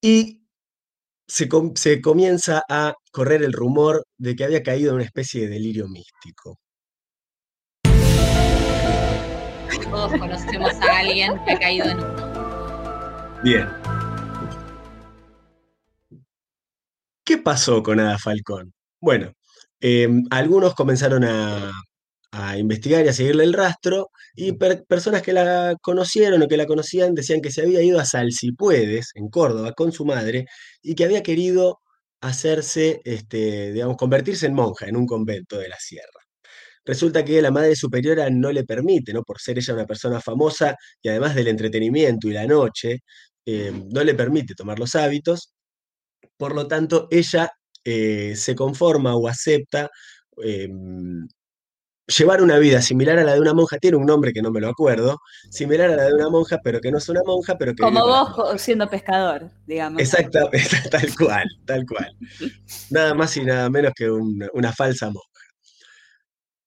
Y 0.00 0.42
se, 1.28 1.48
com- 1.48 1.74
se 1.76 2.00
comienza 2.00 2.62
a 2.68 2.94
correr 3.12 3.42
el 3.42 3.52
rumor 3.52 4.06
de 4.18 4.36
que 4.36 4.44
había 4.44 4.62
caído 4.62 4.90
en 4.90 4.96
una 4.96 5.04
especie 5.04 5.42
de 5.42 5.48
delirio 5.48 5.88
místico. 5.88 6.58
Todos 9.90 10.12
conocemos 10.18 10.72
a 10.82 10.98
alguien 10.98 11.32
que 11.44 11.52
ha 11.52 11.58
caído 11.58 11.86
en 11.86 11.96
uno. 11.98 13.40
Bien. 13.42 13.68
¿Qué 17.24 17.38
pasó 17.38 17.82
con 17.82 18.00
Ada 18.00 18.18
Falcón? 18.18 18.72
Bueno, 19.00 19.32
em, 19.80 20.24
algunos 20.30 20.74
comenzaron 20.74 21.24
a, 21.24 21.72
investigar 22.58 23.04
y 23.04 23.08
a 23.08 23.12
seguirle 23.12 23.44
el 23.44 23.52
rastro, 23.54 24.08
y 24.34 24.52
per- 24.52 24.84
personas 24.86 25.22
que 25.22 25.32
la 25.32 25.74
conocieron 25.82 26.42
o 26.42 26.48
que 26.48 26.56
la 26.56 26.66
conocían 26.66 27.14
decían 27.14 27.40
que 27.40 27.50
se 27.50 27.62
había 27.62 27.82
ido 27.82 27.98
a 27.98 28.04
Salsipuedes, 28.04 29.10
en 29.14 29.28
Córdoba, 29.28 29.72
con 29.72 29.92
su 29.92 30.04
madre, 30.04 30.46
y 30.82 30.94
que 30.94 31.04
había 31.04 31.22
querido 31.22 31.78
hacerse, 32.20 33.00
este, 33.04 33.72
digamos, 33.72 33.96
convertirse 33.96 34.46
en 34.46 34.54
monja 34.54 34.86
en 34.86 34.96
un 34.96 35.06
convento 35.06 35.58
de 35.58 35.68
la 35.68 35.76
sierra. 35.78 36.17
Resulta 36.88 37.22
que 37.22 37.42
la 37.42 37.50
madre 37.50 37.76
superiora 37.76 38.30
no 38.30 38.50
le 38.50 38.64
permite, 38.64 39.12
¿no? 39.12 39.22
Por 39.22 39.38
ser 39.38 39.58
ella 39.58 39.74
una 39.74 39.84
persona 39.84 40.22
famosa 40.22 40.74
y 41.02 41.10
además 41.10 41.34
del 41.34 41.48
entretenimiento 41.48 42.28
y 42.28 42.32
la 42.32 42.46
noche, 42.46 43.00
eh, 43.44 43.70
no 43.92 44.02
le 44.02 44.14
permite 44.14 44.54
tomar 44.54 44.78
los 44.78 44.94
hábitos. 44.94 45.52
Por 46.38 46.54
lo 46.54 46.66
tanto, 46.66 47.06
ella 47.10 47.50
eh, 47.84 48.32
se 48.36 48.54
conforma 48.54 49.14
o 49.16 49.28
acepta 49.28 49.90
eh, 50.42 50.66
llevar 52.16 52.40
una 52.42 52.58
vida 52.58 52.80
similar 52.80 53.18
a 53.18 53.24
la 53.24 53.34
de 53.34 53.40
una 53.40 53.52
monja. 53.52 53.76
Tiene 53.78 53.98
un 53.98 54.06
nombre 54.06 54.32
que 54.32 54.40
no 54.40 54.50
me 54.50 54.60
lo 54.60 54.68
acuerdo, 54.68 55.18
similar 55.50 55.90
a 55.90 55.96
la 55.96 56.04
de 56.04 56.14
una 56.14 56.30
monja, 56.30 56.58
pero 56.64 56.80
que 56.80 56.90
no 56.90 56.96
es 56.98 57.08
una 57.10 57.20
monja, 57.22 57.56
pero 57.58 57.74
que 57.74 57.82
Como 57.82 58.00
vos 58.00 58.60
siendo 58.60 58.88
pescador, 58.88 59.50
digamos. 59.66 60.00
Exacta, 60.00 60.48
tal 60.90 61.14
cual, 61.16 61.46
tal 61.66 61.84
cual. 61.84 62.16
Nada 62.90 63.12
más 63.12 63.36
y 63.36 63.44
nada 63.44 63.68
menos 63.68 63.92
que 63.94 64.10
un- 64.10 64.48
una 64.54 64.72
falsa 64.72 65.06
monja. 65.10 65.27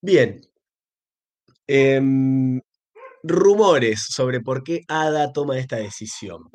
Bien. 0.02 0.42
em, 1.68 2.62
rumores 3.24 4.06
sobre 4.10 4.42
por 4.42 4.64
qué 4.64 4.82
Ada 4.88 5.34
toma 5.34 5.60
esta 5.60 5.78
decisión. 5.78 6.50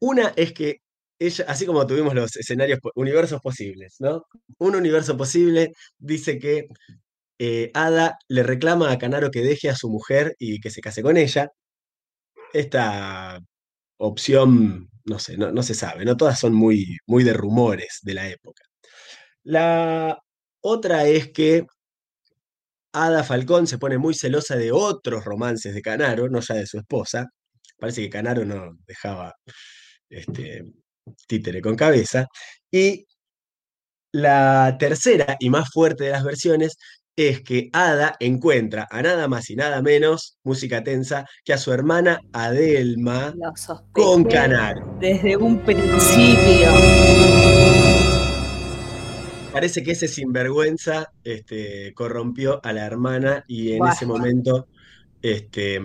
Una 0.00 0.32
es 0.36 0.52
que 0.52 0.78
ella, 1.18 1.44
así 1.48 1.64
como 1.66 1.86
tuvimos 1.86 2.14
los 2.14 2.36
escenarios, 2.36 2.80
universos 2.96 3.40
posibles, 3.40 3.96
¿no? 4.00 4.26
Un 4.58 4.74
universo 4.76 5.16
posible 5.16 5.72
dice 5.98 6.38
que 6.38 6.66
eh, 7.38 7.70
Ada 7.74 8.18
le 8.28 8.42
reclama 8.44 8.92
a 8.92 8.98
Canaro 8.98 9.30
que 9.30 9.42
deje 9.42 9.70
a 9.70 9.76
su 9.76 9.90
mujer 9.90 10.34
y 10.38 10.60
que 10.60 10.70
se 10.70 10.80
case 10.82 11.02
con 11.02 11.16
ella. 11.18 11.50
Esta 12.52 13.40
opción, 13.98 14.90
no 15.06 15.18
sé, 15.18 15.36
no, 15.38 15.52
no 15.52 15.62
se 15.62 15.74
sabe, 15.74 16.04
¿no? 16.04 16.16
Todas 16.16 16.38
son 16.40 16.54
muy, 16.54 16.98
muy 17.06 17.24
de 17.24 17.32
rumores 17.34 18.00
de 18.02 18.14
la 18.14 18.28
época. 18.28 18.64
La 19.44 20.21
otra 20.62 21.06
es 21.06 21.32
que 21.32 21.66
Ada 22.92 23.24
Falcón 23.24 23.66
se 23.66 23.78
pone 23.78 23.98
muy 23.98 24.14
celosa 24.14 24.56
de 24.56 24.72
otros 24.72 25.24
romances 25.24 25.74
de 25.74 25.82
Canaro, 25.82 26.28
no 26.28 26.40
ya 26.40 26.54
de 26.54 26.66
su 26.66 26.78
esposa. 26.78 27.26
Parece 27.78 28.02
que 28.02 28.10
Canaro 28.10 28.44
no 28.44 28.76
dejaba 28.86 29.34
este, 30.08 30.64
títere 31.26 31.60
con 31.62 31.76
cabeza. 31.76 32.26
Y 32.70 33.06
la 34.12 34.76
tercera 34.78 35.36
y 35.40 35.50
más 35.50 35.70
fuerte 35.70 36.04
de 36.04 36.10
las 36.10 36.24
versiones 36.24 36.76
es 37.16 37.42
que 37.42 37.68
Ada 37.72 38.16
encuentra 38.20 38.86
a 38.90 39.02
nada 39.02 39.28
más 39.28 39.50
y 39.50 39.56
nada 39.56 39.82
menos, 39.82 40.38
música 40.44 40.82
tensa, 40.82 41.26
que 41.44 41.52
a 41.52 41.58
su 41.58 41.72
hermana 41.72 42.20
Adelma 42.32 43.34
con 43.92 44.24
Canaro. 44.24 44.96
desde 45.00 45.36
un 45.36 45.58
principio. 45.60 46.70
Parece 49.52 49.82
que 49.82 49.92
ese 49.92 50.08
sinvergüenza 50.08 51.12
este, 51.24 51.92
corrompió 51.94 52.60
a 52.64 52.72
la 52.72 52.86
hermana 52.86 53.44
y 53.46 53.72
en 53.72 53.86
ese 53.86 54.06
momento 54.06 54.66
este, 55.20 55.80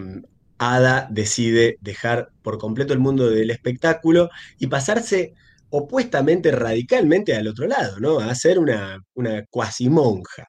Ada 0.58 1.08
decide 1.12 1.78
dejar 1.82 2.30
por 2.42 2.58
completo 2.58 2.94
el 2.94 3.00
mundo 3.00 3.30
del 3.30 3.52
espectáculo 3.52 4.30
y 4.58 4.68
pasarse 4.68 5.34
opuestamente, 5.70 6.52
radicalmente 6.52 7.36
al 7.36 7.48
otro 7.48 7.68
lado, 7.68 8.00
¿no? 8.00 8.20
A 8.20 8.34
ser 8.36 8.58
una, 8.58 9.00
una 9.16 9.44
cuasi 9.50 9.90
monja. 9.90 10.48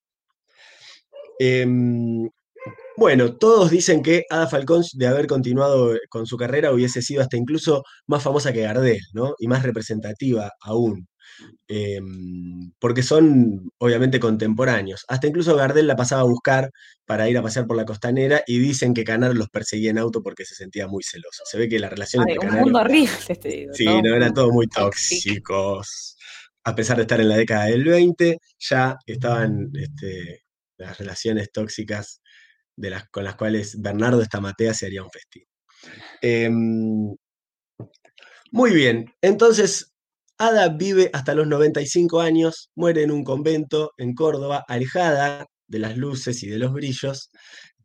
Em, 1.41 2.29
bueno, 2.97 3.37
todos 3.37 3.71
dicen 3.71 4.03
que 4.03 4.25
Ada 4.31 4.49
Falcón, 4.49 4.85
de 4.95 5.07
haber 5.07 5.27
continuado 5.27 5.97
con 6.09 6.27
su 6.27 6.37
carrera, 6.37 6.73
hubiese 6.73 7.03
sido 7.03 7.23
hasta 7.23 7.37
incluso 7.37 7.83
más 8.07 8.23
famosa 8.23 8.53
que 8.53 8.63
Gardel, 8.63 9.01
¿no? 9.13 9.35
Y 9.39 9.49
más 9.49 9.63
representativa 9.63 10.53
aún. 10.61 11.09
Em, 11.69 12.73
porque 12.79 13.03
son 13.03 13.71
obviamente 13.79 14.19
contemporáneos. 14.21 15.05
Hasta 15.09 15.27
incluso 15.27 15.55
Gardel 15.55 15.87
la 15.87 15.97
pasaba 15.97 16.23
a 16.23 16.25
buscar 16.25 16.71
para 17.05 17.29
ir 17.29 17.37
a 17.39 17.43
pasear 17.43 17.67
por 17.67 17.77
la 17.77 17.85
costanera 17.85 18.43
y 18.47 18.59
dicen 18.59 18.95
que 18.95 19.05
Canaro 19.05 19.35
los 19.35 19.49
perseguía 19.51 19.91
en 19.91 19.99
auto 19.99 20.23
porque 20.23 20.45
se 20.45 20.55
sentía 20.55 20.87
muy 20.89 21.03
celoso. 21.03 21.43
Se 21.45 21.59
ve 21.59 21.69
que 21.69 21.79
la 21.79 21.91
relación 21.91 22.25
Ay, 22.27 22.35
entre 22.35 22.47
un 22.47 22.51
Canaro. 22.51 22.65
mundo 22.65 22.79
horrible, 22.81 23.37
te 23.41 23.49
digo. 23.49 23.75
Sí, 23.75 23.85
no, 23.85 24.15
eran 24.15 24.35
todos 24.35 24.53
muy 24.53 24.67
tóxico. 24.67 25.77
tóxicos. 25.77 26.17
A 26.65 26.75
pesar 26.75 26.97
de 26.97 27.03
estar 27.03 27.21
en 27.21 27.29
la 27.29 27.37
década 27.37 27.67
del 27.67 27.85
20, 27.85 28.39
ya 28.59 28.97
estaban 29.07 29.71
este, 29.75 30.43
las 30.77 30.99
relaciones 30.99 31.51
tóxicas 31.53 32.21
de 32.77 32.91
las, 32.91 33.09
con 33.09 33.25
las 33.25 33.37
cuales 33.37 33.81
Bernardo 33.81 34.23
Estamatea 34.23 34.75
se 34.75 34.87
haría 34.87 35.03
un 35.03 35.11
festín. 35.11 35.45
Em, 36.21 37.17
muy 38.51 38.73
bien, 38.73 39.13
entonces 39.21 39.93
Ada 40.41 40.69
vive 40.69 41.11
hasta 41.13 41.35
los 41.35 41.49
95 41.49 42.21
años, 42.21 42.71
muere 42.77 43.03
en 43.03 43.11
un 43.11 43.25
convento 43.25 43.93
en 43.97 44.15
Córdoba, 44.15 44.65
alejada 44.69 45.47
de 45.67 45.79
las 45.81 45.97
luces 45.97 46.45
y 46.45 46.49
de 46.49 46.59
los 46.59 46.73
brillos, 46.73 47.31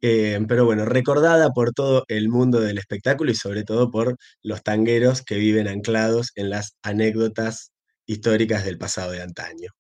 eh, 0.02 0.40
pero 0.48 0.64
bueno, 0.64 0.86
recordada 0.86 1.50
por 1.50 1.72
todo 1.74 2.06
el 2.10 2.30
mundo 2.30 2.60
del 2.60 2.78
espectáculo 2.78 3.32
y 3.32 3.36
sobre 3.36 3.64
todo 3.64 3.90
por 3.90 4.18
los 4.44 4.62
tangueros 4.62 5.24
que 5.24 5.38
viven 5.38 5.68
anclados 5.68 6.32
en 6.36 6.52
las 6.52 6.76
anécdotas 6.84 7.72
históricas 8.06 8.66
del 8.66 8.78
pasado 8.78 9.14
de 9.14 9.24
antaño. 9.24 9.72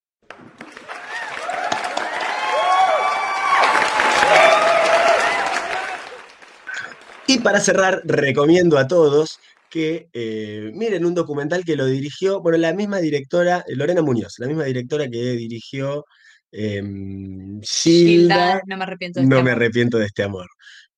Y 7.27 7.39
para 7.39 7.59
cerrar, 7.59 8.01
recomiendo 8.03 8.79
a 8.79 8.87
todos 8.87 9.39
que 9.73 10.07
eh, 10.13 10.69
miren 10.75 11.03
un 11.03 11.15
documental 11.15 11.65
que 11.65 11.75
lo 11.75 11.87
dirigió, 11.87 12.41
bueno, 12.43 12.59
la 12.59 12.73
misma 12.73 12.99
directora, 12.99 13.65
eh, 13.67 13.75
Lorena 13.75 14.03
Muñoz, 14.03 14.35
la 14.37 14.45
misma 14.45 14.65
directora 14.65 15.09
que 15.09 15.31
dirigió 15.31 16.05
em, 16.51 17.59
Gilda, 17.59 18.59
Gilda, 18.59 18.61
no 18.67 18.77
me 18.77 18.83
arrepiento 18.83 19.19
de 19.19 19.25
No 19.25 19.37
este 19.37 19.43
me 19.43 19.49
amor. 19.49 19.63
arrepiento 19.63 19.97
de 19.97 20.05
este 20.05 20.21
amor, 20.21 20.47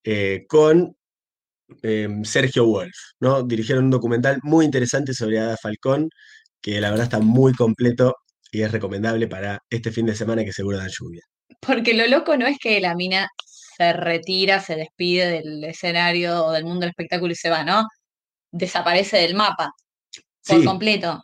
eh, 0.03 0.43
con 0.49 0.93
em, 1.83 2.25
Sergio 2.25 2.65
Wolf, 2.65 2.97
¿no? 3.21 3.43
Dirigieron 3.43 3.85
un 3.85 3.91
documental 3.91 4.39
muy 4.43 4.65
interesante 4.65 5.13
sobre 5.13 5.39
Ada 5.39 5.55
Falcón, 5.55 6.09
que 6.61 6.81
la 6.81 6.89
verdad 6.89 7.05
está 7.05 7.19
muy 7.19 7.53
completo 7.53 8.13
y 8.51 8.61
es 8.63 8.73
recomendable 8.73 9.29
para 9.29 9.59
este 9.69 9.89
fin 9.89 10.05
de 10.05 10.15
semana 10.15 10.43
que 10.43 10.51
seguro 10.51 10.77
dan 10.77 10.89
lluvia. 10.89 11.21
Porque 11.61 11.93
lo 11.93 12.07
loco 12.07 12.35
no 12.35 12.45
es 12.45 12.57
que 12.59 12.81
la 12.81 12.93
mina 12.93 13.29
se 13.77 13.93
retira, 13.93 14.59
se 14.59 14.75
despide 14.75 15.29
del 15.29 15.63
escenario 15.63 16.45
o 16.45 16.51
del 16.51 16.65
mundo 16.65 16.81
del 16.81 16.89
espectáculo 16.89 17.31
y 17.31 17.35
se 17.35 17.49
va, 17.49 17.63
¿no? 17.63 17.85
Desaparece 18.57 19.17
del 19.17 19.35
mapa 19.35 19.73
por 20.47 20.59
Sí, 20.59 20.65
completo. 20.65 21.23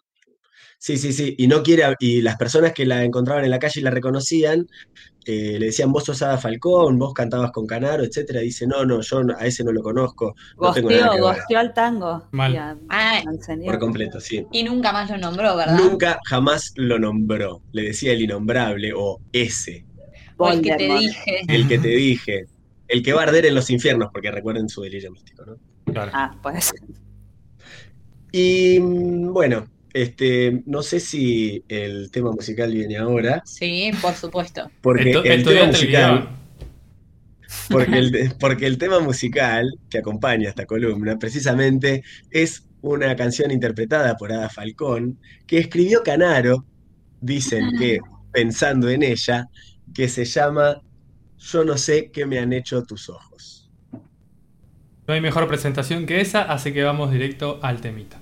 Sí, 0.77 0.97
sí, 0.97 1.13
sí. 1.13 1.35
Y 1.37 1.47
no 1.47 1.61
quiere, 1.61 1.83
y 1.99 2.21
las 2.21 2.37
personas 2.37 2.73
que 2.73 2.85
la 2.87 3.03
encontraban 3.03 3.45
en 3.45 3.51
la 3.51 3.59
calle 3.59 3.79
y 3.79 3.83
la 3.83 3.91
reconocían, 3.91 4.65
eh, 5.25 5.57
le 5.59 5.67
decían, 5.67 5.91
vos 5.91 6.03
sos 6.05 6.21
Ada 6.23 6.39
Falcón, 6.39 6.97
vos 6.97 7.13
cantabas 7.13 7.51
con 7.51 7.67
Canaro, 7.67 8.03
etcétera. 8.03 8.39
Dice, 8.41 8.65
no, 8.65 8.83
no, 8.83 8.99
yo 9.01 9.21
a 9.37 9.45
ese 9.45 9.63
no 9.63 9.71
lo 9.71 9.83
conozco, 9.83 10.33
no 10.59 10.73
tengo 10.73 10.89
nada 10.89 11.01
Gosteó, 11.07 11.11
que 11.11 11.21
ver. 11.21 11.35
gosteó 11.37 11.59
al 11.59 11.73
tango. 11.75 12.27
Mal. 12.31 12.53
y 12.53 12.57
a- 12.57 12.77
al 12.89 13.41
señor. 13.43 13.65
Por 13.67 13.79
completo, 13.79 14.19
sí. 14.19 14.45
y 14.51 14.63
nunca 14.63 14.91
más 14.91 15.09
lo 15.11 15.17
nombró, 15.19 15.55
¿verdad? 15.55 15.77
Nunca 15.77 16.19
jamás 16.27 16.73
lo 16.75 16.97
nombró. 16.97 17.61
Le 17.71 17.83
decía 17.83 18.13
el 18.13 18.21
innombrable 18.23 18.91
o 18.95 19.21
ese, 19.31 19.85
O 20.37 20.49
el 20.49 20.61
que 20.63 20.75
te 20.75 20.87
dije. 20.97 21.41
el 21.47 21.67
que 21.67 21.77
te 21.77 21.89
dije, 21.89 22.45
el 22.87 23.03
que 23.03 23.13
va 23.13 23.21
a 23.21 23.23
arder 23.25 23.45
en 23.45 23.53
los 23.53 23.69
infiernos, 23.69 24.09
porque 24.11 24.31
recuerden 24.31 24.67
su 24.67 24.81
delirio 24.81 25.11
místico, 25.11 25.45
¿no? 25.45 25.57
Claro. 25.93 26.11
Ah, 26.15 26.35
pues. 26.41 26.73
Y 28.31 28.79
bueno, 28.79 29.67
este, 29.93 30.63
no 30.65 30.81
sé 30.83 30.99
si 30.99 31.63
el 31.67 32.11
tema 32.11 32.31
musical 32.31 32.71
viene 32.71 32.97
ahora, 32.97 33.41
Sí, 33.45 33.91
por 34.01 34.13
supuesto. 34.13 34.69
porque 34.81 35.11
el 35.11 35.43
tema 35.43 35.61
el 35.61 35.67
musical. 35.67 36.29
Porque 37.69 37.97
el, 37.97 38.33
porque 38.39 38.65
el 38.67 38.77
tema 38.77 38.99
musical 38.99 39.77
que 39.89 39.97
acompaña 39.97 40.49
esta 40.49 40.65
columna 40.65 41.17
precisamente 41.19 42.03
es 42.29 42.67
una 42.81 43.15
canción 43.15 43.51
interpretada 43.51 44.15
por 44.15 44.31
Ada 44.31 44.49
Falcón 44.49 45.19
que 45.45 45.59
escribió 45.59 46.01
Canaro, 46.03 46.65
dicen 47.19 47.71
que 47.77 47.99
pensando 48.31 48.89
en 48.89 49.03
ella, 49.03 49.49
que 49.93 50.07
se 50.07 50.23
llama 50.23 50.81
Yo 51.37 51.65
no 51.65 51.77
sé 51.77 52.09
qué 52.11 52.25
me 52.25 52.39
han 52.39 52.53
hecho 52.53 52.83
tus 52.83 53.09
ojos. 53.09 53.69
No 55.07 55.13
hay 55.13 55.19
mejor 55.19 55.47
presentación 55.49 56.05
que 56.05 56.21
esa, 56.21 56.43
así 56.43 56.71
que 56.71 56.83
vamos 56.83 57.11
directo 57.11 57.59
al 57.61 57.81
temita. 57.81 58.20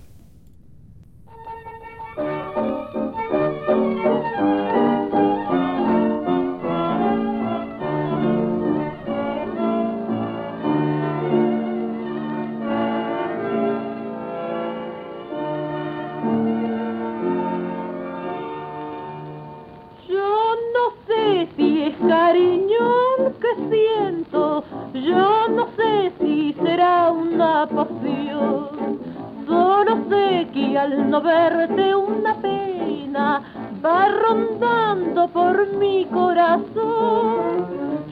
Yo 25.04 25.48
no 25.50 25.68
sé 25.76 26.12
si 26.20 26.54
será 26.54 27.12
una 27.12 27.68
pasión. 27.68 29.00
Solo 29.48 29.98
sé 30.10 30.48
que 30.54 30.78
al 30.78 31.10
no 31.10 31.22
verte 31.22 31.96
una 31.96 32.36
pena 32.36 33.42
va 33.84 34.08
rondando 34.10 35.28
por 35.30 35.68
mi 35.78 36.06
corazón. 36.06 37.68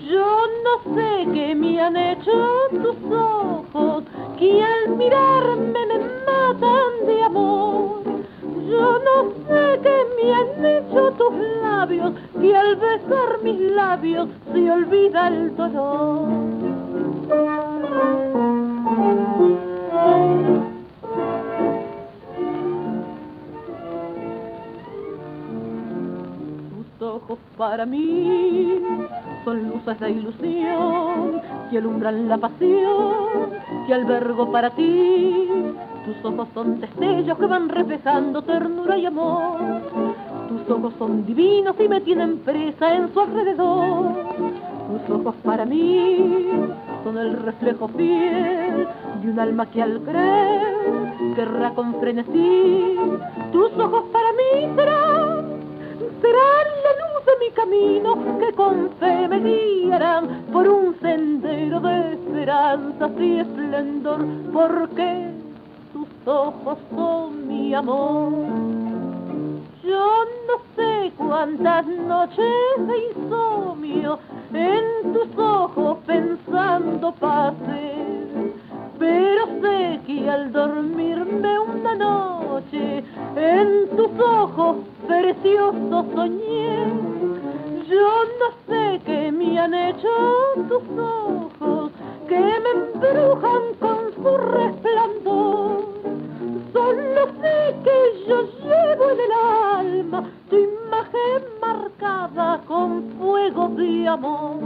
Yo 0.10 0.38
no 0.64 0.96
sé 0.96 1.28
qué 1.34 1.56
me 1.56 1.82
han 1.82 1.98
hecho 1.98 2.32
tus 2.72 3.12
ojos, 3.12 4.04
que 4.38 4.64
al 4.64 4.96
mirarme 4.96 5.86
me 5.86 6.00
matan 6.26 7.06
de 7.06 7.24
amor. 7.24 8.02
Yo 8.70 9.00
no 9.00 9.32
sé 9.48 9.80
qué 9.84 9.98
me 10.18 10.34
han 10.34 10.66
hecho 10.66 11.12
tus 11.12 11.34
labios, 11.62 12.14
que 12.40 12.56
al 12.56 12.76
besar 12.78 13.40
mis 13.44 13.60
labios 13.72 14.30
se 14.54 14.72
olvida 14.72 15.28
el 15.28 15.56
dolor. 15.56 16.77
Tus 17.28 17.36
ojos 27.02 27.38
para 27.58 27.86
mí 27.86 28.82
son 29.44 29.70
luces 29.70 30.00
de 30.00 30.12
ilusión 30.12 31.42
que 31.70 31.78
alumbran 31.80 32.30
la 32.30 32.38
pasión 32.38 33.52
que 33.86 33.94
albergo 33.94 34.50
para 34.50 34.70
ti. 34.70 35.50
Tus 36.06 36.24
ojos 36.24 36.48
son 36.54 36.80
destellos 36.80 37.38
que 37.38 37.46
van 37.46 37.68
reflejando 37.68 38.42
ternura 38.42 38.98
y 38.98 39.06
amor. 39.06 39.82
Tus 40.48 40.70
ojos 40.70 40.94
son 40.98 41.26
divinos 41.26 41.76
y 41.78 41.90
me 41.90 42.00
tienen 42.00 42.38
presa 42.40 42.96
en 42.96 43.14
su 43.14 43.20
alrededor. 43.20 44.14
Tus 44.88 45.10
ojos 45.14 45.36
para 45.44 45.66
mí 45.66 46.46
son 47.08 47.18
el 47.18 47.38
reflejo 47.38 47.88
fiel 47.88 48.86
de 49.22 49.32
un 49.32 49.40
alma 49.40 49.66
que 49.68 49.82
al 49.82 50.02
creer 50.02 51.14
querrá 51.36 51.70
con 51.72 51.98
frenesí. 52.02 52.98
Tus 53.54 53.72
ojos 53.78 54.04
para 54.12 54.30
mí 54.34 54.76
serán 54.76 55.46
serán 56.22 56.68
la 56.86 56.94
luz 57.02 57.26
de 57.26 57.46
mi 57.46 57.52
camino 57.52 58.40
que 58.40 58.52
con 58.54 58.90
me 59.30 59.40
guiarán 59.40 60.46
por 60.52 60.68
un 60.68 61.00
sendero 61.00 61.80
de 61.80 62.14
esperanzas 62.14 63.12
y 63.20 63.40
esplendor, 63.40 64.26
porque 64.52 65.32
tus 65.94 66.10
ojos 66.26 66.78
son 66.94 67.48
mi 67.48 67.74
amor. 67.74 68.77
Yo 69.88 70.26
no 70.48 70.58
sé 70.76 71.14
cuántas 71.16 71.86
noches 71.88 72.88
de 72.88 72.98
insomnio 73.08 74.20
en 74.54 75.14
tus 75.14 75.38
ojos 75.38 76.00
pensando 76.06 77.14
pasé, 77.14 77.94
pero 79.00 79.46
sé 79.62 80.02
que 80.06 80.30
al 80.30 80.52
dormirme 80.52 81.60
una 81.60 81.96
noche 81.96 83.02
en 83.38 83.88
tus 83.96 84.20
ojos 84.20 84.78
preciosos 85.08 86.06
soñé. 86.14 86.86
Yo 87.88 88.10
no 88.40 88.48
sé 88.68 89.00
qué 89.06 89.32
me 89.32 89.58
han 89.58 89.74
hecho 89.74 90.10
tus 90.68 90.84
ojos, 91.00 91.92
que 92.28 92.40
me 92.40 92.72
embrujan 92.72 93.64
con 93.80 94.14
su 94.22 94.38
resplandor. 94.38 96.27
Solo 96.78 97.26
sé 97.42 97.76
que 97.84 97.98
yo 98.28 98.44
llevo 98.64 99.10
en 99.10 99.20
el 99.20 99.32
alma 99.32 100.30
tu 100.48 100.58
imagen 100.58 101.42
marcada 101.60 102.62
con 102.68 103.02
fuego 103.18 103.70
de 103.70 104.08
amor. 104.08 104.60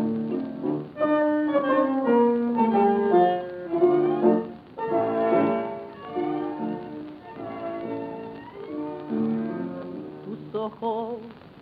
Tus 10.25 10.55
ojos 10.55 11.15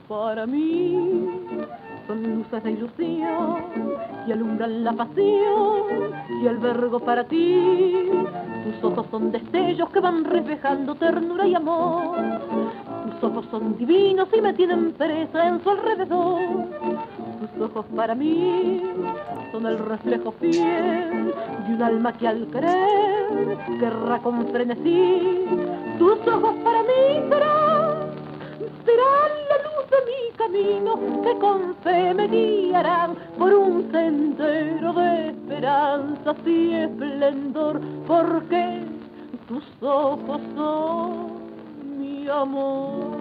para 0.07 0.47
mí 0.47 1.29
son 2.09 2.23
luces 2.23 2.63
de 2.63 2.71
ilusión 2.71 3.57
que 4.25 4.33
alumbran 4.33 4.83
la 4.83 4.93
pasión 4.93 6.11
y 6.41 6.47
albergo 6.47 6.99
para 6.99 7.23
ti. 7.23 8.09
Tus 8.63 8.83
ojos 8.83 9.05
son 9.11 9.31
destellos 9.31 9.87
que 9.91 9.99
van 9.99 10.23
reflejando 10.23 10.95
ternura 10.95 11.45
y 11.45 11.53
amor. 11.53 12.17
Tus 13.05 13.23
ojos 13.29 13.45
son 13.51 13.77
divinos 13.77 14.27
y 14.35 14.41
me 14.41 14.53
tienen 14.53 14.93
presa 14.93 15.49
en 15.49 15.61
su 15.61 15.69
alrededor. 15.69 16.41
Tus 17.41 17.61
ojos 17.61 17.85
para 17.95 18.15
mí 18.15 18.81
son 19.51 19.67
el 19.67 19.77
reflejo 19.77 20.31
fiel 20.31 21.31
de 21.67 21.75
un 21.75 21.83
alma 21.83 22.11
que 22.13 22.27
al 22.27 22.47
creer 22.47 23.57
querrá 23.79 24.17
con 24.17 24.47
frenesí. 24.47 25.45
Tus 25.99 26.17
ojos 26.27 26.55
para 26.63 26.81
mí 26.81 27.29
serán 27.29 27.88
caminos 30.39 30.99
que 31.23 31.39
con 31.39 31.75
fe 31.83 32.13
me 32.13 32.27
guiarán 32.27 33.15
por 33.37 33.53
un 33.53 33.91
sendero 33.91 34.93
de 34.93 35.29
esperanzas 35.29 36.37
y 36.45 36.73
esplendor, 36.73 37.81
porque 38.07 38.85
tus 39.47 39.63
ojos 39.81 40.41
son 40.55 41.99
mi 41.99 42.27
amor. 42.29 43.19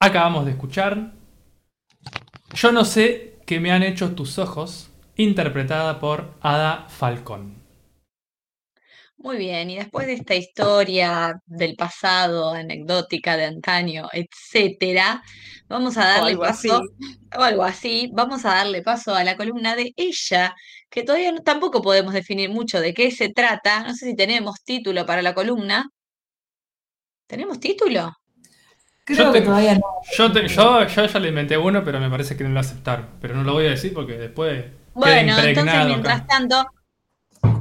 Acabamos 0.00 0.46
de 0.46 0.52
escuchar 0.52 1.12
Yo 2.54 2.72
no 2.72 2.84
sé 2.84 3.38
qué 3.46 3.60
me 3.60 3.72
han 3.72 3.82
hecho 3.82 4.14
tus 4.14 4.38
ojos, 4.38 4.90
interpretada 5.16 6.00
por 6.00 6.30
Ada 6.40 6.86
Falcón. 6.88 7.57
Muy 9.18 9.36
bien, 9.36 9.68
y 9.70 9.76
después 9.76 10.06
de 10.06 10.12
esta 10.14 10.34
historia 10.36 11.34
del 11.46 11.74
pasado, 11.76 12.50
anecdótica 12.54 13.36
de 13.36 13.46
antaño, 13.46 14.08
etcétera, 14.12 15.22
vamos 15.68 15.96
a 15.96 16.04
darle 16.06 16.36
algo 16.36 16.44
paso, 16.44 16.80
así. 16.80 16.88
o 17.36 17.42
algo 17.42 17.64
así, 17.64 18.10
vamos 18.14 18.44
a 18.44 18.50
darle 18.54 18.80
paso 18.82 19.14
a 19.14 19.24
la 19.24 19.36
columna 19.36 19.74
de 19.76 19.92
ella, 19.96 20.54
que 20.88 21.02
todavía 21.02 21.32
no- 21.32 21.42
tampoco 21.42 21.82
podemos 21.82 22.14
definir 22.14 22.50
mucho 22.50 22.80
de 22.80 22.94
qué 22.94 23.10
se 23.10 23.28
trata. 23.30 23.82
No 23.84 23.94
sé 23.94 24.06
si 24.06 24.16
tenemos 24.16 24.62
título 24.64 25.04
para 25.04 25.20
la 25.22 25.34
columna. 25.34 25.86
¿Tenemos 27.26 27.60
título? 27.60 28.12
Creo 29.04 29.18
Yo 29.26 29.32
que 29.32 29.40
te- 29.40 29.46
todavía 29.46 29.74
no. 29.74 29.80
Yo, 30.16 30.32
te- 30.32 30.48
yo, 30.48 30.86
yo 30.86 31.06
ya 31.06 31.18
le 31.20 31.28
inventé 31.28 31.56
uno, 31.58 31.84
pero 31.84 32.00
me 32.00 32.10
parece 32.10 32.36
que 32.36 32.44
no 32.44 32.50
lo 32.50 32.54
voy 32.54 32.58
a 32.58 32.68
aceptar. 32.70 33.08
Pero 33.20 33.34
no 33.34 33.42
lo 33.44 33.52
voy 33.54 33.66
a 33.66 33.70
decir 33.70 33.92
porque 33.94 34.16
después 34.18 34.64
Bueno, 34.94 35.40
entonces 35.40 35.82
mientras 35.84 36.18
acá. 36.18 36.26
tanto, 36.26 36.64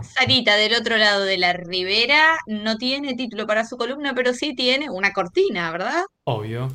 Sarita 0.01 0.55
del 0.55 0.73
otro 0.73 0.97
lado 0.97 1.23
de 1.23 1.37
la 1.37 1.53
ribera 1.53 2.37
no 2.47 2.77
tiene 2.77 3.15
título 3.15 3.45
para 3.45 3.65
su 3.65 3.77
columna, 3.77 4.13
pero 4.15 4.33
sí 4.33 4.55
tiene 4.55 4.89
una 4.89 5.13
cortina, 5.13 5.71
¿verdad? 5.71 6.03
Obvio. 6.23 6.69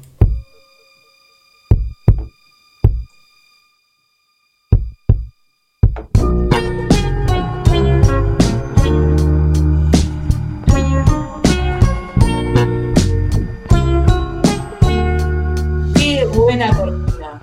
Qué 15.96 16.24
buena 16.26 16.76
cortina, 16.76 17.42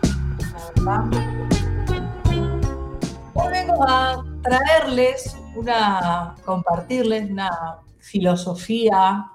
la 0.84 1.02
verdad. 1.02 1.40
Hoy 3.34 3.52
vengo 3.52 3.84
a 3.88 4.24
traerles 4.44 5.36
una, 5.60 6.36
compartirles 6.46 7.30
una 7.30 7.80
filosofía 8.00 9.32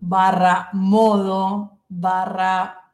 barra 0.00 0.68
modo 0.72 1.78
barra 1.88 2.92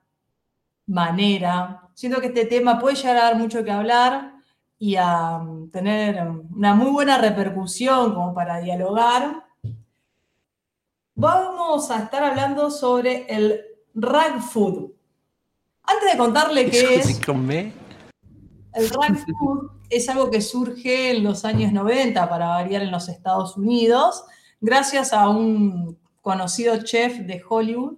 manera. 0.86 1.88
Siento 1.94 2.20
que 2.20 2.28
este 2.28 2.46
tema 2.46 2.78
puede 2.78 2.96
llegar 2.96 3.16
a 3.16 3.22
dar 3.22 3.36
mucho 3.36 3.64
que 3.64 3.70
hablar 3.70 4.32
y 4.78 4.96
a 4.96 5.38
mm, 5.38 5.70
tener 5.70 6.26
una 6.54 6.74
muy 6.74 6.90
buena 6.90 7.18
repercusión 7.18 8.14
como 8.14 8.34
para 8.34 8.60
dialogar. 8.60 9.44
Vamos 11.14 11.90
a 11.90 11.98
estar 12.02 12.24
hablando 12.24 12.70
sobre 12.70 13.26
el 13.28 13.60
rag 13.94 14.40
food. 14.40 14.90
Antes 15.84 16.12
de 16.12 16.18
contarle 16.18 16.70
qué 16.70 16.96
es, 16.96 17.20
el 18.74 18.90
rag 18.90 19.16
food 19.16 19.70
es 19.90 20.08
algo 20.08 20.30
que 20.30 20.40
surge 20.40 21.16
en 21.16 21.24
los 21.24 21.44
años 21.44 21.72
90, 21.72 22.28
para 22.28 22.48
variar 22.48 22.82
en 22.82 22.90
los 22.90 23.08
Estados 23.08 23.56
Unidos, 23.56 24.24
gracias 24.60 25.12
a 25.12 25.28
un 25.28 25.98
conocido 26.20 26.82
chef 26.82 27.18
de 27.18 27.42
Hollywood 27.46 27.94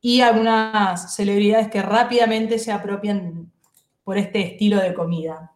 y 0.00 0.20
algunas 0.20 1.14
celebridades 1.14 1.68
que 1.68 1.82
rápidamente 1.82 2.58
se 2.58 2.70
apropian 2.70 3.50
por 4.04 4.18
este 4.18 4.42
estilo 4.42 4.78
de 4.78 4.94
comida. 4.94 5.52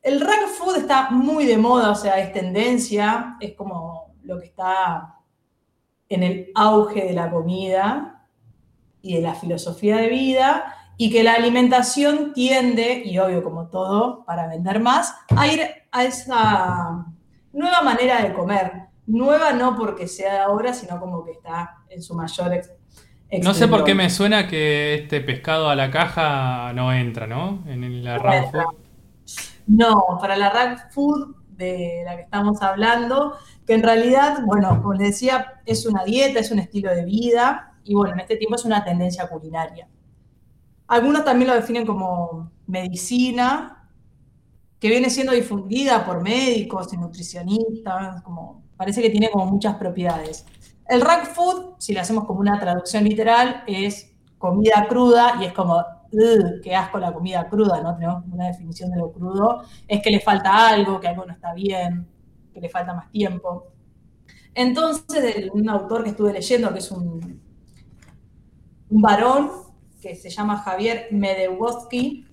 El 0.00 0.20
rag 0.20 0.48
food 0.48 0.78
está 0.78 1.10
muy 1.10 1.46
de 1.46 1.58
moda, 1.58 1.90
o 1.90 1.94
sea, 1.94 2.18
es 2.18 2.32
tendencia, 2.32 3.36
es 3.38 3.54
como 3.54 4.16
lo 4.22 4.40
que 4.40 4.46
está 4.46 5.16
en 6.08 6.22
el 6.22 6.50
auge 6.54 7.04
de 7.04 7.12
la 7.12 7.30
comida 7.30 8.26
y 9.00 9.14
de 9.14 9.20
la 9.20 9.34
filosofía 9.34 9.96
de 9.98 10.08
vida, 10.08 10.81
y 11.04 11.10
que 11.10 11.24
la 11.24 11.32
alimentación 11.32 12.32
tiende, 12.32 13.02
y 13.04 13.18
obvio 13.18 13.42
como 13.42 13.66
todo, 13.66 14.24
para 14.24 14.46
vender 14.46 14.78
más, 14.78 15.12
a 15.36 15.48
ir 15.48 15.60
a 15.90 16.04
esa 16.04 17.06
nueva 17.52 17.82
manera 17.82 18.22
de 18.22 18.32
comer. 18.32 18.72
Nueva 19.06 19.52
no 19.52 19.76
porque 19.76 20.06
sea 20.06 20.32
de 20.34 20.38
ahora, 20.38 20.72
sino 20.72 21.00
como 21.00 21.24
que 21.24 21.32
está 21.32 21.78
en 21.88 22.00
su 22.02 22.14
mayor 22.14 22.54
ex- 22.54 22.70
No 23.42 23.52
sé 23.52 23.66
por 23.66 23.82
qué 23.82 23.96
me 23.96 24.10
suena 24.10 24.46
que 24.46 24.94
este 24.94 25.20
pescado 25.20 25.68
a 25.68 25.74
la 25.74 25.90
caja 25.90 26.72
no 26.72 26.92
entra, 26.92 27.26
¿no? 27.26 27.64
En 27.66 28.04
la 28.04 28.18
No 28.18 28.22
Raw 28.22 28.32
entra. 28.34 28.62
Food. 28.62 28.76
No, 29.66 30.18
para 30.20 30.36
la 30.36 30.50
rack 30.50 30.92
food 30.92 31.34
de 31.48 32.02
la 32.04 32.14
que 32.14 32.22
estamos 32.22 32.62
hablando, 32.62 33.36
que 33.66 33.74
en 33.74 33.82
realidad, 33.82 34.38
bueno, 34.44 34.80
como 34.80 34.94
les 34.94 35.08
decía, 35.08 35.60
es 35.66 35.84
una 35.84 36.04
dieta, 36.04 36.38
es 36.38 36.52
un 36.52 36.60
estilo 36.60 36.94
de 36.94 37.04
vida 37.04 37.72
y 37.82 37.94
bueno, 37.94 38.14
en 38.14 38.20
este 38.20 38.36
tiempo 38.36 38.54
es 38.54 38.64
una 38.64 38.84
tendencia 38.84 39.26
culinaria. 39.28 39.88
Algunos 40.92 41.24
también 41.24 41.48
lo 41.48 41.54
definen 41.56 41.86
como 41.86 42.50
medicina, 42.66 43.88
que 44.78 44.88
viene 44.90 45.08
siendo 45.08 45.32
difundida 45.32 46.04
por 46.04 46.20
médicos 46.22 46.92
y 46.92 46.98
nutricionistas, 46.98 48.20
como, 48.22 48.62
parece 48.76 49.00
que 49.00 49.08
tiene 49.08 49.30
como 49.30 49.46
muchas 49.46 49.76
propiedades. 49.76 50.44
El 50.86 51.00
rack 51.00 51.32
food, 51.32 51.76
si 51.78 51.94
le 51.94 52.00
hacemos 52.00 52.26
como 52.26 52.40
una 52.40 52.60
traducción 52.60 53.04
literal, 53.04 53.64
es 53.66 54.12
comida 54.36 54.86
cruda 54.86 55.36
y 55.40 55.46
es 55.46 55.54
como, 55.54 55.76
"Ugh, 56.12 56.60
qué 56.62 56.76
asco 56.76 56.98
la 56.98 57.10
comida 57.14 57.48
cruda, 57.48 57.80
¿no? 57.80 57.94
Tenemos 57.96 58.24
una 58.30 58.48
definición 58.48 58.90
de 58.90 58.98
lo 58.98 59.10
crudo, 59.12 59.62
es 59.88 60.02
que 60.02 60.10
le 60.10 60.20
falta 60.20 60.68
algo, 60.68 61.00
que 61.00 61.08
algo 61.08 61.24
no 61.24 61.32
está 61.32 61.54
bien, 61.54 62.06
que 62.52 62.60
le 62.60 62.68
falta 62.68 62.92
más 62.92 63.10
tiempo. 63.10 63.68
Entonces, 64.54 65.50
un 65.52 65.68
autor 65.70 66.04
que 66.04 66.10
estuve 66.10 66.32
leyendo, 66.34 66.72
que 66.72 66.80
es 66.80 66.90
un, 66.92 67.40
un 68.90 69.02
varón, 69.02 69.50
que 70.02 70.16
se 70.16 70.28
llama 70.28 70.58
Javier 70.58 71.06
Medewoski, 71.12 72.26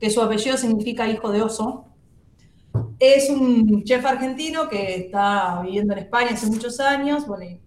que 0.00 0.10
su 0.10 0.20
apellido 0.20 0.56
significa 0.56 1.08
hijo 1.08 1.30
de 1.30 1.42
oso, 1.42 1.86
es 2.98 3.30
un 3.30 3.84
chef 3.84 4.04
argentino 4.04 4.68
que 4.68 4.96
está 4.96 5.62
viviendo 5.62 5.92
en 5.92 6.00
España 6.00 6.30
hace 6.32 6.46
muchos 6.46 6.80
años, 6.80 7.24
y 7.42 7.60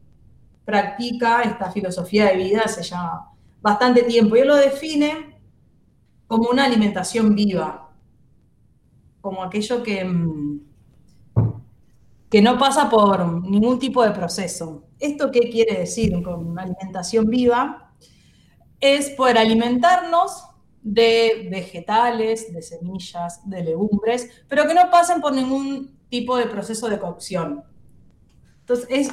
practica 0.65 1.43
esta 1.43 1.71
filosofía 1.71 2.25
de 2.25 2.35
vida 2.35 2.63
hace 2.65 2.83
ya 2.83 3.21
bastante 3.61 4.03
tiempo. 4.03 4.35
Y 4.35 4.39
él 4.39 4.47
lo 4.49 4.55
define 4.57 5.39
como 6.27 6.49
una 6.49 6.65
alimentación 6.65 7.33
viva, 7.33 7.89
como 9.21 9.43
aquello 9.43 9.81
que, 9.81 10.03
mm, 10.03 10.59
que 12.29 12.41
no 12.41 12.57
pasa 12.57 12.89
por 12.89 13.43
ningún 13.43 13.79
tipo 13.79 14.03
de 14.03 14.11
proceso. 14.11 14.83
¿Esto 14.99 15.31
qué 15.31 15.49
quiere 15.49 15.79
decir 15.79 16.21
con 16.21 16.45
una 16.45 16.63
alimentación 16.63 17.27
viva? 17.27 17.86
Es 18.79 19.09
poder 19.11 19.37
alimentarnos 19.37 20.45
de 20.81 21.47
vegetales, 21.51 22.53
de 22.53 22.61
semillas, 22.61 23.41
de 23.49 23.63
legumbres, 23.63 24.29
pero 24.47 24.65
que 24.67 24.73
no 24.73 24.89
pasen 24.89 25.19
por 25.19 25.33
ningún 25.33 25.97
tipo 26.09 26.37
de 26.37 26.45
proceso 26.45 26.87
de 26.87 26.99
cocción. 26.99 27.63
Entonces 28.61 28.87
es 28.89 29.11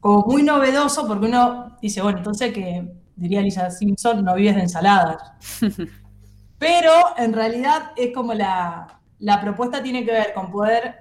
como 0.00 0.26
muy 0.26 0.42
novedoso 0.42 1.06
porque 1.08 1.26
uno 1.26 1.76
dice, 1.80 2.02
bueno, 2.02 2.18
entonces 2.18 2.52
que 2.52 2.94
diría 3.16 3.40
Lisa 3.40 3.70
Simpson, 3.70 4.24
no 4.24 4.34
vives 4.34 4.56
de 4.56 4.62
ensaladas. 4.62 5.32
Pero 6.58 6.92
en 7.16 7.32
realidad 7.32 7.92
es 7.96 8.14
como 8.14 8.34
la, 8.34 9.00
la 9.18 9.40
propuesta 9.40 9.82
tiene 9.82 10.04
que 10.04 10.12
ver 10.12 10.32
con 10.34 10.50
poder 10.50 10.94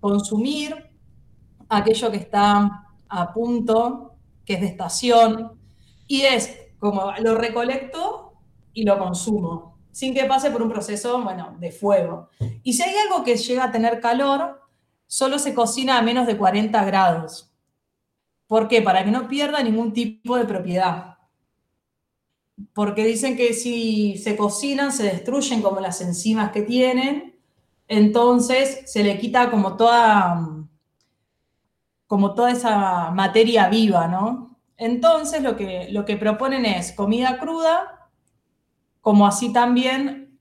consumir 0.00 0.90
aquello 1.68 2.10
que 2.10 2.18
está 2.18 2.84
a 3.08 3.32
punto, 3.32 4.14
que 4.44 4.54
es 4.54 4.60
de 4.60 4.66
estación, 4.66 5.52
y 6.06 6.22
es 6.22 6.67
como 6.78 7.12
lo 7.20 7.34
recolecto 7.34 8.34
y 8.72 8.84
lo 8.84 8.98
consumo, 8.98 9.78
sin 9.90 10.14
que 10.14 10.24
pase 10.24 10.50
por 10.50 10.62
un 10.62 10.70
proceso, 10.70 11.20
bueno, 11.22 11.56
de 11.58 11.72
fuego. 11.72 12.30
Y 12.62 12.74
si 12.74 12.82
hay 12.82 12.94
algo 12.96 13.24
que 13.24 13.36
llega 13.36 13.64
a 13.64 13.72
tener 13.72 14.00
calor, 14.00 14.62
solo 15.06 15.38
se 15.38 15.54
cocina 15.54 15.98
a 15.98 16.02
menos 16.02 16.26
de 16.26 16.36
40 16.36 16.84
grados. 16.84 17.52
¿Por 18.46 18.68
qué? 18.68 18.80
Para 18.82 19.04
que 19.04 19.10
no 19.10 19.28
pierda 19.28 19.62
ningún 19.62 19.92
tipo 19.92 20.36
de 20.36 20.44
propiedad. 20.44 21.18
Porque 22.72 23.04
dicen 23.04 23.36
que 23.36 23.52
si 23.52 24.16
se 24.18 24.36
cocinan, 24.36 24.92
se 24.92 25.04
destruyen 25.04 25.62
como 25.62 25.80
las 25.80 26.00
enzimas 26.00 26.50
que 26.50 26.62
tienen, 26.62 27.38
entonces 27.88 28.82
se 28.90 29.02
le 29.02 29.18
quita 29.18 29.50
como 29.50 29.76
toda, 29.76 30.66
como 32.06 32.34
toda 32.34 32.52
esa 32.52 33.10
materia 33.10 33.68
viva, 33.68 34.08
¿no? 34.08 34.47
Entonces 34.78 35.42
lo 35.42 35.56
que, 35.56 35.88
lo 35.90 36.04
que 36.06 36.16
proponen 36.16 36.64
es 36.64 36.92
comida 36.92 37.38
cruda, 37.38 38.08
como 39.02 39.26
así 39.26 39.52
también 39.52 40.38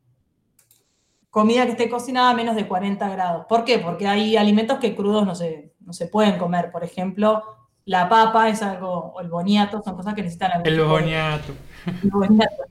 comida 1.29 1.65
que 1.65 1.71
esté 1.71 1.89
cocinada 1.89 2.29
a 2.31 2.33
menos 2.33 2.55
de 2.55 2.67
40 2.67 3.09
grados. 3.09 3.45
¿Por 3.49 3.63
qué? 3.65 3.79
Porque 3.79 4.07
hay 4.07 4.37
alimentos 4.37 4.79
que 4.79 4.95
crudos 4.95 5.25
no 5.25 5.35
se, 5.35 5.73
no 5.81 5.91
se 5.93 6.07
pueden 6.07 6.37
comer. 6.37 6.71
Por 6.71 6.83
ejemplo, 6.83 7.43
La 7.85 8.09
papa 8.09 8.49
es 8.49 8.61
algo, 8.61 9.13
o 9.15 9.21
el 9.21 9.29
boniato, 9.29 9.81
son 9.83 9.95
cosas 9.95 10.13
que 10.13 10.21
necesitan 10.21 10.51
algún 10.51 10.67
El 10.67 10.81
boniato. 10.83 11.53
el 12.03 12.09
boniato. 12.09 12.63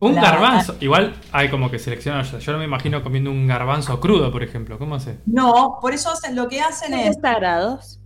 Un 0.00 0.14
La- 0.16 0.22
garbanzo. 0.22 0.76
Igual 0.80 1.14
hay 1.32 1.48
como 1.48 1.70
que 1.70 1.78
seleccionar. 1.78 2.24
Yo 2.26 2.52
no 2.52 2.58
me 2.58 2.64
imagino 2.64 3.02
comiendo 3.02 3.30
un 3.30 3.46
garbanzo 3.46 3.98
crudo, 4.00 4.30
por 4.30 4.42
ejemplo. 4.42 4.78
¿Cómo 4.78 4.96
hace? 4.96 5.18
No, 5.26 5.78
por 5.80 5.94
eso 5.94 6.10
hacen- 6.10 6.36
lo 6.36 6.48
que 6.48 6.60
hacen 6.60 6.92
es, 6.92 7.06
60 7.16 7.34
grados. 7.36 8.00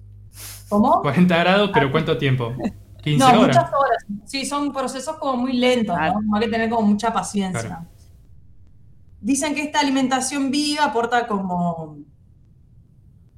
¿Cómo? 0.69 1.01
40 1.03 1.36
grados, 1.39 1.70
pero 1.73 1.90
¿cuánto 1.90 2.16
tiempo? 2.19 2.53
15 3.03 3.19
No, 3.19 3.27
horas. 3.40 3.57
muchas 3.57 3.70
horas. 3.73 4.05
Sí, 4.27 4.45
son 4.45 4.73
procesos 4.73 5.16
como 5.16 5.36
muy 5.43 5.53
lentos, 5.55 5.97
Ah. 5.99 6.15
¿no? 6.23 6.36
Hay 6.36 6.45
que 6.45 6.51
tener 6.51 6.69
como 6.69 6.86
mucha 6.89 7.12
paciencia. 7.12 7.61
Claro. 7.62 7.86
Dicen 9.20 9.55
que 9.55 9.62
esta 9.62 9.81
alimentación 9.81 10.51
viva 10.51 10.85
aporta 10.85 11.27
como 11.27 11.99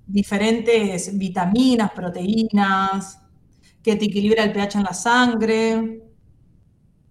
diferentes 0.06 1.16
vitaminas, 1.16 1.92
proteínas, 1.92 3.20
que 3.82 3.96
te 3.96 4.06
equilibra 4.06 4.44
el 4.44 4.52
pH 4.52 4.78
en 4.78 4.84
la 4.84 4.92
sangre, 4.94 6.02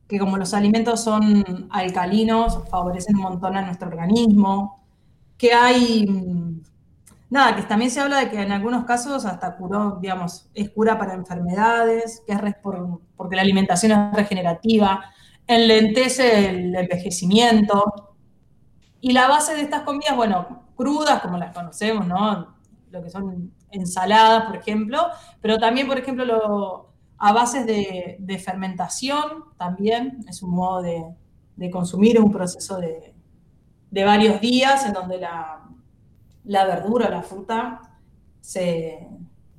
que 0.07 0.19
como 0.19 0.37
los 0.37 0.53
alimentos 0.53 1.03
son 1.03 1.67
alcalinos, 1.71 2.59
favorecen 2.69 3.15
un 3.15 3.21
montón 3.23 3.55
a 3.57 3.61
nuestro 3.61 3.87
organismo, 3.87 4.83
que 5.37 5.53
hay, 5.53 6.05
mm, 6.07 6.48
nada, 7.29 7.55
que 7.55 7.63
también 7.63 7.91
se 7.91 7.99
habla 7.99 8.19
de 8.19 8.29
que 8.29 8.41
en 8.41 8.51
algunos 8.51 8.85
casos 8.85 9.25
hasta 9.25 9.55
curó, 9.57 9.97
digamos, 10.01 10.49
es 10.53 10.69
cura 10.71 10.97
para 10.97 11.13
enfermedades, 11.13 12.23
que 12.25 12.33
es 12.33 12.39
porque 13.15 13.35
la 13.35 13.41
alimentación 13.43 13.91
es 13.91 14.13
regenerativa, 14.15 15.03
enlentece 15.47 16.49
el 16.49 16.75
envejecimiento. 16.75 18.15
Y 19.01 19.13
la 19.13 19.27
base 19.27 19.55
de 19.55 19.61
estas 19.61 19.83
comidas, 19.83 20.15
bueno, 20.15 20.63
crudas 20.75 21.21
como 21.21 21.37
las 21.37 21.53
conocemos, 21.53 22.05
¿no? 22.07 22.55
Lo 22.91 23.03
que 23.03 23.09
son 23.09 23.53
ensaladas, 23.71 24.45
por 24.45 24.55
ejemplo, 24.57 25.07
pero 25.41 25.57
también, 25.57 25.87
por 25.87 25.97
ejemplo, 25.99 26.25
lo- 26.25 26.89
a 27.17 27.33
bases 27.33 27.65
de, 27.65 28.39
fermentación, 28.43 29.45
también 29.57 30.23
es 30.27 30.41
un 30.41 30.51
modo 30.51 30.81
de, 30.81 31.69
consumir, 31.71 32.19
un 32.19 32.31
proceso 32.31 32.77
de, 32.77 33.13
de 33.91 34.03
varios 34.05 34.39
días 34.41 34.85
en 34.85 34.93
donde 34.93 35.17
la, 35.19 35.68
la 36.45 36.65
verdura, 36.65 37.09
la 37.09 37.21
fruta, 37.21 37.81
se, 38.41 39.07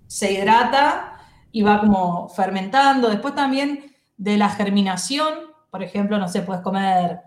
se 0.06 0.32
hidrata 0.32 1.18
y 1.52 1.62
va 1.62 1.80
como 1.80 2.28
fermentando. 2.28 3.08
Después 3.08 3.34
también 3.34 3.94
de 4.16 4.36
la 4.36 4.48
germinación, 4.48 5.34
por 5.70 5.82
ejemplo, 5.82 6.18
no 6.18 6.28
sé, 6.28 6.42
puedes 6.42 6.62
comer 6.62 7.20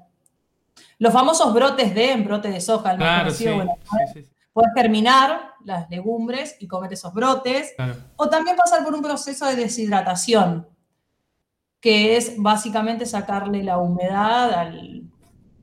los 1.00 1.14
famosos 1.14 1.54
brotes 1.54 1.94
de, 1.94 2.16
brote 2.18 2.50
de 2.50 2.62
soja, 2.62 2.92
el 2.94 2.98
más 3.00 3.08
Claro, 3.08 3.32
sí. 3.32 3.46
conocido, 3.46 3.56
bueno, 3.56 3.72
sí, 3.84 3.98
sí, 4.14 4.24
sí, 4.24 4.30
puedes 4.54 4.72
germinar 4.76 5.54
las 5.66 5.90
legumbres 5.90 6.56
y 6.60 6.68
comer 6.68 6.94
esos 6.94 7.14
brotes. 7.14 7.74
claro. 7.76 7.96
O 8.16 8.30
también 8.30 8.56
pasar 8.56 8.84
por 8.84 8.94
un 8.94 9.02
proceso 9.02 9.46
de 9.48 9.56
deshidratación, 9.56 10.68
que 11.80 12.16
es 12.16 12.36
básicamente 12.38 13.06
sacarle 13.06 13.64
la 13.64 13.78
humedad 13.78 14.54
al, 14.54 15.04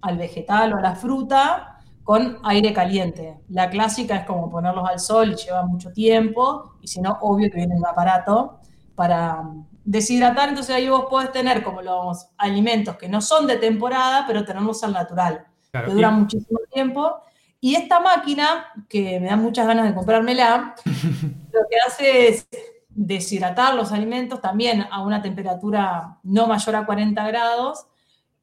al 0.03 0.19
vegetal 0.19 0.73
o 0.75 0.79
a 0.79 0.81
la 0.83 0.95
fruta 0.95 1.70
con 2.11 2.41
aire 2.43 2.73
caliente. 2.73 3.39
La 3.51 3.71
clásica 3.71 4.17
es 4.17 4.27
como 4.27 4.51
ponerlos 4.51 4.85
al 4.85 4.99
sol 4.99 5.31
y 5.31 5.37
lleva 5.37 5.65
mucho 5.65 5.93
tiempo, 5.93 6.75
y 6.81 6.89
si 6.89 7.01
no, 7.01 7.17
obvio 7.21 7.49
que 7.49 7.59
viene 7.59 7.77
un 7.77 7.87
aparato 7.87 8.59
para 8.97 9.45
deshidratar, 9.85 10.49
entonces 10.49 10.75
ahí 10.75 10.89
vos 10.89 11.05
podés 11.09 11.31
tener 11.31 11.63
como 11.63 11.83
los 11.83 12.27
alimentos 12.37 12.97
que 12.97 13.09
no 13.09 13.21
son 13.21 13.47
de 13.47 13.59
temporada, 13.59 14.25
pero 14.27 14.45
tenerlos 14.45 14.83
al 14.83 14.93
natural 14.93 15.47
claro. 15.71 15.87
que 15.87 15.93
dura 15.93 16.11
muchísimo 16.11 16.59
tiempo. 16.73 17.15
Y 17.61 17.77
esta 17.77 18.01
máquina, 18.01 18.73
que 18.89 19.21
me 19.21 19.29
da 19.29 19.37
muchas 19.37 19.69
ganas 19.69 19.87
de 19.87 19.95
comprármela, 19.95 20.75
lo 20.85 21.61
que 21.71 21.77
hace 21.87 22.27
es 22.27 22.49
deshidratar 22.89 23.77
los 23.77 23.93
alimentos 23.93 24.41
también 24.41 24.85
a 24.91 25.01
una 25.05 25.23
temperatura 25.23 26.19
no 26.25 26.49
mayor 26.49 26.75
a 26.75 26.87
40 26.87 27.25
grados 27.29 27.87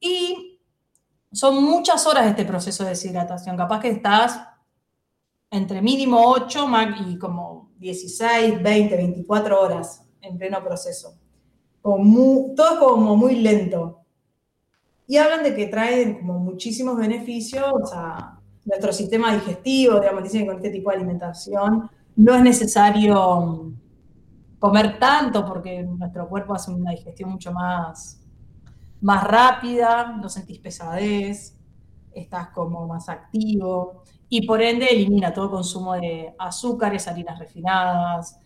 y 0.00 0.47
son 1.32 1.62
muchas 1.62 2.06
horas 2.06 2.26
este 2.26 2.44
proceso 2.44 2.84
de 2.84 2.90
deshidratación. 2.90 3.56
Capaz 3.56 3.80
que 3.80 3.88
estás 3.90 4.40
entre 5.50 5.80
mínimo 5.82 6.20
8 6.30 6.66
ma- 6.68 6.96
y 7.06 7.18
como 7.18 7.70
16, 7.78 8.62
20, 8.62 8.96
24 8.96 9.60
horas 9.60 10.04
en 10.20 10.36
pleno 10.38 10.62
proceso. 10.62 11.14
Todo 11.82 12.72
es 12.74 12.78
como 12.78 13.16
muy 13.16 13.36
lento. 13.36 14.00
Y 15.06 15.16
hablan 15.16 15.42
de 15.42 15.54
que 15.54 15.66
traen 15.68 16.18
como 16.18 16.38
muchísimos 16.38 16.96
beneficios 16.96 17.64
a 17.94 18.38
nuestro 18.66 18.92
sistema 18.92 19.32
digestivo, 19.32 19.98
digamos, 19.98 20.22
dicen 20.22 20.42
que 20.42 20.46
con 20.48 20.56
este 20.56 20.70
tipo 20.70 20.90
de 20.90 20.96
alimentación 20.96 21.88
no 22.16 22.34
es 22.34 22.42
necesario 22.42 23.40
mm, 23.40 23.74
comer 24.58 24.98
tanto 24.98 25.46
porque 25.46 25.82
nuestro 25.82 26.28
cuerpo 26.28 26.54
hace 26.54 26.70
una 26.72 26.90
digestión 26.90 27.30
mucho 27.30 27.52
más, 27.52 28.20
más 29.00 29.24
rápida, 29.24 30.12
no 30.20 30.28
sentís 30.28 30.58
pesadez, 30.58 31.56
estás 32.12 32.48
como 32.48 32.86
más 32.86 33.08
activo 33.08 34.02
y 34.28 34.46
por 34.46 34.60
ende 34.60 34.86
elimina 34.86 35.32
todo 35.32 35.50
consumo 35.50 35.94
de 35.94 36.34
azúcares, 36.38 37.08
harinas 37.08 37.38
refinadas, 37.38 38.38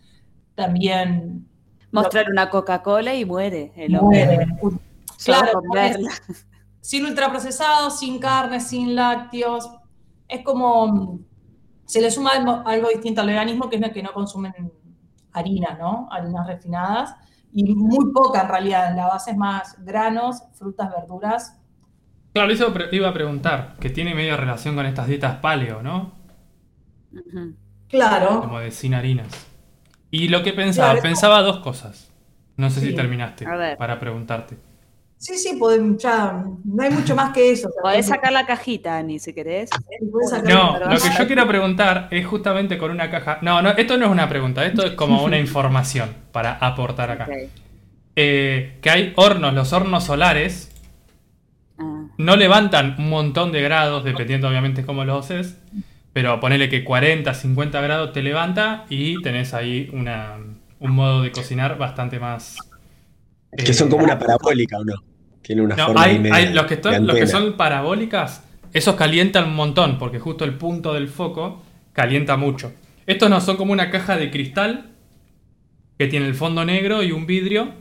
también 0.55 1.47
Mostrar 1.93 2.31
una 2.31 2.49
Coca-Cola 2.49 3.15
y 3.15 3.27
muere 3.27 3.73
el 3.77 4.01
muere. 4.01 4.49
hombre. 4.61 4.79
Claro, 5.23 5.61
con 5.61 5.71
verla. 5.71 6.11
sin 6.81 7.05
ultraprocesados, 7.05 7.99
sin 7.99 8.19
carne, 8.19 8.61
sin 8.61 8.95
lácteos. 8.95 9.71
Es 10.27 10.43
como 10.43 10.89
mm, 10.89 11.25
se 11.85 12.01
le 12.01 12.11
suma 12.11 12.31
algo, 12.31 12.63
algo 12.67 12.89
distinto 12.89 13.21
al 13.21 13.27
veganismo, 13.27 13.69
que 13.69 13.77
es 13.77 13.83
el 13.83 13.93
que 13.93 14.03
no 14.03 14.13
consumen 14.13 14.73
harina, 15.33 15.77
¿no? 15.79 16.09
Harinas 16.11 16.47
refinadas. 16.47 17.15
Y 17.55 17.75
muy 17.75 18.13
poca 18.13 18.43
en 18.43 18.49
realidad. 18.49 18.97
La 18.97 19.07
base 19.07 19.33
es 19.33 19.37
más 19.37 19.77
granos, 19.85 20.43
frutas, 20.55 20.91
verduras. 20.91 21.59
Claro, 22.33 22.53
eso 22.53 22.73
iba 22.93 23.09
a 23.09 23.13
preguntar, 23.13 23.75
que 23.79 23.91
tiene 23.91 24.15
medio 24.15 24.37
relación 24.37 24.75
con 24.75 24.87
estas 24.87 25.07
dietas 25.07 25.37
paleo, 25.37 25.83
¿no? 25.83 26.13
Claro. 27.89 28.41
Como 28.41 28.59
de 28.59 28.71
sin 28.71 28.95
harinas. 28.95 29.29
Y 30.11 30.29
lo 30.29 30.43
que 30.43 30.53
pensaba, 30.53 30.93
Claro, 30.93 31.03
pensaba 31.03 31.43
dos 31.43 31.59
cosas. 31.59 32.11
No 32.57 32.71
sé 32.71 32.81
si 32.81 32.95
terminaste 32.95 33.47
A 33.47 33.57
ver. 33.57 33.77
para 33.79 33.99
preguntarte. 33.99 34.59
Sí, 35.23 35.39
sí, 35.39 35.57
podemos, 35.57 36.03
ya, 36.03 36.45
no 36.65 36.83
hay 36.83 36.91
mucho 36.91 37.15
más 37.15 37.33
que 37.33 37.53
eso. 37.53 37.69
o 37.69 37.73
sea, 37.73 37.83
Podés 37.83 38.07
sacar 38.07 38.33
la 38.33 38.45
cajita, 38.45 38.99
Ani, 38.99 39.19
si 39.19 39.33
querés. 39.33 39.71
No, 40.49 40.79
lo 40.79 40.97
que 40.97 41.09
yo 41.17 41.27
quiero 41.27 41.47
preguntar 41.47 42.09
es 42.11 42.27
justamente 42.27 42.77
con 42.77 42.91
una 42.91 43.11
caja. 43.11 43.39
No, 43.41 43.63
no, 43.63 43.71
esto 43.71 43.97
no 43.97 44.07
es 44.07 44.11
una 44.11 44.29
pregunta, 44.29 44.67
esto 44.67 44.85
es 44.85 44.93
como 44.93 45.23
una 45.25 45.39
información 45.39 46.13
para 46.33 46.55
aportar 46.55 47.11
acá. 47.13 47.29
Eh, 48.17 48.79
que 48.83 48.91
hay 48.91 49.13
hornos, 49.17 49.55
los 49.55 49.73
hornos 49.73 50.05
solares 50.05 50.73
Ah. 51.79 52.07
no 52.19 52.37
levantan 52.37 52.97
un 52.99 53.09
montón 53.09 53.53
de 53.53 53.63
grados, 53.63 54.05
dependiendo 54.05 54.49
obviamente 54.49 54.85
cómo 54.85 55.05
los 55.05 55.25
haces, 55.25 55.59
pero 56.13 56.39
ponele 56.41 56.69
que 56.69 56.85
40, 56.85 57.33
50 57.33 57.81
grados 57.81 58.13
te 58.13 58.23
levanta 58.23 58.85
y 58.89 59.21
tenés 59.23 59.55
ahí 59.55 59.91
una, 59.93 60.37
un 60.79 60.91
modo 60.93 61.23
de 61.23 61.33
cocinar 61.33 61.79
bastante 61.79 62.19
más... 62.21 62.57
Que 63.57 63.71
eh, 63.71 63.75
son 63.75 63.89
como 63.91 64.05
una 64.05 64.19
parabólica, 64.19 64.79
¿o 64.79 64.85
no? 64.85 64.95
Tiene 65.43 65.63
una 65.63 65.77
No, 65.77 65.87
forma 65.87 66.03
hay, 66.03 66.19
media 66.19 66.37
hay 66.37 66.53
los, 66.53 66.67
que 66.67 66.81
los 67.01 67.17
que 67.17 67.27
son 67.27 67.57
parabólicas, 67.57 68.45
esos 68.73 68.95
calientan 68.97 69.45
un 69.45 69.55
montón, 69.57 69.99
porque 69.99 70.19
justo 70.19 70.45
el 70.45 70.55
punto 70.55 70.95
del 70.95 71.09
foco 71.09 71.63
calienta 71.93 72.37
mucho. 72.37 72.73
Estos 73.07 73.29
no 73.29 73.41
son 73.41 73.57
como 73.57 73.73
una 73.73 73.91
caja 73.91 74.17
de 74.17 74.31
cristal 74.31 74.91
que 75.99 76.07
tiene 76.07 76.27
el 76.27 76.35
fondo 76.35 76.65
negro 76.65 77.03
y 77.03 77.13
un 77.13 77.27
vidrio 77.27 77.73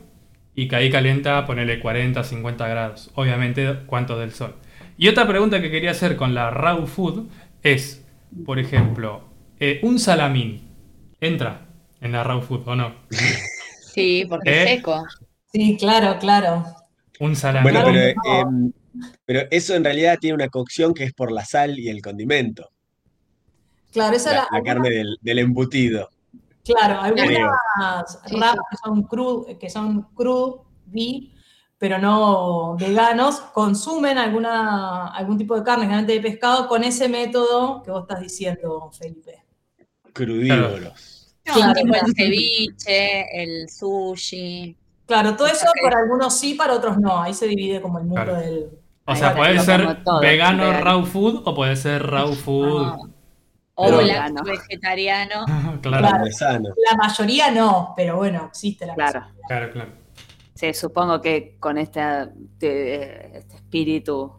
y 0.54 0.68
que 0.68 0.76
ahí 0.76 0.90
calienta, 0.90 1.46
ponele 1.46 1.80
40, 1.80 2.22
50 2.24 2.68
grados. 2.68 3.10
Obviamente, 3.14 3.78
cuánto 3.86 4.18
del 4.18 4.32
sol. 4.32 4.54
Y 4.98 5.08
otra 5.08 5.26
pregunta 5.26 5.60
que 5.62 5.70
quería 5.70 5.92
hacer 5.92 6.16
con 6.16 6.34
la 6.34 6.50
raw 6.50 6.86
food 6.86 7.26
es, 7.62 8.04
por 8.44 8.58
ejemplo, 8.58 9.24
eh, 9.58 9.80
un 9.82 9.98
salamín, 9.98 10.62
¿entra 11.20 11.62
en 12.00 12.12
la 12.12 12.22
raw 12.24 12.42
food 12.42 12.62
o 12.66 12.76
no? 12.76 12.94
Sí, 13.80 14.24
porque 14.28 14.50
¿Eh? 14.50 14.62
es 14.64 14.70
seco. 14.70 15.04
Sí, 15.52 15.76
claro, 15.78 16.18
claro. 16.18 16.64
Un 17.20 17.36
salamín. 17.36 17.72
Bueno, 17.72 17.84
pero, 17.84 18.48
em, 18.48 18.72
pero 19.24 19.48
eso 19.50 19.74
en 19.74 19.84
realidad 19.84 20.18
tiene 20.20 20.34
una 20.34 20.48
cocción 20.48 20.94
que 20.94 21.04
es 21.04 21.12
por 21.12 21.32
la 21.32 21.44
sal 21.44 21.78
y 21.78 21.88
el 21.88 22.02
condimento. 22.02 22.70
Claro, 23.92 24.16
esa 24.16 24.32
La, 24.32 24.48
la, 24.50 24.58
la 24.58 24.62
carne 24.62 24.90
del, 24.90 25.18
del 25.20 25.38
embutido. 25.38 26.10
Claro, 26.64 27.00
algunas. 27.00 28.18
Sí, 28.26 28.36
ramas 28.36 28.56
que 28.70 28.76
son 28.84 29.02
cru, 29.02 29.46
que 29.58 29.68
son 29.68 30.08
pero 31.78 31.98
no 31.98 32.76
veganos, 32.76 33.40
consumen 33.40 34.16
alguna, 34.16 35.08
algún 35.08 35.36
tipo 35.36 35.56
de 35.56 35.64
carne, 35.64 35.84
generalmente 35.84 36.12
de 36.12 36.20
pescado, 36.20 36.68
con 36.68 36.84
ese 36.84 37.08
método 37.08 37.82
que 37.82 37.90
vos 37.90 38.02
estás 38.02 38.20
diciendo, 38.20 38.90
Felipe. 38.96 39.44
Crudívoros. 40.12 41.34
Sí, 41.44 41.52
Claro, 41.52 41.72
tipo 41.74 41.94
el 41.96 42.14
ceviche, 42.14 43.42
el 43.42 43.68
sushi. 43.68 44.76
Claro, 45.06 45.36
todo 45.36 45.46
eso 45.48 45.66
para 45.82 45.98
algunos 46.00 46.38
sí, 46.38 46.54
para 46.54 46.74
otros 46.74 46.98
no. 46.98 47.20
Ahí 47.20 47.34
se 47.34 47.46
divide 47.48 47.80
como 47.80 47.98
el 47.98 48.04
mundo 48.04 48.22
Claro. 48.24 48.40
del. 48.40 48.70
O 49.04 49.16
sea, 49.16 49.34
puede 49.34 49.58
ser 49.58 50.04
todo, 50.04 50.20
vegano 50.20 50.62
vegano. 50.64 50.84
raw 50.84 51.04
food 51.04 51.42
o 51.44 51.54
puede 51.54 51.74
ser 51.76 52.06
raw 52.06 52.32
food. 52.32 52.82
Ah, 52.86 52.96
O 53.74 53.86
Pero- 53.86 54.02
lacto 54.02 54.44
vegetariano. 54.44 55.44
claro. 55.82 56.08
La 56.08 56.96
mayoría 56.96 57.50
no, 57.50 57.94
pero 57.96 58.16
bueno, 58.16 58.44
existe 58.48 58.86
la 58.86 58.94
Claro. 58.94 59.24
claro, 59.48 59.72
claro. 59.72 59.90
Sí, 60.54 60.72
supongo 60.74 61.20
que 61.20 61.56
con 61.58 61.78
este, 61.78 62.00
este 62.60 63.38
espíritu 63.56 64.32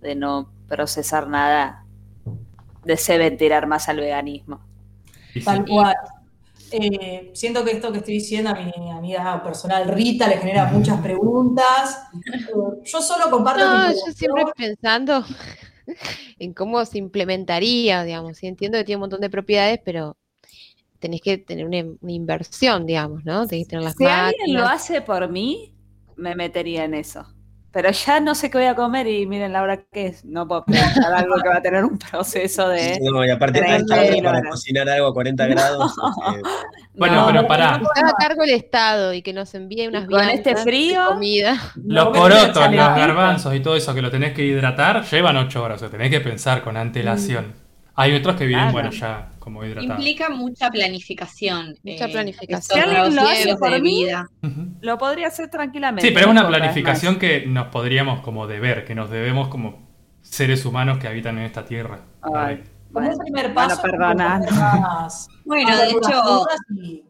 de 0.00 0.14
no 0.16 0.50
procesar 0.68 1.28
nada, 1.28 1.86
deben 2.84 3.36
tirar 3.38 3.66
más 3.66 3.88
al 3.88 3.96
veganismo. 3.98 4.60
Tal 5.44 5.64
cual. 5.64 5.94
Eh, 6.72 7.30
siento 7.34 7.64
que 7.64 7.72
esto 7.72 7.90
que 7.90 7.98
estoy 7.98 8.14
diciendo 8.14 8.50
a 8.50 8.54
mi 8.54 8.90
amiga 8.90 9.42
personal 9.42 9.88
Rita 9.88 10.28
le 10.28 10.38
genera 10.38 10.66
muchas 10.66 11.00
preguntas. 11.00 12.08
Eh, 12.14 12.82
yo 12.84 13.02
solo 13.02 13.30
comparto 13.30 13.64
No, 13.64 13.90
yo 13.90 14.12
siempre 14.14 14.44
pensando 14.56 15.24
en 16.38 16.54
cómo 16.54 16.84
se 16.84 16.98
implementaría, 16.98 18.04
digamos. 18.04 18.42
Y 18.42 18.46
entiendo 18.46 18.78
que 18.78 18.84
tiene 18.84 18.96
un 18.96 19.02
montón 19.02 19.20
de 19.20 19.30
propiedades, 19.30 19.80
pero 19.84 20.16
tenés 20.98 21.20
que 21.20 21.38
tener 21.38 21.66
una, 21.66 21.82
una 22.00 22.12
inversión, 22.12 22.86
digamos, 22.86 23.24
¿no? 23.24 23.46
Tenés 23.46 23.66
que 23.66 23.70
tener 23.70 23.84
las 23.84 23.96
Si 23.96 24.04
alguien 24.04 24.54
lo 24.54 24.64
hace 24.64 25.00
por 25.00 25.28
mí, 25.28 25.74
me 26.16 26.34
metería 26.34 26.84
en 26.84 26.94
eso. 26.94 27.26
Pero 27.72 27.90
ya 27.92 28.18
no 28.18 28.34
sé 28.34 28.50
qué 28.50 28.58
voy 28.58 28.66
a 28.66 28.74
comer 28.74 29.06
y 29.06 29.26
miren 29.26 29.52
la 29.52 29.62
hora 29.62 29.82
que 29.92 30.06
es. 30.08 30.24
No 30.24 30.48
puedo 30.48 30.64
pensar 30.64 31.12
algo 31.14 31.36
que 31.40 31.48
va 31.48 31.56
a 31.58 31.62
tener 31.62 31.84
un 31.84 31.98
proceso 31.98 32.68
de... 32.68 32.98
No, 33.00 33.24
y 33.24 33.30
aparte 33.30 33.60
tarde 33.60 34.22
para 34.22 34.38
horas. 34.40 34.50
cocinar 34.50 34.88
algo 34.88 35.06
a 35.08 35.14
40 35.14 35.46
grados. 35.46 35.92
eh, 36.36 36.42
Bueno, 36.94 37.14
No, 37.16 37.26
pero 37.26 37.42
no, 37.42 37.48
pará. 37.48 37.78
no, 37.78 37.88
haga 37.94 38.12
cargo 38.18 38.42
el 38.42 38.50
Estado 38.50 39.14
y 39.14 39.22
que 39.22 39.32
nos 39.32 39.54
envíe 39.54 39.86
unas 39.88 40.06
con 40.08 40.28
este 40.28 40.54
de 40.54 40.56
frío, 40.56 41.06
comida. 41.06 41.54
Los 41.76 42.06
No, 42.06 42.12
porotos, 42.12 42.54
los 42.66 42.72
garbanzos 42.74 43.54
y 43.54 43.60
todo 43.60 43.76
eso 43.76 43.94
que 43.94 44.02
lo 44.02 44.10
tenés 44.10 44.34
que 44.34 44.44
hidratar, 44.44 45.04
llevan 45.04 45.36
8 45.36 45.62
horas. 45.62 45.76
O 45.76 45.80
sea, 45.80 45.90
tenés 45.90 46.10
que 46.10 46.20
pensar 46.20 46.62
con 46.62 46.76
antelación. 46.76 47.54
Hay 48.00 48.14
otros 48.14 48.36
que 48.36 48.46
vienen, 48.46 48.70
Claro. 48.70 48.88
bueno, 48.88 48.90
ya 48.90 49.30
como 49.38 49.64
hidratados. 49.64 49.98
Implica 49.98 50.28
mucha 50.30 50.70
planificación. 50.70 51.74
Mucha 51.82 52.06
eh, 52.06 52.12
planificación. 52.12 52.58
estos 52.60 52.74
Si 52.76 52.96
alguien 52.96 53.16
lo 53.16 53.22
hace 53.22 53.56
por 53.56 53.80
mí, 53.80 54.06
lo 54.80 54.98
podría 54.98 55.28
hacer 55.28 55.48
tranquilamente. 55.50 56.06
Sí, 56.08 56.12
pero 56.14 56.26
es 56.26 56.32
una 56.32 56.46
planificación 56.48 57.18
que 57.18 57.46
nos 57.46 57.68
podríamos 57.68 58.20
como 58.20 58.46
deber, 58.46 58.84
que 58.84 58.94
nos 58.94 59.10
debemos 59.10 59.48
como 59.48 59.88
seres 60.22 60.64
humanos 60.64 60.98
que 60.98 61.08
habitan 61.08 61.38
en 61.38 61.44
esta 61.44 61.64
tierra. 61.64 62.00
Ay, 62.22 62.62
Como 62.92 63.06
bueno, 63.06 63.10
un 63.12 63.18
primer 63.24 63.52
bueno, 63.52 63.68
paso. 63.76 63.82
Bueno, 65.44 65.76
de 65.76 65.88
hecho, 65.90 66.46
y- 66.74 67.04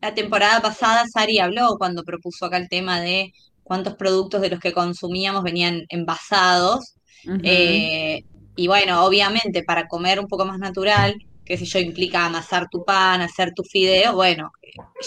La 0.00 0.14
temporada 0.14 0.60
pasada 0.60 1.04
Sari 1.06 1.38
habló 1.38 1.76
cuando 1.78 2.04
propuso 2.04 2.46
acá 2.46 2.56
el 2.56 2.68
tema 2.68 3.00
de 3.00 3.32
cuántos 3.62 3.94
productos 3.94 4.40
de 4.40 4.50
los 4.50 4.60
que 4.60 4.72
consumíamos 4.72 5.42
venían 5.42 5.84
envasados. 5.88 6.94
Eh, 7.42 8.22
y 8.56 8.66
bueno, 8.68 9.04
obviamente 9.04 9.62
para 9.64 9.86
comer 9.88 10.20
un 10.20 10.28
poco 10.28 10.44
más 10.44 10.58
natural, 10.58 11.14
que 11.44 11.58
sé 11.58 11.64
yo, 11.66 11.78
implica 11.78 12.24
amasar 12.26 12.68
tu 12.70 12.84
pan, 12.84 13.20
hacer 13.20 13.52
tu 13.54 13.62
fideo, 13.64 14.14
bueno, 14.14 14.50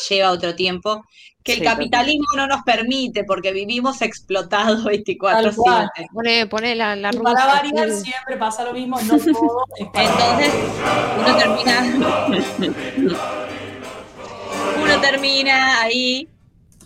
lleva 0.09 0.31
otro 0.31 0.55
tiempo 0.55 1.03
que 1.43 1.53
el 1.53 1.59
Sí, 1.59 1.63
capitalismo 1.63 2.27
no 2.35 2.45
nos 2.45 2.61
permite 2.63 3.23
porque 3.23 3.53
vivimos 3.53 4.01
explotados 4.01 4.83
Tal 4.83 4.91
24/7. 4.91 5.55
cual. 5.55 5.89
Pone, 6.13 6.47
pone 6.47 6.75
la, 6.75 6.95
la 6.95 7.09
y 7.13 7.17
para 7.17 7.45
variar 7.45 7.89
siempre 7.91 8.37
pasa 8.37 8.65
lo 8.65 8.73
mismo, 8.73 8.99
no 9.01 9.17
todo 9.17 9.65
Entonces, 9.79 10.53
uno 11.17 11.37
termina. 11.37 13.17
Uno 14.83 15.01
termina 15.01 15.81
ahí 15.81 16.27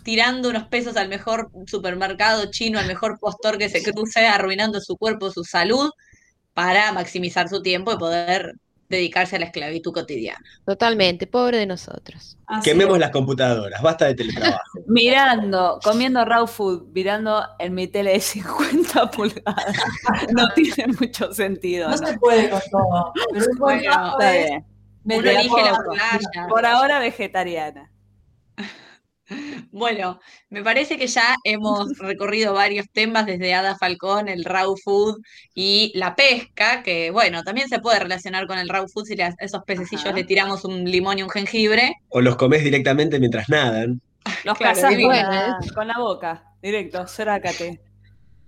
tirando 0.02 0.48
unos 0.48 0.64
pesos 0.64 0.96
al 0.96 1.08
mejor 1.08 1.50
supermercado 1.66 2.46
chino, 2.50 2.78
al 2.78 2.86
mejor 2.86 3.18
postor 3.20 3.58
que 3.58 3.68
se 3.68 3.82
cruce, 3.82 4.26
arruinando 4.26 4.80
su 4.80 4.96
cuerpo, 4.96 5.30
su 5.30 5.44
salud, 5.44 5.90
para 6.54 6.92
maximizar 6.92 7.48
su 7.48 7.62
tiempo 7.62 7.92
y 7.92 7.98
poder 7.98 8.56
dedicarse 8.88 9.36
a 9.36 9.38
la 9.38 9.46
esclavitud 9.46 9.92
cotidiana. 9.92 10.44
Totalmente, 10.66 11.26
pobre 11.26 11.56
de 11.58 11.66
nosotros. 11.66 12.38
Así 12.46 12.70
Quememos 12.70 12.96
es. 12.96 13.00
las 13.00 13.10
computadoras, 13.10 13.80
basta 13.82 14.06
de 14.06 14.14
teletrabajo. 14.14 14.60
Mirando, 14.86 15.80
comiendo 15.82 16.24
raw 16.26 16.46
food, 16.46 16.88
mirando 16.92 17.42
en 17.58 17.74
mi 17.74 17.88
tele 17.88 18.12
de 18.12 18.20
50 18.20 19.10
pulgadas. 19.12 19.76
No 20.32 20.48
tiene 20.54 20.92
mucho 21.00 21.32
sentido. 21.32 21.88
No 21.88 21.96
¿no? 21.96 22.06
se 22.06 22.18
puede 22.18 22.50
con 22.50 22.60
todo. 22.70 23.12
Pero 23.32 23.46
Bueno, 23.58 24.18
es. 24.20 24.50
Uno 25.04 25.30
elige 25.30 25.62
la 25.62 25.78
playa. 25.90 26.48
Por 26.48 26.66
ahora 26.66 26.98
vegetariana. 27.00 27.91
Bueno, 29.72 30.20
me 30.50 30.62
parece 30.62 30.98
que 30.98 31.06
ya 31.06 31.34
hemos 31.44 31.96
recorrido 31.96 32.52
varios 32.52 32.86
temas 32.92 33.24
desde 33.24 33.54
Ada 33.54 33.78
Falcón, 33.78 34.28
el 34.28 34.44
raw 34.44 34.76
food 34.76 35.22
y 35.54 35.90
la 35.94 36.14
pesca, 36.14 36.82
que 36.82 37.10
bueno, 37.10 37.42
también 37.42 37.70
se 37.70 37.78
puede 37.78 37.98
relacionar 37.98 38.46
con 38.46 38.58
el 38.58 38.68
raw 38.68 38.86
food 38.86 39.06
si 39.06 39.20
a 39.22 39.34
esos 39.38 39.62
pececillos 39.64 40.04
Ajá. 40.04 40.14
le 40.14 40.24
tiramos 40.24 40.66
un 40.66 40.84
limón 40.84 41.18
y 41.18 41.22
un 41.22 41.30
jengibre. 41.30 41.94
O 42.10 42.20
los 42.20 42.36
comes 42.36 42.62
directamente 42.62 43.18
mientras 43.18 43.48
nadan. 43.48 44.02
Los 44.44 44.58
Claro, 44.58 45.56
con 45.74 45.88
la 45.88 45.98
boca, 45.98 46.44
directo, 46.60 47.06
cerácate. 47.06 47.80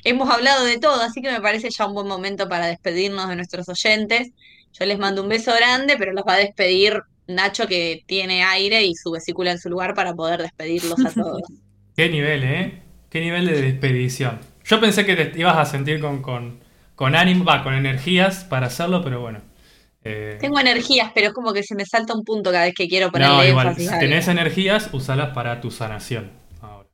Hemos 0.05 0.29
hablado 0.29 0.67
de 0.67 0.79
todo, 0.79 1.01
así 1.01 1.23
que 1.23 1.33
me 1.33 1.41
parece 1.41 1.71
ya 1.71 1.87
un 1.87 1.95
buen 1.95 2.07
momento 2.07 2.51
para 2.51 2.67
despedirnos 2.67 3.31
de 3.31 3.37
nuestros 3.37 3.67
oyentes. 3.71 4.29
Yo 4.75 4.85
les 4.85 4.99
mando 4.99 5.23
un 5.23 5.31
beso 5.31 5.55
grande, 5.55 5.97
pero 5.99 6.13
los 6.13 6.25
va 6.29 6.35
a 6.35 6.39
despedir 6.39 7.03
Nacho, 7.27 7.67
que 7.67 8.03
tiene 8.07 8.43
aire 8.45 8.85
y 8.85 8.95
su 8.95 9.11
vesícula 9.11 9.51
en 9.53 9.59
su 9.59 9.69
lugar 9.71 9.95
para 9.95 10.15
poder 10.15 10.43
despedirlos 10.43 11.05
a 11.05 11.11
todos. 11.11 11.43
Qué 11.97 12.09
nivel, 12.09 12.43
¿eh? 12.45 12.83
Qué 13.11 13.21
nivel 13.21 13.47
de 13.47 13.63
despedición. 13.63 14.41
Yo 14.65 14.81
pensé 14.81 15.07
que 15.07 15.15
te 15.17 15.39
ibas 15.39 15.57
a 15.57 15.65
sentir 15.65 16.01
con, 16.01 16.21
con, 16.23 16.59
con 16.97 17.15
ánimo, 17.15 17.45
va, 17.45 17.63
con 17.63 17.75
energías 17.75 18.45
para 18.45 18.67
hacerlo, 18.67 19.03
pero 19.03 19.21
bueno. 19.21 19.41
Eh, 20.03 20.37
Tengo 20.41 20.59
energías, 20.61 21.13
pero 21.15 21.29
es 21.29 21.33
como 21.33 21.53
que 21.53 21.63
se 21.63 21.75
me 21.75 21.87
salta 21.87 22.15
un 22.15 22.25
punto 22.25 22.51
cada 22.51 22.65
vez 22.65 22.75
que 22.75 22.89
quiero 22.89 23.11
ponerle 23.11 23.37
no, 23.37 23.45
igual, 23.45 23.75
si 23.77 23.89
tenés 23.89 24.29
energías, 24.29 24.91
usalas 24.93 25.31
para 25.31 25.61
tu 25.61 25.71
sanación. 25.71 26.31
Ahora, 26.61 26.89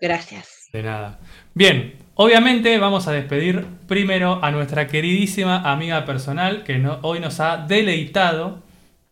Gracias. 0.00 0.68
de 0.72 0.82
nada. 0.82 1.18
Bien, 1.54 1.94
obviamente 2.14 2.78
vamos 2.78 3.06
a 3.08 3.12
despedir 3.12 3.66
primero 3.86 4.38
a 4.42 4.50
nuestra 4.50 4.86
queridísima 4.86 5.70
amiga 5.70 6.04
personal 6.06 6.62
que 6.64 6.78
no- 6.78 7.00
hoy 7.02 7.20
nos 7.20 7.40
ha 7.40 7.58
deleitado 7.58 8.62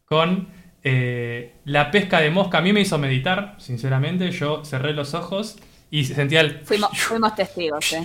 con 0.07 0.49
eh, 0.85 1.55
la 1.65 1.91
pesca 1.91 2.21
de 2.21 2.31
mosca. 2.31 2.59
A 2.59 2.61
mí 2.63 2.73
me 2.73 2.81
hizo 2.81 2.99
meditar, 2.99 3.55
sinceramente. 3.59 4.31
Yo 4.31 4.65
cerré 4.65 4.93
los 4.93 5.15
ojos 5.15 5.57
y 5.91 6.05
sentía 6.05 6.41
el... 6.41 6.61
Fuimos, 6.65 6.91
fuimos 6.99 7.35
testigos, 7.35 7.93
¿eh? 7.93 8.05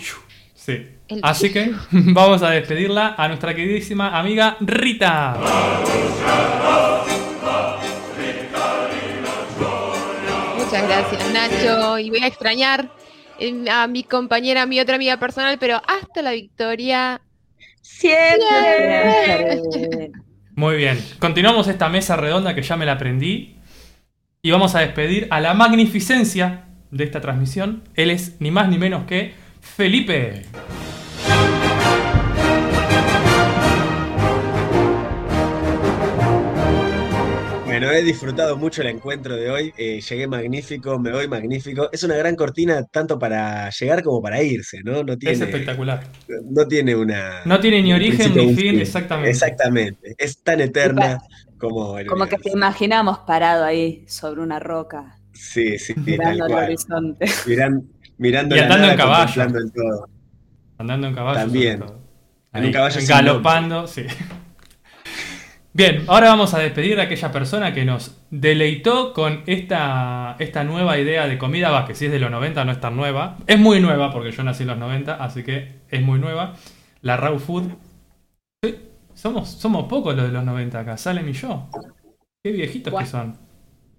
Sí. 0.56 0.88
El- 1.08 1.20
Así 1.24 1.52
que 1.52 1.72
vamos 1.92 2.42
a 2.44 2.50
despedirla 2.52 3.16
a 3.18 3.28
nuestra 3.28 3.56
queridísima 3.56 4.18
amiga 4.20 4.58
Rita. 4.60 5.38
Muchas 10.58 10.84
gracias, 10.88 11.32
Nacho. 11.34 11.98
Y 12.00 12.10
voy 12.10 12.20
a 12.24 12.28
extrañar 12.28 12.90
eh, 13.40 13.66
a 13.72 13.88
mi 13.88 14.04
compañera, 14.04 14.64
a 14.64 14.66
mi 14.66 14.80
otra 14.80 14.96
amiga 14.96 15.18
personal, 15.18 15.58
pero 15.60 15.82
hasta 15.88 16.22
la 16.22 16.32
victoria. 16.32 17.22
Siempre. 17.82 19.62
Siempre. 19.72 20.12
Muy 20.58 20.76
bien. 20.76 21.00
Continuamos 21.20 21.68
esta 21.68 21.88
mesa 21.88 22.16
redonda 22.16 22.56
que 22.56 22.64
ya 22.64 22.76
me 22.78 22.88
la 22.88 22.94
aprendí. 22.94 23.58
Y 24.42 24.50
vamos 24.50 24.74
a 24.74 24.80
despedir 24.80 25.28
a 25.30 25.40
la 25.40 25.54
magnificencia 25.54 26.66
de 26.90 27.04
esta 27.04 27.22
transmisión. 27.22 27.84
Él 27.94 28.10
es 28.10 28.38
ni 28.40 28.50
más 28.50 28.68
ni 28.68 28.80
menos 28.80 29.06
que 29.06 29.36
Felipe. 29.62 30.46
Bueno, 37.80 37.92
he 37.94 38.02
disfrutado 38.02 38.58
mucho 38.58 38.82
el 38.82 38.88
encuentro 38.88 39.36
de 39.36 39.52
hoy. 39.52 39.72
eh, 39.78 40.02
llegué 40.02 40.26
magnífico, 40.28 40.98
me 40.98 41.12
voy 41.12 41.28
magnífico. 41.28 41.90
Es 41.92 42.02
una 42.04 42.16
gran 42.16 42.36
cortina 42.36 42.84
tanto 42.86 43.20
para 43.20 43.70
llegar 43.70 44.02
como 44.02 44.20
para 44.20 44.42
irse, 44.42 44.80
¿no? 44.84 45.04
No 45.04 45.14
Es 45.14 45.20
tiene, 45.20 45.46
espectacular. 45.46 46.04
no 46.50 46.68
tiene 46.68 46.96
una. 46.96 47.42
No 47.46 47.60
tiene 47.60 47.84
ni 47.84 47.94
origen 47.94 48.34
ni 48.34 48.56
fin, 48.56 48.80
exactamente. 48.80 49.30
Exactamente. 49.30 50.16
Es 50.18 50.42
tan 50.42 50.60
eterna 50.62 51.20
como 51.60 52.00
el 52.00 52.08
Como 52.08 52.26
que 52.26 52.38
te 52.38 52.50
imaginamos 52.50 53.20
parado 53.20 53.64
ahí 53.64 54.04
sobre 54.08 54.42
una 54.42 54.58
roca, 54.60 55.16
Sí, 55.34 55.78
sí, 55.78 55.94
mirando 56.04 56.46
el 56.46 56.52
cual. 56.52 56.64
horizonte. 56.66 57.26
Miran- 57.46 57.84
mirando 58.18 58.56
Y 58.56 58.60
andando 58.60 58.88
nada, 58.88 58.94
en 58.94 58.98
caballo. 58.98 59.44
el 59.44 59.72
todo. 59.72 60.10
Andando 60.80 61.08
en 61.10 61.14
caballo. 61.14 61.40
También. 61.42 61.80
todo. 61.82 62.00
En 62.54 62.66
un 62.66 62.72
caballo 62.72 63.00
sin 63.00 63.08
galopando, 63.08 63.86
sí. 63.86 64.02
Bien, 65.78 66.06
ahora 66.08 66.30
vamos 66.30 66.56
a 66.56 66.58
despedir 66.58 67.00
a 67.00 67.04
aquella 67.04 67.32
persona 67.32 67.72
que 67.72 67.86
nos 67.86 68.18
deleitó 68.32 69.14
con 69.14 69.44
esta, 69.46 70.36
esta 70.40 70.64
nueva 70.64 70.98
idea 70.98 71.28
de 71.28 71.38
comida, 71.38 71.70
va, 71.70 71.86
que 71.86 71.94
si 71.94 72.08
es 72.08 72.12
de 72.12 72.18
los 72.18 72.32
90 72.32 72.66
no 72.66 72.72
es 72.72 72.80
tan 72.82 72.96
nueva. 72.96 73.38
Es 73.46 73.60
muy 73.60 73.80
nueva 73.80 74.12
porque 74.12 74.32
yo 74.32 74.42
nací 74.42 74.64
en 74.64 74.70
los 74.70 74.80
90, 74.80 75.24
así 75.24 75.44
que 75.44 75.82
es 75.88 76.02
muy 76.02 76.18
nueva. 76.18 76.56
La 77.02 77.16
raw 77.16 77.38
food. 77.38 77.66
Sí, 78.64 78.76
somos, 79.14 79.50
somos 79.50 79.88
pocos 79.88 80.16
los 80.16 80.26
de 80.26 80.32
los 80.32 80.44
90 80.44 80.80
acá, 80.80 80.98
Salem 80.98 81.30
y 81.30 81.34
yo. 81.34 81.70
Qué 82.44 82.54
viejitos 82.54 82.92
que 82.92 83.06
son. 83.06 83.38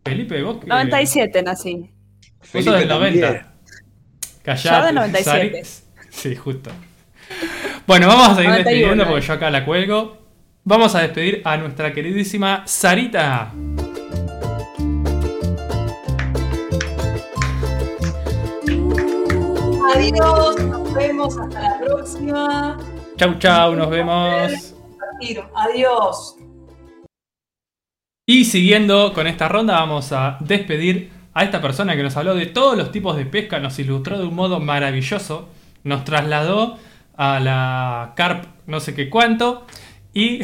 Felipe, 0.05 0.43
vos 0.43 0.59
que... 0.59 0.67
97 0.67 1.43
nací. 1.45 1.77
Vos 2.41 2.49
Felipe 2.49 2.71
sos 2.73 2.81
del 2.81 2.89
también. 2.89 3.21
90. 3.21 3.55
Callate, 4.43 4.69
Yo 4.69 4.85
del 4.85 4.95
97. 4.97 5.65
Sari. 5.65 6.11
Sí, 6.11 6.35
justo. 6.35 6.73
Bueno, 7.87 8.09
vamos 8.09 8.31
a 8.31 8.35
seguir 8.35 8.51
91, 8.51 8.69
despidiendo 8.69 9.07
porque 9.07 9.27
yo 9.29 9.33
acá 9.35 9.51
la 9.51 9.65
cuelgo. 9.65 10.18
Vamos 10.69 10.95
a 10.95 11.01
despedir 11.01 11.41
a 11.47 11.57
nuestra 11.57 11.95
queridísima 11.95 12.63
Sarita. 12.67 13.53
Adiós, 19.95 20.61
nos 20.61 20.95
vemos 20.95 21.39
hasta 21.39 21.61
la 21.63 21.79
próxima. 21.81 22.79
Chau, 23.17 23.39
chau, 23.39 23.77
nos 23.77 23.89
vemos. 23.89 24.75
Adiós. 25.55 26.37
Y 28.27 28.45
siguiendo 28.45 29.15
con 29.15 29.27
esta 29.27 29.49
ronda, 29.49 29.81
vamos 29.81 30.13
a 30.13 30.37
despedir 30.41 31.11
a 31.33 31.45
esta 31.45 31.63
persona 31.63 31.97
que 31.97 32.03
nos 32.03 32.15
habló 32.19 32.35
de 32.35 32.45
todos 32.45 32.77
los 32.77 32.93
tipos 32.93 33.17
de 33.17 33.25
pesca, 33.25 33.59
nos 33.59 33.79
ilustró 33.79 34.19
de 34.19 34.27
un 34.27 34.35
modo 34.35 34.61
maravilloso, 34.61 35.49
nos 35.83 36.05
trasladó 36.05 36.77
a 37.17 37.41
la 37.41 38.13
carp 38.15 38.45
no 38.67 38.81
sé 38.81 38.95
qué 38.95 39.09
cuánto 39.09 39.67
y 40.19 40.41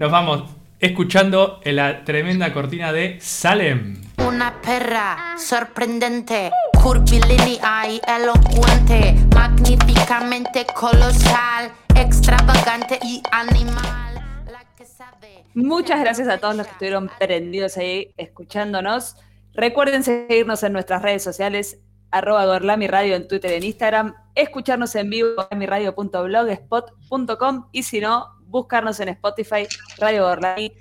nos 0.00 0.10
vamos 0.10 0.42
escuchando 0.80 1.60
en 1.62 1.76
la 1.76 2.04
tremenda 2.04 2.52
cortina 2.52 2.92
de 2.92 3.20
Salem. 3.20 4.02
Una 4.26 4.60
perra 4.60 5.36
sorprendente, 5.38 6.50
curvilínea 6.82 7.88
y 7.88 8.00
elocuente, 8.08 9.14
magníficamente 9.36 10.66
colosal, 10.74 11.70
extravagante 11.94 12.98
y 13.04 13.22
animal. 13.30 14.16
La 14.50 14.64
que 14.76 14.84
sabe. 14.84 15.44
Muchas 15.54 16.00
gracias 16.00 16.26
a 16.26 16.38
todos 16.38 16.56
los 16.56 16.66
que 16.66 16.72
estuvieron 16.72 17.08
prendidos 17.20 17.76
ahí 17.76 18.12
escuchándonos. 18.16 19.14
Recuerden 19.54 20.02
seguirnos 20.02 20.64
en 20.64 20.72
nuestras 20.72 21.02
redes 21.02 21.22
sociales, 21.22 21.78
arroba 22.10 22.46
Gorlami 22.46 22.88
Radio 22.88 23.14
en 23.14 23.28
Twitter 23.28 23.52
y 23.52 23.54
en 23.54 23.62
Instagram, 23.64 24.14
escucharnos 24.34 24.94
en 24.96 25.10
vivo 25.10 25.46
en 25.50 25.58
mirradio.blogspot.com 25.58 27.66
y 27.72 27.82
si 27.82 28.00
no, 28.00 28.39
buscarnos 28.50 28.98
en 29.00 29.08
Spotify, 29.10 29.66
Radio 29.98 30.24
Gorlami, 30.24 30.72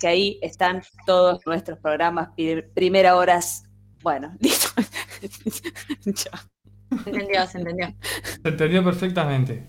que 0.00 0.06
ahí 0.08 0.38
están 0.42 0.82
todos 1.06 1.40
nuestros 1.46 1.78
programas, 1.78 2.28
pri- 2.36 2.62
primera 2.74 3.16
horas. 3.16 3.64
Bueno, 4.02 4.34
listo. 4.40 4.68
Chao. 6.14 6.40
Se 7.02 7.10
entendió, 7.10 7.46
se 7.46 7.58
entendió. 7.58 7.94
Se 8.42 8.48
entendió 8.48 8.84
perfectamente. 8.84 9.66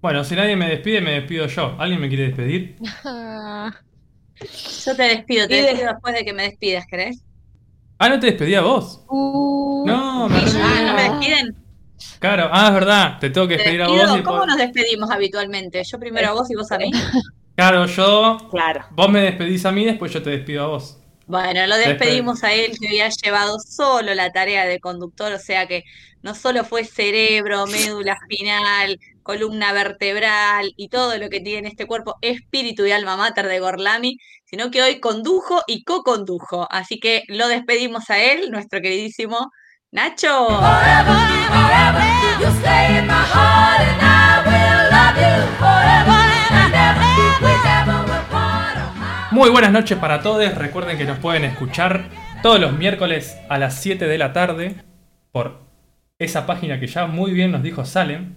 Bueno, 0.00 0.24
si 0.24 0.34
nadie 0.34 0.56
me 0.56 0.68
despide, 0.68 1.00
me 1.00 1.12
despido 1.12 1.46
yo. 1.46 1.76
¿Alguien 1.78 2.00
me 2.00 2.08
quiere 2.08 2.24
despedir? 2.28 2.76
Yo 4.84 4.96
te 4.96 5.02
despido, 5.04 5.46
te 5.46 5.54
de- 5.54 5.62
despido 5.62 5.88
después 5.92 6.14
de 6.14 6.24
que 6.24 6.32
me 6.32 6.42
despidas, 6.44 6.84
¿querés? 6.90 7.22
Ah, 7.98 8.08
no 8.08 8.18
te 8.18 8.26
despedí 8.26 8.54
a 8.56 8.62
vos. 8.62 9.04
Uh, 9.08 9.84
No, 9.86 10.28
me 10.28 10.40
re- 10.40 10.50
Ah, 10.60 10.82
¿no 10.86 10.94
me 10.94 11.02
despiden? 11.02 11.56
Claro, 12.18 12.48
ah, 12.52 12.68
es 12.68 12.74
verdad, 12.74 13.18
te 13.18 13.30
tengo 13.30 13.48
que 13.48 13.56
despedir 13.56 13.82
a 13.82 13.88
vos. 13.88 14.18
y 14.18 14.22
¿Cómo 14.22 14.46
nos 14.46 14.56
despedimos 14.56 15.10
habitualmente? 15.10 15.82
Yo 15.84 15.98
primero 15.98 16.28
a 16.28 16.32
vos 16.32 16.50
y 16.50 16.54
vos 16.54 16.70
a 16.72 16.78
mí. 16.78 16.90
Claro, 17.54 17.84
yo. 17.84 18.38
Claro. 18.50 18.86
Vos 18.92 19.10
me 19.10 19.20
despedís 19.20 19.66
a 19.66 19.72
mí, 19.72 19.84
después 19.84 20.10
yo 20.10 20.22
te 20.22 20.30
despido 20.30 20.64
a 20.64 20.66
vos. 20.68 20.98
Bueno, 21.26 21.66
lo 21.66 21.76
despedimos 21.76 22.42
a 22.44 22.52
él 22.52 22.72
que 22.78 22.88
había 22.88 23.08
llevado 23.08 23.58
solo 23.58 24.14
la 24.14 24.32
tarea 24.32 24.64
de 24.64 24.80
conductor, 24.80 25.32
o 25.32 25.38
sea 25.38 25.66
que 25.66 25.84
no 26.22 26.34
solo 26.34 26.64
fue 26.64 26.84
cerebro, 26.84 27.66
médula 27.66 28.14
espinal, 28.14 28.98
columna 29.22 29.72
vertebral 29.72 30.72
y 30.76 30.88
todo 30.88 31.16
lo 31.18 31.28
que 31.28 31.40
tiene 31.40 31.68
este 31.68 31.86
cuerpo, 31.86 32.16
espíritu 32.22 32.86
y 32.86 32.92
alma 32.92 33.16
mater 33.16 33.46
de 33.46 33.60
Gorlami, 33.60 34.18
sino 34.44 34.70
que 34.70 34.82
hoy 34.82 35.00
condujo 35.00 35.62
y 35.66 35.84
co-condujo. 35.84 36.66
Así 36.70 36.98
que 37.00 37.22
lo 37.28 37.48
despedimos 37.48 38.10
a 38.10 38.22
él, 38.22 38.50
nuestro 38.50 38.80
queridísimo 38.80 39.50
Nacho. 39.94 40.48
Muy 49.32 49.50
buenas 49.50 49.70
noches 49.70 49.98
para 49.98 50.22
todos. 50.22 50.54
Recuerden 50.54 50.96
que 50.96 51.04
nos 51.04 51.18
pueden 51.18 51.44
escuchar 51.44 52.08
todos 52.42 52.58
los 52.58 52.72
miércoles 52.72 53.36
a 53.50 53.58
las 53.58 53.82
7 53.82 54.06
de 54.06 54.16
la 54.16 54.32
tarde 54.32 54.76
por 55.30 55.60
esa 56.18 56.46
página 56.46 56.80
que 56.80 56.86
ya 56.86 57.06
muy 57.06 57.32
bien 57.32 57.52
nos 57.52 57.62
dijo 57.62 57.84
Salem. 57.84 58.36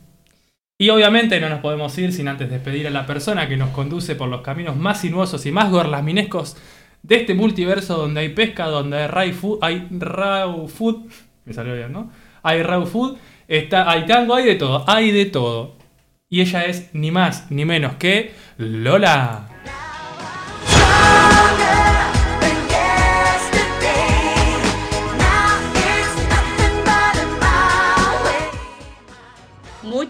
Y 0.77 0.89
obviamente 0.89 1.39
no 1.39 1.47
nos 1.47 1.61
podemos 1.61 1.97
ir 1.97 2.11
sin 2.11 2.27
antes 2.27 2.49
despedir 2.49 2.85
a 2.87 2.89
la 2.89 3.05
persona 3.05 3.47
que 3.47 3.55
nos 3.55 3.69
conduce 3.69 4.15
por 4.15 4.27
los 4.27 4.41
caminos 4.41 4.75
más 4.75 4.99
sinuosos 4.99 5.45
y 5.45 5.53
más 5.53 5.71
gorlaminescos 5.71 6.57
de 7.07 7.17
este 7.17 7.35
multiverso 7.35 7.97
donde 7.97 8.21
hay 8.21 8.29
pesca, 8.29 8.65
donde 8.65 8.97
hay 8.97 9.07
raw 9.07 9.31
food, 9.31 9.59
hay 9.61 9.87
raw 9.91 10.67
food, 10.67 11.05
me 11.45 11.53
salió 11.53 11.73
bien, 11.75 11.91
¿no? 11.91 12.11
Hay 12.43 12.61
raw 12.63 12.85
food, 12.85 13.17
está, 13.47 13.89
hay 13.89 14.05
tango, 14.05 14.35
hay 14.35 14.45
de 14.45 14.55
todo, 14.55 14.83
hay 14.87 15.11
de 15.11 15.25
todo. 15.25 15.75
Y 16.29 16.41
ella 16.41 16.65
es 16.65 16.89
ni 16.93 17.11
más 17.11 17.49
ni 17.51 17.65
menos 17.65 17.95
que 17.95 18.33
Lola. 18.57 19.47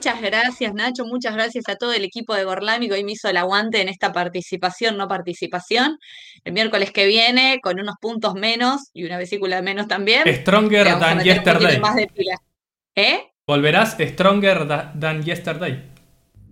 Muchas 0.06 0.22
gracias, 0.22 0.74
Nacho. 0.76 1.04
Muchas 1.04 1.34
gracias 1.34 1.68
a 1.68 1.78
todo 1.78 1.92
el 1.92 2.04
equipo 2.04 2.36
de 2.36 2.44
Gorlami 2.44 2.88
que 2.88 2.94
hoy 2.94 3.04
me 3.04 3.14
hizo 3.14 3.28
el 3.28 3.38
aguante 3.38 3.82
en 3.82 3.90
esta 3.90 4.14
participación, 4.14 4.98
no 4.98 5.08
participación. 5.08 5.98
El 6.44 6.54
miércoles 6.54 6.92
que 6.92 7.08
viene, 7.08 7.60
con 7.60 7.80
unos 7.80 7.96
puntos 8.00 8.36
menos 8.36 8.92
y 8.94 9.06
una 9.06 9.18
vesícula 9.18 9.64
menos 9.64 9.88
también. 9.88 10.22
Stronger 10.32 11.00
than 11.00 11.24
yesterday. 11.24 11.80
más 11.80 11.96
de 11.96 12.06
pila. 12.06 12.38
¿Eh? 12.94 13.32
Volverás 13.48 13.98
stronger 14.00 14.68
than 14.68 15.24
yesterday. 15.24 15.84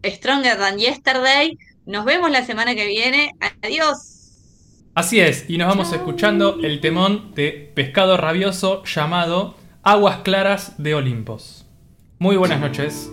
Stronger 0.03 0.57
than 0.57 0.79
yesterday. 0.79 1.55
Nos 1.85 2.05
vemos 2.05 2.31
la 2.31 2.43
semana 2.43 2.73
que 2.73 2.87
viene. 2.87 3.33
Adiós. 3.61 4.89
Así 4.95 5.19
es, 5.19 5.47
y 5.47 5.59
nos 5.59 5.67
vamos 5.67 5.93
escuchando 5.93 6.57
el 6.63 6.81
temón 6.81 7.35
de 7.35 7.71
Pescado 7.75 8.17
Rabioso 8.17 8.83
llamado 8.83 9.55
Aguas 9.83 10.21
Claras 10.23 10.81
de 10.81 10.95
Olimpos. 10.95 11.67
Muy 12.17 12.35
buenas 12.35 12.59
noches. 12.59 13.11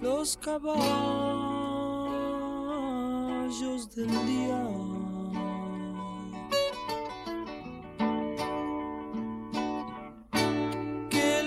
Los 0.00 0.36
caballos 0.36 0.70
del 3.94 4.26
día. 4.26 4.99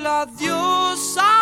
La 0.04 0.26
diosa 0.26 1.33